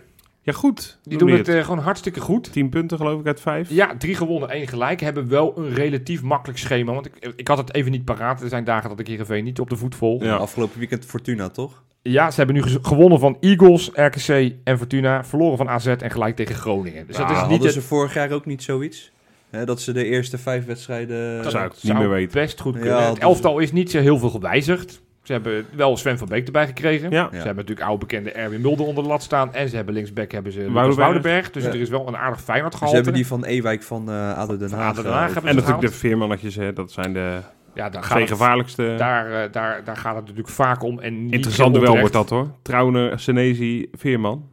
Ja, 0.46 0.54
goed. 0.54 1.00
Die 1.04 1.18
doen 1.18 1.30
het 1.30 1.48
eh, 1.48 1.62
gewoon 1.64 1.80
hartstikke 1.80 2.20
goed. 2.20 2.52
10 2.52 2.70
punten 2.70 2.98
geloof 2.98 3.20
ik 3.20 3.26
uit 3.28 3.41
5. 3.41 3.70
Ja, 3.70 3.96
drie 3.98 4.16
gewonnen, 4.16 4.50
één 4.50 4.68
gelijk. 4.68 5.00
Hebben 5.02 5.28
wel 5.28 5.58
een 5.58 5.74
relatief 5.74 6.22
makkelijk 6.22 6.60
schema. 6.60 6.93
Want 6.93 7.06
ik, 7.06 7.34
ik 7.36 7.48
had 7.48 7.58
het 7.58 7.74
even 7.74 7.91
niet 7.91 8.06
paraat. 8.06 8.41
Er 8.41 8.50
zijn 8.50 8.64
dagen 8.64 8.89
dat 8.89 9.00
ik 9.00 9.08
Heerenveen 9.08 9.43
niet 9.43 9.60
op 9.60 9.70
de 9.70 9.76
voet 9.76 9.96
volg. 9.96 10.24
Ja. 10.24 10.36
Afgelopen 10.36 10.80
weekend 10.80 11.06
Fortuna, 11.06 11.50
toch? 11.50 11.84
Ja, 12.02 12.32
ze 12.32 12.36
hebben 12.38 12.56
nu 12.56 12.62
gewonnen 12.82 13.20
van 13.20 13.38
Eagles, 13.39 13.89
RKC 13.93 14.54
en 14.64 14.78
Fortuna. 14.78 15.24
Verloren 15.24 15.58
van 15.58 15.70
AZ 15.70 15.86
en 15.88 16.12
gelijk 16.12 16.36
tegen 16.36 16.56
Groningen. 16.56 17.08
Dus 17.08 17.18
Ja, 17.18 17.22
dat 17.22 17.32
is 17.32 17.38
niet 17.38 17.50
hadden 17.50 17.66
het, 17.68 17.76
ze 17.76 17.82
vorig 17.82 18.14
jaar 18.14 18.32
ook 18.32 18.46
niet 18.46 18.64
zoiets? 18.64 19.12
Hè, 19.50 19.66
dat 19.66 19.82
ze 19.82 19.91
de 19.91 20.06
eerste 20.06 20.38
vijf 20.38 20.66
wedstrijden... 20.66 21.43
Dat 21.43 21.52
zou 21.52 21.66
ik 21.66 21.72
niet 21.72 21.82
zou 21.82 21.98
meer 21.98 22.10
weten. 22.10 22.41
best 22.41 22.60
goed 22.62 22.74
Ja, 22.76 22.80
kunnen. 22.82 23.06
het 23.08 23.18
elftal 23.18 23.60
is 23.60 23.72
niet 23.72 23.91
zo 23.91 24.00
heel 24.00 24.18
veel 24.18 24.30
gewijzigd. 24.30 25.02
Ze 25.26 25.32
hebben 25.34 25.65
wel 25.76 25.97
Sven 25.97 26.17
van 26.17 26.28
Beek 26.28 26.45
erbij 26.45 26.65
gekregen. 26.65 27.11
Ja. 27.11 27.28
Ze 27.30 27.36
hebben 27.36 27.55
natuurlijk 27.55 27.88
oude 27.88 28.05
bekende 28.05 28.32
Erwin 28.32 28.61
Mulder 28.61 28.86
onder 28.86 29.03
de 29.03 29.09
lat 29.09 29.23
staan. 29.23 29.53
En 29.53 29.69
ze 29.69 29.76
hebben 29.76 29.93
linksback 29.93 30.32
hebben 30.32 30.51
ze 30.51 30.59
Lucas 30.59 30.73
Woudenberg. 30.73 31.07
Woudenberg. 31.07 31.51
Dus 31.51 31.63
Ja. 31.63 31.69
er 31.69 31.76
is 31.82 31.89
wel 31.89 32.07
een 32.07 32.17
aardig 32.17 32.41
Feyenoord 32.41 32.71
Ze 32.71 32.78
gehalte. 32.78 32.95
hebben 33.01 33.15
die 33.15 33.28
van 33.28 33.43
Ewijk 33.45 33.84
van 33.84 34.09
eh 34.09 34.38
ADO 34.38 34.57
Den 34.57 34.71
Haag. 34.71 34.95
Den 34.95 35.05
eh, 35.05 35.11
Haag 35.11 35.21
over- 35.23 35.34
hebben 35.34 35.36
En 35.36 35.41
ze 35.41 35.43
natuurlijk 35.43 35.65
de 35.65 35.71
gehaald. 35.88 35.93
veermannetjes, 35.95 36.55
hè. 36.55 36.73
dat 36.73 36.91
zijn 36.91 37.13
de 37.13 37.39
Ja, 37.73 37.89
daar 37.89 38.01
twee 38.01 38.21
het, 38.21 38.32
gevaarlijkste. 38.32 38.93
daar, 38.97 39.43
eh, 39.43 39.51
daar, 39.51 39.84
daar 39.84 39.97
gaat 39.97 40.15
het 40.15 40.21
natuurlijk 40.23 40.49
vaak 40.53 40.84
om. 40.84 40.99
En 40.99 41.23
niet 41.23 41.34
Interessant 41.34 41.73
duel 41.73 41.86
onterecht. 41.88 42.13
wordt 42.13 42.30
dat 42.30 42.39
hoor. 42.39 42.49
Trouwner, 42.61 43.19
Senezi, 43.19 43.88
Veerman. 43.93 44.49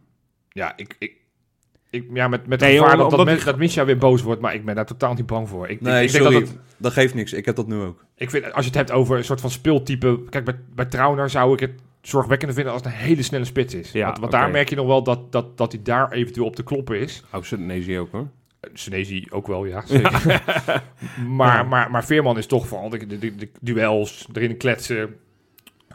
Ja, 0.48 0.72
ik, 0.76 0.96
ik, 0.98 1.12
ik, 1.92 2.04
ja 2.12 2.28
met, 2.28 2.46
met 2.46 2.60
Nee, 2.60 2.76
gevaar 2.76 2.96
joh, 2.96 3.10
dat, 3.10 3.26
dat, 3.26 3.40
dat 3.44 3.56
Misha 3.58 3.84
weer 3.84 3.98
boos 3.98 4.22
wordt. 4.22 4.40
Maar 4.40 4.54
ik 4.54 4.64
ben 4.64 4.74
daar 4.74 4.86
totaal 4.86 5.14
niet 5.14 5.26
bang 5.26 5.48
voor. 5.48 5.64
Ik, 5.64 5.70
ik- 5.70 5.80
Nee, 5.80 6.02
ik, 6.02 6.10
sorry. 6.10 6.30
denk 6.30 6.40
dat 6.46 6.48
het, 6.54 6.58
Dat 6.76 6.92
geeft 6.92 7.14
niks. 7.14 7.32
Ik 7.32 7.44
heb 7.44 7.56
dat 7.56 7.66
nu 7.66 7.76
ook. 7.76 8.04
ik 8.16 8.30
vind, 8.30 8.44
als 8.52 8.64
je 8.64 8.70
het 8.70 8.74
hebt 8.78 8.90
over 8.90 9.16
een 9.16 9.24
soort 9.24 9.40
van 9.40 9.50
speeltype... 9.50 10.20
Kijk, 10.30 10.44
bij, 10.44 10.58
bij 10.74 10.84
Trauner 10.84 11.30
zou 11.30 11.52
ik 11.52 11.60
het 11.60 11.70
zorgwekkender 12.02 12.56
vinden 12.56 12.72
als 12.74 12.82
het 12.82 12.92
een 12.92 12.98
hele 12.98 13.22
snelle 13.22 13.44
spits 13.44 13.74
is. 13.74 13.92
Ja, 13.92 14.16
want 14.20 14.32
daar 14.32 14.50
merk 14.50 14.68
je 14.68 14.76
nog 14.76 14.86
wel 14.86 15.02
dat, 15.02 15.32
dat, 15.32 15.56
dat 15.58 15.72
hij 15.72 15.80
daar 15.82 16.12
eventueel 16.12 16.46
op 16.46 16.56
te 16.56 16.62
kloppen 16.62 16.98
is. 17.00 17.22
Oh, 17.32 17.42
Senezi 17.42 17.98
ook 17.98 18.12
hoor. 18.12 18.26
Senezi 18.72 19.26
ook 19.30 19.46
wel, 19.46 19.64
ja. 19.64 19.82
Zeker. 19.86 20.42
maar, 21.28 21.66
maar, 21.66 21.90
maar 21.90 22.04
Veerman 22.04 22.38
is 22.38 22.46
toch 22.46 22.68
van 22.68 22.90
de, 22.90 23.06
de, 23.06 23.18
de, 23.18 23.34
de 23.36 23.48
duels, 23.60 24.26
erin 24.32 24.56
kletsen, 24.56 25.14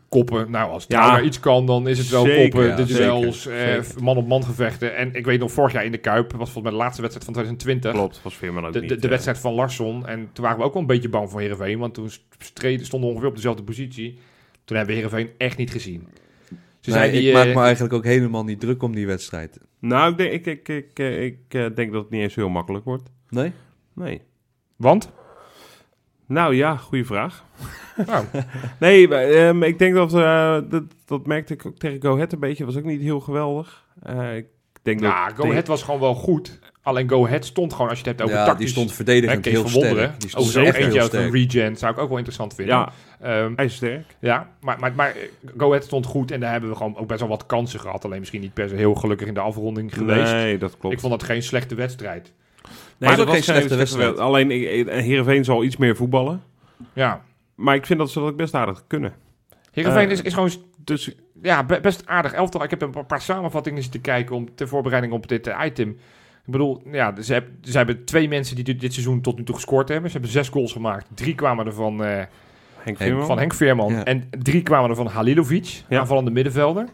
koppen. 0.09 0.51
Nou, 0.51 0.71
als 0.71 0.85
Ja. 0.87 1.01
Trauner 1.01 1.23
iets 1.25 1.39
kan, 1.39 1.65
dan 1.65 1.87
is 1.87 1.97
het 1.97 2.09
wel 2.09 2.23
Zeker, 2.25 2.41
koppen, 2.41 2.67
ja, 2.67 2.75
de 2.75 2.85
zeker, 2.85 3.03
duels, 3.03 3.45
eh, 3.47 3.57
zeker. 3.57 4.03
man-op-man 4.03 4.43
gevechten. 4.43 4.95
En 4.95 5.13
ik 5.13 5.25
weet 5.25 5.39
nog, 5.39 5.51
vorig 5.51 5.73
jaar 5.73 5.85
in 5.85 5.91
de 5.91 5.97
Kuip, 5.97 6.31
was 6.31 6.39
volgens 6.51 6.63
mij 6.63 6.71
de 6.71 6.77
laatste 6.77 7.01
wedstrijd 7.01 7.25
van 7.25 7.43
2020... 7.43 7.91
Klopt, 7.91 8.21
was 8.23 8.35
Veerman 8.35 8.65
ook 8.65 8.73
De, 8.73 8.79
niet. 8.79 8.89
de, 8.89 8.95
de 8.95 9.01
eh. 9.03 9.09
wedstrijd 9.09 9.37
van 9.39 9.53
Larsson. 9.53 10.07
En 10.07 10.29
toen 10.33 10.43
waren 10.43 10.59
we 10.59 10.65
ook 10.65 10.73
wel 10.73 10.81
een 10.81 10.87
beetje 10.87 11.09
bang 11.09 11.29
voor 11.29 11.39
Heerenveen. 11.39 11.79
Want 11.79 11.93
toen 11.93 12.09
streden, 12.37 12.85
stonden 12.85 13.07
we 13.09 13.13
ongeveer 13.15 13.31
op 13.31 13.35
dezelfde 13.37 13.63
positie. 13.63 14.19
Toen 14.65 14.77
hebben 14.77 14.95
we 14.95 15.01
Heerenveen 15.01 15.29
echt 15.37 15.57
niet 15.57 15.71
gezien. 15.71 16.07
Ze 16.79 16.91
Nee, 16.91 17.11
die, 17.11 17.27
ik 17.27 17.33
maak 17.33 17.45
eh, 17.45 17.55
me 17.55 17.61
eigenlijk 17.61 17.93
ook 17.93 18.03
helemaal 18.03 18.43
niet 18.43 18.59
druk 18.59 18.83
om 18.83 18.95
die 18.95 19.07
wedstrijd. 19.07 19.59
Nou, 19.79 20.11
ik 20.11 20.17
denk, 20.17 20.45
ik, 20.45 20.67
ik, 20.67 20.99
ik, 20.99 20.99
ik 21.19 21.37
eh, 21.47 21.65
denk 21.75 21.91
dat 21.91 22.01
het 22.01 22.09
niet 22.11 22.21
eens 22.21 22.35
heel 22.35 22.49
makkelijk 22.49 22.85
wordt. 22.85 23.09
Nee? 23.29 23.51
Nee. 23.93 24.21
Want? 24.75 25.11
Nou 26.27 26.55
ja, 26.55 26.75
goede 26.77 27.05
vraag. 27.05 27.43
Nou, 28.07 28.25
Nee, 28.79 29.07
maar, 29.07 29.23
ehm, 29.23 29.63
ik 29.63 29.79
denk 29.79 29.95
dat, 29.95 30.13
eh, 30.13 30.57
dat... 30.69 30.83
Dat 31.05 31.25
merkte 31.25 31.53
ik 31.53 31.65
ook 31.65 31.77
tegen 31.77 32.01
Go 32.01 32.13
Ahead 32.13 32.33
een 32.33 32.39
beetje. 32.39 32.65
was 32.65 32.77
ook 32.77 32.83
niet 32.83 33.01
heel 33.01 33.19
geweldig. 33.19 33.85
Eh, 34.03 34.35
ik 34.35 34.45
denk 34.81 34.99
ja, 34.99 35.27
dat... 35.27 35.35
Go 35.35 35.49
Ahead 35.49 35.67
was 35.67 35.83
gewoon 35.83 35.99
wel 35.99 36.13
goed. 36.13 36.59
Alleen 36.81 37.09
Go 37.09 37.25
Ahead 37.25 37.45
stond 37.45 37.73
gewoon, 37.73 37.89
als 37.89 37.99
je 37.99 38.07
het 38.07 38.17
hebt 38.17 38.29
over 38.29 38.41
Ja, 38.41 38.45
tactisch... 38.45 38.65
die 38.65 38.75
stond 38.75 38.93
verdedigend 38.93 39.45
heel 39.45 39.67
sterk. 39.67 40.19
Die 40.19 40.29
stond 40.29 40.47
Over 40.47 40.63
echt 40.63 40.77
eentje 40.77 41.01
uit 41.01 41.13
een 41.13 41.31
regen 41.31 41.75
zou 41.75 41.93
ik 41.93 41.99
ook 41.99 42.07
wel 42.07 42.17
interessant 42.17 42.53
vinden. 42.53 42.75
Ja, 42.75 42.91
Ehm, 43.19 43.53
hij 43.55 43.65
is 43.65 43.75
sterk. 43.75 44.15
ja 44.19 44.49
maar, 44.61 44.79
maar, 44.79 44.93
maar 44.95 45.15
Go 45.57 45.67
Ahead 45.67 45.83
stond 45.83 46.05
goed. 46.05 46.31
En 46.31 46.39
daar 46.39 46.51
hebben 46.51 46.69
we 46.69 46.75
gewoon 46.75 46.97
ook 46.97 47.07
best 47.07 47.19
wel 47.19 47.29
wat 47.29 47.45
kansen 47.45 47.79
gehad. 47.79 48.05
Alleen 48.05 48.19
misschien 48.19 48.41
niet 48.41 48.53
per 48.53 48.69
se 48.69 48.75
heel 48.75 48.95
gelukkig 48.95 49.27
in 49.27 49.33
de 49.33 49.39
afronding 49.39 49.93
geweest. 49.93 50.31
Nee, 50.31 50.57
dat 50.57 50.77
klopt. 50.77 50.95
Ik 50.95 51.01
vond 51.01 51.11
dat 51.11 51.23
geen 51.23 51.43
slechte 51.43 51.75
wedstrijd. 51.75 52.33
Nee, 52.99 53.09
Maar 53.09 53.17
dat 53.17 53.19
ook 53.19 53.25
was 53.25 53.45
geen 53.45 53.55
slechte 53.55 53.75
wedstrijd. 53.75 54.15
wel- 54.15 54.25
Alleen 54.25 54.51
ik- 54.51 54.69
ik- 54.71 54.87
Heerenveen 54.89 55.43
zal 55.45 55.63
iets 55.63 55.77
meer 55.77 55.95
voetballen. 55.95 56.41
Ja. 56.93 57.23
Maar 57.55 57.75
ik 57.75 57.85
vind 57.85 57.99
dat 57.99 58.11
ze 58.11 58.19
dat 58.19 58.35
best 58.35 58.53
aardig 58.53 58.83
kunnen. 58.87 59.13
Heerenveen 59.71 60.05
Eh, 60.05 60.11
is, 60.11 60.21
is 60.21 60.33
gewoon 60.33 60.49
Dus 60.83 61.15
ja, 61.41 61.63
be- 61.63 61.79
best 61.81 62.05
aardig 62.05 62.33
elftal. 62.33 62.63
Ik 62.63 62.69
heb 62.69 62.81
een 62.81 63.05
paar 63.07 63.21
samenvattingen 63.21 63.81
zitten 63.81 64.01
kijken 64.01 64.35
om 64.35 64.55
ter 64.55 64.67
voorbereiding 64.67 65.13
op 65.13 65.27
dit 65.27 65.47
eh, 65.47 65.61
item. 65.65 65.89
Ik 66.45 66.51
bedoel, 66.53 66.81
ja, 66.91 67.21
ze, 67.21 67.33
heb- 67.33 67.47
ze 67.61 67.77
hebben 67.77 68.05
twee 68.05 68.27
mensen 68.27 68.55
die 68.55 68.63
dit, 68.63 68.79
dit 68.79 68.93
seizoen 68.93 69.21
tot 69.21 69.37
nu 69.37 69.43
toe 69.43 69.55
gescoord 69.55 69.87
hebben. 69.89 70.05
Ze 70.09 70.13
hebben 70.17 70.31
zes 70.33 70.49
goals 70.49 70.71
gemaakt. 70.71 71.05
Drie 71.13 71.35
kwamen 71.35 71.65
er 71.65 71.73
van, 71.73 72.03
eh, 72.03 72.23
Henk 72.77 72.97
Veerman. 72.97 73.25
van 73.25 73.37
Henk 73.37 73.53
Veerman. 73.53 73.93
Ja. 73.93 74.03
En 74.03 74.29
drie 74.39 74.61
kwamen 74.63 74.89
er 74.89 74.95
van 74.95 75.07
Halilovic, 75.07 75.83
Ja. 75.89 75.99
aanvallende 75.99 76.31
middenvelder. 76.31 76.85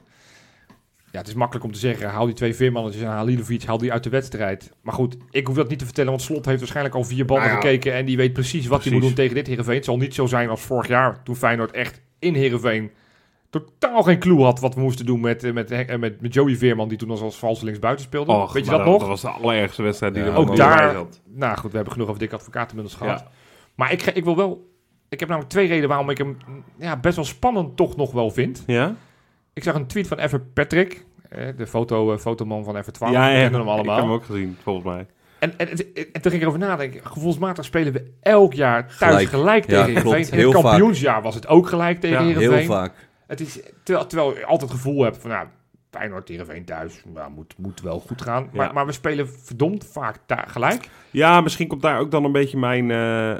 Ja, 1.14 1.20
het 1.20 1.28
is 1.28 1.34
makkelijk 1.34 1.66
om 1.66 1.72
te 1.72 1.80
zeggen, 1.80 2.09
haal 2.09 2.26
die 2.26 2.36
twee 2.36 2.55
Veermannetjes 2.55 3.03
en 3.03 3.09
Halilovic, 3.09 3.64
haal 3.64 3.78
die 3.78 3.91
uit 3.91 4.03
de 4.03 4.09
wedstrijd. 4.09 4.72
Maar 4.82 4.93
goed, 4.93 5.18
ik 5.30 5.47
hoef 5.47 5.55
dat 5.55 5.70
niet 5.70 5.80
te 5.80 5.86
vertellen, 5.86 6.09
want 6.09 6.22
Slot 6.22 6.45
heeft 6.45 6.59
waarschijnlijk 6.59 6.95
al 6.95 7.03
vier 7.03 7.26
ballen 7.26 7.43
Nou 7.43 7.55
ja. 7.55 7.61
gekeken. 7.61 7.93
En 7.93 8.05
die 8.05 8.18
weet 8.18 8.34
precies 8.34 8.68
wat 8.68 8.84
hij 8.84 8.93
moet 8.93 9.01
doen 9.01 9.14
tegen 9.14 9.36
dit 9.36 9.47
Heerenveen. 9.47 9.76
Het 9.76 9.86
zal 9.86 9.97
niet 9.97 10.14
zo 10.14 10.26
zijn 10.26 10.49
als 10.49 10.61
vorig 10.61 10.88
jaar, 10.88 11.24
toen 11.24 11.36
Feyenoord 11.36 11.72
echt 11.72 12.01
in 12.20 12.34
Heerenveen 12.34 12.91
totaal 13.49 14.03
geen 14.03 14.20
clue 14.20 14.43
had 14.43 14.59
wat 14.59 14.76
we 14.76 14.82
moesten 14.82 15.05
doen 15.05 15.20
met, 15.20 15.43
eh, 15.43 15.53
met, 15.53 15.72
eh, 15.72 15.97
met, 15.97 16.22
met 16.22 16.34
Joey 16.34 16.55
Veerman, 16.55 16.88
die 16.88 16.97
toen 16.97 17.09
als, 17.09 17.22
als 17.22 17.36
valse 17.36 17.66
linksbuiten 17.66 18.05
speelde. 18.05 18.32
Och, 18.32 18.53
Weet 18.53 18.66
je 18.66 18.72
dat 18.72 18.86
nog? 18.86 18.99
Dat 18.99 19.07
was 19.07 19.22
de 19.22 19.30
allerergste 19.30 19.84
wedstrijd 19.84 20.14
die 20.14 20.24
Ja, 20.24 20.30
er 20.30 20.36
ook 20.36 20.55
daar-. 20.55 21.05
Nou 21.26 21.57
goed, 21.57 21.70
we 21.70 21.76
hebben 21.76 21.93
genoeg 21.93 22.07
over 22.07 22.20
dikke 22.20 22.36
advocatenmiddels 22.36 22.95
gehad. 22.95 23.20
Ja. 23.20 23.32
Maar 23.76 23.91
ik, 23.91 24.01
ik 24.05 24.24
wil 24.24 24.36
wel... 24.36 24.72
Ik 25.09 25.20
heb 25.20 25.30
namelijk 25.30 25.53
twee 25.53 25.68
redenen 25.68 25.89
waarom 25.89 26.09
ik 26.09 26.18
hem 26.18 26.38
ja, 26.78 26.97
best 26.97 27.16
wel 27.16 27.26
spannend 27.26 27.76
toch 27.78 27.95
nog 27.95 28.11
wel 28.11 28.30
vind. 28.30 28.64
Ja? 28.68 28.95
Ik 29.54 29.64
zag 29.64 29.76
een 29.76 29.88
tweet 29.88 30.08
van 30.08 30.18
Ever 30.20 30.39
Patrick, 30.41 31.06
eh, 31.30 31.47
de 31.58 31.68
foto, 31.68 32.12
eh, 32.14 32.18
fotoman 32.20 32.64
van 32.64 32.78
Ever 32.78 32.91
12. 32.93 33.14
ja, 33.14 33.28
ja. 33.28 33.34
hem 33.36 33.45
Ik 33.45 33.51
heb 33.58 33.66
allemaal. 33.68 33.97
hem 33.97 34.12
ook 34.12 34.24
gezien, 34.26 34.58
volgens 34.64 34.86
mij. 34.86 35.06
En, 35.39 35.58
en, 35.58 35.70
en, 35.70 35.78
en 35.95 36.22
toen 36.22 36.22
ging 36.22 36.34
ik 36.34 36.41
erover 36.41 36.60
nadenken. 36.60 37.06
Gevoelsmatig 37.06 37.66
spelen 37.66 37.93
we 37.93 38.12
elk 38.22 38.54
jaar 38.54 38.82
thuis 38.97 38.99
gelijk, 38.99 39.30
Gelijk. 39.30 39.64
tegen 39.66 39.80
Ja, 39.80 39.86
Heerenveen. 39.86 40.12
klopt. 40.12 40.32
In 40.32 40.39
het 40.39 40.54
vaak. 40.54 40.64
kampioensjaar 40.64 41.22
was 41.22 41.36
het 41.36 41.47
ook 41.47 41.68
gelijk 41.68 41.99
tegen 41.99 42.18
Ja, 42.18 42.24
Heerenveen. 42.26 42.58
Heel 42.58 42.66
vaak. 42.68 42.93
Het 43.28 43.39
is, 43.39 43.60
terwijl, 43.84 44.08
terwijl 44.08 44.34
je 44.38 44.45
altijd 44.45 44.72
het 44.72 44.80
gevoel 44.80 45.04
hebt 45.04 45.18
van... 45.18 45.30
Nou, 45.30 45.47
Feyenoord, 45.91 46.28
Heerenveen 46.28 46.66
thuis, 46.66 47.04
nou, 47.14 47.32
moet, 47.32 47.54
moet 47.58 47.82
wel 47.82 47.99
goed 47.99 48.22
gaan. 48.22 48.49
Maar, 48.54 48.66
Ja. 48.66 48.72
maar 48.72 48.86
we 48.86 48.91
spelen 48.91 49.30
verdomd 49.30 49.86
vaak 49.91 50.18
daar 50.26 50.45
gelijk. 50.47 50.89
Ja, 51.12 51.41
misschien 51.41 51.68
komt 51.68 51.82
daar 51.82 51.99
ook 51.99 52.12
dan 52.12 52.24
een 52.24 52.32
beetje 52.32 52.58
mijn 52.58 52.91
eh, 52.91 53.36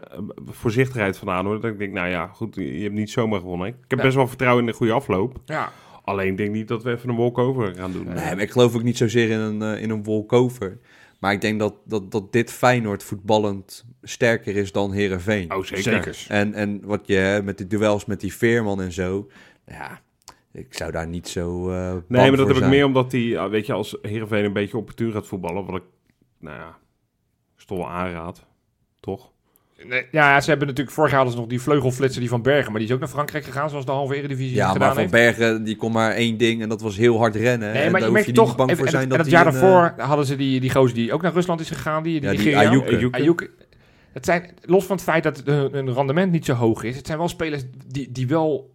voorzichtigheid 0.46 1.18
vandaan. 1.18 1.46
Hoor. 1.46 1.62
Dat 1.62 1.72
ik 1.72 1.78
denk, 1.78 1.94
nou 1.94 2.08
ja, 2.10 2.28
goed, 2.28 2.56
je 2.56 2.82
hebt 2.84 2.94
niet 2.94 3.10
zomaar 3.12 3.40
gewonnen. 3.40 3.68
Ik 3.68 3.76
heb 3.88 4.02
best 4.02 4.16
wel 4.16 4.28
vertrouwen 4.28 4.64
in 4.66 4.70
de 4.72 4.78
goede 4.78 4.94
afloop. 4.94 5.36
Ja, 5.46 5.72
Alleen 6.04 6.28
ik 6.28 6.38
denk 6.38 6.54
niet 6.54 6.68
dat 6.68 6.84
we 6.84 6.92
even 6.92 7.10
een 7.10 7.16
walkover 7.16 7.76
gaan 7.76 7.92
doen. 7.92 8.06
Nee, 8.06 8.16
maar 8.16 8.40
ik 8.40 8.52
geloof 8.52 8.76
ook 8.76 8.84
niet 8.84 8.98
zozeer 8.98 9.30
in 9.30 9.40
een, 9.40 9.62
eh, 9.62 9.82
in 9.82 9.90
een 9.90 10.04
walkover. 10.04 10.80
Maar 11.20 11.34
ik 11.34 11.42
denk 11.42 11.60
dat, 11.60 11.76
dat, 11.86 12.12
dat 12.12 12.32
dit 12.32 12.52
Feyenoord 12.52 13.04
voetballend 13.04 13.86
sterker 14.02 14.56
is 14.56 14.72
dan 14.72 14.92
Herenveen. 14.92 15.54
Oh, 15.54 15.64
zeker. 15.64 15.84
zeker. 15.84 16.26
En, 16.28 16.54
en 16.54 16.82
wat 16.86 17.08
je 17.08 17.42
met 17.44 17.58
die 17.58 17.68
duels 17.68 18.06
met 18.06 18.20
die 18.20 18.34
Veerman 18.34 18.82
en 18.82 18.92
zo. 18.92 19.30
Ja, 19.66 20.02
ik 20.52 20.74
zou 20.74 20.92
daar 20.92 21.08
niet 21.08 21.28
zo. 21.28 21.70
eh 21.72 21.92
Nee, 22.08 22.28
maar 22.30 22.38
dat 22.38 22.48
heb 22.48 22.58
ik 22.58 22.68
meer 22.68 22.86
omdat 22.86 23.12
die, 23.12 23.40
weet 23.40 23.66
je, 23.66 23.74
als 23.74 23.98
Heerenveen 24.02 24.46
een 24.46 24.54
beetje 24.54 24.78
opportun 24.78 25.12
gaat 25.12 25.28
voetballen, 25.28 25.66
wat 25.66 25.76
ik, 25.76 25.84
nou 26.40 26.58
ja, 26.58 26.78
toch 27.66 27.78
wel 27.78 27.90
aanraad. 27.90 28.46
Toch? 29.00 29.32
Nee, 29.88 30.06
ja, 30.12 30.42
ze 30.42 30.50
hebben 30.50 30.68
natuurlijk... 30.68 30.96
Vorig 30.96 31.10
jaar 31.12 31.20
hadden 31.20 31.36
ze 31.38 31.42
nog 31.42 31.52
die 31.52 31.62
vleugelflitser 31.62 32.20
die 32.22 32.30
van 32.30 32.42
Bergen. 32.42 32.72
Maar 32.72 32.80
die 32.80 32.88
is 32.90 32.94
ook 32.94 33.00
naar 33.00 33.10
Frankrijk 33.10 33.44
gegaan, 33.44 33.70
zoals 33.70 33.86
de 33.86 33.92
halve 33.92 34.16
Eredivisie 34.16 34.56
Ja, 34.56 34.68
gedaan 34.72 34.80
maar 34.80 34.90
Van 34.90 34.98
heeft. 34.98 35.12
Bergen 35.38 35.64
die 35.64 35.76
kon 35.76 35.92
maar 35.92 36.12
één 36.12 36.38
ding 36.38 36.62
en 36.62 36.70
dat 36.70 36.82
was 36.82 36.98
heel 36.98 37.18
hard 37.18 37.36
rennen. 37.36 37.72
Nee, 37.74 37.82
en 37.84 37.92
maar 37.92 37.92
daar 37.92 38.00
je 38.00 38.06
hoef 38.06 38.14
merkt 38.14 38.28
je 38.28 38.34
toch... 38.34 38.48
niet 38.48 38.56
bang 38.58 38.70
en- 38.70 38.76
voor 38.78 38.86
en- 38.86 38.92
zijn 38.92 39.04
en 39.04 39.10
dat 39.10 39.18
het 39.18 39.30
jaar 39.30 39.48
een, 39.48 39.54
eh, 39.54 39.62
daarvoor 39.62 40.06
hadden 40.06 40.26
ze 40.26 40.36
die, 40.36 40.60
die 40.60 40.72
gozer 40.72 40.96
die 40.96 41.14
ook 41.14 41.22
naar 41.22 41.34
Rusland 41.34 41.60
is 41.60 41.68
gegaan. 41.68 42.04
Die, 42.04 42.20
die 42.20 42.50
Ja, 42.50 42.70
die. 42.70 43.50
Het 44.14 44.26
zijn, 44.26 44.50
los 44.62 44.86
van 44.86 44.96
het 44.96 45.06
feit 45.06 45.24
dat 45.24 45.42
hun, 45.46 45.72
hun 45.72 45.94
rendement 45.94 46.32
niet 46.32 46.46
zo 46.46 46.54
hoog 46.54 46.84
is, 46.84 46.96
het 46.96 47.06
zijn 47.06 47.18
wel 47.18 47.28
spelers 47.28 47.64
die, 47.88 48.12
die 48.12 48.28
wel 48.28 48.72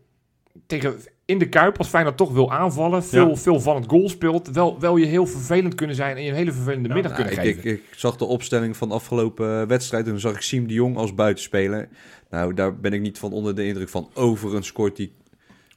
tegen 0.67 0.95
in 1.29 1.39
de 1.39 1.49
Kuip, 1.49 1.79
als 1.79 1.89
Feyenoord 1.89 2.17
toch 2.17 2.33
wil 2.33 2.53
aanvallen, 2.53 3.05
veel, 3.05 3.29
Ja. 3.29 3.37
veel 3.37 3.61
van 3.61 3.77
het 3.77 3.85
goal 3.89 4.09
speelt, 4.09 4.49
wel, 4.51 4.81
wel 4.81 4.97
je 4.97 5.07
heel 5.07 5.27
vervelend 5.27 5.75
kunnen 5.75 5.97
zijn 5.97 6.17
en 6.17 6.23
je 6.23 6.29
een 6.29 6.35
hele 6.37 6.53
vervelende 6.53 6.89
Ja, 6.89 6.95
middag 6.95 7.13
Nou, 7.13 7.25
kunnen 7.25 7.45
ik, 7.45 7.55
geven. 7.55 7.71
ik, 7.71 7.79
ik 7.79 7.99
zag 7.99 8.17
de 8.17 8.25
opstelling 8.25 8.77
van 8.77 8.89
de 8.89 8.95
afgelopen 8.95 9.67
wedstrijd 9.67 10.05
en 10.05 10.11
toen 10.11 10.21
zag 10.21 10.33
ik 10.35 10.41
Siem 10.41 10.67
de 10.67 10.75
Jong 10.75 10.97
als 10.97 11.15
buitenspeler. 11.15 11.89
Nou, 12.31 12.55
daar 12.55 12.77
ben 12.77 12.93
ik 12.93 13.01
niet 13.01 13.19
van 13.19 13.33
onder 13.33 13.55
de 13.55 13.67
indruk 13.67 13.89
van. 13.89 14.11
Overigens 14.15 14.67
scoort 14.67 14.97
die 14.97 15.13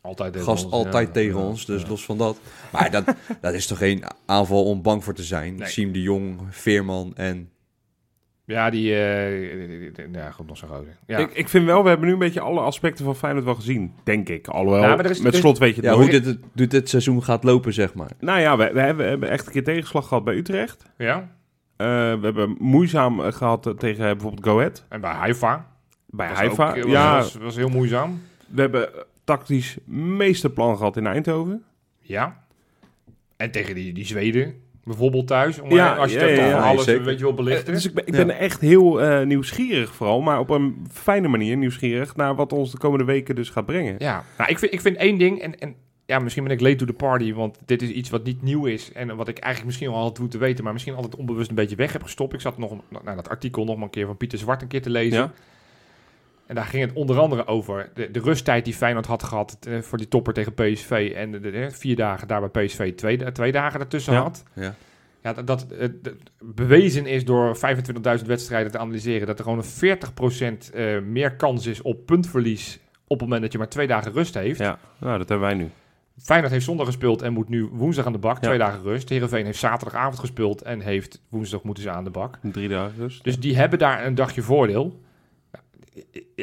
altijd 0.02 0.38
gast 0.38 0.64
ons, 0.64 0.74
altijd 0.74 1.08
ja. 1.08 1.14
tegen 1.14 1.40
ons, 1.40 1.66
dus 1.66 1.88
los 1.88 2.06
van 2.06 2.18
dat. 2.18 2.38
Maar 2.72 2.92
dat, 2.92 3.04
dat 3.42 3.54
is 3.54 3.68
toch 3.68 3.78
geen 3.78 4.04
aanval 4.26 4.64
om 4.66 4.82
bang 4.82 5.04
voor 5.04 5.14
te 5.14 5.24
zijn. 5.24 5.56
Nee. 5.56 5.68
Siem 5.68 5.92
de 5.92 6.02
Jong, 6.02 6.40
Veerman 6.50 7.12
en... 7.16 7.50
Ja, 8.52 8.70
die, 8.70 8.96
eh, 8.96 9.68
die- 9.68 10.08
ja, 10.12 10.32
goed, 10.32 10.48
nog 10.48 10.58
zo 10.58 10.68
groot. 10.68 10.86
Ja. 11.08 11.18
Ik, 11.18 11.32
ik 11.34 11.50
vind 11.50 11.66
wel, 11.66 11.84
we 11.84 11.90
hebben 11.90 12.08
nu 12.08 12.14
een 12.14 12.20
beetje 12.20 12.40
alle 12.40 12.60
aspecten 12.60 13.06
van 13.06 13.16
Feyenoord 13.16 13.46
wel 13.46 13.56
gezien, 13.56 13.94
denk 14.04 14.30
ik. 14.30 14.48
Alhoewel, 14.48 14.82
Ja, 14.82 14.96
maar 14.96 15.10
is- 15.10 15.22
met 15.22 15.36
slot 15.36 15.58
weet 15.58 15.76
je 15.76 15.82
het 15.82 15.90
Ja, 15.90 15.96
hoe 15.98 16.10
dit, 16.10 16.38
dit, 16.54 16.72
dit 16.72 16.90
seizoen 16.90 17.24
gaat 17.24 17.44
lopen, 17.44 17.74
zeg 17.74 17.94
maar. 17.94 18.10
Nou 18.20 18.40
ja, 18.40 18.58
we, 18.58 18.70
we, 18.74 18.80
hebben, 18.80 19.04
we 19.06 19.10
hebben 19.10 19.30
echt 19.30 19.46
een 19.46 19.52
keer 19.52 19.64
tegenslag 19.64 20.08
gehad 20.08 20.24
bij 20.24 20.36
Utrecht. 20.36 20.84
ja, 20.98 21.30
Eh, 21.78 21.88
we 21.88 22.20
hebben 22.22 22.56
moeizaam 22.60 23.20
eh, 23.22 23.32
gehad 23.32 23.66
eh, 23.68 23.74
tegen 23.74 24.04
bijvoorbeeld 24.04 24.46
Go 24.46 24.58
Ahead. 24.58 24.86
en 24.90 25.02
bij 25.02 25.12
Haifa. 25.14 25.68
Bij 26.08 26.28
was 26.30 26.38
Haifa. 26.38 26.70
ook- 26.70 26.76
was, 26.76 26.92
ja, 26.92 27.16
was, 27.18 27.36
was 27.36 27.56
heel 27.56 27.70
moeizaam. 27.70 28.22
we 28.48 28.62
hebben 28.62 28.90
tactisch 29.24 29.78
meesterplan 29.86 30.78
gehad 30.78 30.98
in 30.98 31.08
Eindhoven. 31.08 31.64
Ja. 32.00 32.44
En 33.38 33.52
tegen 33.52 33.76
die, 33.76 33.94
die 33.94 34.06
Zweden 34.06 34.54
bijvoorbeeld 34.84 35.28
thuis. 35.28 35.60
Om 35.60 35.72
Ja, 35.72 35.96
als 35.96 36.12
je 36.12 36.20
ja, 36.20 36.26
dat 36.26 36.36
ja, 36.36 36.42
toch 36.44 36.52
ja, 36.52 36.60
alles 36.70 36.84
zeker. 36.86 37.04
weet 37.04 37.18
je 37.18 37.24
wel 37.24 37.34
belichten. 37.34 37.74
dus 37.74 37.86
ik 37.86 37.94
ben, 37.94 38.08
ik 38.08 38.16
Ja. 38.16 38.26
ben 38.26 38.38
echt 38.38 38.62
heel 38.62 39.02
eh, 39.02 39.26
nieuwsgierig 39.26 39.94
vooral, 39.96 40.22
maar 40.22 40.40
op 40.40 40.50
een 40.50 40.88
fijne 40.92 41.28
manier 41.28 41.58
nieuwsgierig 41.58 42.16
naar 42.16 42.36
wat 42.36 42.54
ons 42.54 42.72
de 42.72 42.78
komende 42.78 43.06
weken 43.06 43.36
dus 43.36 43.50
gaat 43.50 43.66
brengen. 43.66 43.96
Ja, 43.98 44.24
nou, 44.38 44.50
ik, 44.50 44.60
vind, 44.60 44.74
ik 44.74 44.82
vind 44.82 44.98
één 44.98 45.18
ding, 45.18 45.42
en, 45.42 45.60
en 45.60 45.76
ja, 46.06 46.20
misschien 46.20 46.44
ben 46.44 46.52
ik 46.54 46.62
late 46.62 46.76
to 46.76 46.86
the 46.86 46.94
party, 46.94 47.34
want 47.34 47.58
dit 47.66 47.82
is 47.82 47.90
iets 47.90 48.10
wat 48.10 48.24
niet 48.24 48.42
nieuw 48.42 48.66
is 48.66 48.92
en 48.92 49.16
wat 49.16 49.28
ik 49.28 49.38
eigenlijk 49.38 49.66
misschien 49.66 49.90
al 49.96 50.02
had 50.04 50.20
moeten 50.20 50.40
weten, 50.40 50.64
maar 50.64 50.74
misschien 50.74 50.96
altijd 50.96 51.16
onbewust 51.16 51.50
een 51.50 51.56
beetje 51.56 51.76
weg 51.76 51.94
heb 51.94 52.04
gestopt. 52.04 52.34
Ik 52.34 52.42
zat 52.42 52.58
nog 52.58 52.74
naar 53.04 53.16
dat 53.16 53.30
artikel 53.30 53.64
nog 53.66 53.76
maar 53.76 53.84
een 53.84 53.90
keer 53.90 54.06
van 54.06 54.18
Pieter 54.18 54.38
Zwart 54.40 54.62
een 54.62 54.68
keer 54.68 54.82
te 54.82 54.90
lezen. 54.90 55.32
En 56.52 56.58
daar 56.58 56.66
ging 56.66 56.84
het 56.86 56.94
onder 56.94 57.20
andere 57.20 57.48
over 57.48 57.90
de, 57.94 58.12
de 58.12 58.20
rusttijd 58.20 58.66
die 58.66 58.74
Feyenoord 58.74 59.06
had 59.06 59.24
gehad 59.24 59.58
eh, 59.68 59.80
voor 59.82 59.98
die 59.98 60.08
topper 60.08 60.34
tegen 60.34 60.54
PSV 60.54 61.14
en 61.16 61.32
de, 61.32 61.40
de- 61.40 61.52
de 61.52 61.72
vier 61.72 61.96
dagen 61.96 62.28
daar 62.28 62.50
bij 62.50 62.66
PSV 62.66 62.94
twee, 62.96 63.32
twee 63.32 63.52
dagen 63.52 63.80
ertussen 63.80 64.14
Ja. 64.14 64.22
had. 64.22 64.44
Ja. 64.54 64.74
Ja, 65.24 65.34
dat, 65.34 65.48
dat 65.48 65.72
eh, 65.72 65.88
dat 66.02 66.14
bewezen 66.40 67.06
is 67.06 67.26
door 67.26 67.58
25.000 68.20 68.26
wedstrijden 68.26 68.72
te 68.72 68.78
analyseren 68.78 69.28
dat 69.28 69.38
er 69.40 69.44
gewoon 69.44 69.64
een 69.80 69.98
40% 70.70 70.74
eh, 70.74 71.00
meer 71.00 71.36
kans 71.36 71.66
is 71.66 71.82
op 71.82 72.06
puntverlies 72.06 72.80
op 73.08 73.10
het 73.20 73.22
moment 73.22 73.42
dat 73.42 73.52
je 73.52 73.58
maar 73.58 73.70
twee 73.70 73.88
dagen 73.88 74.12
rust 74.12 74.34
heeft. 74.34 74.60
Ja, 74.60 74.80
nou, 75.00 75.18
dat 75.18 75.30
hebben 75.30 75.48
wij 75.48 75.58
nu. 75.58 75.70
Feyenoord 76.18 76.52
heeft 76.52 76.66
zondag 76.66 76.86
gespeeld 76.86 77.22
en 77.22 77.34
moet 77.34 77.50
nu 77.50 77.70
woensdag 77.72 78.06
aan 78.06 78.12
de 78.12 78.18
bak. 78.18 78.36
Ja. 78.36 78.42
Twee 78.42 78.58
dagen 78.58 78.82
rust. 78.82 79.10
Heerenveen 79.10 79.46
heeft 79.46 79.60
zaterdagavond 79.60 80.20
gespeeld 80.20 80.62
en 80.62 80.80
heeft 80.82 81.22
woensdag 81.30 81.64
moeten 81.64 81.84
ze 81.84 81.90
aan 81.90 82.04
de 82.04 82.10
bak. 82.10 82.38
Drie 82.42 82.70
dagen 82.70 82.98
dus. 82.98 83.22
Dus 83.22 83.40
die 83.40 83.56
hebben 83.58 83.80
daar 83.80 84.06
een 84.06 84.16
dagje 84.16 84.42
voordeel. 84.42 85.00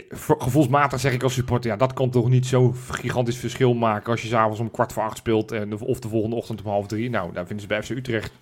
Voor- 0.08 0.40
Gevoelsmatig 0.40 1.00
zeg 1.00 1.12
ik 1.12 1.22
als 1.22 1.34
supporter, 1.34 1.70
ja, 1.70 1.76
dat 1.76 1.92
kan 1.92 2.10
toch 2.10 2.28
niet 2.28 2.46
zo'n 2.46 2.74
gigantisch 2.90 3.36
verschil 3.36 3.74
maken 3.74 4.10
als 4.10 4.22
je 4.22 4.28
s'avonds 4.28 4.60
om 4.60 4.70
kwart 4.70 4.92
voor 4.92 5.02
acht 5.02 5.16
speelt 5.16 5.52
en 5.52 5.80
of 5.80 5.98
de 5.98 6.08
volgende 6.08 6.36
ochtend 6.36 6.62
om 6.62 6.70
half 6.70 6.86
drie. 6.86 7.10
Nou, 7.10 7.32
daar 7.32 7.46
vinden 7.46 7.60
ze 7.62 7.66
bij 7.68 7.82
FC 7.82 7.90
Utrecht, 7.90 8.32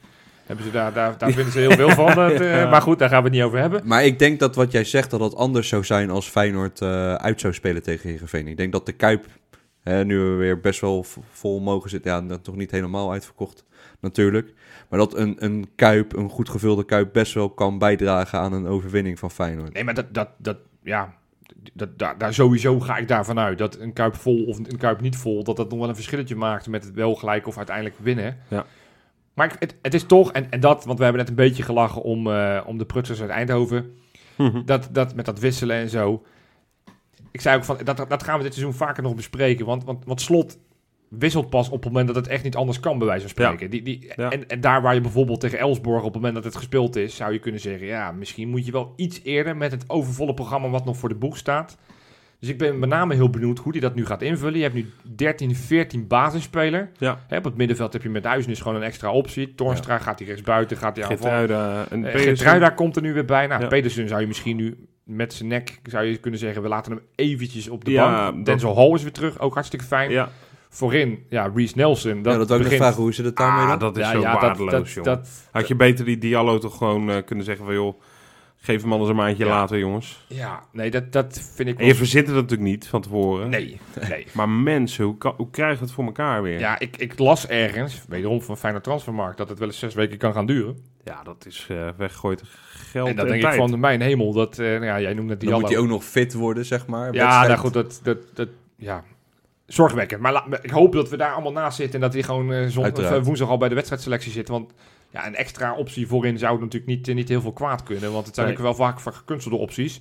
hebben 0.46 0.64
ze 0.64 0.70
daar, 0.70 0.92
daar, 0.92 1.18
daar 1.18 1.32
vinden 1.32 1.52
ze 1.52 1.59
heel 1.59 1.70
veel 1.70 1.90
van. 1.90 2.14
Dat, 2.14 2.32
eh. 2.40 2.70
Maar 2.70 2.82
goed, 2.82 2.98
daar 2.98 3.09
gaan 3.09 3.18
we 3.18 3.24
het 3.24 3.34
niet 3.34 3.42
over 3.42 3.59
hebben. 3.59 3.82
Maar 3.84 4.04
ik 4.04 4.18
denk 4.18 4.38
dat 4.40 4.54
wat 4.54 4.72
jij 4.72 4.84
zegt, 4.84 5.11
dat 5.11 5.20
dat 5.20 5.34
anders 5.34 5.68
zou 5.68 5.84
zijn 5.84 6.11
als 6.11 6.28
Feyenoord 6.28 6.80
eh, 6.80 7.14
uit 7.14 7.40
zou 7.40 7.52
spelen 7.54 7.82
tegen 7.82 8.11
Heerenveen. 8.11 8.48
Ik 8.48 8.57
denk 8.57 8.72
dat 8.72 8.86
de 8.86 8.92
Kuip, 8.92 9.26
hè, 9.82 10.04
nu 10.04 10.18
we 10.18 10.34
weer 10.34 10.61
best 10.61 10.80
wel 10.80 11.04
vol 11.30 11.61
mogen 11.61 11.90
zitten, 11.90 12.11
ja, 12.11 12.20
dat 12.20 12.44
toch 12.44 12.57
niet 12.57 12.70
helemaal 12.70 13.12
uitverkocht 13.12 13.64
natuurlijk. 14.00 14.52
Maar 14.88 14.98
dat 14.98 15.16
een, 15.16 15.36
een 15.38 15.68
Kuip, 15.76 16.16
een 16.16 16.30
goed 16.30 16.48
gevulde 16.48 16.84
Kuip, 16.84 17.12
best 17.12 17.34
wel 17.34 17.50
kan 17.50 17.78
bijdragen 17.78 18.38
aan 18.38 18.52
een 18.52 18.66
overwinning 18.66 19.18
van 19.18 19.30
Feyenoord. 19.30 19.72
Nee, 19.72 19.84
maar 19.84 19.94
dat, 19.94 20.14
dat, 20.14 20.28
dat 20.38 20.57
ja, 20.87 21.14
dat, 21.72 21.99
daar, 21.99 22.18
daar 22.18 22.34
sowieso 22.34 22.80
ga 22.80 22.97
ik 22.97 23.09
daarvan 23.09 23.39
uit. 23.39 23.59
Dat 23.59 23.78
een 23.78 23.93
kuip 23.93 24.14
vol 24.16 24.45
of 24.45 24.59
een 24.59 24.78
kuip 24.78 25.01
niet 25.01 25.16
vol, 25.16 25.45
dat 25.45 25.57
dat 25.57 25.70
nog 25.70 25.78
wel 25.78 25.89
een 25.89 25.95
verschilletje 25.95 26.37
maakt 26.37 26.68
met 26.68 26.84
het 26.84 26.95
wel 26.95 27.14
gelijk 27.14 27.47
of 27.47 27.57
uiteindelijk 27.57 27.97
winnen. 27.99 28.39
Ja. 28.49 28.66
Maar 29.34 29.47
ik- 29.47 29.57
het, 29.59 29.74
het 29.82 29.95
is 29.95 30.05
toch, 30.05 30.32
en, 30.32 30.51
en 30.51 30.61
dat, 30.61 30.84
want 30.84 30.99
we 30.99 31.05
hebben 31.05 31.20
net 31.22 31.30
een 31.30 31.37
beetje 31.45 31.62
gelachen 31.62 32.03
om, 32.03 32.30
eh, 32.30 32.61
om 32.66 32.78
de 32.78 32.87
Prutsers 32.87 33.20
uit 33.20 33.30
Eindhoven. 33.30 33.97
Mhm. 34.37 34.64
Dat, 34.64 34.89
dat 34.93 35.14
met 35.14 35.24
dat 35.24 35.39
wisselen 35.39 35.76
en 35.76 35.89
zo. 35.89 36.24
Ik 37.30 37.41
zei 37.41 37.57
ook 37.57 37.64
van, 37.64 37.78
dat, 37.84 38.05
dat 38.09 38.22
gaan 38.22 38.37
we 38.39 38.45
dit 38.45 38.55
seizoen 38.55 38.74
vaker 38.74 39.03
nog 39.03 39.14
bespreken. 39.14 39.66
Want, 39.66 39.84
want, 39.84 40.05
want 40.05 40.20
slot 40.20 40.59
wisselt 41.09 41.50
pas 41.50 41.68
op 41.68 41.82
het 41.82 41.84
moment 41.84 42.07
dat 42.07 42.16
het 42.16 42.26
echt 42.28 42.44
niet 42.44 42.57
anders 42.57 42.80
kan, 42.80 42.98
bij 42.98 43.07
wijze 43.07 43.20
van 43.20 43.30
spreken. 43.30 43.70
Die, 43.70 43.82
die, 43.82 44.12
Ja. 44.16 44.30
en, 44.30 44.48
en 44.48 44.61
daar 44.61 44.82
waar 44.82 44.94
je 44.94 45.00
bijvoorbeeld 45.00 45.40
tegen 45.40 45.59
Elsborg 45.59 45.98
op 45.98 46.04
het 46.04 46.14
moment 46.14 46.34
dat 46.34 46.44
het 46.44 46.57
gespeeld 46.57 46.96
is, 46.96 47.16
zou 47.16 47.32
je 47.32 47.38
kunnen 47.38 47.61
zeggen, 47.61 47.86
ja, 47.86 48.12
misschien 48.12 48.48
moet 48.48 48.66
je 48.66 48.72
wel 48.72 48.92
iets 48.96 49.20
eerder 49.22 49.57
met 49.57 49.70
het 49.72 49.84
overvolle 49.86 50.34
programma 50.34 50.68
wat 50.68 50.84
nog 50.84 50.96
voor 50.96 51.09
de 51.09 51.14
boeg 51.14 51.36
staat. 51.36 51.76
Dus 52.40 52.48
ik 52.48 52.59
ben 52.59 52.78
met 52.78 52.88
name 52.88 53.14
heel 53.14 53.30
benieuwd 53.30 53.59
hoe 53.59 53.72
hij 53.72 53.80
dat 53.80 53.94
nu 53.94 54.07
gaat 54.07 54.22
invullen. 54.22 54.57
Je 54.57 54.62
hebt 54.62 54.74
nu 54.74 54.90
13, 55.14 55.54
14 55.54 56.07
basisspeler. 56.07 56.90
Ja. 56.98 57.18
Hè, 57.28 57.36
op 57.36 57.44
het 57.44 57.57
middenveld 57.57 57.92
heb 57.92 58.02
je 58.02 58.09
met 58.09 58.22
Duizen 58.22 58.57
gewoon 58.57 58.74
een 58.76 58.82
extra 58.82 59.11
optie. 59.12 59.54
Torstra 59.54 59.98
gaat 59.98 60.18
hij 60.18 60.28
rechtsbuiten, 60.28 60.76
gaat 60.76 60.96
hij 60.96 61.07
aanvallen. 61.07 61.86
Geertruida 62.04 62.70
komt 62.70 62.96
er 62.96 63.02
nu 63.02 63.12
weer 63.12 63.24
bij. 63.24 63.46
Nou. 63.46 63.66
Pedersen 63.66 64.09
zou 64.09 64.20
je 64.20 64.26
misschien 64.26 64.57
nu 64.57 64.86
met 65.04 65.32
zijn 65.34 65.48
nek, 65.48 65.80
zou 65.82 66.04
je 66.04 66.16
kunnen 66.16 66.40
zeggen, 66.40 66.62
we 66.62 66.68
laten 66.68 66.92
hem 66.92 67.00
eventjes 67.14 67.68
op 67.68 67.84
de 67.84 67.92
bank. 67.92 68.46
Denzel 68.46 68.76
Hall 68.76 68.92
is 68.92 69.02
weer 69.02 69.12
terug, 69.12 69.38
ook 69.38 69.54
hartstikke 69.54 69.84
fijn. 69.84 70.11
Ja, 70.11 70.30
Voorin, 70.69 71.25
ja, 71.29 71.51
Reece 71.55 71.77
Nelson. 71.77 72.23
Dat 72.23 72.33
ja, 72.33 72.39
dat 72.39 72.49
wil 72.49 72.57
ik 72.57 72.62
nog 72.62 72.71
begint- 72.73 72.83
vragen, 72.83 73.03
hoe 73.03 73.14
ze 73.14 73.23
dat 73.23 73.37
daarmee 73.37 73.62
ah, 73.64 73.71
doen? 73.71 73.79
dat 73.79 73.97
is 73.97 74.03
ja, 74.05 74.11
zo 74.12 74.21
ja, 74.21 74.41
waardeloos, 74.41 74.71
dat, 74.71 74.91
jongen. 74.91 75.11
dat, 75.14 75.29
Had 75.51 75.69
je 75.69 75.77
beter 75.77 76.05
die 76.05 76.19
Diallo 76.19 76.59
toch 76.59 76.77
gewoon 76.77 77.11
eh, 77.11 77.25
kunnen 77.25 77.45
zeggen 77.45 77.64
van, 77.64 77.75
joh, 77.75 78.01
geef 78.57 78.83
hem 78.83 78.93
anders 78.93 79.11
een 79.11 79.17
maandje 79.17 79.45
Ja. 79.45 79.51
later, 79.51 79.79
jongens. 79.79 80.25
ja, 80.29 80.62
nee, 80.73 80.91
dat, 80.91 81.12
dat 81.12 81.41
vind 81.55 81.69
ik 81.69 81.75
En 81.75 81.81
wel... 81.81 81.87
je 81.87 81.95
verzint 81.95 82.27
het 82.27 82.35
natuurlijk 82.35 82.69
niet 82.69 82.89
van 82.89 83.01
tevoren. 83.01 83.49
Nee, 83.51 83.81
nee. 84.09 84.27
Maar 84.33 84.49
mensen, 84.49 85.05
hoe, 85.05 85.19
kan, 85.19 85.35
hoe 85.37 85.51
krijgen 85.51 85.79
we 85.79 85.85
het 85.85 85.95
voor 85.95 86.05
elkaar 86.05 86.43
weer? 86.43 86.59
Ja, 86.59 86.79
ik, 86.79 86.97
ik 86.97 87.19
las 87.19 87.47
ergens, 87.47 88.03
wederom 88.09 88.43
van 88.43 88.57
Feyenoord 88.57 88.85
Transfermarkt, 88.85 89.37
dat 89.39 89.49
het 89.49 89.59
wel 89.59 89.69
eens 89.69 89.79
zes 89.79 89.95
weken 89.95 90.19
kan 90.19 90.33
gaan 90.33 90.47
duren. 90.47 90.79
Ja, 91.05 91.23
dat 91.23 91.47
is 91.47 91.67
eh, 91.71 91.89
weggegooid 91.97 92.43
geld 92.69 93.09
en 93.09 93.17
dat 93.17 93.25
en 93.25 93.31
denk 93.31 93.43
tijd. 93.43 93.55
ik 93.55 93.61
van 93.69 93.81
mijn 93.81 94.01
hemel. 94.01 94.33
Dat, 94.33 94.59
eh, 94.59 94.67
nou 94.67 94.85
ja, 94.85 95.01
jij 95.01 95.14
noemde 95.14 95.31
het 95.33 95.41
Dan 95.41 95.49
Diallo. 95.49 95.61
moet 95.67 95.75
hij 95.75 95.79
ook 95.85 95.89
nog 95.89 96.05
fit 96.05 96.35
worden, 96.35 96.64
zeg 96.64 96.87
maar. 96.87 97.14
Ja, 97.14 97.47
nou 97.47 97.59
goed, 97.59 97.73
dat, 97.73 98.01
dat, 98.03 98.19
dat, 98.35 98.49
ja, 98.77 99.05
zorgwekkend. 99.67 100.21
Maar 100.21 100.33
la- 100.33 100.47
ik 100.62 100.71
hoop 100.71 100.93
dat 100.93 101.09
we 101.09 101.17
daar 101.17 101.33
allemaal 101.33 101.53
naast 101.53 101.77
zitten 101.77 101.95
en 101.95 102.01
dat 102.01 102.12
hij 102.12 102.23
gewoon 102.23 102.53
eh, 102.53 102.67
zon, 102.67 102.85
Uiteraard. 102.85 103.19
of, 103.19 103.25
woensdag 103.25 103.49
al 103.49 103.59
bij 103.59 103.69
de 103.69 103.75
wedstrijdselectie 103.75 104.33
zit. 104.33 104.49
Want 104.49 104.73
ja, 105.11 105.27
een 105.27 105.35
extra 105.37 105.75
optie 105.75 106.07
voorin 106.07 106.39
zou 106.39 106.59
natuurlijk 106.61 106.87
niet, 106.87 107.09
eh, 107.09 107.14
niet 107.14 107.29
heel 107.29 107.41
veel 107.41 107.53
kwaad 107.53 107.83
kunnen, 107.83 108.12
want 108.12 108.27
het 108.27 108.35
zijn 108.35 108.47
Nee. 108.47 108.55
natuurlijk 108.57 108.79
wel 108.79 108.89
vaak 108.89 109.01
van 109.01 109.12
gekunstelde 109.14 109.57
opties. 109.57 110.01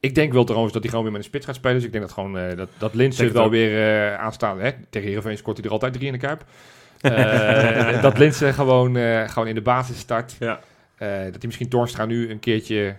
Ik 0.00 0.14
denk 0.14 0.32
wel 0.32 0.44
trouwens 0.44 0.72
dat 0.72 0.82
hij 0.82 0.90
gewoon 0.90 1.04
weer 1.06 1.14
met 1.14 1.22
een 1.22 1.28
spits 1.28 1.46
gaat 1.46 1.54
spelen. 1.54 1.76
Dus 1.76 1.84
ik 1.84 1.92
denk 1.92 2.04
dat 2.04 2.12
gewoon 2.12 2.38
eh, 2.38 2.56
dat, 2.56 2.68
dat 2.78 2.92
het 2.92 3.32
wel 3.32 3.50
weer 3.50 4.02
eh 4.12 4.18
aanstaan. 4.18 4.60
Hè? 4.60 4.70
Tegen 4.90 5.08
Heerenveen 5.08 5.36
scoort 5.38 5.56
hij 5.56 5.66
er 5.66 5.72
altijd 5.72 5.92
drie 5.92 6.06
in 6.06 6.12
de 6.12 6.18
kuip. 6.18 6.44
Dat 8.02 8.18
Linse 8.18 8.52
gewoon, 8.52 8.96
gewoon 9.28 9.48
in 9.48 9.54
de 9.54 9.62
basis 9.62 9.98
start. 9.98 10.36
Ja. 10.38 10.60
Dat 10.98 11.08
hij 11.08 11.40
misschien 11.44 11.68
Torstra 11.68 12.04
nu 12.04 12.30
een 12.30 12.38
keertje 12.38 12.96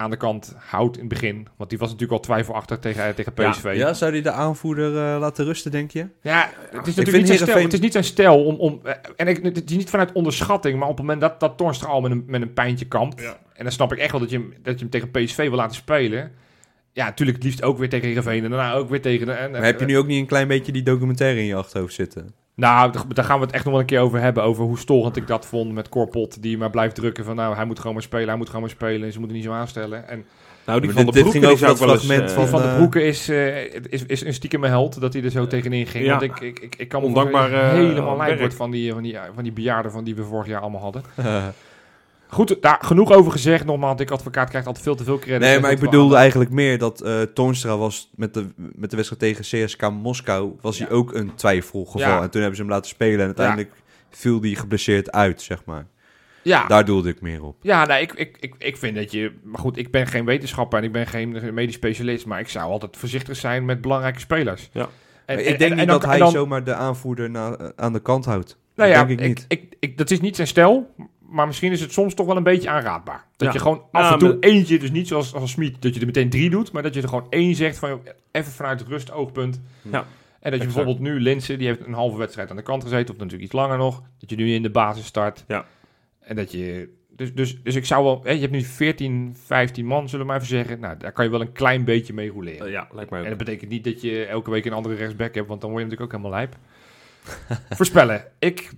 aan 0.00 0.10
de 0.10 0.16
kant 0.16 0.54
houdt 0.58 0.94
in 0.96 1.00
het 1.04 1.08
begin. 1.08 1.48
Want 1.56 1.70
die 1.70 1.78
was 1.78 1.88
natuurlijk 1.90 2.18
al 2.18 2.24
twijfelachtig 2.24 2.78
tegen, 2.78 3.14
tegen 3.14 3.32
Ja. 3.36 3.50
PSV. 3.50 3.72
Ja, 3.76 3.94
zou 3.94 4.12
hij 4.12 4.22
de 4.22 4.30
aanvoerder 4.30 4.96
eh, 4.96 5.20
laten 5.20 5.44
rusten, 5.44 5.70
denk 5.70 5.90
je? 5.90 6.06
Ja, 6.22 6.50
het 6.70 6.86
is 6.86 6.94
natuurlijk 6.94 7.16
niet 7.16 7.26
zijn, 7.26 7.38
stijl, 7.38 7.38
Heerenveen- 7.38 7.64
het 7.64 7.72
is 7.72 7.80
niet 7.80 7.92
zijn 7.92 8.04
stijl 8.04 8.44
om... 8.44 8.54
om 8.56 8.80
eh, 8.84 8.92
en 9.16 9.26
ik, 9.28 9.42
het 9.44 9.70
is 9.70 9.76
niet 9.76 9.90
vanuit 9.90 10.12
onderschatting, 10.12 10.78
maar 10.78 10.88
op 10.88 10.96
het 10.96 11.06
moment 11.06 11.20
dat, 11.20 11.40
dat 11.40 11.56
Torstra 11.56 11.88
al 11.88 12.00
met 12.00 12.10
een, 12.10 12.24
met 12.26 12.42
een 12.42 12.52
pijntje 12.52 12.86
kampt... 12.86 13.20
Ja. 13.20 13.38
en 13.52 13.62
dan 13.62 13.72
snap 13.72 13.92
ik 13.92 13.98
echt 13.98 14.10
wel 14.10 14.20
dat 14.20 14.30
je, 14.30 14.36
hem, 14.36 14.52
dat 14.62 14.74
je 14.74 14.80
hem 14.80 14.90
tegen 14.90 15.10
PSV 15.10 15.36
wil 15.36 15.56
laten 15.56 15.76
spelen... 15.76 16.32
Ja, 16.92 17.04
natuurlijk 17.04 17.36
het 17.36 17.46
liefst 17.46 17.62
ook 17.62 17.78
weer 17.78 17.88
tegen 17.88 18.06
Heerenveen 18.06 18.44
en 18.44 18.50
daarna 18.50 18.72
ook 18.74 18.88
weer 18.88 19.00
tegen... 19.02 19.26
De, 19.26 19.32
en, 19.32 19.50
Maar 19.50 19.62
heb 19.64 19.80
je 19.80 19.86
nu 19.86 19.98
ook 19.98 20.06
niet 20.06 20.20
een 20.20 20.26
klein 20.26 20.48
beetje 20.48 20.72
die 20.72 20.82
documentaire 20.82 21.40
in 21.40 21.46
je 21.46 21.54
achterhoofd 21.54 21.94
zitten? 21.94 22.34
Nou, 22.58 22.92
daar 23.14 23.24
gaan 23.24 23.38
we 23.38 23.44
het 23.44 23.54
echt 23.54 23.64
nog 23.64 23.72
wel 23.72 23.82
een 23.82 23.88
keer 23.88 24.00
over 24.00 24.20
hebben. 24.20 24.42
Over 24.42 24.64
hoe 24.64 24.78
storend 24.78 25.16
ik 25.16 25.26
dat 25.26 25.46
vond 25.46 25.72
met 25.72 25.88
Corpot. 25.88 26.42
Die 26.42 26.58
maar 26.58 26.70
blijft 26.70 26.94
drukken 26.94 27.24
van 27.24 27.36
nou, 27.36 27.54
hij 27.54 27.64
moet 27.64 27.78
gewoon 27.78 27.92
maar 27.92 28.02
spelen. 28.02 28.28
Hij 28.28 28.36
moet 28.36 28.46
gewoon 28.46 28.60
maar 28.60 28.70
spelen. 28.70 29.02
En 29.02 29.12
ze 29.12 29.18
moeten 29.18 29.36
niet 29.36 29.46
zo 29.46 29.52
aanstellen. 29.52 30.08
En 30.08 30.24
Nou, 30.64 30.80
die 30.80 30.90
van 30.90 31.06
de 31.06 31.12
dit 31.12 31.20
Broeke, 31.20 31.38
ging 31.38 31.44
die 31.44 31.52
over 31.52 31.66
zou 31.66 31.72
ik 31.72 31.78
dat 31.78 31.86
wel 31.86 31.96
eens, 31.96 32.04
fragment 32.04 32.30
eh, 32.30 32.36
van, 32.36 32.48
van 32.48 32.62
de 32.62 32.68
eh, 32.68 32.76
Broeken 32.76 33.04
is, 33.04 33.28
eh, 33.28 33.74
is, 33.88 34.06
is 34.06 34.24
een 34.24 34.34
stiekeme 34.34 34.68
held 34.68 35.00
dat 35.00 35.12
hij 35.12 35.22
er 35.22 35.30
zo 35.30 35.46
tegenin 35.46 35.86
ging. 35.86 36.04
Ja. 36.04 36.10
Want 36.10 36.22
ik, 36.22 36.40
ik, 36.40 36.58
ik, 36.58 36.74
ik 36.76 36.88
kan 36.88 37.12
me 37.12 37.30
eh, 37.30 37.70
helemaal 37.70 38.16
lijp 38.16 38.38
wordt 38.38 38.54
van 38.54 38.70
die, 38.70 38.92
van, 38.92 39.02
die, 39.02 39.18
van 39.34 39.42
die 39.42 39.52
bejaarden 39.52 39.92
van 39.92 40.04
die 40.04 40.14
we 40.14 40.24
vorig 40.24 40.46
jaar 40.46 40.60
allemaal 40.60 40.80
hadden. 40.80 41.02
Goed, 42.30 42.56
daar 42.62 42.78
genoeg 42.80 43.12
over 43.12 43.32
gezegd. 43.32 43.64
Nogmaals, 43.64 43.96
Dick 43.96 44.10
Advocaat 44.10 44.48
krijgt 44.48 44.66
altijd 44.66 44.84
veel 44.84 44.94
te 44.94 45.04
veel 45.04 45.18
credit. 45.18 45.40
Nee, 45.40 45.60
maar 45.60 45.70
ik 45.70 45.80
dat 45.80 45.90
bedoelde 45.90 46.14
aan- 46.14 46.20
eigenlijk 46.20 46.50
meer 46.50 46.78
dat 46.78 47.00
eh 47.00 47.20
Toornstra 47.22 47.76
was 47.76 48.10
met 48.16 48.34
de, 48.34 48.46
met 48.56 48.90
de 48.90 48.96
wedstrijd 48.96 49.22
tegen 49.22 49.64
CSK 49.66 49.90
Moskou, 49.90 50.52
was 50.60 50.78
hij 50.78 50.86
Ja. 50.90 50.94
ook 50.94 51.14
een 51.14 51.34
twijfelgeval. 51.34 52.00
Ja. 52.08 52.22
En 52.22 52.30
toen 52.30 52.40
hebben 52.40 52.56
ze 52.56 52.62
hem 52.62 52.70
laten 52.72 52.88
spelen 52.90 53.18
en 53.20 53.24
uiteindelijk 53.26 53.72
viel 54.10 54.40
hij 54.40 54.54
geblesseerd 54.54 55.12
uit, 55.12 55.42
zeg 55.42 55.64
maar. 55.64 55.86
Ja, 56.42 56.66
Daar 56.66 56.84
doelde 56.84 57.08
ik 57.08 57.20
meer 57.20 57.42
op. 57.42 57.56
Ja, 57.62 57.86
nee, 57.86 58.02
ik, 58.02 58.12
ik, 58.12 58.36
ik, 58.40 58.54
ik 58.58 58.76
vind 58.76 58.96
dat 58.96 59.12
je... 59.12 59.32
Maar 59.42 59.60
goed, 59.60 59.76
ik 59.76 59.90
ben 59.90 60.06
geen 60.06 60.24
wetenschapper 60.24 60.78
en 60.78 60.84
ik 60.84 60.92
ben 60.92 61.06
geen 61.06 61.54
medisch 61.54 61.74
specialist. 61.74 62.26
Maar 62.26 62.40
ik 62.40 62.48
zou 62.48 62.70
altijd 62.70 62.96
voorzichtig 62.96 63.36
zijn 63.36 63.64
met 63.64 63.80
belangrijke 63.80 64.20
spelers. 64.20 64.70
Maar 64.74 64.86
en- 65.26 65.38
ik 65.38 65.44
denk 65.44 65.60
en- 65.60 65.70
niet 65.70 65.78
en 65.78 65.86
dan- 65.86 65.86
dat 66.00 66.04
hij 66.04 66.18
dan- 66.18 66.30
zomaar 66.30 66.64
de 66.64 66.74
aanvoerder 66.74 67.30
na, 67.30 67.56
eh, 67.56 67.68
aan 67.76 67.92
de 67.92 68.00
kant 68.00 68.24
houdt. 68.24 68.58
Nou 68.74 68.90
ja, 68.90 69.04
denk 69.04 69.20
ik 69.20 69.26
niet. 69.26 69.44
Ik, 69.48 69.76
ik, 69.80 69.98
dat 69.98 70.10
is 70.10 70.20
niet 70.20 70.36
zijn 70.36 70.48
stijl, 70.48 70.94
maar 71.28 71.46
misschien 71.46 71.72
is 71.72 71.80
het 71.80 71.92
soms 71.92 72.14
toch 72.14 72.26
wel 72.26 72.36
een 72.36 72.42
beetje 72.42 72.68
aanraadbaar. 72.68 73.24
Dat 73.36 73.48
Ja. 73.48 73.52
je 73.54 73.60
gewoon 73.60 73.82
af 73.92 74.02
Ja, 74.02 74.12
en 74.12 74.18
toe 74.18 74.28
maar- 74.28 74.38
eentje, 74.38 74.78
dus 74.78 74.90
niet 74.90 75.08
zoals 75.08 75.34
als 75.34 75.50
Smit, 75.50 75.82
dat 75.82 75.94
je 75.94 76.00
er 76.00 76.06
meteen 76.06 76.30
drie 76.30 76.50
doet, 76.50 76.72
maar 76.72 76.82
dat 76.82 76.94
je 76.94 77.02
er 77.02 77.08
gewoon 77.08 77.26
één 77.30 77.54
zegt 77.54 77.78
van 77.78 78.00
even 78.32 78.52
vanuit 78.52 78.80
het 78.80 78.88
rustoogpunt. 78.88 79.60
Ja. 79.82 79.90
En 80.40 80.50
dat 80.50 80.60
je 80.60 80.66
Exact. 80.66 80.74
bijvoorbeeld 80.86 80.98
nu 81.14 81.20
Linsen, 81.20 81.58
die 81.58 81.66
heeft 81.66 81.86
een 81.86 81.92
halve 81.92 82.16
wedstrijd 82.18 82.50
aan 82.50 82.56
de 82.56 82.62
kant 82.62 82.82
gezeten, 82.82 83.08
of 83.14 83.16
natuurlijk 83.20 83.42
iets 83.42 83.52
langer 83.52 83.78
nog, 83.78 84.02
dat 84.18 84.30
je 84.30 84.36
nu 84.36 84.54
in 84.54 84.62
de 84.62 84.70
basis 84.70 85.06
start. 85.06 85.44
Ja. 85.48 85.66
En 86.20 86.36
dat 86.36 86.52
je, 86.52 86.88
dus, 87.10 87.34
dus, 87.34 87.62
dus 87.62 87.74
ik 87.74 87.84
zou 87.86 88.04
wel, 88.04 88.20
hè, 88.24 88.30
je 88.32 88.40
hebt 88.40 88.52
nu 88.52 88.62
14, 88.62 89.36
15 89.44 89.86
man, 89.86 90.08
zullen 90.08 90.20
we 90.26 90.32
maar 90.32 90.40
even 90.40 90.56
zeggen. 90.56 90.80
Nou, 90.80 90.96
daar 90.96 91.12
kan 91.12 91.24
je 91.24 91.30
wel 91.30 91.40
een 91.40 91.52
klein 91.52 91.84
beetje 91.84 92.12
mee 92.12 92.30
roleren. 92.30 92.66
Eh, 92.66 92.72
ja, 92.72 92.88
lijkt 92.92 93.10
mij 93.10 93.18
ook. 93.18 93.24
En 93.24 93.36
dat 93.36 93.44
betekent 93.44 93.70
niet 93.70 93.84
dat 93.84 94.00
je 94.00 94.24
elke 94.24 94.50
week 94.50 94.64
een 94.64 94.72
andere 94.72 94.94
rechtsback 94.94 95.34
hebt, 95.34 95.48
want 95.48 95.60
dan 95.60 95.70
word 95.70 95.82
je 95.82 95.88
natuurlijk 95.88 96.14
ook 96.14 96.20
helemaal 96.20 96.40
lijp. 96.40 96.56
Voorspellen. 97.76 98.24
Ik 98.38 98.70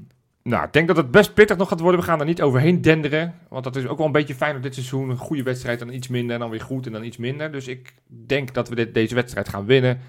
nou, 0.43 0.65
ik 0.65 0.73
denk 0.73 0.87
dat 0.89 0.97
het 0.97 1.11
best 1.11 1.35
pittig 1.35 1.57
nog 1.57 1.69
gaat 1.69 1.81
worden. 1.81 2.01
We 2.01 2.07
gaan 2.07 2.21
er 2.21 2.27
niet 2.27 2.43
overheen 2.43 2.83
denderen. 2.83 3.35
Want 3.49 3.65
dat 3.65 3.77
is 3.77 3.87
ook 3.87 3.97
wel 3.97 4.07
een 4.07 4.13
beetje 4.13 4.35
fijn 4.35 4.57
op 4.57 4.63
dit 4.63 4.75
seizoen. 4.75 5.11
Een 5.11 5.17
goede 5.17 5.43
wedstrijd, 5.43 5.79
dan 5.79 5.93
iets 5.93 6.09
minder, 6.09 6.35
en 6.35 6.41
dan 6.41 6.51
weer 6.51 6.61
goed 6.61 6.87
en 6.87 6.93
dan 6.93 7.05
iets 7.05 7.17
minder. 7.17 7.53
Dus 7.53 7.69
ik 7.69 7.95
denk 8.07 8.55
dat 8.55 8.69
we 8.69 8.75
dit, 8.75 8.95
deze 8.95 9.15
wedstrijd 9.15 9.49
gaan 9.49 9.65
winnen. 9.67 10.01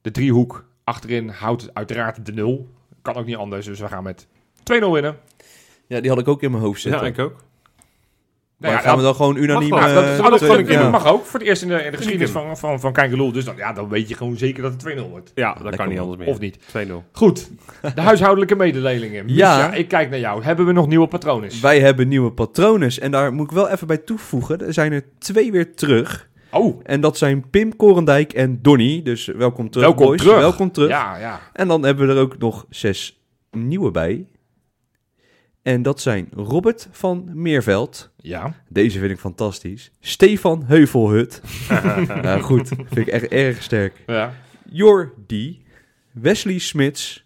De 0.00 0.10
driehoek 0.10 0.64
achterin 0.84 1.28
houdt 1.28 1.74
uiteraard 1.74 2.26
de 2.26 2.32
nul. 2.32 2.68
Kan 3.02 3.14
ook 3.14 3.26
niet 3.26 3.36
anders, 3.36 3.66
dus 3.66 3.80
we 3.80 3.88
gaan 3.88 4.02
met 4.02 4.26
2-0 4.26 4.30
winnen. 4.62 5.16
Ja, 5.86 6.00
die 6.00 6.10
had 6.10 6.18
ik 6.18 6.28
ook 6.28 6.42
in 6.42 6.50
mijn 6.50 6.62
hoofd 6.62 6.82
Ja, 6.82 6.90
zitten. 6.90 7.08
ik 7.08 7.18
ook. 7.18 7.44
Maar 8.58 8.70
Nou 8.70 8.82
ja, 8.82 8.88
gaan 8.88 8.98
we 8.98 9.04
dan 9.04 9.14
gewoon 9.14 9.36
unaniem... 9.36 9.68
Mag 9.68 9.80
Nou, 9.80 9.90
eh, 9.90 9.94
dat, 9.94 10.40
dat, 10.40 10.40
dat, 10.40 10.68
ja. 10.68 10.90
mag 10.90 11.06
ook. 11.06 11.24
Voor 11.24 11.38
het 11.38 11.48
eerst 11.48 11.62
in 11.62 11.68
de, 11.68 11.84
in 11.84 11.90
de 11.90 11.96
geschiedenis 11.96 12.30
van, 12.30 12.56
van, 12.56 12.80
van 12.80 12.92
Kijkeloel. 12.92 13.32
Dus 13.32 13.44
dan, 13.44 13.56
ja, 13.56 13.72
dan 13.72 13.88
weet 13.88 14.08
je 14.08 14.14
gewoon 14.14 14.36
zeker 14.36 14.62
dat 14.62 14.72
het 14.72 14.98
2-0 14.98 15.10
wordt. 15.10 15.32
Ja, 15.34 15.52
dat 15.52 15.62
Lekker 15.62 15.80
kan 15.80 15.88
niet 15.88 15.98
anders 15.98 16.18
meer. 16.18 16.28
Of 16.28 16.38
niet. 16.38 16.58
2-0. 16.58 16.92
Goed, 17.12 17.50
de 17.94 18.00
huishoudelijke 18.00 18.56
mededelingen. 18.56 19.28
Ja. 19.28 19.56
Misha, 19.56 19.72
ik 19.72 19.88
kijk 19.88 20.10
naar 20.10 20.18
jou. 20.18 20.42
Hebben 20.42 20.66
we 20.66 20.72
nog 20.72 20.86
nieuwe 20.86 21.06
patronen? 21.06 21.50
Wij 21.62 21.80
hebben 21.80 22.08
nieuwe 22.08 22.32
patronen. 22.32 22.90
En 23.00 23.10
daar 23.10 23.32
moet 23.32 23.46
ik 23.46 23.56
wel 23.56 23.68
even 23.68 23.86
bij 23.86 23.98
toevoegen. 23.98 24.66
Er 24.66 24.72
zijn 24.72 24.92
er 24.92 25.04
twee 25.18 25.52
weer 25.52 25.74
terug. 25.74 26.28
Oh, 26.50 26.80
En 26.82 27.00
dat 27.00 27.18
zijn 27.18 27.50
Pim 27.50 27.76
Korendijk 27.76 28.32
en 28.32 28.58
Donny. 28.62 29.02
Dus 29.02 29.26
welkom 29.26 29.70
terug, 29.70 29.86
Welkom 29.86 30.06
boys. 30.06 30.20
terug. 30.20 30.38
Welkom 30.38 30.72
terug. 30.72 30.88
ja, 30.88 31.18
ja. 31.18 31.40
En 31.52 31.68
dan 31.68 31.84
hebben 31.84 32.06
we 32.06 32.12
er 32.14 32.20
ook 32.20 32.38
nog 32.38 32.66
zes 32.70 33.20
nieuwe 33.50 33.90
bij. 33.90 34.26
En 35.62 35.82
dat 35.82 36.00
zijn 36.00 36.28
Robert 36.34 36.88
van 36.90 37.28
Meerveld. 37.32 38.10
Ja. 38.16 38.54
Deze 38.68 38.98
vind 38.98 39.10
ik 39.10 39.18
fantastisch. 39.18 39.90
Stefan 40.00 40.64
Heuvelhut. 40.66 41.40
ja, 42.22 42.38
goed. 42.38 42.68
Vind 42.68 42.96
ik 42.96 43.06
echt 43.06 43.26
erg 43.28 43.62
sterk. 43.62 44.02
ja. 44.06 44.32
Jordi. 44.70 45.62
Wesley 46.12 46.58
Smits. 46.58 47.24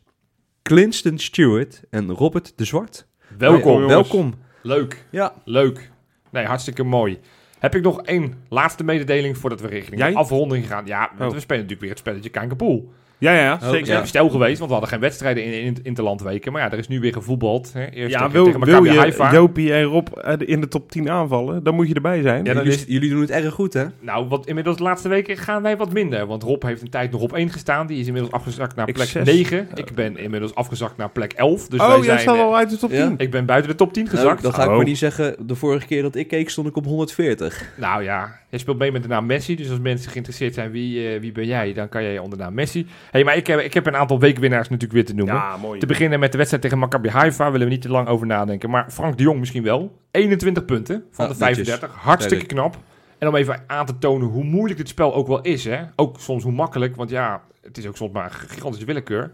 Clinston 0.62 1.18
Stewart. 1.18 1.82
En 1.90 2.10
Robert 2.10 2.52
de 2.56 2.64
Zwart. 2.64 3.06
Welkom. 3.38 3.72
jongens. 3.72 3.92
Welkom. 3.92 4.34
Leuk, 4.62 5.06
Ja. 5.10 5.34
leuk. 5.44 5.90
Nee, 6.30 6.44
hartstikke 6.44 6.82
mooi. 6.82 7.18
Heb 7.58 7.74
ik 7.74 7.82
nog 7.82 8.02
één 8.02 8.34
laatste 8.48 8.84
mededeling 8.84 9.38
voordat 9.38 9.60
we 9.60 9.66
richting 9.68 9.98
Jij? 10.00 10.10
de 10.10 10.16
afronding 10.16 10.66
gaan? 10.66 10.86
Ja, 10.86 11.10
want 11.16 11.30
Oh. 11.30 11.36
we 11.36 11.40
spelen 11.40 11.62
natuurlijk 11.62 11.80
weer 11.80 11.90
het 11.90 11.98
spelletje 11.98 12.30
Kankerpoel. 12.30 12.92
Ja, 13.22 13.34
ja, 13.34 13.58
Oh, 13.62 13.70
zeker. 13.70 14.06
stel 14.06 14.28
geweest, 14.28 14.56
want 14.58 14.66
we 14.70 14.76
hadden 14.76 14.88
geen 14.88 15.00
wedstrijden 15.00 15.44
in, 15.44 15.52
in, 15.62 15.76
interlandweken. 15.82 16.52
Maar 16.52 16.62
ja, 16.62 16.72
er 16.72 16.78
is 16.78 16.88
nu 16.88 17.00
weer 17.00 17.12
gevoetbald. 17.12 17.72
Hè. 17.72 17.84
Eerst 17.90 18.10
Ja, 18.12 18.18
tegen, 18.18 18.32
wil, 18.32 18.44
tegen 18.44 18.82
wil 18.82 18.84
je 18.84 18.98
Haifa. 18.98 19.32
Jopie 19.32 19.72
en 19.72 19.82
Rob 19.82 20.08
eh, 20.08 20.32
in 20.38 20.60
de 20.60 20.68
top 20.68 20.90
10 20.90 21.10
aanvallen, 21.10 21.62
dan 21.62 21.74
moet 21.74 21.88
je 21.88 21.94
erbij 21.94 22.22
zijn. 22.22 22.44
Ja, 22.44 22.52
dan 22.54 22.62
jullie, 22.64 22.78
is- 22.78 22.84
jullie 22.88 23.10
doen 23.10 23.20
het 23.20 23.30
erg 23.30 23.54
goed, 23.54 23.72
hè? 23.72 23.84
Nou, 24.00 24.28
want 24.28 24.46
inmiddels 24.46 24.76
de 24.76 24.82
laatste 24.82 25.08
weken 25.08 25.36
gaan 25.36 25.62
wij 25.62 25.76
wat 25.76 25.92
minder. 25.92 26.26
Want 26.26 26.42
Rob 26.42 26.62
heeft 26.62 26.82
een 26.82 26.90
tijd 26.90 27.10
nog 27.10 27.20
op 27.20 27.32
één 27.32 27.50
gestaan. 27.50 27.86
Die 27.86 28.00
is 28.00 28.06
inmiddels 28.06 28.34
afgezakt 28.34 28.76
naar 28.76 28.92
plek 28.92 29.08
zes. 29.08 29.26
9. 29.26 29.68
Ik 29.74 29.94
ben 29.94 30.16
inmiddels 30.16 30.54
afgezakt 30.54 30.96
naar 30.96 31.10
plek 31.10 31.32
11. 31.32 31.68
Dus 31.68 31.78
wij 31.80 31.96
oh, 31.96 32.04
jij 32.04 32.18
staat 32.18 32.36
eh, 32.36 32.42
al 32.42 32.56
uit 32.56 32.70
de 32.70 32.76
top 32.76 32.90
Ja. 32.90 33.06
10. 33.06 33.14
Ik 33.16 33.30
ben 33.30 33.46
buiten 33.46 33.70
de 33.70 33.76
top 33.76 33.92
10 33.92 34.04
Nou, 34.04 34.16
gezakt. 34.16 34.42
dan 34.42 34.52
ga 34.54 34.62
ik 34.62 34.68
Oh. 34.68 34.76
maar 34.76 34.84
niet 34.84 34.98
zeggen, 34.98 35.36
de 35.46 35.54
vorige 35.54 35.86
keer 35.86 36.02
dat 36.02 36.14
ik 36.14 36.28
keek 36.28 36.50
stond 36.50 36.66
ik 36.68 36.76
op 36.76 36.84
140. 36.84 37.72
Nou 37.76 38.02
ja, 38.02 38.38
je 38.50 38.58
speelt 38.58 38.78
mee 38.78 38.92
met 38.92 39.02
de 39.02 39.08
naam 39.08 39.26
Messi. 39.26 39.56
Dus 39.56 39.70
als 39.70 39.78
mensen 39.78 40.10
geïnteresseerd 40.10 40.54
zijn, 40.54 40.70
wie, 40.70 41.08
eh, 41.14 41.20
wie 41.20 41.32
ben 41.32 41.46
jij? 41.46 41.72
Dan 41.72 41.88
kan 41.88 42.02
jij 42.02 42.18
onder 42.18 42.38
de 42.38 42.44
naam 42.44 42.54
Messi. 42.54 42.86
Hey, 43.12 43.24
maar 43.24 43.36
ik 43.36 43.46
heb, 43.46 43.60
ik 43.60 43.74
heb 43.74 43.86
een 43.86 43.96
aantal 43.96 44.18
weekwinnaars 44.20 44.68
natuurlijk 44.68 44.92
weer 44.92 45.04
te 45.04 45.14
noemen. 45.14 45.34
Ja, 45.34 45.56
mooi. 45.56 45.78
Te 45.80 45.86
beginnen 45.86 46.20
met 46.20 46.30
de 46.30 46.36
wedstrijd 46.36 46.62
tegen 46.64 46.78
Maccabi 46.78 47.08
Haifa. 47.08 47.50
Willen 47.50 47.66
we 47.66 47.72
niet 47.72 47.82
te 47.82 47.88
lang 47.88 48.08
over 48.08 48.26
nadenken. 48.26 48.70
Maar 48.70 48.90
Frank 48.90 49.16
de 49.16 49.22
Jong 49.22 49.38
misschien 49.38 49.62
wel. 49.62 49.98
21 50.10 50.64
punten 50.64 51.04
van 51.10 51.24
Ah, 51.24 51.30
de 51.30 51.36
35. 51.36 51.90
Hartstikke 51.94 52.46
knap. 52.46 52.76
En 53.18 53.28
om 53.28 53.34
even 53.34 53.62
aan 53.66 53.86
te 53.86 53.98
tonen 53.98 54.28
hoe 54.28 54.44
moeilijk 54.44 54.78
dit 54.78 54.88
spel 54.88 55.14
ook 55.14 55.26
wel 55.26 55.40
is. 55.40 55.64
Hè? 55.64 55.78
Ook 55.96 56.20
soms 56.20 56.42
hoe 56.42 56.52
makkelijk. 56.52 56.96
Want 56.96 57.10
ja, 57.10 57.42
het 57.62 57.78
is 57.78 57.86
ook 57.86 57.96
soms 57.96 58.12
maar 58.12 58.24
een 58.24 58.48
gigantische 58.48 58.86
willekeur. 58.86 59.32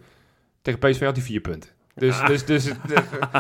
Tegen 0.62 0.80
PSV 0.80 1.04
had 1.04 1.16
hij 1.16 1.24
vier 1.24 1.40
punten. 1.40 1.70
Dus, 1.94 2.20
dus, 2.26 2.44
dus, 2.44 2.64
dus, 2.64 2.74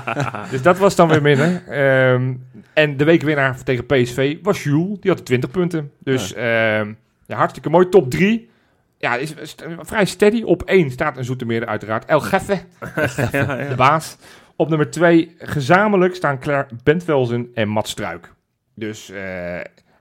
dus 0.50 0.62
dat 0.62 0.78
was 0.78 0.96
dan 0.96 1.08
weer 1.08 1.22
minder. 1.22 1.62
Ehm, 1.68 2.34
en 2.72 2.96
de 2.96 3.04
weekwinnaar 3.04 3.62
tegen 3.62 3.86
PSV 3.86 4.36
was 4.42 4.62
Jules. 4.62 5.00
Die 5.00 5.10
had 5.10 5.24
20 5.24 5.50
punten. 5.50 5.90
Dus 5.98 6.34
ehm, 6.34 6.92
ja, 7.26 7.36
hartstikke 7.36 7.70
mooi. 7.70 7.88
Top 7.88 8.10
3. 8.10 8.50
Ja, 8.98 9.16
is, 9.16 9.34
is 9.34 9.54
vrij 9.80 10.04
steady. 10.04 10.42
Op 10.42 10.62
1 10.62 10.90
staat 10.90 11.16
een 11.16 11.24
Zoetermeerder 11.24 11.68
uiteraard. 11.68 12.04
El 12.04 12.20
Geffe, 12.20 12.60
de 13.68 13.74
baas. 13.76 14.16
Op 14.56 14.68
nummer 14.68 14.90
2 14.90 15.34
gezamenlijk 15.38 16.14
staan 16.14 16.38
Claire 16.38 16.68
Bentvelzen 16.82 17.50
en 17.54 17.68
Mats 17.68 17.90
Struik. 17.90 18.32
Dus, 18.74 19.10
eh, 19.10 19.56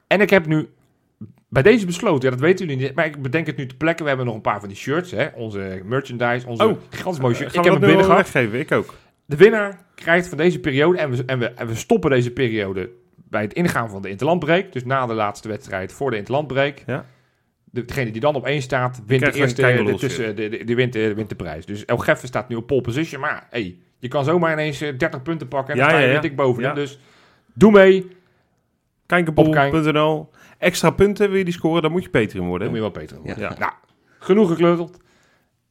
en 0.07 0.21
ik 0.21 0.29
heb 0.29 0.45
nu 0.45 0.69
bij 1.49 1.63
deze 1.63 1.85
besloten, 1.85 2.23
ja, 2.23 2.35
dat 2.35 2.39
weten 2.45 2.65
jullie 2.67 2.81
niet, 2.83 2.95
maar 2.95 3.05
ik 3.05 3.21
bedenk 3.21 3.47
het 3.47 3.57
nu 3.57 3.65
te 3.65 3.75
plekken. 3.77 4.03
We 4.03 4.09
hebben 4.09 4.25
nog 4.27 4.35
een 4.35 4.41
paar 4.41 4.59
van 4.59 4.67
die 4.69 4.77
shirts, 4.77 5.11
hè, 5.11 5.27
onze 5.35 5.81
merchandise, 5.85 6.47
onze 6.47 6.67
Oh. 6.67 6.77
gigantisch 6.89 7.21
mooie 7.21 7.35
shirt. 7.35 7.51
Gaan 7.51 7.59
Ik 7.63 7.69
heb 7.71 7.79
hem 7.79 7.87
binnen 7.89 8.05
gehad. 8.05 8.31
weggeven? 8.31 8.59
Ik 8.59 8.71
ook. 8.71 8.93
De 9.25 9.35
winnaar 9.35 9.79
krijgt 9.95 10.27
van 10.27 10.37
deze 10.37 10.59
periode, 10.59 10.97
en 10.97 11.09
we, 11.11 11.23
en, 11.25 11.39
we, 11.39 11.45
en 11.51 11.67
we 11.67 11.75
stoppen 11.75 12.09
deze 12.09 12.31
periode 12.31 12.89
bij 13.15 13.41
het 13.41 13.53
ingaan 13.53 13.89
van 13.89 14.01
de 14.01 14.09
interlandbreak. 14.09 14.71
Dus 14.73 14.85
na 14.85 15.05
de 15.05 15.13
laatste 15.13 15.47
wedstrijd 15.47 15.93
voor 15.93 16.11
de 16.11 16.17
interlandbreak. 16.17 16.83
Ja. 16.85 17.05
De- 17.71 17.85
Degene 17.85 18.11
die 18.11 18.21
dan 18.21 18.35
op 18.35 18.45
één 18.45 18.61
staat, 18.61 19.01
wint 19.05 19.21
de 19.25 19.31
eerste, 19.33 19.61
de, 19.83 19.95
tussen, 19.95 20.35
de, 20.35 20.63
de, 20.65 20.75
wint, 20.75 20.93
de, 20.93 21.13
wint 21.13 21.29
de 21.29 21.35
prijs. 21.35 21.65
Dus 21.65 21.85
El 21.85 21.97
Geffe 21.97 22.27
staat 22.27 22.49
nu 22.49 22.55
op 22.55 22.67
pole 22.67 22.81
position, 22.81 23.21
maar 23.21 23.47
hey, 23.49 23.77
je 23.99 24.07
kan 24.07 24.23
zomaar 24.23 24.51
ineens 24.51 24.81
eh, 24.81 24.97
30 24.97 25.21
punten 25.21 25.47
pakken 25.47 25.73
en 25.73 25.79
dan 25.79 25.89
Ja, 25.89 25.95
sta 25.95 26.05
je 26.07 26.13
ja, 26.13 26.19
dik 26.19 26.35
bovenin. 26.35 26.69
Ja. 26.69 26.75
Dus 26.75 26.99
doe 27.53 27.71
mee, 27.71 28.07
Kijkenboel.nl. 29.05 30.29
Extra 30.57 30.89
punten 30.89 31.29
wil 31.29 31.37
je 31.37 31.43
die 31.43 31.53
scoren, 31.53 31.81
dan 31.81 31.91
moet 31.91 32.03
je 32.03 32.09
Patreon 32.09 32.39
dan 32.39 32.47
worden. 32.47 32.67
moet 32.67 32.75
je 32.75 32.81
wel 32.81 32.91
Peter 32.91 33.17
worden. 33.17 33.39
Ja. 33.39 33.55
Nou, 33.59 33.71
genoeg 34.19 34.49
gekleuteld. 34.49 34.97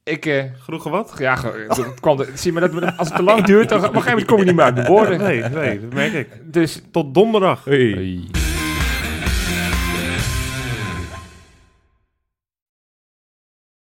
Ik, 0.05 0.27
eh, 0.27 0.45
Genoeg 0.59 0.85
wat? 0.85 1.15
ja, 1.19 1.37
ge- 1.37 1.65
het 1.91 2.01
kwam 2.01 2.21
er- 2.21 2.31
zie 2.35 2.53
maar 2.53 2.71
dat, 2.71 2.97
als 2.97 3.09
het 3.09 3.17
te 3.17 3.23
lang 3.23 3.45
duurt, 3.45 3.69
dan 3.69 3.79
op 3.79 3.85
een 3.85 3.91
gegeven 4.03 4.11
moment 4.11 4.29
kom 4.29 4.39
je 4.39 4.45
niet 4.45 4.55
meer 4.55 4.65
uit 4.65 4.77
de 4.77 4.85
woorden. 4.85 5.19
Nee, 5.19 5.43
nee, 5.43 5.81
dat 5.81 5.93
merk 5.93 6.13
ik. 6.13 6.29
Dus 6.45 6.83
Tot 6.91 7.15
donderdag. 7.15 7.65
Hey. 7.65 7.77
Hey. 7.79 8.46